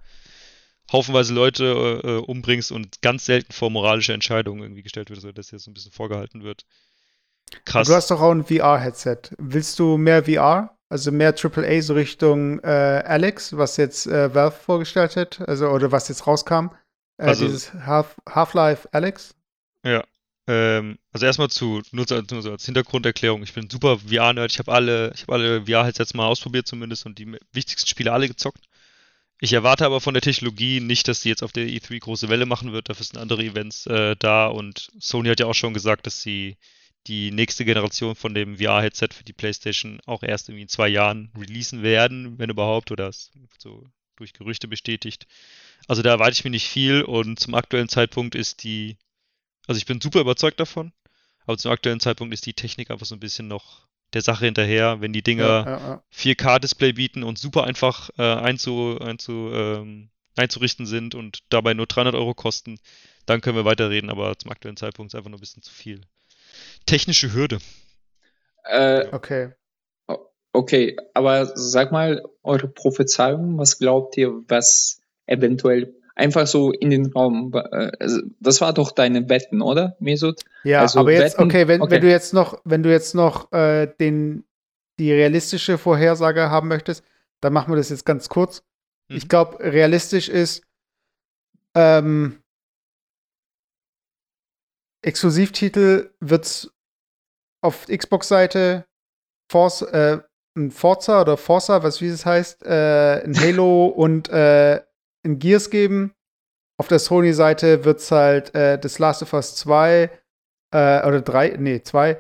haufenweise 0.92 1.34
Leute 1.34 2.02
äh, 2.04 2.10
umbringst 2.32 2.72
und 2.72 3.02
ganz 3.02 3.26
selten 3.26 3.52
vor 3.54 3.70
moralische 3.70 4.14
Entscheidungen 4.14 4.62
irgendwie 4.62 4.84
gestellt 4.84 5.10
wird, 5.10 5.22
so 5.22 5.32
dass 5.32 5.48
dir 5.48 5.60
so 5.60 5.70
ein 5.72 5.74
bisschen 5.74 5.92
vorgehalten 5.92 6.44
wird. 6.44 6.66
Krass. 7.66 7.88
Du 7.88 7.94
hast 7.96 8.12
doch 8.12 8.22
auch 8.22 8.32
ein 8.32 8.46
VR-Headset. 8.46 9.18
Willst 9.38 9.80
du 9.80 9.98
mehr 9.98 10.24
VR? 10.26 10.78
Also 10.90 11.12
mehr 11.12 11.36
AAA 11.36 11.82
so 11.82 11.94
Richtung 11.94 12.60
äh, 12.62 13.04
Alex, 13.06 13.56
was 13.56 13.78
jetzt 13.78 14.08
äh, 14.08 14.34
Valve 14.34 14.56
vorgestellt 14.56 15.16
hat, 15.16 15.40
also 15.48 15.70
oder 15.70 15.92
was 15.92 16.08
jetzt 16.10 16.26
rauskam. 16.26 16.70
Äh, 17.18 17.26
Also- 17.28 17.46
dieses 17.46 17.74
Half- 17.74 18.18
Half-Life 18.28 18.90
Alex. 18.92 19.36
Ja. 19.86 20.04
Ähm, 20.48 20.98
also 21.12 21.28
erstmal 21.28 21.50
zu, 21.50 21.84
nur 21.92 22.06
so, 22.08 22.20
nur 22.32 22.52
als 22.52 22.66
Hintergrunderklärung, 22.66 23.44
ich 23.44 23.54
bin 23.54 23.66
ein 23.66 23.70
super 23.70 24.00
VR-Nerd, 24.00 24.52
ich 24.52 24.58
habe 24.58 24.72
alle, 24.72 25.12
ich 25.14 25.22
habe 25.22 25.34
alle 25.34 25.66
VR-Headsets 25.68 26.16
mal 26.16 26.26
ausprobiert 26.26 26.68
zumindest 26.68 27.06
und 27.06 27.20
die 27.20 27.38
wichtigsten 27.54 27.88
Spiele 27.88 28.12
alle 28.12 28.28
gezockt. 28.28 28.66
Ich 29.40 29.54
erwarte 29.54 29.86
aber 29.86 30.02
von 30.02 30.16
der 30.16 30.22
Technologie 30.24 30.80
nicht, 30.80 31.08
dass 31.08 31.22
die 31.22 31.30
jetzt 31.30 31.44
auf 31.44 31.52
der 31.52 31.68
E3 31.68 32.00
große 32.00 32.30
Welle 32.30 32.48
machen 32.48 32.74
wird, 32.74 32.90
dafür 32.90 33.06
sind 33.06 33.20
andere 33.20 33.44
Events 33.44 33.86
äh, 33.86 34.16
da 34.18 34.48
und 34.48 34.90
Sony 35.00 35.30
hat 35.30 35.40
ja 35.40 35.46
auch 35.46 35.54
schon 35.54 35.76
gesagt, 35.76 36.08
dass 36.08 36.22
sie 36.24 36.58
die 37.10 37.32
nächste 37.32 37.66
Generation 37.66 38.16
von 38.16 38.34
dem 38.34 38.58
VR-Headset 38.58 39.10
für 39.14 39.24
die 39.24 39.34
PlayStation 39.34 40.00
auch 40.06 40.24
erst 40.24 40.50
irgendwie 40.50 40.64
in 40.64 40.70
zwei 40.70 40.88
Jahren 40.88 41.32
releasen 41.38 41.84
werden, 41.84 42.40
wenn 42.40 42.50
überhaupt, 42.50 42.92
oder 42.92 43.10
es 43.10 43.32
so 43.58 43.86
durch 44.16 44.34
Gerüchte 44.34 44.68
bestätigt. 44.68 45.28
Also 45.88 46.02
da 46.02 46.12
erwarte 46.12 46.34
ich 46.34 46.44
mir 46.44 46.52
nicht 46.52 46.68
viel 46.68 47.02
und 47.02 47.40
zum 47.40 47.56
aktuellen 47.56 47.90
Zeitpunkt 47.90 48.36
ist 48.36 48.64
die 48.64 48.98
also 49.70 49.78
ich 49.78 49.86
bin 49.86 50.02
super 50.02 50.22
überzeugt 50.22 50.60
davon, 50.60 50.92
aber 51.46 51.56
zum 51.60 51.72
aktuellen 51.72 52.00
Zeitpunkt 52.00 52.34
ist 52.34 52.48
die 52.48 52.56
Technik 52.56 52.90
einfach 52.90 53.06
so 53.06 53.16
ein 53.16 53.20
bisschen 53.20 53.48
noch 53.48 53.88
der 54.14 54.24
Sache 54.24 54.46
hinterher, 54.46 55.00
wenn 55.00 55.14
die 55.14 55.22
Dinger 55.22 55.44
Ja, 55.44 55.64
ja, 55.64 55.78
ja. 55.78 56.04
4K-Display 56.12 56.94
bieten 56.94 57.22
und 57.22 57.38
super 57.38 57.66
einfach 57.66 58.10
äh, 58.18 58.24
einzu, 58.24 58.98
einzu, 59.00 59.52
ähm, 59.54 60.10
einzurichten 60.36 60.88
sind 60.88 61.14
und 61.14 61.44
dabei 61.50 61.76
nur 61.76 61.86
300 61.86 62.16
Euro 62.16 62.34
kosten, 62.34 62.80
dann 63.28 63.42
können 63.42 63.58
wir 63.58 63.66
weiterreden, 63.66 64.10
aber 64.10 64.40
zum 64.40 64.50
aktuellen 64.50 64.76
Zeitpunkt 64.76 65.12
ist 65.12 65.16
einfach 65.16 65.30
nur 65.30 65.38
ein 65.38 65.42
bisschen 65.42 65.62
zu 65.62 65.72
viel. 65.72 66.02
Technische 66.86 67.34
Hürde. 67.34 67.60
Äh, 68.66 69.08
Okay. 69.12 69.50
okay, 70.54 70.98
aber 71.14 71.46
sag 71.56 71.92
mal 71.92 72.24
eure 72.44 72.68
Prophezeiung, 72.68 73.58
was 73.58 73.78
glaubt 73.80 74.18
ihr, 74.18 74.32
was 74.48 75.00
eventuell 75.28 75.94
einfach 76.16 76.48
so 76.48 76.72
in 76.72 76.90
den 76.90 77.12
Raum, 77.14 77.54
äh, 77.54 77.92
also 78.00 78.22
das 78.40 78.60
war 78.62 78.74
doch 78.74 78.92
deine 78.92 79.30
Wetten, 79.30 79.62
oder, 79.62 79.96
Mesut? 80.00 80.42
Ja, 80.64 80.82
Also 80.82 81.00
aber 81.00 81.12
jetzt, 81.14 81.38
Wetten- 81.38 81.44
okay, 81.46 81.68
wenn, 81.68 81.82
okay. 81.82 81.92
wenn 81.92 82.02
du 82.02 82.10
jetzt 82.10 82.34
noch, 82.34 82.60
wenn 82.66 82.84
du 82.84 82.92
jetzt 82.92 83.16
noch 83.16 83.52
äh, 83.54 83.88
den, 84.00 84.44
die 85.00 85.12
realistische 85.14 85.78
Vorhersage 85.78 86.50
haben 86.50 86.68
möchtest, 86.68 87.04
dann 87.42 87.54
machen 87.54 87.72
wir 87.72 87.78
das 87.78 87.90
jetzt 87.90 88.06
ganz 88.06 88.28
kurz. 88.28 88.64
Mhm. 89.08 89.16
Ich 89.18 89.30
glaube, 89.30 89.60
realistisch 89.64 90.28
ist, 90.28 90.64
ähm, 91.76 92.40
Exklusivtitel 95.02 96.14
wird's 96.20 96.72
auf 97.62 97.88
Xbox-Seite 97.88 98.86
Force, 99.52 99.82
äh, 99.82 100.20
ein 100.58 100.72
Forza 100.72 101.22
oder 101.22 101.38
Forza, 101.38 101.84
was 101.84 102.02
wie 102.02 102.08
es 102.08 102.26
heißt, 102.26 102.64
äh, 102.66 103.24
ein 103.24 103.36
Halo 103.36 103.88
und 103.96 104.30
äh, 104.30 104.82
ein 105.26 105.40
Gears 105.40 105.70
geben. 105.70 106.14
Auf 106.80 106.88
der 106.88 107.00
Sony-Seite 107.00 107.84
wird's 107.84 108.12
halt 108.12 108.54
äh, 108.56 108.80
das 108.80 109.00
Last 109.00 109.22
of 109.22 109.34
Us 109.34 109.56
2 109.56 110.10
äh, 110.74 111.08
oder 111.08 111.22
3, 111.22 111.58
nee, 111.60 111.82
2 111.82 112.18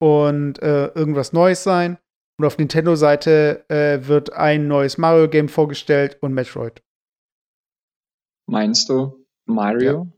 und 0.00 0.60
äh, 0.60 0.88
irgendwas 0.88 1.32
Neues 1.32 1.62
sein. 1.62 1.98
Und 2.38 2.46
auf 2.46 2.58
Nintendo-Seite 2.58 3.64
äh, 3.68 4.06
wird 4.06 4.32
ein 4.32 4.66
neues 4.66 4.98
Mario-Game 4.98 5.48
vorgestellt 5.48 6.18
und 6.20 6.34
Metroid. 6.34 6.82
Meinst 8.48 8.88
du 8.88 9.24
Mario? 9.46 10.08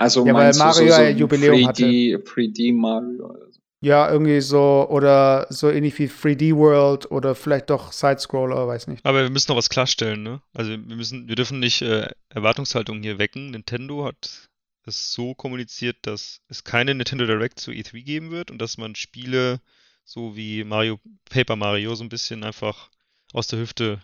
Also 0.00 0.26
Ja, 0.26 0.32
weil 0.32 0.54
Mario 0.54 0.88
so, 0.88 0.94
so 0.94 1.02
Jubiläum 1.02 1.56
3D, 1.56 2.24
3D 2.24 2.74
Mario 2.74 3.26
oder 3.26 3.52
so? 3.52 3.60
Ja, 3.82 4.10
irgendwie 4.10 4.40
so, 4.40 4.86
oder 4.88 5.46
so 5.50 5.68
ähnlich 5.70 5.98
wie 5.98 6.06
3D 6.06 6.56
World 6.56 7.10
oder 7.10 7.34
vielleicht 7.34 7.68
doch 7.68 7.92
Sidescroller, 7.92 8.66
weiß 8.66 8.86
nicht. 8.86 9.04
Aber 9.04 9.22
wir 9.22 9.28
müssen 9.28 9.50
noch 9.50 9.58
was 9.58 9.68
klarstellen, 9.68 10.22
ne? 10.22 10.40
Also 10.54 10.70
wir 10.70 10.96
müssen, 10.96 11.28
wir 11.28 11.36
dürfen 11.36 11.60
nicht 11.60 11.82
äh, 11.82 12.08
Erwartungshaltung 12.30 13.02
hier 13.02 13.18
wecken. 13.18 13.50
Nintendo 13.50 14.06
hat 14.06 14.48
es 14.86 15.12
so 15.12 15.34
kommuniziert, 15.34 15.98
dass 16.02 16.40
es 16.48 16.64
keine 16.64 16.94
Nintendo 16.94 17.26
Direct 17.26 17.60
zu 17.60 17.70
E3 17.70 18.02
geben 18.02 18.30
wird 18.30 18.50
und 18.50 18.58
dass 18.58 18.78
man 18.78 18.94
Spiele 18.94 19.60
so 20.04 20.34
wie 20.34 20.64
Mario, 20.64 20.98
Paper 21.28 21.56
Mario 21.56 21.94
so 21.94 22.04
ein 22.04 22.08
bisschen 22.08 22.42
einfach 22.42 22.88
aus 23.34 23.48
der 23.48 23.58
Hüfte 23.58 24.00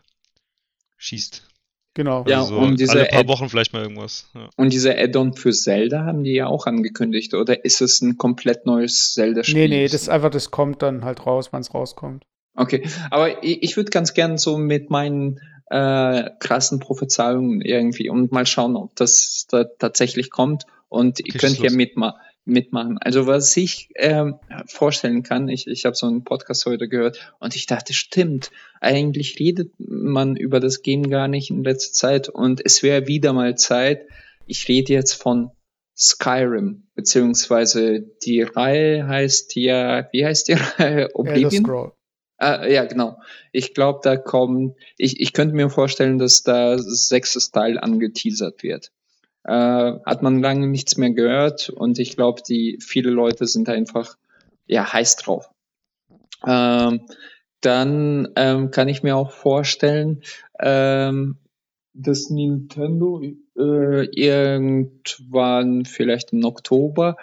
schießt. 0.99 1.49
Genau. 1.97 2.25
Ja, 2.29 2.41
Also 2.41 2.55
so 2.57 2.61
und 2.61 2.79
diese 2.79 2.93
alle 2.93 3.07
paar 3.07 3.21
Ad- 3.21 3.29
Wochen 3.29 3.49
vielleicht 3.49 3.73
mal 3.73 3.81
irgendwas. 3.83 4.29
Ja. 4.35 4.51
Und 4.57 4.71
diese 4.73 4.97
Add-on 4.97 5.33
für 5.33 5.51
Zelda 5.53 6.05
haben 6.05 6.25
die 6.25 6.35
ja 6.35 6.47
auch 6.47 6.67
angekündigt, 6.67 7.33
oder 7.33 7.65
ist 7.65 7.81
es 7.81 8.03
ein 8.03 8.19
komplett 8.19 8.67
neues 8.67 9.15
Zelda-Spiel? 9.15 9.55
nee, 9.63 9.69
nee, 9.69 9.85
das 9.85 9.95
ist 10.03 10.09
einfach, 10.11 10.29
das 10.31 10.51
kommt 10.51 10.83
dann 10.83 11.05
halt 11.07 11.25
raus, 11.25 11.49
wann 11.53 11.63
es 11.63 11.73
rauskommt. 11.73 12.25
Okay, 12.55 12.87
aber 13.11 13.43
ich, 13.43 13.63
ich 13.63 13.77
würde 13.79 13.91
ganz 13.91 14.13
gern 14.13 14.37
so 14.37 14.59
mit 14.59 14.91
meinen 14.91 15.41
äh, 15.71 16.31
krassen 16.39 16.81
Prophezeiungen 16.81 17.63
irgendwie 17.63 18.11
und 18.11 18.31
mal 18.31 18.45
schauen, 18.47 18.77
ob 18.77 18.95
das 18.97 19.47
da 19.51 19.65
tatsächlich 19.65 20.31
kommt. 20.31 20.65
Und 20.89 21.19
ihr 21.21 21.33
könnt 21.33 21.53
schieß 21.57 21.59
ja 21.59 21.65
los. 21.71 21.77
Mitma 22.47 22.85
mitmachen. 22.85 22.99
Also 22.99 23.27
was 23.27 23.57
ich 23.57 23.91
ähm, 23.97 24.39
vorstellen 24.67 25.23
kann, 25.23 25.49
ich, 25.49 25.67
ich 25.67 25.85
habe 25.85 25.97
so 25.97 26.07
einen 26.07 26.25
Podcast 26.25 26.65
heute 26.65 26.89
gehört 26.89 27.35
und 27.41 27.55
ich 27.55 27.67
dachte, 27.67 27.93
stimmt, 27.93 28.51
eigentlich 28.81 29.39
redet 29.39 29.73
man 29.79 30.37
über 30.37 30.61
das 30.61 30.83
Game 30.83 31.11
gar 31.11 31.29
nicht 31.29 31.51
in 31.51 31.65
letzter 31.65 31.93
Zeit 31.93 32.29
und 32.29 32.65
es 32.65 32.83
wäre 32.83 33.07
wieder 33.07 33.33
mal 33.33 33.57
Zeit. 33.57 34.07
Ich 34.47 34.69
rede 34.69 34.93
jetzt 34.93 35.15
von 35.15 35.51
Skyrim, 35.97 36.87
beziehungsweise 36.95 38.01
die 38.25 38.43
Reihe 38.43 39.07
heißt 39.07 39.57
ja, 39.57 40.09
wie 40.13 40.25
heißt 40.25 40.49
die 40.49 40.53
Reihe? 40.79 41.09
Oblivion? 41.15 41.93
Ah, 42.39 42.67
ja, 42.67 42.85
genau. 42.85 43.19
Ich 43.51 43.73
glaube, 43.73 44.01
da 44.03 44.17
kommen, 44.17 44.75
ich, 44.99 45.21
ich 45.21 45.33
könnte 45.33 45.55
mir 45.55 45.71
vorstellen, 45.71 46.19
dass 46.19 46.43
da 46.43 46.77
sechstes 46.79 47.51
Teil 47.51 47.79
angeteasert 47.79 48.63
wird. 48.63 48.93
Äh, 49.47 50.01
hat 50.05 50.23
man 50.23 50.43
lange 50.43 50.67
nichts 50.67 50.97
mehr 50.97 51.11
gehört 51.11 51.69
und 51.69 52.01
ich 52.01 52.17
glaube, 52.17 52.43
die 52.47 52.79
viele 52.81 53.11
Leute 53.11 53.47
sind 53.47 53.69
einfach 53.69 54.17
ja 54.67 54.93
heiß 54.93 55.17
drauf. 55.17 55.51
Ähm, 56.45 57.03
dann 57.61 58.29
ähm, 58.35 58.73
kann 58.73 58.89
ich 58.89 59.05
mir 59.05 59.17
auch 59.17 59.31
vorstellen, 59.31 60.23
ähm, 60.59 61.37
dass 61.95 62.29
Nintendo 62.29 63.23
äh, 63.23 64.05
irgendwann 64.11 65.85
vielleicht 65.85 66.33
im 66.33 66.45
Oktober 66.45 67.17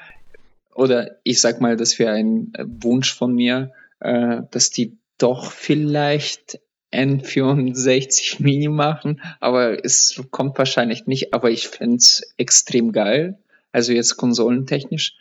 oder 0.73 1.17
ich 1.23 1.41
sag 1.41 1.59
mal, 1.59 1.75
das 1.75 1.99
wäre 1.99 2.13
ein 2.13 2.53
Wunsch 2.57 3.13
von 3.13 3.35
mir, 3.35 3.73
äh, 3.99 4.43
dass 4.49 4.69
die 4.69 4.97
doch 5.17 5.51
vielleicht 5.51 6.61
N64 6.93 8.41
Mini 8.41 8.67
machen, 8.67 9.21
aber 9.39 9.83
es 9.83 10.21
kommt 10.31 10.57
wahrscheinlich 10.57 11.05
nicht, 11.07 11.33
aber 11.33 11.51
ich 11.51 11.67
fänd's 11.67 12.33
extrem 12.37 12.91
geil. 12.91 13.37
Also 13.71 13.91
jetzt 13.93 14.17
konsolentechnisch. 14.17 15.15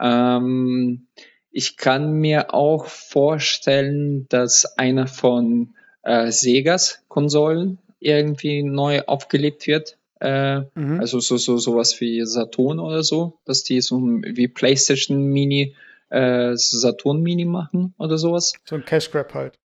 Ähm, 0.00 1.06
ich 1.50 1.76
kann 1.76 2.12
mir 2.12 2.54
auch 2.54 2.86
vorstellen, 2.86 4.26
dass 4.28 4.78
einer 4.78 5.06
von 5.06 5.74
äh, 6.02 6.30
Segas 6.30 7.02
Konsolen 7.08 7.78
irgendwie 8.00 8.62
neu 8.62 9.02
aufgelebt 9.06 9.66
wird. 9.66 9.96
Äh, 10.20 10.60
Mhm. 10.74 11.00
also 11.00 11.20
so, 11.20 11.36
so 11.36 11.58
sowas 11.58 12.00
wie 12.00 12.24
Saturn 12.24 12.80
oder 12.80 13.02
so, 13.02 13.38
dass 13.44 13.62
die 13.62 13.80
so 13.80 14.00
wie 14.00 14.48
PlayStation 14.48 15.24
Mini 15.26 15.74
äh, 16.10 16.52
Saturn 16.54 17.22
Mini 17.22 17.44
machen 17.44 17.94
oder 17.98 18.18
sowas. 18.18 18.54
So 18.64 18.76
ein 18.76 18.84
Cash 18.84 19.10
Grab 19.10 19.34
halt. 19.34 19.58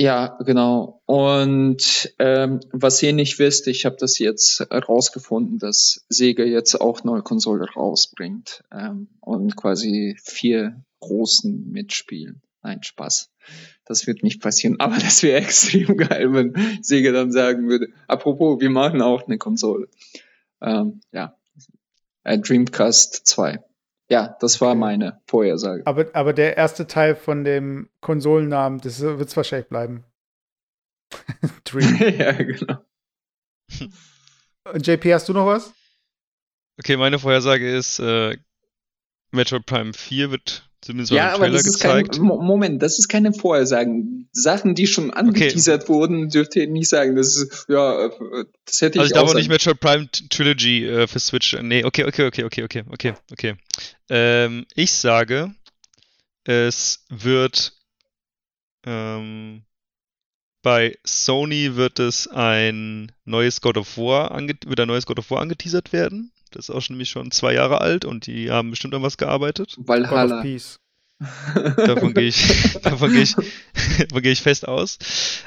Ja, 0.00 0.38
genau. 0.44 1.02
Und 1.06 2.14
ähm, 2.20 2.60
was 2.70 3.02
ihr 3.02 3.12
nicht 3.12 3.40
wisst, 3.40 3.66
ich 3.66 3.84
habe 3.84 3.96
das 3.98 4.20
jetzt 4.20 4.64
rausgefunden, 4.70 5.58
dass 5.58 6.06
Sega 6.08 6.44
jetzt 6.44 6.80
auch 6.80 7.02
neue 7.02 7.22
Konsole 7.22 7.66
rausbringt 7.68 8.62
ähm, 8.70 9.08
und 9.20 9.56
quasi 9.56 10.16
vier 10.22 10.84
großen 11.00 11.72
mitspielen. 11.72 12.42
Nein, 12.62 12.84
Spaß. 12.84 13.32
Das 13.86 14.06
wird 14.06 14.22
nicht 14.22 14.40
passieren, 14.40 14.76
aber 14.78 14.98
das 14.98 15.24
wäre 15.24 15.40
extrem 15.40 15.96
geil, 15.96 16.32
wenn 16.32 16.54
Sega 16.80 17.10
dann 17.10 17.32
sagen 17.32 17.68
würde, 17.68 17.88
apropos, 18.06 18.60
wir 18.60 18.70
machen 18.70 19.02
auch 19.02 19.26
eine 19.26 19.36
Konsole. 19.36 19.88
Ähm, 20.62 21.00
ja, 21.10 21.34
Dreamcast 22.24 23.26
2. 23.26 23.64
Ja, 24.10 24.36
das 24.40 24.60
war 24.60 24.74
meine 24.74 25.20
Vorhersage. 25.26 25.82
Aber, 25.86 26.06
aber 26.14 26.32
der 26.32 26.56
erste 26.56 26.86
Teil 26.86 27.14
von 27.14 27.44
dem 27.44 27.90
Konsolennamen, 28.00 28.80
das 28.80 29.00
wird 29.00 29.28
es 29.28 29.36
wahrscheinlich 29.36 29.68
bleiben. 29.68 30.04
Dream. 31.64 31.96
ja, 32.18 32.32
genau. 32.32 32.84
Und 34.64 34.86
JP, 34.86 35.14
hast 35.14 35.28
du 35.28 35.34
noch 35.34 35.46
was? 35.46 35.72
Okay, 36.78 36.96
meine 36.96 37.18
Vorhersage 37.18 37.70
ist, 37.76 37.98
äh, 37.98 38.38
Metroid 39.30 39.66
Prime 39.66 39.92
4 39.92 40.30
wird 40.30 40.67
Zumindest 40.80 41.12
ja, 41.12 41.34
aber 41.34 41.50
das 41.50 41.66
ist 41.66 41.80
kein, 41.80 42.06
Moment, 42.18 42.82
das 42.82 42.98
ist 42.98 43.08
keine 43.08 43.32
Vorhersagen. 43.32 44.28
Sachen, 44.32 44.74
die 44.74 44.86
schon 44.86 45.10
angeteasert 45.10 45.84
okay. 45.84 45.92
wurden, 45.92 46.28
dürft 46.28 46.54
ihr 46.54 46.68
nicht 46.68 46.88
sagen. 46.88 47.16
Das 47.16 47.36
ist, 47.36 47.66
ja, 47.68 48.10
das 48.64 48.80
hätte 48.80 48.98
ich 48.98 49.00
Also 49.00 49.14
ich 49.14 49.20
auch 49.20 49.34
nicht 49.34 49.48
Metroid 49.48 49.80
Prime 49.80 50.08
Trilogy 50.10 50.86
äh, 50.86 51.06
für 51.08 51.18
Switch. 51.18 51.56
Nee, 51.60 51.84
okay, 51.84 52.04
okay, 52.04 52.26
okay, 52.26 52.44
okay, 52.44 52.62
okay, 52.62 52.84
okay, 52.90 53.14
okay. 53.32 53.54
Ähm, 54.08 54.66
ich 54.74 54.92
sage, 54.92 55.52
es 56.44 57.04
wird 57.08 57.72
ähm, 58.86 59.64
bei 60.62 60.96
Sony 61.04 61.76
wird 61.76 61.98
es 61.98 62.28
ein 62.28 63.12
neues 63.24 63.60
God 63.60 63.76
of 63.76 63.96
War 63.96 64.30
wird 64.36 64.80
ein 64.80 64.88
neues 64.88 65.06
God 65.06 65.18
of 65.18 65.30
War 65.30 65.40
angeteasert 65.40 65.92
werden. 65.92 66.32
Das 66.50 66.68
ist 66.68 66.74
auch 66.74 66.80
schon 66.80 66.94
nämlich 66.94 67.10
schon 67.10 67.30
zwei 67.30 67.54
Jahre 67.54 67.80
alt 67.80 68.04
und 68.04 68.26
die 68.26 68.50
haben 68.50 68.70
bestimmt 68.70 68.94
an 68.94 69.02
was 69.02 69.16
gearbeitet. 69.16 69.76
Valhalla. 69.78 70.42
davon 71.76 72.14
gehe 72.14 72.28
ich, 72.28 72.78
davon 72.82 73.12
gehe 73.12 73.22
ich, 73.22 73.34
davon 73.98 74.22
gehe 74.22 74.32
ich 74.32 74.42
fest 74.42 74.66
aus. 74.66 74.98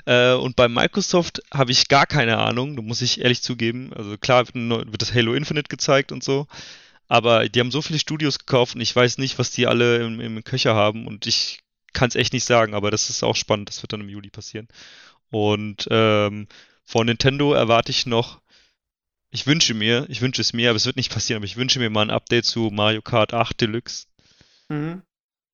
Äh, 0.05 0.33
und 0.33 0.55
bei 0.55 0.67
Microsoft 0.67 1.41
habe 1.53 1.71
ich 1.71 1.87
gar 1.87 2.05
keine 2.05 2.37
Ahnung, 2.37 2.75
da 2.75 2.81
muss 2.81 3.01
ich 3.01 3.21
ehrlich 3.21 3.41
zugeben. 3.41 3.91
Also 3.93 4.17
klar 4.17 4.45
wird, 4.47 4.55
wird 4.55 5.01
das 5.01 5.13
Halo 5.13 5.33
Infinite 5.33 5.69
gezeigt 5.69 6.11
und 6.11 6.23
so. 6.23 6.47
Aber 7.07 7.49
die 7.49 7.59
haben 7.59 7.71
so 7.71 7.81
viele 7.81 7.99
Studios 7.99 8.39
gekauft 8.39 8.75
und 8.75 8.81
ich 8.81 8.95
weiß 8.95 9.17
nicht, 9.17 9.37
was 9.37 9.51
die 9.51 9.67
alle 9.67 9.97
im, 9.97 10.19
im 10.21 10.43
Köcher 10.43 10.75
haben 10.75 11.07
und 11.07 11.27
ich 11.27 11.59
kann 11.93 12.09
es 12.09 12.15
echt 12.15 12.33
nicht 12.33 12.45
sagen, 12.45 12.73
aber 12.73 12.91
das 12.91 13.09
ist 13.09 13.23
auch 13.23 13.35
spannend. 13.35 13.69
Das 13.69 13.83
wird 13.83 13.93
dann 13.93 14.01
im 14.01 14.09
Juli 14.09 14.29
passieren. 14.29 14.67
Und 15.29 15.87
ähm, 15.89 16.47
von 16.85 17.05
Nintendo 17.05 17.53
erwarte 17.53 17.91
ich 17.91 18.05
noch 18.05 18.40
ich 19.31 19.47
wünsche 19.47 19.73
mir, 19.73 20.05
ich 20.09 20.21
wünsche 20.21 20.41
es 20.41 20.53
mir, 20.53 20.69
aber 20.69 20.77
es 20.77 20.85
wird 20.85 20.97
nicht 20.97 21.11
passieren, 21.11 21.37
aber 21.37 21.45
ich 21.45 21.55
wünsche 21.55 21.79
mir 21.79 21.89
mal 21.89 22.03
ein 22.03 22.09
Update 22.09 22.45
zu 22.45 22.69
Mario 22.71 23.01
Kart 23.01 23.33
8 23.33 23.59
Deluxe. 23.59 24.07
Mhm. 24.67 25.01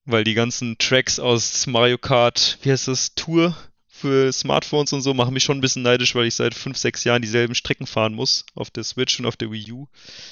Weil 0.06 0.24
die 0.24 0.34
ganzen 0.34 0.78
Tracks 0.78 1.20
aus 1.20 1.68
Mario 1.68 1.98
Kart, 1.98 2.58
wie 2.64 2.72
heißt 2.72 2.88
das, 2.88 3.14
Tour 3.14 3.56
für 3.88 4.32
Smartphones 4.32 4.94
und 4.94 5.02
so, 5.02 5.14
machen 5.14 5.34
mich 5.34 5.44
schon 5.44 5.58
ein 5.58 5.62
bisschen 5.62 5.84
neidisch, 5.84 6.16
weil 6.16 6.26
ich 6.26 6.36
seit 6.36 6.56
5, 6.56 6.76
6 6.78 7.04
Jahren 7.04 7.22
dieselben 7.22 7.56
Strecken 7.56 7.88
fahren 7.88 8.14
muss 8.14 8.46
auf 8.56 8.72
der 8.72 8.84
Switch 8.84 9.20
und 9.20 9.26
auf 9.26 9.38
der 9.38 9.52
Wii 9.52 9.72
U. 9.72 9.88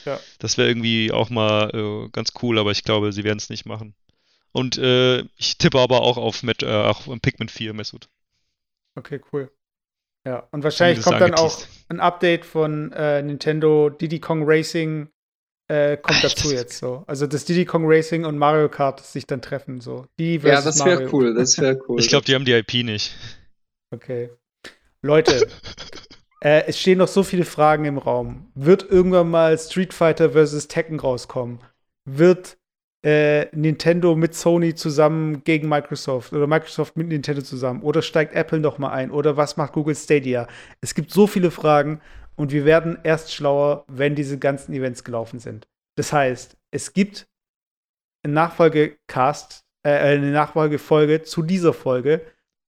Ja. 0.06 0.20
Das 0.40 0.58
wäre 0.58 0.68
irgendwie 0.68 1.12
auch 1.12 1.30
mal 1.30 1.70
äh, 1.74 2.10
ganz 2.10 2.34
cool, 2.42 2.58
aber 2.58 2.72
ich 2.72 2.84
glaube, 2.84 3.14
sie 3.14 3.24
werden 3.24 3.38
es 3.38 3.50
nicht 3.50 3.66
machen. 3.66 3.94
Und 4.52 4.78
äh, 4.78 5.20
ich 5.36 5.58
tippe 5.58 5.80
aber 5.80 6.02
auch 6.02 6.18
auf, 6.18 6.42
Met, 6.42 6.64
äh, 6.64 6.68
auch 6.68 7.06
Pikmin 7.22 7.50
4, 7.50 7.74
Mesut. 7.74 8.08
Okay, 8.96 9.20
cool. 9.34 9.52
Ja, 10.26 10.48
und 10.52 10.64
wahrscheinlich 10.64 11.04
kommt 11.04 11.22
dann 11.22 11.36
auch 11.36 11.62
ein 11.88 12.00
Update 12.00 12.46
von 12.46 12.92
äh, 12.94 13.22
Nintendo 13.22 13.90
Diddy 13.90 14.20
Kong 14.20 14.44
Racing 14.46 15.08
äh, 15.68 15.98
kommt 15.98 16.24
Alter, 16.24 16.30
dazu 16.30 16.52
jetzt 16.52 16.78
so. 16.78 17.04
Also 17.08 17.26
das 17.28 17.46
Diddy 17.46 17.66
Kong 17.66 17.84
Racing 17.86 18.26
und 18.26 18.38
Mario 18.38 18.70
Kart 18.70 19.00
sich 19.04 19.26
dann 19.26 19.42
treffen 19.42 19.82
so. 19.82 20.06
Die 20.20 20.38
ja, 20.38 20.62
das 20.62 20.84
wäre 20.86 21.10
cool, 21.12 21.34
das 21.34 21.58
wäre 21.60 21.80
cool. 21.88 22.00
Ich 22.00 22.10
glaube, 22.10 22.26
die 22.26 22.36
haben 22.36 22.46
die 22.46 22.54
IP 22.54 22.86
nicht. 22.86 23.16
Okay. 23.92 24.30
Leute, 25.02 25.48
äh, 26.42 26.64
es 26.68 26.80
stehen 26.80 27.00
noch 27.00 27.08
so 27.08 27.24
viele 27.24 27.46
Fragen 27.46 27.86
im 27.86 27.98
Raum. 27.98 28.52
Wird 28.54 28.90
irgendwann 28.90 29.30
mal 29.30 29.58
Street 29.58 29.94
Fighter 29.94 30.32
vs. 30.32 30.68
Tekken 30.68 31.00
rauskommen? 31.00 31.60
Wird 32.08 32.58
äh, 33.06 33.56
Nintendo 33.56 34.16
mit 34.16 34.34
Sony 34.34 34.74
zusammen 34.74 35.44
gegen 35.44 35.70
Microsoft 35.70 36.34
oder 36.34 36.48
Microsoft 36.48 36.98
mit 36.98 37.08
Nintendo 37.08 37.44
zusammen 37.44 37.84
oder 37.84 38.02
steigt 38.02 38.34
Apple 38.34 38.60
noch 38.60 38.80
mal 38.80 38.90
ein 38.90 39.12
oder 39.12 39.38
was 39.38 39.58
macht 39.58 39.74
Google 39.74 39.96
Stadia? 39.96 40.48
Es 40.82 40.96
gibt 40.96 41.12
so 41.12 41.28
viele 41.28 41.52
Fragen 41.52 42.02
und 42.36 42.52
wir 42.52 42.66
werden 42.66 42.98
erst 43.04 43.32
schlauer, 43.32 43.86
wenn 43.88 44.16
diese 44.16 44.40
ganzen 44.40 44.74
Events 44.74 45.04
gelaufen 45.04 45.38
sind. 45.40 45.68
Das 45.96 46.12
heißt, 46.12 46.58
es 46.72 46.94
gibt 46.94 47.28
einen 48.24 48.34
Nachfolgecast, 48.34 49.64
äh, 49.84 49.92
eine 49.92 50.32
Nachfolgefolge 50.32 51.22
zu 51.22 51.44
dieser 51.44 51.74
Folge, 51.74 52.22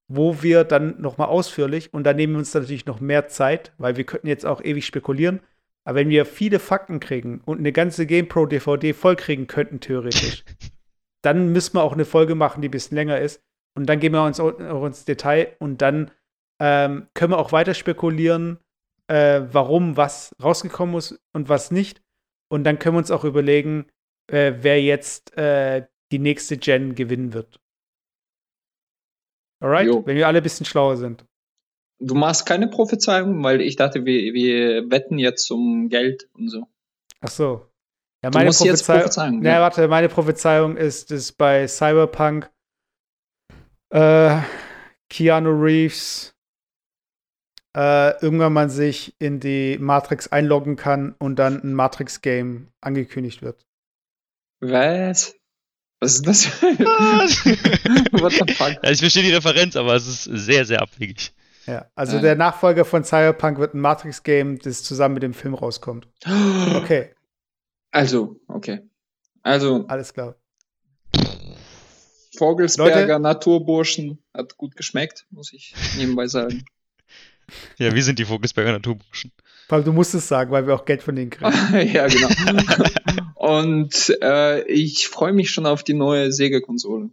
wo 0.08 0.44
wir 0.44 0.66
dann 0.66 1.02
noch 1.02 1.18
mal 1.18 1.26
ausführlich 1.26 1.92
und 1.96 2.04
da 2.04 2.14
nehmen 2.14 2.34
wir 2.34 2.40
uns 2.40 2.54
natürlich 2.54 2.86
noch 2.86 3.00
mehr 3.00 3.28
Zeit, 3.28 3.74
weil 3.80 3.98
wir 3.98 4.04
könnten 4.04 4.28
jetzt 4.28 4.46
auch 4.46 4.64
ewig 4.64 4.86
spekulieren 4.86 5.40
aber 5.88 6.00
wenn 6.00 6.10
wir 6.10 6.26
viele 6.26 6.60
Fakten 6.60 7.00
kriegen 7.00 7.40
und 7.46 7.60
eine 7.60 7.72
ganze 7.72 8.06
GamePro 8.06 8.46
DVD 8.46 8.92
vollkriegen 8.92 9.48
könnten, 9.48 9.80
theoretisch, 9.80 10.44
dann 11.24 11.54
müssen 11.54 11.76
wir 11.76 11.84
auch 11.84 11.94
eine 11.94 12.04
Folge 12.04 12.36
machen, 12.36 12.62
die 12.62 12.68
ein 12.68 12.72
bisschen 12.72 12.96
länger 12.96 13.22
ist. 13.22 13.42
Und 13.74 13.86
dann 13.86 14.02
gehen 14.02 14.12
wir 14.12 14.22
uns 14.22 14.42
auch 14.42 14.86
ins 14.86 15.06
Detail 15.06 15.56
und 15.60 15.82
dann 15.82 16.12
ähm, 16.60 17.08
können 17.14 17.32
wir 17.32 17.38
auch 17.38 17.54
weiter 17.54 17.74
spekulieren, 17.74 18.60
äh, 19.08 19.44
warum 19.50 19.96
was 19.96 20.36
rausgekommen 20.44 20.96
ist 20.98 21.22
und 21.32 21.48
was 21.48 21.72
nicht. 21.72 22.02
Und 22.50 22.66
dann 22.66 22.80
können 22.80 22.96
wir 22.96 23.00
uns 23.00 23.12
auch 23.12 23.24
überlegen, 23.24 23.86
äh, 24.30 24.56
wer 24.58 24.82
jetzt 24.82 25.38
äh, 25.38 25.88
die 26.12 26.20
nächste 26.20 26.58
Gen 26.58 26.96
gewinnen 26.96 27.32
wird. 27.32 27.62
Alright? 29.62 29.88
Jo. 29.88 30.06
Wenn 30.06 30.18
wir 30.18 30.28
alle 30.28 30.42
ein 30.42 30.44
bisschen 30.44 30.66
schlauer 30.66 30.98
sind. 30.98 31.26
Du 32.00 32.14
machst 32.16 32.46
keine 32.46 32.68
Prophezeiung, 32.68 33.44
weil 33.44 33.62
ich 33.62 33.76
dachte, 33.76 34.06
wir, 34.06 34.34
wir 34.34 34.92
wetten 34.92 35.18
jetzt 35.18 35.50
um 35.50 35.90
Geld 35.90 36.30
und 36.34 36.50
so. 36.50 36.68
Ach 37.22 37.30
so. 37.30 37.68
Ja, 38.24 38.30
meine 38.32 38.40
du 38.40 38.46
musst 38.48 38.64
jetzt 38.64 38.86
Prophezeiung. 38.86 39.44
Ja, 39.44 39.62
warte, 39.62 39.88
meine 39.88 40.10
Prophezeiung 40.10 40.78
ist, 40.78 41.12
dass 41.12 41.32
bei 41.32 41.68
Cyberpunk 41.68 42.50
äh, 43.90 44.38
Keanu 45.10 45.50
Reeves 45.52 46.36
äh, 47.76 48.20
irgendwann 48.22 48.54
man 48.54 48.70
sich 48.70 49.16
in 49.20 49.40
die 49.40 49.78
Matrix 49.80 50.28
einloggen 50.28 50.76
kann 50.76 51.16
und 51.20 51.38
dann 51.38 51.64
ein 51.64 51.74
Matrix-Game 51.74 52.70
angekündigt 52.82 53.42
wird. 53.42 53.66
Was? 54.60 55.36
Was 56.00 56.16
ist 56.16 56.28
das? 56.28 56.46
What 56.62 58.34
the 58.34 58.54
fuck? 58.54 58.84
Ja, 58.84 58.90
ich 58.90 59.00
verstehe 59.00 59.24
die 59.24 59.34
Referenz, 59.34 59.76
aber 59.76 59.96
es 59.96 60.08
ist 60.08 60.24
sehr, 60.24 60.66
sehr 60.66 60.82
abwegig. 60.82 61.34
Ja, 61.68 61.86
also 61.96 62.18
äh. 62.18 62.22
der 62.22 62.36
Nachfolger 62.36 62.86
von 62.86 63.04
Cyberpunk 63.04 63.60
wird 63.60 63.74
ein 63.74 63.82
Matrix-Game, 63.82 64.60
das 64.60 64.84
zusammen 64.84 65.16
mit 65.16 65.24
dem 65.24 65.34
Film 65.34 65.54
rauskommt. 65.54 66.08
Okay. 66.76 67.14
Also, 67.92 68.40
okay. 68.48 68.82
Also. 69.44 69.86
Alles 69.88 70.14
klar. 70.14 70.36
Vogelsberger 72.38 73.08
Leute? 73.08 73.20
Naturburschen 73.20 74.20
hat 74.34 74.58
gut 74.58 74.76
geschmeckt, 74.76 75.26
muss 75.30 75.52
ich 75.54 75.74
nebenbei 75.98 76.28
sagen. 76.28 76.66
Ja, 77.78 77.96
wir 77.96 78.04
sind 78.04 78.20
die 78.20 78.26
Vogelsberger 78.26 78.74
Naturburschen. 78.74 79.32
Weil 79.70 79.82
du 79.82 79.94
musst 79.94 80.14
es 80.14 80.28
sagen, 80.28 80.52
weil 80.52 80.68
wir 80.68 80.76
auch 80.76 80.84
Geld 80.84 81.02
von 81.02 81.16
denen 81.16 81.30
kriegen. 81.30 81.50
ja, 81.94 82.06
genau. 82.08 82.28
Und 83.36 84.18
äh, 84.22 84.64
ich 84.64 85.08
freue 85.08 85.32
mich 85.32 85.52
schon 85.52 85.66
auf 85.66 85.82
die 85.82 85.94
neue 85.94 86.34
Sega-Konsole. 86.34 87.10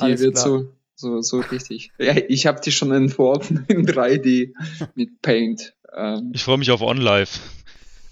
Die 0.00 0.02
Alles 0.02 0.20
wird 0.20 0.34
klar. 0.34 0.44
so 0.44 0.72
so, 0.96 1.20
so 1.20 1.40
richtig. 1.40 1.92
Ja, 1.98 2.16
ich 2.16 2.46
habe 2.46 2.60
die 2.60 2.72
schon 2.72 2.90
entworfen 2.90 3.64
in 3.68 3.86
3D 3.86 4.52
mit 4.94 5.20
Paint. 5.22 5.74
Ähm. 5.94 6.32
Ich 6.34 6.42
freue 6.42 6.58
mich 6.58 6.70
auf 6.70 6.80
OnLive. 6.80 7.30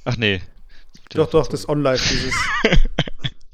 Ach 0.05 0.17
nee. 0.17 0.41
Doch, 1.11 1.31
doch, 1.31 1.47
das 1.47 1.69
OnLive, 1.69 2.03
dieses. 2.11 2.35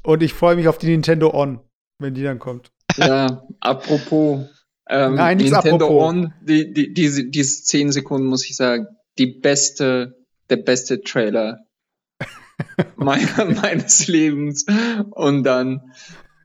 Und 0.03 0.21
ich 0.21 0.33
freue 0.33 0.55
mich 0.55 0.67
auf 0.67 0.77
die 0.77 0.87
Nintendo 0.87 1.33
On, 1.33 1.61
wenn 1.99 2.13
die 2.13 2.23
dann 2.23 2.39
kommt. 2.39 2.71
Ja, 2.97 3.43
apropos. 3.59 4.47
Ähm, 4.89 5.15
Nein, 5.15 5.37
Nintendo 5.37 5.85
apropos. 5.85 6.09
On, 6.09 6.33
die, 6.41 6.73
die, 6.73 6.93
diese, 6.93 7.29
diese 7.29 7.63
10 7.63 7.91
Sekunden 7.91 8.27
muss 8.27 8.49
ich 8.49 8.55
sagen, 8.55 8.87
die 9.17 9.27
beste, 9.27 10.25
der 10.49 10.57
beste 10.57 11.01
Trailer 11.01 11.59
meines 12.95 14.07
Lebens. 14.07 14.65
Und 15.11 15.43
dann 15.43 15.93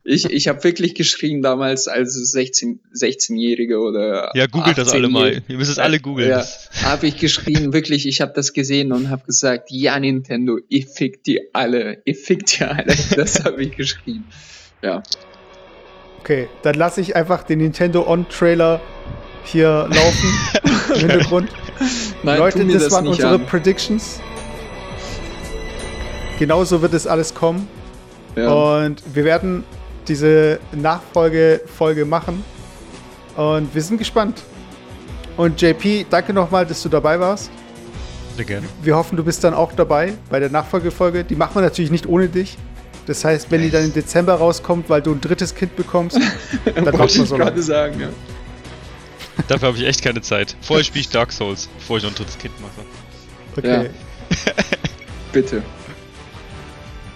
ich, 0.07 0.25
ich 0.31 0.47
habe 0.47 0.63
wirklich 0.63 0.95
geschrien 0.95 1.43
damals 1.43 1.89
als 1.89 2.15
16, 2.15 2.79
16-Jährige 2.95 3.81
oder. 3.81 4.31
Ja, 4.35 4.47
googelt 4.47 4.79
das 4.79 4.93
alle 4.93 5.09
mal. 5.09 5.43
Ihr 5.49 5.57
müsst 5.57 5.71
es 5.71 5.81
alle 5.81 5.99
googeln. 5.99 6.31
Ja, 6.31 6.45
habe 6.85 7.09
ich 7.09 7.17
geschrien, 7.19 7.73
wirklich, 7.73 8.07
ich 8.07 8.21
habe 8.21 8.33
das 8.33 8.53
gesehen 8.53 8.93
und 8.93 9.11
habe 9.11 9.25
gesagt, 9.27 9.71
ja, 9.73 9.99
Nintendo, 9.99 10.59
ihr 10.69 10.87
fickt 10.87 11.27
die 11.27 11.53
alle, 11.53 12.03
ihr 12.05 12.15
fickt 12.15 12.59
die 12.59 12.65
alle. 12.65 12.95
Das 13.17 13.45
habe 13.45 13.63
ich 13.65 13.77
geschrien. 13.77 14.25
Ja. 14.81 15.03
Okay, 16.21 16.49
dann 16.63 16.77
lasse 16.77 17.01
ich 17.01 17.17
einfach 17.17 17.43
den 17.43 17.59
Nintendo 17.59 18.09
On-Trailer 18.09 18.81
hier 19.45 19.89
laufen 19.91 20.39
im 20.95 21.01
Hintergrund. 21.01 21.51
Nein, 22.23 22.37
tu 22.37 22.43
Leute, 22.43 22.65
mir 22.65 22.75
das, 22.75 22.85
das 22.85 22.93
waren 22.93 23.05
nicht 23.05 23.15
unsere 23.15 23.35
an. 23.35 23.47
Predictions. 23.47 24.21
Genauso 26.39 26.81
wird 26.81 26.95
es 26.95 27.09
alles 27.09 27.35
kommen. 27.35 27.69
Ja. 28.37 28.53
Und 28.53 29.03
wir 29.15 29.25
werden 29.25 29.65
diese 30.09 30.59
Nachfolgefolge 30.73 32.05
machen. 32.05 32.45
Und 33.37 33.75
wir 33.75 33.83
sind 33.83 33.99
gespannt. 33.99 34.43
Und 35.37 35.61
JP, 35.61 36.07
danke 36.09 36.33
nochmal, 36.33 36.65
dass 36.65 36.83
du 36.83 36.89
dabei 36.89 37.21
warst. 37.21 37.51
Sehr 38.37 38.45
gerne. 38.45 38.67
Wir 38.83 38.97
hoffen, 38.97 39.17
du 39.17 39.25
bist 39.25 39.45
dann 39.45 39.55
auch 39.55 39.73
dabei 39.73 40.15
bei 40.31 40.41
der 40.41 40.51
Nachfolgefolge. 40.51 41.25
Die 41.25 41.37
machen 41.37 41.55
wir 41.55 41.63
natürlich 41.63 41.91
nicht 41.91 42.07
ohne 42.07 42.29
dich. 42.29 42.57
Das 43.07 43.25
heißt, 43.25 43.51
wenn 43.51 43.63
die 43.63 43.71
dann 43.71 43.85
im 43.85 43.93
Dezember 43.93 44.35
rauskommt, 44.35 44.91
weil 44.91 45.01
du 45.01 45.13
ein 45.13 45.21
drittes 45.21 45.55
Kind 45.55 45.77
bekommst, 45.77 46.19
dann 46.65 46.75
Wollte 46.77 46.83
macht 46.85 46.99
man 46.99 47.07
ich 47.09 47.29
so 47.29 47.37
gerade 47.37 47.63
sagen, 47.63 48.01
ja. 48.01 48.09
Dafür 49.49 49.69
habe 49.69 49.79
ich 49.79 49.85
echt 49.85 50.03
keine 50.03 50.23
Zeit. 50.23 50.57
Vorher 50.61 50.85
spiele 50.85 51.03
ich 51.03 51.11
Dark 51.11 51.31
Souls, 51.33 51.69
bevor 51.79 51.99
ich 51.99 52.03
noch 52.03 52.11
ein 52.11 52.17
drittes 52.17 52.39
Kind 52.39 52.55
mache. 52.61 52.81
Okay, 53.57 53.91
Bitte. 55.33 55.63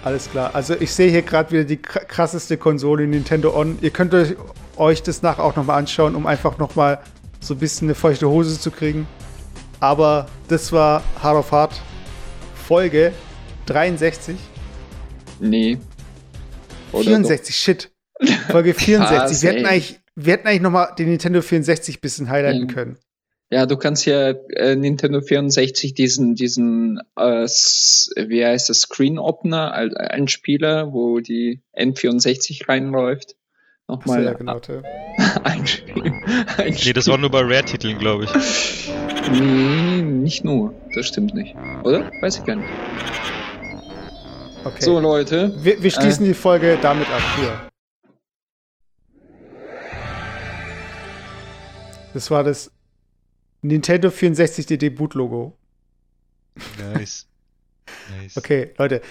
Alles 0.03 0.29
klar. 0.29 0.55
Also 0.55 0.75
ich 0.79 0.91
sehe 0.93 1.09
hier 1.11 1.21
gerade 1.21 1.51
wieder 1.51 1.63
die 1.63 1.77
kr- 1.77 2.05
krasseste 2.05 2.57
Konsole 2.57 3.07
Nintendo 3.07 3.55
On. 3.55 3.77
Ihr 3.81 3.91
könnt 3.91 4.13
euch, 4.13 4.35
euch 4.77 5.03
das 5.03 5.21
nachher 5.21 5.43
auch 5.43 5.55
nochmal 5.55 5.77
anschauen, 5.79 6.15
um 6.15 6.25
einfach 6.25 6.57
nochmal 6.57 6.99
so 7.39 7.53
ein 7.53 7.59
bisschen 7.59 7.87
eine 7.87 7.95
feuchte 7.95 8.27
Hose 8.29 8.59
zu 8.59 8.71
kriegen. 8.71 9.07
Aber 9.79 10.27
das 10.47 10.71
war 10.71 11.03
Hard 11.21 11.37
of 11.37 11.51
Hard 11.51 11.81
Folge 12.55 13.11
63. 13.65 14.35
Nee. 15.39 15.77
Oder 16.91 17.03
64, 17.05 17.55
shit. 17.55 17.91
Folge 18.49 18.73
64. 18.73 19.17
Krass, 19.17 19.41
wir, 19.41 19.49
hätten 19.51 19.65
eigentlich, 19.65 19.99
wir 20.15 20.33
hätten 20.33 20.47
eigentlich 20.47 20.61
nochmal 20.61 20.89
den 20.97 21.09
Nintendo 21.09 21.41
64 21.41 22.01
bisschen 22.01 22.29
highlighten 22.29 22.67
Ja. 22.67 22.73
können. 22.73 22.97
Ja, 23.53 23.65
du 23.65 23.75
kannst 23.75 24.05
ja 24.05 24.29
äh, 24.29 24.77
Nintendo 24.77 25.19
64 25.19 25.93
diesen, 25.93 26.35
diesen, 26.35 27.01
äh, 27.17 27.43
wie 27.43 28.45
heißt 28.45 28.69
das, 28.69 28.79
Screen 28.79 29.19
Opener, 29.19 29.73
ein, 29.73 29.93
ein 29.97 30.27
Spieler, 30.29 30.93
wo 30.93 31.19
die 31.19 31.61
N64 31.77 32.69
reinläuft, 32.69 33.35
nochmal 33.89 34.23
ja, 34.23 34.33
genau. 34.33 34.61
Einspielen. 35.43 36.23
Nee, 36.85 36.93
das 36.93 37.09
war 37.09 37.17
nur 37.17 37.29
bei 37.29 37.41
Rare-Titeln, 37.41 37.99
glaube 37.99 38.23
ich. 38.23 38.31
Nee, 39.31 40.01
nicht 40.01 40.45
nur. 40.45 40.73
Das 40.95 41.07
stimmt 41.07 41.33
nicht. 41.33 41.53
Oder? 41.83 42.09
Weiß 42.21 42.37
ich 42.37 42.45
gar 42.45 42.55
nicht. 42.55 42.69
Okay. 44.63 44.81
So, 44.81 44.97
Leute. 45.01 45.53
wir, 45.61 45.83
wir 45.83 45.91
schließen 45.91 46.23
die 46.23 46.33
Folge 46.33 46.77
damit 46.81 47.07
ab. 47.09 47.21
Hier. 47.37 47.69
Das 52.13 52.31
war 52.31 52.45
das 52.45 52.71
Nintendo 53.61 54.09
64 54.09 54.65
die 54.65 54.77
Debut-Logo. 54.77 55.57
Nice. 56.77 57.27
Nice. 58.21 58.37
Okay, 58.37 58.73
Leute. 58.77 59.01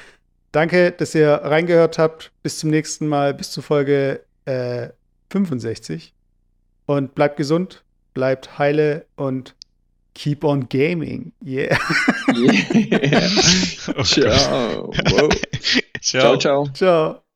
Danke, 0.52 0.90
dass 0.92 1.14
ihr 1.14 1.28
reingehört 1.28 1.98
habt. 1.98 2.32
Bis 2.42 2.58
zum 2.58 2.70
nächsten 2.70 3.06
Mal, 3.06 3.34
bis 3.34 3.50
zur 3.50 3.62
Folge 3.62 4.24
äh, 4.46 4.88
65. 5.30 6.14
Und 6.86 7.14
bleibt 7.14 7.36
gesund, 7.36 7.84
bleibt 8.14 8.58
heile 8.58 9.06
und 9.16 9.54
keep 10.14 10.44
on 10.44 10.68
gaming. 10.68 11.32
Yeah. 11.44 11.78
Yeah. 12.32 13.28
Oh. 13.96 14.02
Ciao. 14.04 14.90
Ciao. 14.92 15.28
Ciao, 16.00 16.36
ciao. 16.36 16.68
Ciao. 16.72 17.29